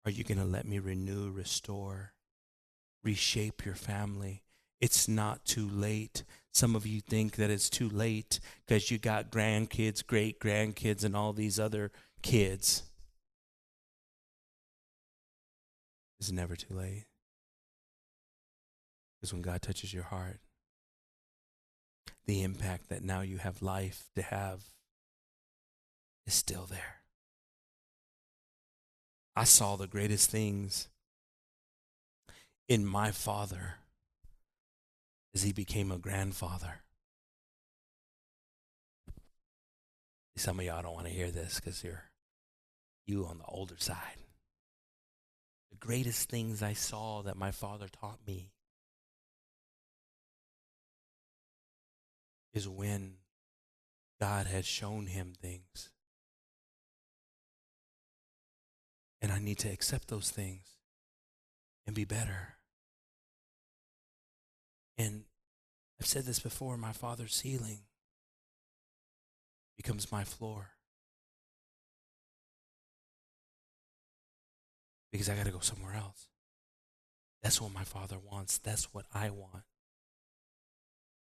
Are 0.04 0.10
you 0.10 0.24
going 0.24 0.36
to 0.36 0.44
let 0.44 0.66
me 0.66 0.78
renew, 0.78 1.30
restore, 1.30 2.12
reshape 3.02 3.64
your 3.64 3.76
family? 3.76 4.42
It's 4.82 5.08
not 5.08 5.46
too 5.46 5.66
late. 5.66 6.22
Some 6.52 6.76
of 6.76 6.86
you 6.86 7.00
think 7.00 7.36
that 7.36 7.48
it's 7.48 7.70
too 7.70 7.88
late 7.88 8.40
because 8.66 8.90
you 8.90 8.98
got 8.98 9.30
grandkids, 9.30 10.06
great 10.06 10.38
grandkids, 10.38 11.02
and 11.02 11.16
all 11.16 11.32
these 11.32 11.58
other 11.58 11.92
kids. 12.20 12.82
It's 16.18 16.32
never 16.32 16.56
too 16.56 16.74
late. 16.74 17.04
Because 19.16 19.32
when 19.32 19.42
God 19.42 19.62
touches 19.62 19.92
your 19.92 20.04
heart, 20.04 20.40
the 22.26 22.42
impact 22.42 22.88
that 22.88 23.04
now 23.04 23.20
you 23.20 23.38
have 23.38 23.62
life 23.62 24.04
to 24.14 24.22
have 24.22 24.62
is 26.26 26.34
still 26.34 26.66
there. 26.66 26.96
I 29.34 29.44
saw 29.44 29.76
the 29.76 29.86
greatest 29.86 30.30
things 30.30 30.88
in 32.68 32.86
my 32.86 33.10
father 33.10 33.74
as 35.34 35.42
he 35.42 35.52
became 35.52 35.92
a 35.92 35.98
grandfather. 35.98 36.80
Some 40.36 40.58
of 40.58 40.66
y'all 40.66 40.82
don't 40.82 40.94
want 40.94 41.06
to 41.06 41.12
hear 41.12 41.30
this 41.30 41.60
because 41.60 41.82
you're 41.84 42.04
you 43.06 43.24
on 43.26 43.38
the 43.38 43.44
older 43.44 43.76
side. 43.78 44.25
The 45.70 45.76
greatest 45.76 46.28
things 46.28 46.62
I 46.62 46.72
saw 46.72 47.22
that 47.22 47.36
my 47.36 47.50
father 47.50 47.86
taught 47.88 48.20
me 48.26 48.52
is 52.52 52.68
when 52.68 53.16
God 54.20 54.46
had 54.46 54.64
shown 54.64 55.06
him 55.06 55.34
things. 55.40 55.90
And 59.20 59.30
I 59.30 59.38
need 59.38 59.58
to 59.58 59.68
accept 59.68 60.08
those 60.08 60.30
things 60.30 60.76
and 61.86 61.94
be 61.94 62.04
better. 62.04 62.56
And 64.96 65.24
I've 66.00 66.06
said 66.06 66.24
this 66.24 66.38
before 66.38 66.76
my 66.76 66.92
father's 66.92 67.34
ceiling 67.34 67.80
becomes 69.76 70.10
my 70.10 70.24
floor. 70.24 70.75
Because 75.16 75.30
I 75.30 75.34
got 75.34 75.46
to 75.46 75.50
go 75.50 75.60
somewhere 75.60 75.94
else. 75.94 76.28
That's 77.42 77.58
what 77.58 77.72
my 77.72 77.84
father 77.84 78.16
wants. 78.22 78.58
That's 78.58 78.92
what 78.92 79.06
I 79.14 79.30
want. 79.30 79.64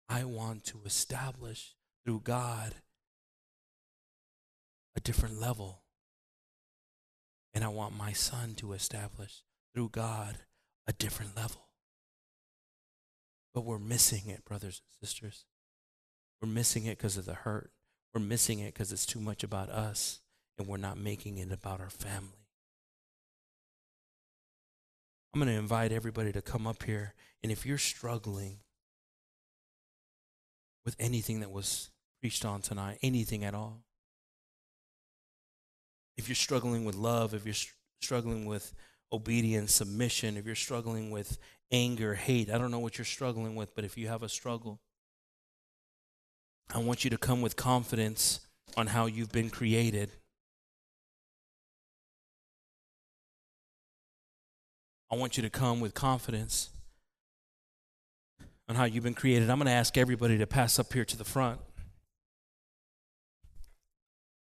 I 0.09 0.25
want 0.25 0.65
to 0.65 0.81
establish 0.85 1.73
through 2.03 2.19
God 2.25 2.75
a 4.97 4.99
different 4.99 5.39
level. 5.39 5.83
And 7.53 7.63
I 7.63 7.69
want 7.69 7.95
my 7.95 8.11
son 8.11 8.55
to 8.55 8.73
establish 8.73 9.43
through 9.73 9.87
God 9.93 10.39
a 10.85 10.91
different 10.91 11.37
level. 11.37 11.69
But 13.53 13.63
we're 13.63 13.79
missing 13.79 14.23
it, 14.27 14.43
brothers 14.43 14.81
and 14.83 15.07
sisters. 15.07 15.45
We're 16.41 16.49
missing 16.49 16.87
it 16.87 16.97
because 16.97 17.15
of 17.15 17.25
the 17.25 17.35
hurt. 17.35 17.71
We're 18.13 18.19
missing 18.19 18.59
it 18.59 18.73
because 18.73 18.91
it's 18.91 19.05
too 19.05 19.21
much 19.21 19.45
about 19.45 19.69
us, 19.69 20.19
and 20.57 20.67
we're 20.67 20.75
not 20.75 20.97
making 20.97 21.37
it 21.37 21.53
about 21.53 21.79
our 21.79 21.89
family. 21.89 22.46
I'm 25.33 25.41
going 25.41 25.53
to 25.53 25.59
invite 25.59 25.91
everybody 25.91 26.31
to 26.31 26.41
come 26.41 26.65
up 26.65 26.83
here, 26.83 27.13
and 27.43 27.51
if 27.51 27.65
you're 27.65 27.77
struggling, 27.77 28.59
with 30.87 30.95
anything 31.01 31.41
that 31.41 31.51
was 31.51 31.89
preached 32.21 32.45
on 32.45 32.61
tonight, 32.61 32.97
anything 33.03 33.43
at 33.43 33.53
all. 33.53 33.83
if 36.15 36.29
you're 36.29 36.35
struggling 36.35 36.85
with 36.85 36.95
love, 36.95 37.33
if 37.33 37.45
you're 37.45 37.53
str- 37.53 37.73
struggling 38.01 38.45
with 38.45 38.73
obedience, 39.11 39.75
submission, 39.75 40.37
if 40.37 40.45
you're 40.45 40.55
struggling 40.55 41.11
with 41.11 41.37
anger, 41.73 42.15
hate, 42.15 42.49
I 42.49 42.57
don't 42.57 42.71
know 42.71 42.79
what 42.79 42.97
you're 42.97 43.03
struggling 43.05 43.53
with, 43.53 43.75
but 43.75 43.83
if 43.83 43.97
you 43.97 44.07
have 44.07 44.23
a 44.23 44.29
struggle, 44.29 44.79
I 46.73 46.79
want 46.79 47.03
you 47.03 47.09
to 47.09 47.17
come 47.17 47.41
with 47.41 47.57
confidence 47.57 48.39
on 48.77 48.87
how 48.87 49.07
you've 49.07 49.31
been 49.31 49.49
created. 49.49 50.11
I 55.09 55.15
want 55.15 55.37
you 55.37 55.43
to 55.43 55.49
come 55.49 55.79
with 55.79 55.93
confidence 55.93 56.69
on 58.67 58.75
how 58.75 58.83
you've 58.83 59.03
been 59.03 59.13
created. 59.13 59.49
I'm 59.49 59.57
going 59.57 59.67
to 59.67 59.71
ask 59.71 59.97
everybody 59.97 60.37
to 60.37 60.47
pass 60.47 60.79
up 60.79 60.91
here 60.91 61.05
to 61.05 61.17
the 61.17 61.23
front 61.23 61.61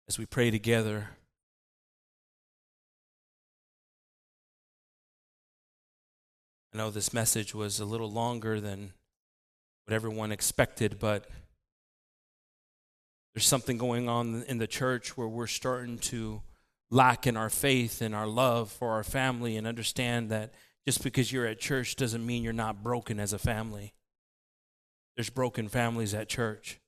as 0.08 0.18
we 0.18 0.24
pray 0.24 0.50
together. 0.50 1.10
I 6.72 6.78
know 6.78 6.90
this 6.90 7.12
message 7.12 7.54
was 7.54 7.78
a 7.78 7.84
little 7.84 8.10
longer 8.10 8.58
than 8.60 8.92
what 9.84 9.94
everyone 9.94 10.32
expected, 10.32 10.98
but 10.98 11.28
there's 13.34 13.46
something 13.46 13.76
going 13.76 14.08
on 14.08 14.44
in 14.48 14.58
the 14.58 14.66
church 14.66 15.16
where 15.16 15.28
we're 15.28 15.46
starting 15.46 15.98
to 15.98 16.40
lack 16.90 17.26
in 17.26 17.36
our 17.36 17.50
faith 17.50 18.00
and 18.00 18.14
our 18.14 18.26
love 18.26 18.70
for 18.70 18.92
our 18.92 19.04
family 19.04 19.56
and 19.56 19.66
understand 19.66 20.30
that 20.30 20.52
just 20.86 21.02
because 21.02 21.30
you're 21.30 21.46
at 21.46 21.58
church 21.58 21.96
doesn't 21.96 22.24
mean 22.24 22.42
you're 22.42 22.52
not 22.52 22.82
broken 22.82 23.20
as 23.20 23.32
a 23.32 23.38
family. 23.38 23.92
There's 25.16 25.30
broken 25.30 25.68
families 25.68 26.14
at 26.14 26.28
church. 26.28 26.80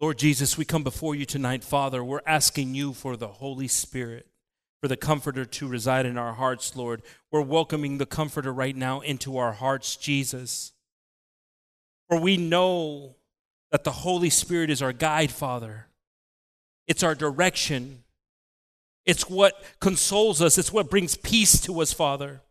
Lord 0.00 0.18
Jesus, 0.18 0.58
we 0.58 0.64
come 0.64 0.82
before 0.82 1.14
you 1.14 1.24
tonight, 1.24 1.64
Father. 1.64 2.04
We're 2.04 2.20
asking 2.26 2.74
you 2.74 2.92
for 2.92 3.16
the 3.16 3.28
Holy 3.28 3.66
Spirit, 3.66 4.26
for 4.80 4.88
the 4.88 4.96
Comforter 4.96 5.44
to 5.46 5.68
reside 5.68 6.06
in 6.06 6.18
our 6.18 6.34
hearts, 6.34 6.76
Lord. 6.76 7.02
We're 7.32 7.40
welcoming 7.40 7.98
the 7.98 8.06
Comforter 8.06 8.52
right 8.52 8.76
now 8.76 9.00
into 9.00 9.38
our 9.38 9.52
hearts, 9.52 9.96
Jesus. 9.96 10.72
For 12.08 12.20
we 12.20 12.36
know 12.36 13.16
that 13.72 13.84
the 13.84 13.90
Holy 13.90 14.30
Spirit 14.30 14.70
is 14.70 14.82
our 14.82 14.92
guide, 14.92 15.30
Father. 15.30 15.85
It's 16.86 17.02
our 17.02 17.14
direction. 17.14 18.04
It's 19.04 19.28
what 19.28 19.62
consoles 19.80 20.42
us. 20.42 20.58
It's 20.58 20.72
what 20.72 20.90
brings 20.90 21.16
peace 21.16 21.60
to 21.62 21.80
us, 21.80 21.92
Father. 21.92 22.42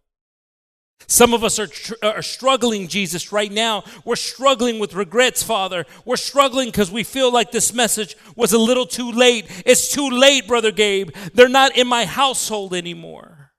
Some 1.07 1.33
of 1.33 1.43
us 1.43 1.59
are, 1.59 1.67
tr- 1.67 1.93
are 2.01 2.21
struggling, 2.21 2.87
Jesus, 2.87 3.31
right 3.31 3.51
now. 3.51 3.83
We're 4.05 4.15
struggling 4.15 4.79
with 4.79 4.93
regrets, 4.93 5.43
Father. 5.43 5.85
We're 6.05 6.15
struggling 6.15 6.69
because 6.69 6.89
we 6.89 7.03
feel 7.03 7.31
like 7.31 7.51
this 7.51 7.73
message 7.73 8.15
was 8.35 8.53
a 8.53 8.57
little 8.57 8.85
too 8.85 9.11
late. 9.11 9.45
It's 9.65 9.91
too 9.91 10.09
late, 10.09 10.47
Brother 10.47 10.71
Gabe. 10.71 11.11
They're 11.33 11.49
not 11.49 11.77
in 11.77 11.87
my 11.87 12.05
household 12.05 12.73
anymore, 12.73 13.51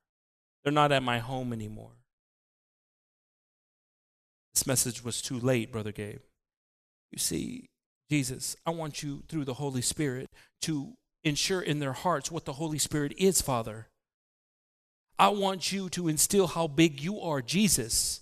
they're 0.65 0.73
not 0.73 0.93
at 0.93 1.03
my 1.03 1.19
home 1.19 1.53
anymore. 1.53 1.93
This 4.55 4.66
message 4.66 5.05
was 5.05 5.20
too 5.20 5.39
late, 5.39 5.70
Brother 5.70 5.93
Gabe. 5.93 6.20
You 7.12 7.19
see, 7.19 7.69
Jesus, 8.10 8.56
I 8.64 8.70
want 8.70 9.02
you 9.02 9.22
through 9.28 9.44
the 9.44 9.54
Holy 9.54 9.82
Spirit 9.82 10.30
to 10.62 10.94
ensure 11.24 11.60
in 11.60 11.80
their 11.80 11.92
hearts 11.92 12.30
what 12.30 12.44
the 12.44 12.54
Holy 12.54 12.78
Spirit 12.78 13.14
is, 13.18 13.42
Father. 13.42 13.88
I 15.18 15.28
want 15.28 15.72
you 15.72 15.88
to 15.90 16.08
instill 16.08 16.46
how 16.46 16.68
big 16.68 17.00
you 17.00 17.20
are, 17.20 17.42
Jesus. 17.42 18.20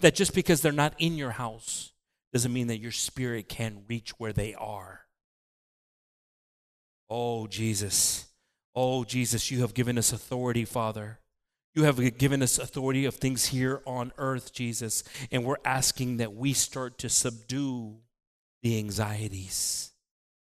That 0.00 0.14
just 0.14 0.34
because 0.34 0.60
they're 0.60 0.72
not 0.72 0.94
in 0.98 1.16
your 1.16 1.32
house 1.32 1.92
doesn't 2.32 2.52
mean 2.52 2.68
that 2.68 2.78
your 2.78 2.92
spirit 2.92 3.48
can 3.48 3.82
reach 3.88 4.10
where 4.18 4.32
they 4.32 4.54
are. 4.54 5.02
Oh, 7.10 7.46
Jesus. 7.46 8.26
Oh, 8.74 9.04
Jesus, 9.04 9.50
you 9.50 9.60
have 9.60 9.74
given 9.74 9.98
us 9.98 10.12
authority, 10.12 10.64
Father. 10.64 11.20
You 11.74 11.84
have 11.84 12.18
given 12.18 12.42
us 12.42 12.58
authority 12.58 13.04
of 13.04 13.14
things 13.14 13.46
here 13.46 13.82
on 13.86 14.12
earth, 14.18 14.52
Jesus. 14.52 15.04
And 15.30 15.44
we're 15.44 15.56
asking 15.64 16.18
that 16.18 16.34
we 16.34 16.52
start 16.52 16.98
to 16.98 17.08
subdue 17.08 17.96
the 18.62 18.78
anxieties, 18.78 19.90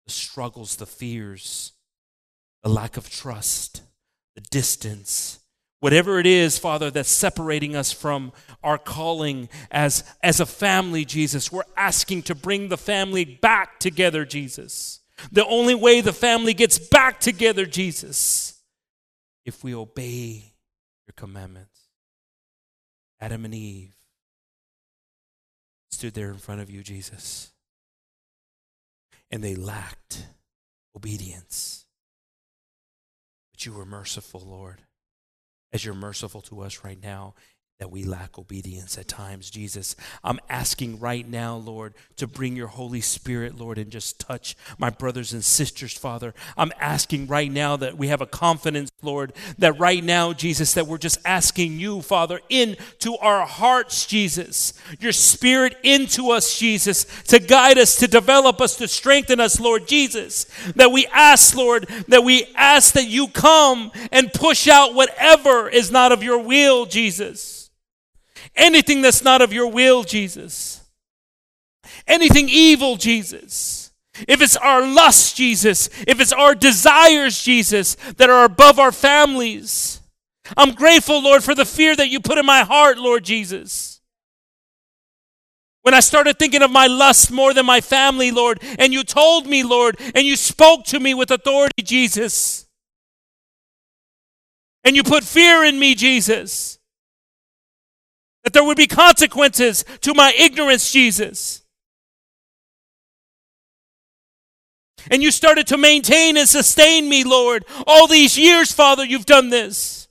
the 0.05 0.11
struggles, 0.11 0.75
the 0.75 0.85
fears, 0.85 1.73
the 2.61 2.69
lack 2.69 2.97
of 2.97 3.09
trust, 3.09 3.81
the 4.35 4.41
distance, 4.41 5.39
whatever 5.79 6.19
it 6.19 6.25
is 6.25 6.57
father 6.57 6.89
that's 6.91 7.09
separating 7.09 7.75
us 7.75 7.91
from 7.91 8.31
our 8.63 8.77
calling 8.77 9.49
as 9.71 10.03
as 10.21 10.39
a 10.39 10.45
family 10.45 11.05
jesus. 11.05 11.51
We're 11.51 11.63
asking 11.77 12.23
to 12.23 12.35
bring 12.35 12.69
the 12.69 12.77
family 12.77 13.25
back 13.25 13.79
together 13.79 14.25
jesus. 14.25 14.99
The 15.31 15.45
only 15.45 15.75
way 15.75 16.01
the 16.01 16.13
family 16.13 16.53
gets 16.53 16.79
back 16.79 17.19
together 17.19 17.65
jesus 17.65 18.61
if 19.45 19.63
we 19.63 19.75
obey 19.75 20.53
your 21.07 21.13
commandments. 21.15 21.79
Adam 23.19 23.45
and 23.45 23.53
eve 23.53 23.95
stood 25.91 26.13
there 26.13 26.31
in 26.31 26.37
front 26.37 26.59
of 26.59 26.69
you 26.69 26.81
jesus 26.81 27.52
and 29.33 29.43
they 29.43 29.55
lacked 29.55 30.27
obedience. 30.95 31.87
But 33.51 33.65
you 33.65 33.73
were 33.73 33.83
merciful 33.83 34.43
lord 34.45 34.83
as 35.73 35.83
you're 35.83 35.95
merciful 35.95 36.41
to 36.41 36.61
us 36.61 36.83
right 36.83 37.01
now 37.01 37.33
that 37.83 37.91
we 37.91 38.05
lack 38.05 38.39
obedience 38.39 38.97
at 38.97 39.09
times, 39.09 39.49
Jesus. 39.49 39.97
I'm 40.23 40.39
asking 40.47 41.01
right 41.01 41.27
now, 41.27 41.57
Lord, 41.57 41.95
to 42.15 42.25
bring 42.25 42.55
your 42.55 42.67
Holy 42.67 43.01
Spirit, 43.01 43.59
Lord, 43.59 43.77
and 43.77 43.91
just 43.91 44.21
touch 44.21 44.55
my 44.77 44.89
brothers 44.89 45.33
and 45.33 45.43
sisters, 45.43 45.91
Father. 45.91 46.33
I'm 46.55 46.71
asking 46.79 47.27
right 47.27 47.51
now 47.51 47.75
that 47.75 47.97
we 47.97 48.07
have 48.07 48.21
a 48.21 48.25
confidence, 48.25 48.89
Lord, 49.01 49.33
that 49.57 49.77
right 49.77 50.01
now, 50.01 50.31
Jesus, 50.31 50.75
that 50.75 50.87
we're 50.87 50.97
just 50.97 51.19
asking 51.25 51.77
you, 51.77 52.01
Father, 52.01 52.39
into 52.47 53.17
our 53.17 53.45
hearts, 53.45 54.05
Jesus, 54.05 54.71
your 55.01 55.11
Spirit 55.11 55.75
into 55.83 56.31
us, 56.31 56.57
Jesus, 56.57 57.03
to 57.23 57.37
guide 57.37 57.77
us, 57.77 57.97
to 57.97 58.07
develop 58.07 58.61
us, 58.61 58.77
to 58.77 58.87
strengthen 58.87 59.41
us, 59.41 59.59
Lord 59.59 59.89
Jesus. 59.89 60.45
That 60.77 60.93
we 60.93 61.05
ask, 61.07 61.53
Lord, 61.53 61.89
that 62.07 62.23
we 62.23 62.45
ask 62.55 62.93
that 62.93 63.09
you 63.09 63.27
come 63.27 63.91
and 64.13 64.31
push 64.31 64.69
out 64.69 64.93
whatever 64.93 65.67
is 65.67 65.91
not 65.91 66.13
of 66.13 66.23
your 66.23 66.39
will, 66.39 66.85
Jesus. 66.85 67.63
Anything 68.55 69.01
that's 69.01 69.23
not 69.23 69.41
of 69.41 69.53
your 69.53 69.67
will, 69.67 70.03
Jesus. 70.03 70.81
Anything 72.07 72.49
evil, 72.49 72.95
Jesus. 72.95 73.91
If 74.27 74.41
it's 74.41 74.57
our 74.57 74.85
lust, 74.85 75.35
Jesus. 75.35 75.89
If 76.07 76.19
it's 76.19 76.33
our 76.33 76.55
desires, 76.55 77.41
Jesus, 77.41 77.95
that 78.17 78.29
are 78.29 78.45
above 78.45 78.79
our 78.79 78.91
families. 78.91 80.01
I'm 80.57 80.73
grateful, 80.73 81.21
Lord, 81.21 81.43
for 81.43 81.55
the 81.55 81.65
fear 81.65 81.95
that 81.95 82.09
you 82.09 82.19
put 82.19 82.37
in 82.37 82.45
my 82.45 82.61
heart, 82.61 82.97
Lord 82.97 83.23
Jesus. 83.23 84.01
When 85.81 85.93
I 85.93 85.99
started 85.99 86.39
thinking 86.39 86.61
of 86.61 86.71
my 86.71 86.87
lust 86.87 87.31
more 87.31 87.53
than 87.53 87.65
my 87.65 87.81
family, 87.81 88.31
Lord, 88.31 88.61
and 88.79 88.93
you 88.93 89.03
told 89.03 89.47
me, 89.47 89.63
Lord, 89.63 89.99
and 90.15 90.25
you 90.25 90.35
spoke 90.37 90.85
to 90.85 90.99
me 90.99 91.13
with 91.13 91.29
authority, 91.29 91.81
Jesus. 91.83 92.67
And 94.85 94.95
you 94.95 95.03
put 95.03 95.23
fear 95.23 95.63
in 95.63 95.79
me, 95.79 95.95
Jesus. 95.95 96.79
That 98.43 98.53
there 98.53 98.63
would 98.63 98.77
be 98.77 98.87
consequences 98.87 99.85
to 100.01 100.13
my 100.13 100.33
ignorance, 100.37 100.91
Jesus. 100.91 101.63
And 105.11 105.21
you 105.21 105.31
started 105.31 105.67
to 105.67 105.77
maintain 105.77 106.37
and 106.37 106.47
sustain 106.47 107.09
me, 107.09 107.23
Lord. 107.23 107.65
All 107.85 108.07
these 108.07 108.37
years, 108.37 108.71
Father, 108.71 109.03
you've 109.03 109.25
done 109.25 109.49
this. 109.49 110.07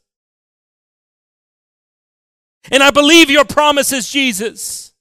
And 2.71 2.83
I 2.83 2.91
believe 2.91 3.31
your 3.31 3.45
promises, 3.45 4.11
Jesus. 4.11 4.93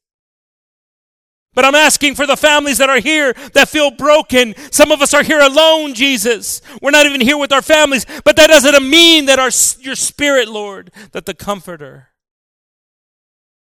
But 1.53 1.65
I'm 1.65 1.75
asking 1.75 2.15
for 2.15 2.25
the 2.25 2.37
families 2.37 2.77
that 2.77 2.89
are 2.89 3.01
here 3.01 3.33
that 3.53 3.67
feel 3.67 3.91
broken. 3.91 4.55
Some 4.71 4.91
of 4.91 5.01
us 5.01 5.13
are 5.13 5.23
here 5.23 5.41
alone, 5.41 5.93
Jesus. 5.93 6.61
We're 6.81 6.91
not 6.91 7.05
even 7.05 7.19
here 7.19 7.37
with 7.37 7.51
our 7.51 7.61
families, 7.61 8.05
but 8.23 8.37
that 8.37 8.47
doesn't 8.47 8.89
mean 8.89 9.25
that 9.25 9.37
our, 9.37 9.51
your 9.83 9.95
spirit, 9.95 10.47
Lord, 10.47 10.91
that 11.11 11.25
the 11.25 11.33
comforter, 11.33 12.10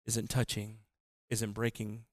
isn't 0.06 0.30
touching, 0.30 0.78
isn't 1.30 1.52
breaking 1.52 2.06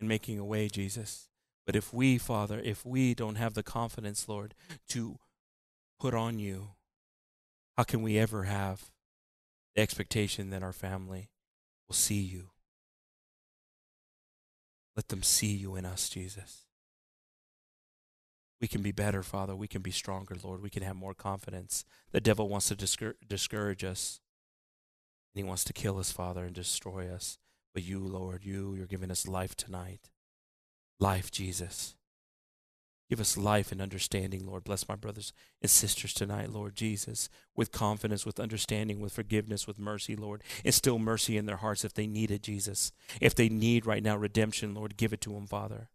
and 0.00 0.08
making 0.08 0.38
a 0.38 0.44
way, 0.44 0.68
Jesus. 0.68 1.28
But 1.66 1.76
if 1.76 1.92
we, 1.92 2.18
Father, 2.18 2.60
if 2.64 2.86
we 2.86 3.14
don't 3.14 3.34
have 3.34 3.54
the 3.54 3.62
confidence, 3.62 4.28
Lord, 4.28 4.54
to 4.88 5.18
put 6.00 6.14
on 6.14 6.38
you, 6.38 6.70
how 7.76 7.82
can 7.84 8.02
we 8.02 8.18
ever 8.18 8.44
have 8.44 8.90
the 9.74 9.82
expectation 9.82 10.50
that 10.50 10.62
our 10.62 10.72
family 10.72 11.30
will 11.88 11.94
see 11.94 12.20
you? 12.20 12.50
Let 14.96 15.08
them 15.08 15.22
see 15.22 15.52
you 15.52 15.76
in 15.76 15.84
us, 15.84 16.08
Jesus. 16.08 16.64
We 18.60 18.66
can 18.66 18.82
be 18.82 18.90
better, 18.90 19.22
Father. 19.22 19.54
We 19.54 19.68
can 19.68 19.82
be 19.82 19.92
stronger, 19.92 20.36
Lord. 20.42 20.60
We 20.60 20.70
can 20.70 20.82
have 20.82 20.96
more 20.96 21.14
confidence. 21.14 21.84
The 22.10 22.20
devil 22.20 22.48
wants 22.48 22.68
to 22.68 23.14
discourage 23.28 23.84
us. 23.84 24.20
And 25.38 25.44
he 25.44 25.48
wants 25.48 25.62
to 25.64 25.72
kill 25.72 26.00
us, 26.00 26.10
Father, 26.10 26.42
and 26.42 26.52
destroy 26.52 27.08
us. 27.08 27.38
But 27.72 27.84
you, 27.84 28.00
Lord, 28.00 28.44
you, 28.44 28.74
you're 28.74 28.86
giving 28.86 29.12
us 29.12 29.28
life 29.28 29.54
tonight. 29.54 30.10
Life, 30.98 31.30
Jesus. 31.30 31.94
Give 33.08 33.20
us 33.20 33.36
life 33.36 33.70
and 33.70 33.80
understanding, 33.80 34.44
Lord. 34.44 34.64
Bless 34.64 34.88
my 34.88 34.96
brothers 34.96 35.32
and 35.62 35.70
sisters 35.70 36.12
tonight, 36.12 36.50
Lord 36.50 36.74
Jesus, 36.74 37.30
with 37.54 37.70
confidence, 37.70 38.26
with 38.26 38.40
understanding, 38.40 38.98
with 38.98 39.12
forgiveness, 39.12 39.64
with 39.64 39.78
mercy, 39.78 40.16
Lord. 40.16 40.42
Instill 40.64 40.98
mercy 40.98 41.36
in 41.36 41.46
their 41.46 41.58
hearts 41.58 41.84
if 41.84 41.94
they 41.94 42.08
need 42.08 42.32
it, 42.32 42.42
Jesus. 42.42 42.90
If 43.20 43.36
they 43.36 43.48
need 43.48 43.86
right 43.86 44.02
now 44.02 44.16
redemption, 44.16 44.74
Lord, 44.74 44.96
give 44.96 45.12
it 45.12 45.20
to 45.20 45.34
them, 45.34 45.46
Father. 45.46 45.88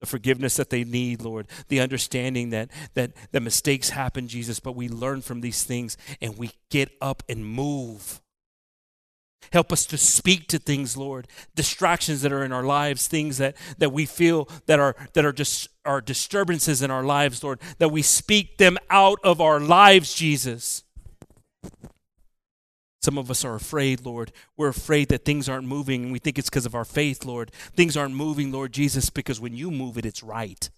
The 0.00 0.06
forgiveness 0.06 0.56
that 0.56 0.70
they 0.70 0.82
need, 0.82 1.20
Lord. 1.20 1.46
The 1.68 1.80
understanding 1.80 2.48
that, 2.50 2.70
that, 2.94 3.12
that 3.32 3.42
mistakes 3.42 3.90
happen, 3.90 4.28
Jesus, 4.28 4.60
but 4.60 4.74
we 4.74 4.88
learn 4.88 5.20
from 5.20 5.42
these 5.42 5.62
things 5.62 5.98
and 6.22 6.38
we 6.38 6.52
get 6.70 6.90
up 7.02 7.22
and 7.28 7.44
move. 7.44 8.21
Help 9.52 9.72
us 9.72 9.84
to 9.86 9.98
speak 9.98 10.48
to 10.48 10.58
things, 10.58 10.96
Lord. 10.96 11.26
Distractions 11.54 12.22
that 12.22 12.32
are 12.32 12.44
in 12.44 12.52
our 12.52 12.62
lives, 12.62 13.06
things 13.06 13.38
that, 13.38 13.56
that 13.78 13.92
we 13.92 14.06
feel 14.06 14.48
that 14.66 14.78
are 14.78 14.94
that 15.14 15.24
are 15.24 15.32
just 15.32 15.68
are 15.84 16.00
disturbances 16.00 16.82
in 16.82 16.90
our 16.90 17.02
lives, 17.02 17.42
Lord, 17.42 17.60
that 17.78 17.90
we 17.90 18.02
speak 18.02 18.58
them 18.58 18.78
out 18.90 19.18
of 19.24 19.40
our 19.40 19.58
lives, 19.58 20.14
Jesus. 20.14 20.84
Some 23.02 23.18
of 23.18 23.30
us 23.32 23.44
are 23.44 23.56
afraid, 23.56 24.06
Lord. 24.06 24.30
We're 24.56 24.68
afraid 24.68 25.08
that 25.08 25.24
things 25.24 25.48
aren't 25.48 25.66
moving, 25.66 26.04
and 26.04 26.12
we 26.12 26.20
think 26.20 26.38
it's 26.38 26.48
because 26.48 26.66
of 26.66 26.74
our 26.76 26.84
faith, 26.84 27.24
Lord. 27.24 27.50
Things 27.74 27.96
aren't 27.96 28.14
moving, 28.14 28.52
Lord 28.52 28.72
Jesus, 28.72 29.10
because 29.10 29.40
when 29.40 29.54
you 29.54 29.72
move 29.72 29.98
it, 29.98 30.06
it's 30.06 30.22
right. 30.22 30.70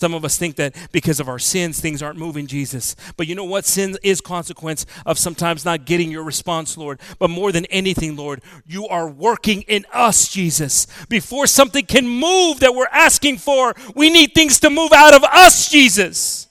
Some 0.00 0.14
of 0.14 0.24
us 0.24 0.36
think 0.36 0.54
that 0.56 0.76
because 0.92 1.18
of 1.18 1.28
our 1.28 1.40
sins, 1.40 1.80
things 1.80 2.02
aren't 2.02 2.18
moving, 2.18 2.46
Jesus. 2.46 2.94
But 3.16 3.26
you 3.26 3.34
know 3.34 3.44
what? 3.44 3.64
Sin 3.64 3.96
is 4.04 4.20
consequence 4.20 4.86
of 5.04 5.18
sometimes 5.18 5.64
not 5.64 5.86
getting 5.86 6.12
your 6.12 6.22
response, 6.22 6.76
Lord. 6.78 7.00
But 7.18 7.30
more 7.30 7.50
than 7.50 7.64
anything, 7.66 8.14
Lord, 8.14 8.40
you 8.64 8.86
are 8.86 9.08
working 9.08 9.62
in 9.62 9.84
us, 9.92 10.28
Jesus. 10.28 10.86
Before 11.08 11.48
something 11.48 11.84
can 11.84 12.06
move 12.06 12.60
that 12.60 12.76
we're 12.76 12.86
asking 12.92 13.38
for, 13.38 13.74
we 13.96 14.08
need 14.08 14.34
things 14.34 14.60
to 14.60 14.70
move 14.70 14.92
out 14.92 15.14
of 15.14 15.24
us, 15.24 15.68
Jesus. 15.68 16.46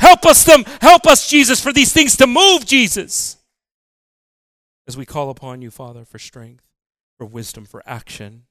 Help 0.00 0.26
us 0.26 0.42
them, 0.42 0.64
help 0.80 1.06
us, 1.06 1.28
Jesus, 1.28 1.62
for 1.62 1.72
these 1.72 1.92
things 1.92 2.16
to 2.16 2.26
move, 2.26 2.66
Jesus. 2.66 3.36
As 4.88 4.96
we 4.96 5.06
call 5.06 5.30
upon 5.30 5.62
you, 5.62 5.70
Father, 5.70 6.04
for 6.04 6.18
strength, 6.18 6.64
for 7.18 7.26
wisdom, 7.26 7.66
for 7.66 7.84
action 7.86 8.46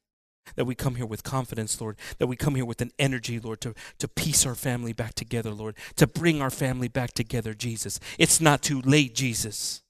that 0.55 0.65
we 0.65 0.75
come 0.75 0.95
here 0.95 1.05
with 1.05 1.23
confidence, 1.23 1.79
Lord, 1.79 1.97
that 2.17 2.27
we 2.27 2.35
come 2.35 2.55
here 2.55 2.65
with 2.65 2.81
an 2.81 2.91
energy, 2.99 3.39
Lord, 3.39 3.61
to, 3.61 3.73
to 3.99 4.07
piece 4.07 4.45
our 4.45 4.55
family 4.55 4.93
back 4.93 5.13
together, 5.13 5.51
Lord, 5.51 5.75
to 5.95 6.07
bring 6.07 6.41
our 6.41 6.49
family 6.49 6.87
back 6.87 7.13
together, 7.13 7.53
Jesus. 7.53 7.99
It's 8.17 8.41
not 8.41 8.61
too 8.61 8.81
late, 8.81 9.15
Jesus, 9.15 9.81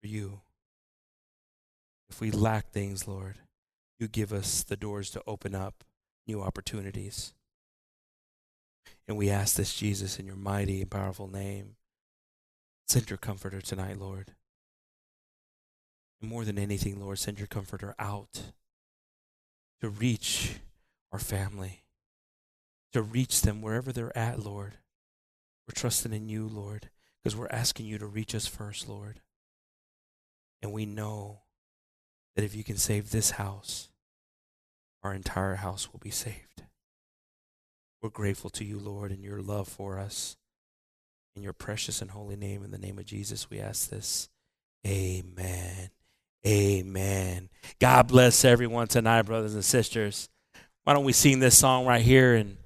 for 0.00 0.08
you. 0.08 0.40
If 2.10 2.20
we 2.20 2.30
lack 2.30 2.70
things, 2.70 3.06
Lord, 3.06 3.36
you 3.98 4.08
give 4.08 4.32
us 4.32 4.62
the 4.62 4.76
doors 4.76 5.10
to 5.10 5.22
open 5.26 5.54
up 5.54 5.84
new 6.26 6.40
opportunities. 6.42 7.34
And 9.06 9.16
we 9.16 9.30
ask 9.30 9.56
this, 9.56 9.74
Jesus, 9.74 10.18
in 10.18 10.26
your 10.26 10.36
mighty 10.36 10.80
and 10.80 10.90
powerful 10.90 11.28
name. 11.28 11.76
Send 12.86 13.10
your 13.10 13.18
comforter 13.18 13.60
tonight, 13.60 13.98
Lord. 13.98 14.32
And 16.20 16.30
more 16.30 16.44
than 16.44 16.58
anything, 16.58 17.00
Lord, 17.00 17.18
send 17.18 17.38
your 17.38 17.46
comforter 17.46 17.94
out 17.98 18.52
to 19.80 19.88
reach 19.88 20.56
our 21.12 21.18
family, 21.18 21.82
to 22.92 23.02
reach 23.02 23.42
them 23.42 23.62
wherever 23.62 23.92
they're 23.92 24.16
at, 24.16 24.40
Lord. 24.40 24.74
We're 25.66 25.74
trusting 25.74 26.12
in 26.12 26.28
you, 26.28 26.46
Lord, 26.46 26.88
because 27.22 27.36
we're 27.36 27.48
asking 27.50 27.86
you 27.86 27.98
to 27.98 28.06
reach 28.06 28.34
us 28.34 28.46
first, 28.46 28.88
Lord. 28.88 29.20
And 30.62 30.72
we 30.72 30.86
know 30.86 31.40
that 32.34 32.44
if 32.44 32.54
you 32.54 32.64
can 32.64 32.76
save 32.76 33.10
this 33.10 33.32
house, 33.32 33.90
our 35.02 35.14
entire 35.14 35.56
house 35.56 35.92
will 35.92 36.00
be 36.00 36.10
saved. 36.10 36.64
We're 38.02 38.10
grateful 38.10 38.50
to 38.50 38.64
you, 38.64 38.78
Lord, 38.78 39.10
and 39.10 39.22
your 39.22 39.42
love 39.42 39.68
for 39.68 39.98
us. 39.98 40.36
In 41.36 41.42
your 41.42 41.52
precious 41.52 42.00
and 42.00 42.10
holy 42.10 42.36
name, 42.36 42.64
in 42.64 42.70
the 42.70 42.78
name 42.78 42.98
of 42.98 43.04
Jesus, 43.04 43.50
we 43.50 43.60
ask 43.60 43.90
this. 43.90 44.28
Amen. 44.86 45.90
Amen. 46.48 47.50
God 47.78 48.08
bless 48.08 48.42
everyone 48.42 48.86
tonight, 48.86 49.22
brothers 49.22 49.52
and 49.52 49.64
sisters. 49.64 50.30
Why 50.84 50.94
don't 50.94 51.04
we 51.04 51.12
sing 51.12 51.40
this 51.40 51.58
song 51.58 51.84
right 51.84 52.00
here 52.00 52.34
and 52.34 52.56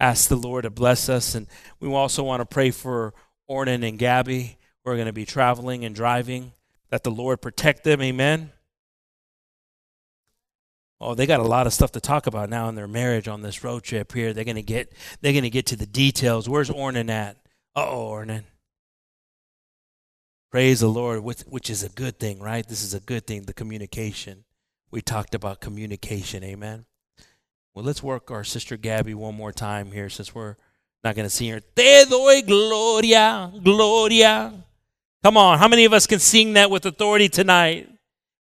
ask 0.00 0.28
the 0.28 0.34
Lord 0.34 0.64
to 0.64 0.70
bless 0.70 1.08
us? 1.08 1.36
And 1.36 1.46
we 1.78 1.88
also 1.92 2.24
want 2.24 2.40
to 2.40 2.44
pray 2.44 2.72
for 2.72 3.14
Ornan 3.48 3.88
and 3.88 4.00
Gabby. 4.00 4.58
We're 4.84 4.96
going 4.96 5.06
to 5.06 5.12
be 5.12 5.26
traveling 5.26 5.84
and 5.84 5.94
driving. 5.94 6.54
That 6.88 7.04
the 7.04 7.12
Lord 7.12 7.40
protect 7.40 7.84
them. 7.84 8.02
Amen. 8.02 8.50
Oh, 11.00 11.14
they 11.14 11.26
got 11.26 11.38
a 11.38 11.44
lot 11.44 11.68
of 11.68 11.72
stuff 11.72 11.92
to 11.92 12.00
talk 12.00 12.26
about 12.26 12.50
now 12.50 12.68
in 12.68 12.74
their 12.74 12.88
marriage 12.88 13.28
on 13.28 13.42
this 13.42 13.62
road 13.62 13.84
trip 13.84 14.12
here. 14.12 14.32
They're 14.32 14.42
gonna 14.42 14.60
get 14.60 14.92
they're 15.20 15.32
gonna 15.32 15.50
get 15.50 15.66
to 15.66 15.76
the 15.76 15.86
details. 15.86 16.48
Where's 16.48 16.68
Ornan 16.68 17.08
at? 17.08 17.36
Uh 17.76 17.86
oh, 17.88 18.08
Ornan. 18.10 18.42
Praise 20.50 20.80
the 20.80 20.88
Lord, 20.88 21.20
which, 21.20 21.42
which 21.42 21.70
is 21.70 21.84
a 21.84 21.88
good 21.88 22.18
thing, 22.18 22.40
right? 22.40 22.66
This 22.66 22.82
is 22.82 22.92
a 22.92 22.98
good 22.98 23.24
thing, 23.24 23.42
the 23.42 23.52
communication. 23.52 24.44
We 24.90 25.00
talked 25.00 25.32
about 25.32 25.60
communication, 25.60 26.42
amen. 26.42 26.86
Well, 27.72 27.84
let's 27.84 28.02
work 28.02 28.32
our 28.32 28.42
sister 28.42 28.76
Gabby 28.76 29.14
one 29.14 29.36
more 29.36 29.52
time 29.52 29.92
here 29.92 30.08
since 30.08 30.34
we're 30.34 30.56
not 31.04 31.14
going 31.14 31.26
to 31.26 31.30
see 31.30 31.48
her. 31.50 31.60
Te 31.60 32.04
doy 32.10 32.42
gloria, 32.42 33.52
gloria. 33.62 34.52
Come 35.22 35.36
on, 35.36 35.58
how 35.60 35.68
many 35.68 35.84
of 35.84 35.92
us 35.92 36.08
can 36.08 36.18
sing 36.18 36.54
that 36.54 36.68
with 36.68 36.84
authority 36.84 37.28
tonight? 37.28 37.88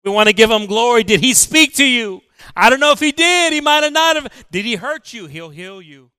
We 0.05 0.11
want 0.11 0.29
to 0.29 0.35
give 0.35 0.51
him 0.51 0.67
glory. 0.67 1.05
Did 1.05 1.21
he 1.21 1.33
speak 1.33 1.75
to 1.77 1.87
you? 1.87 2.21
I 2.55 2.69
don't 2.69 2.81
know 2.81 2.93
if 2.93 3.01
he 3.01 3.13
did. 3.13 3.55
He 3.55 3.63
might 3.63 3.83
have 3.83 3.93
not 3.95 4.17
have. 4.17 4.47
Did 4.51 4.67
he 4.67 4.75
hurt 4.75 5.15
you? 5.15 5.27
He'll 5.27 5.49
heal 5.49 5.81
you. 5.81 6.11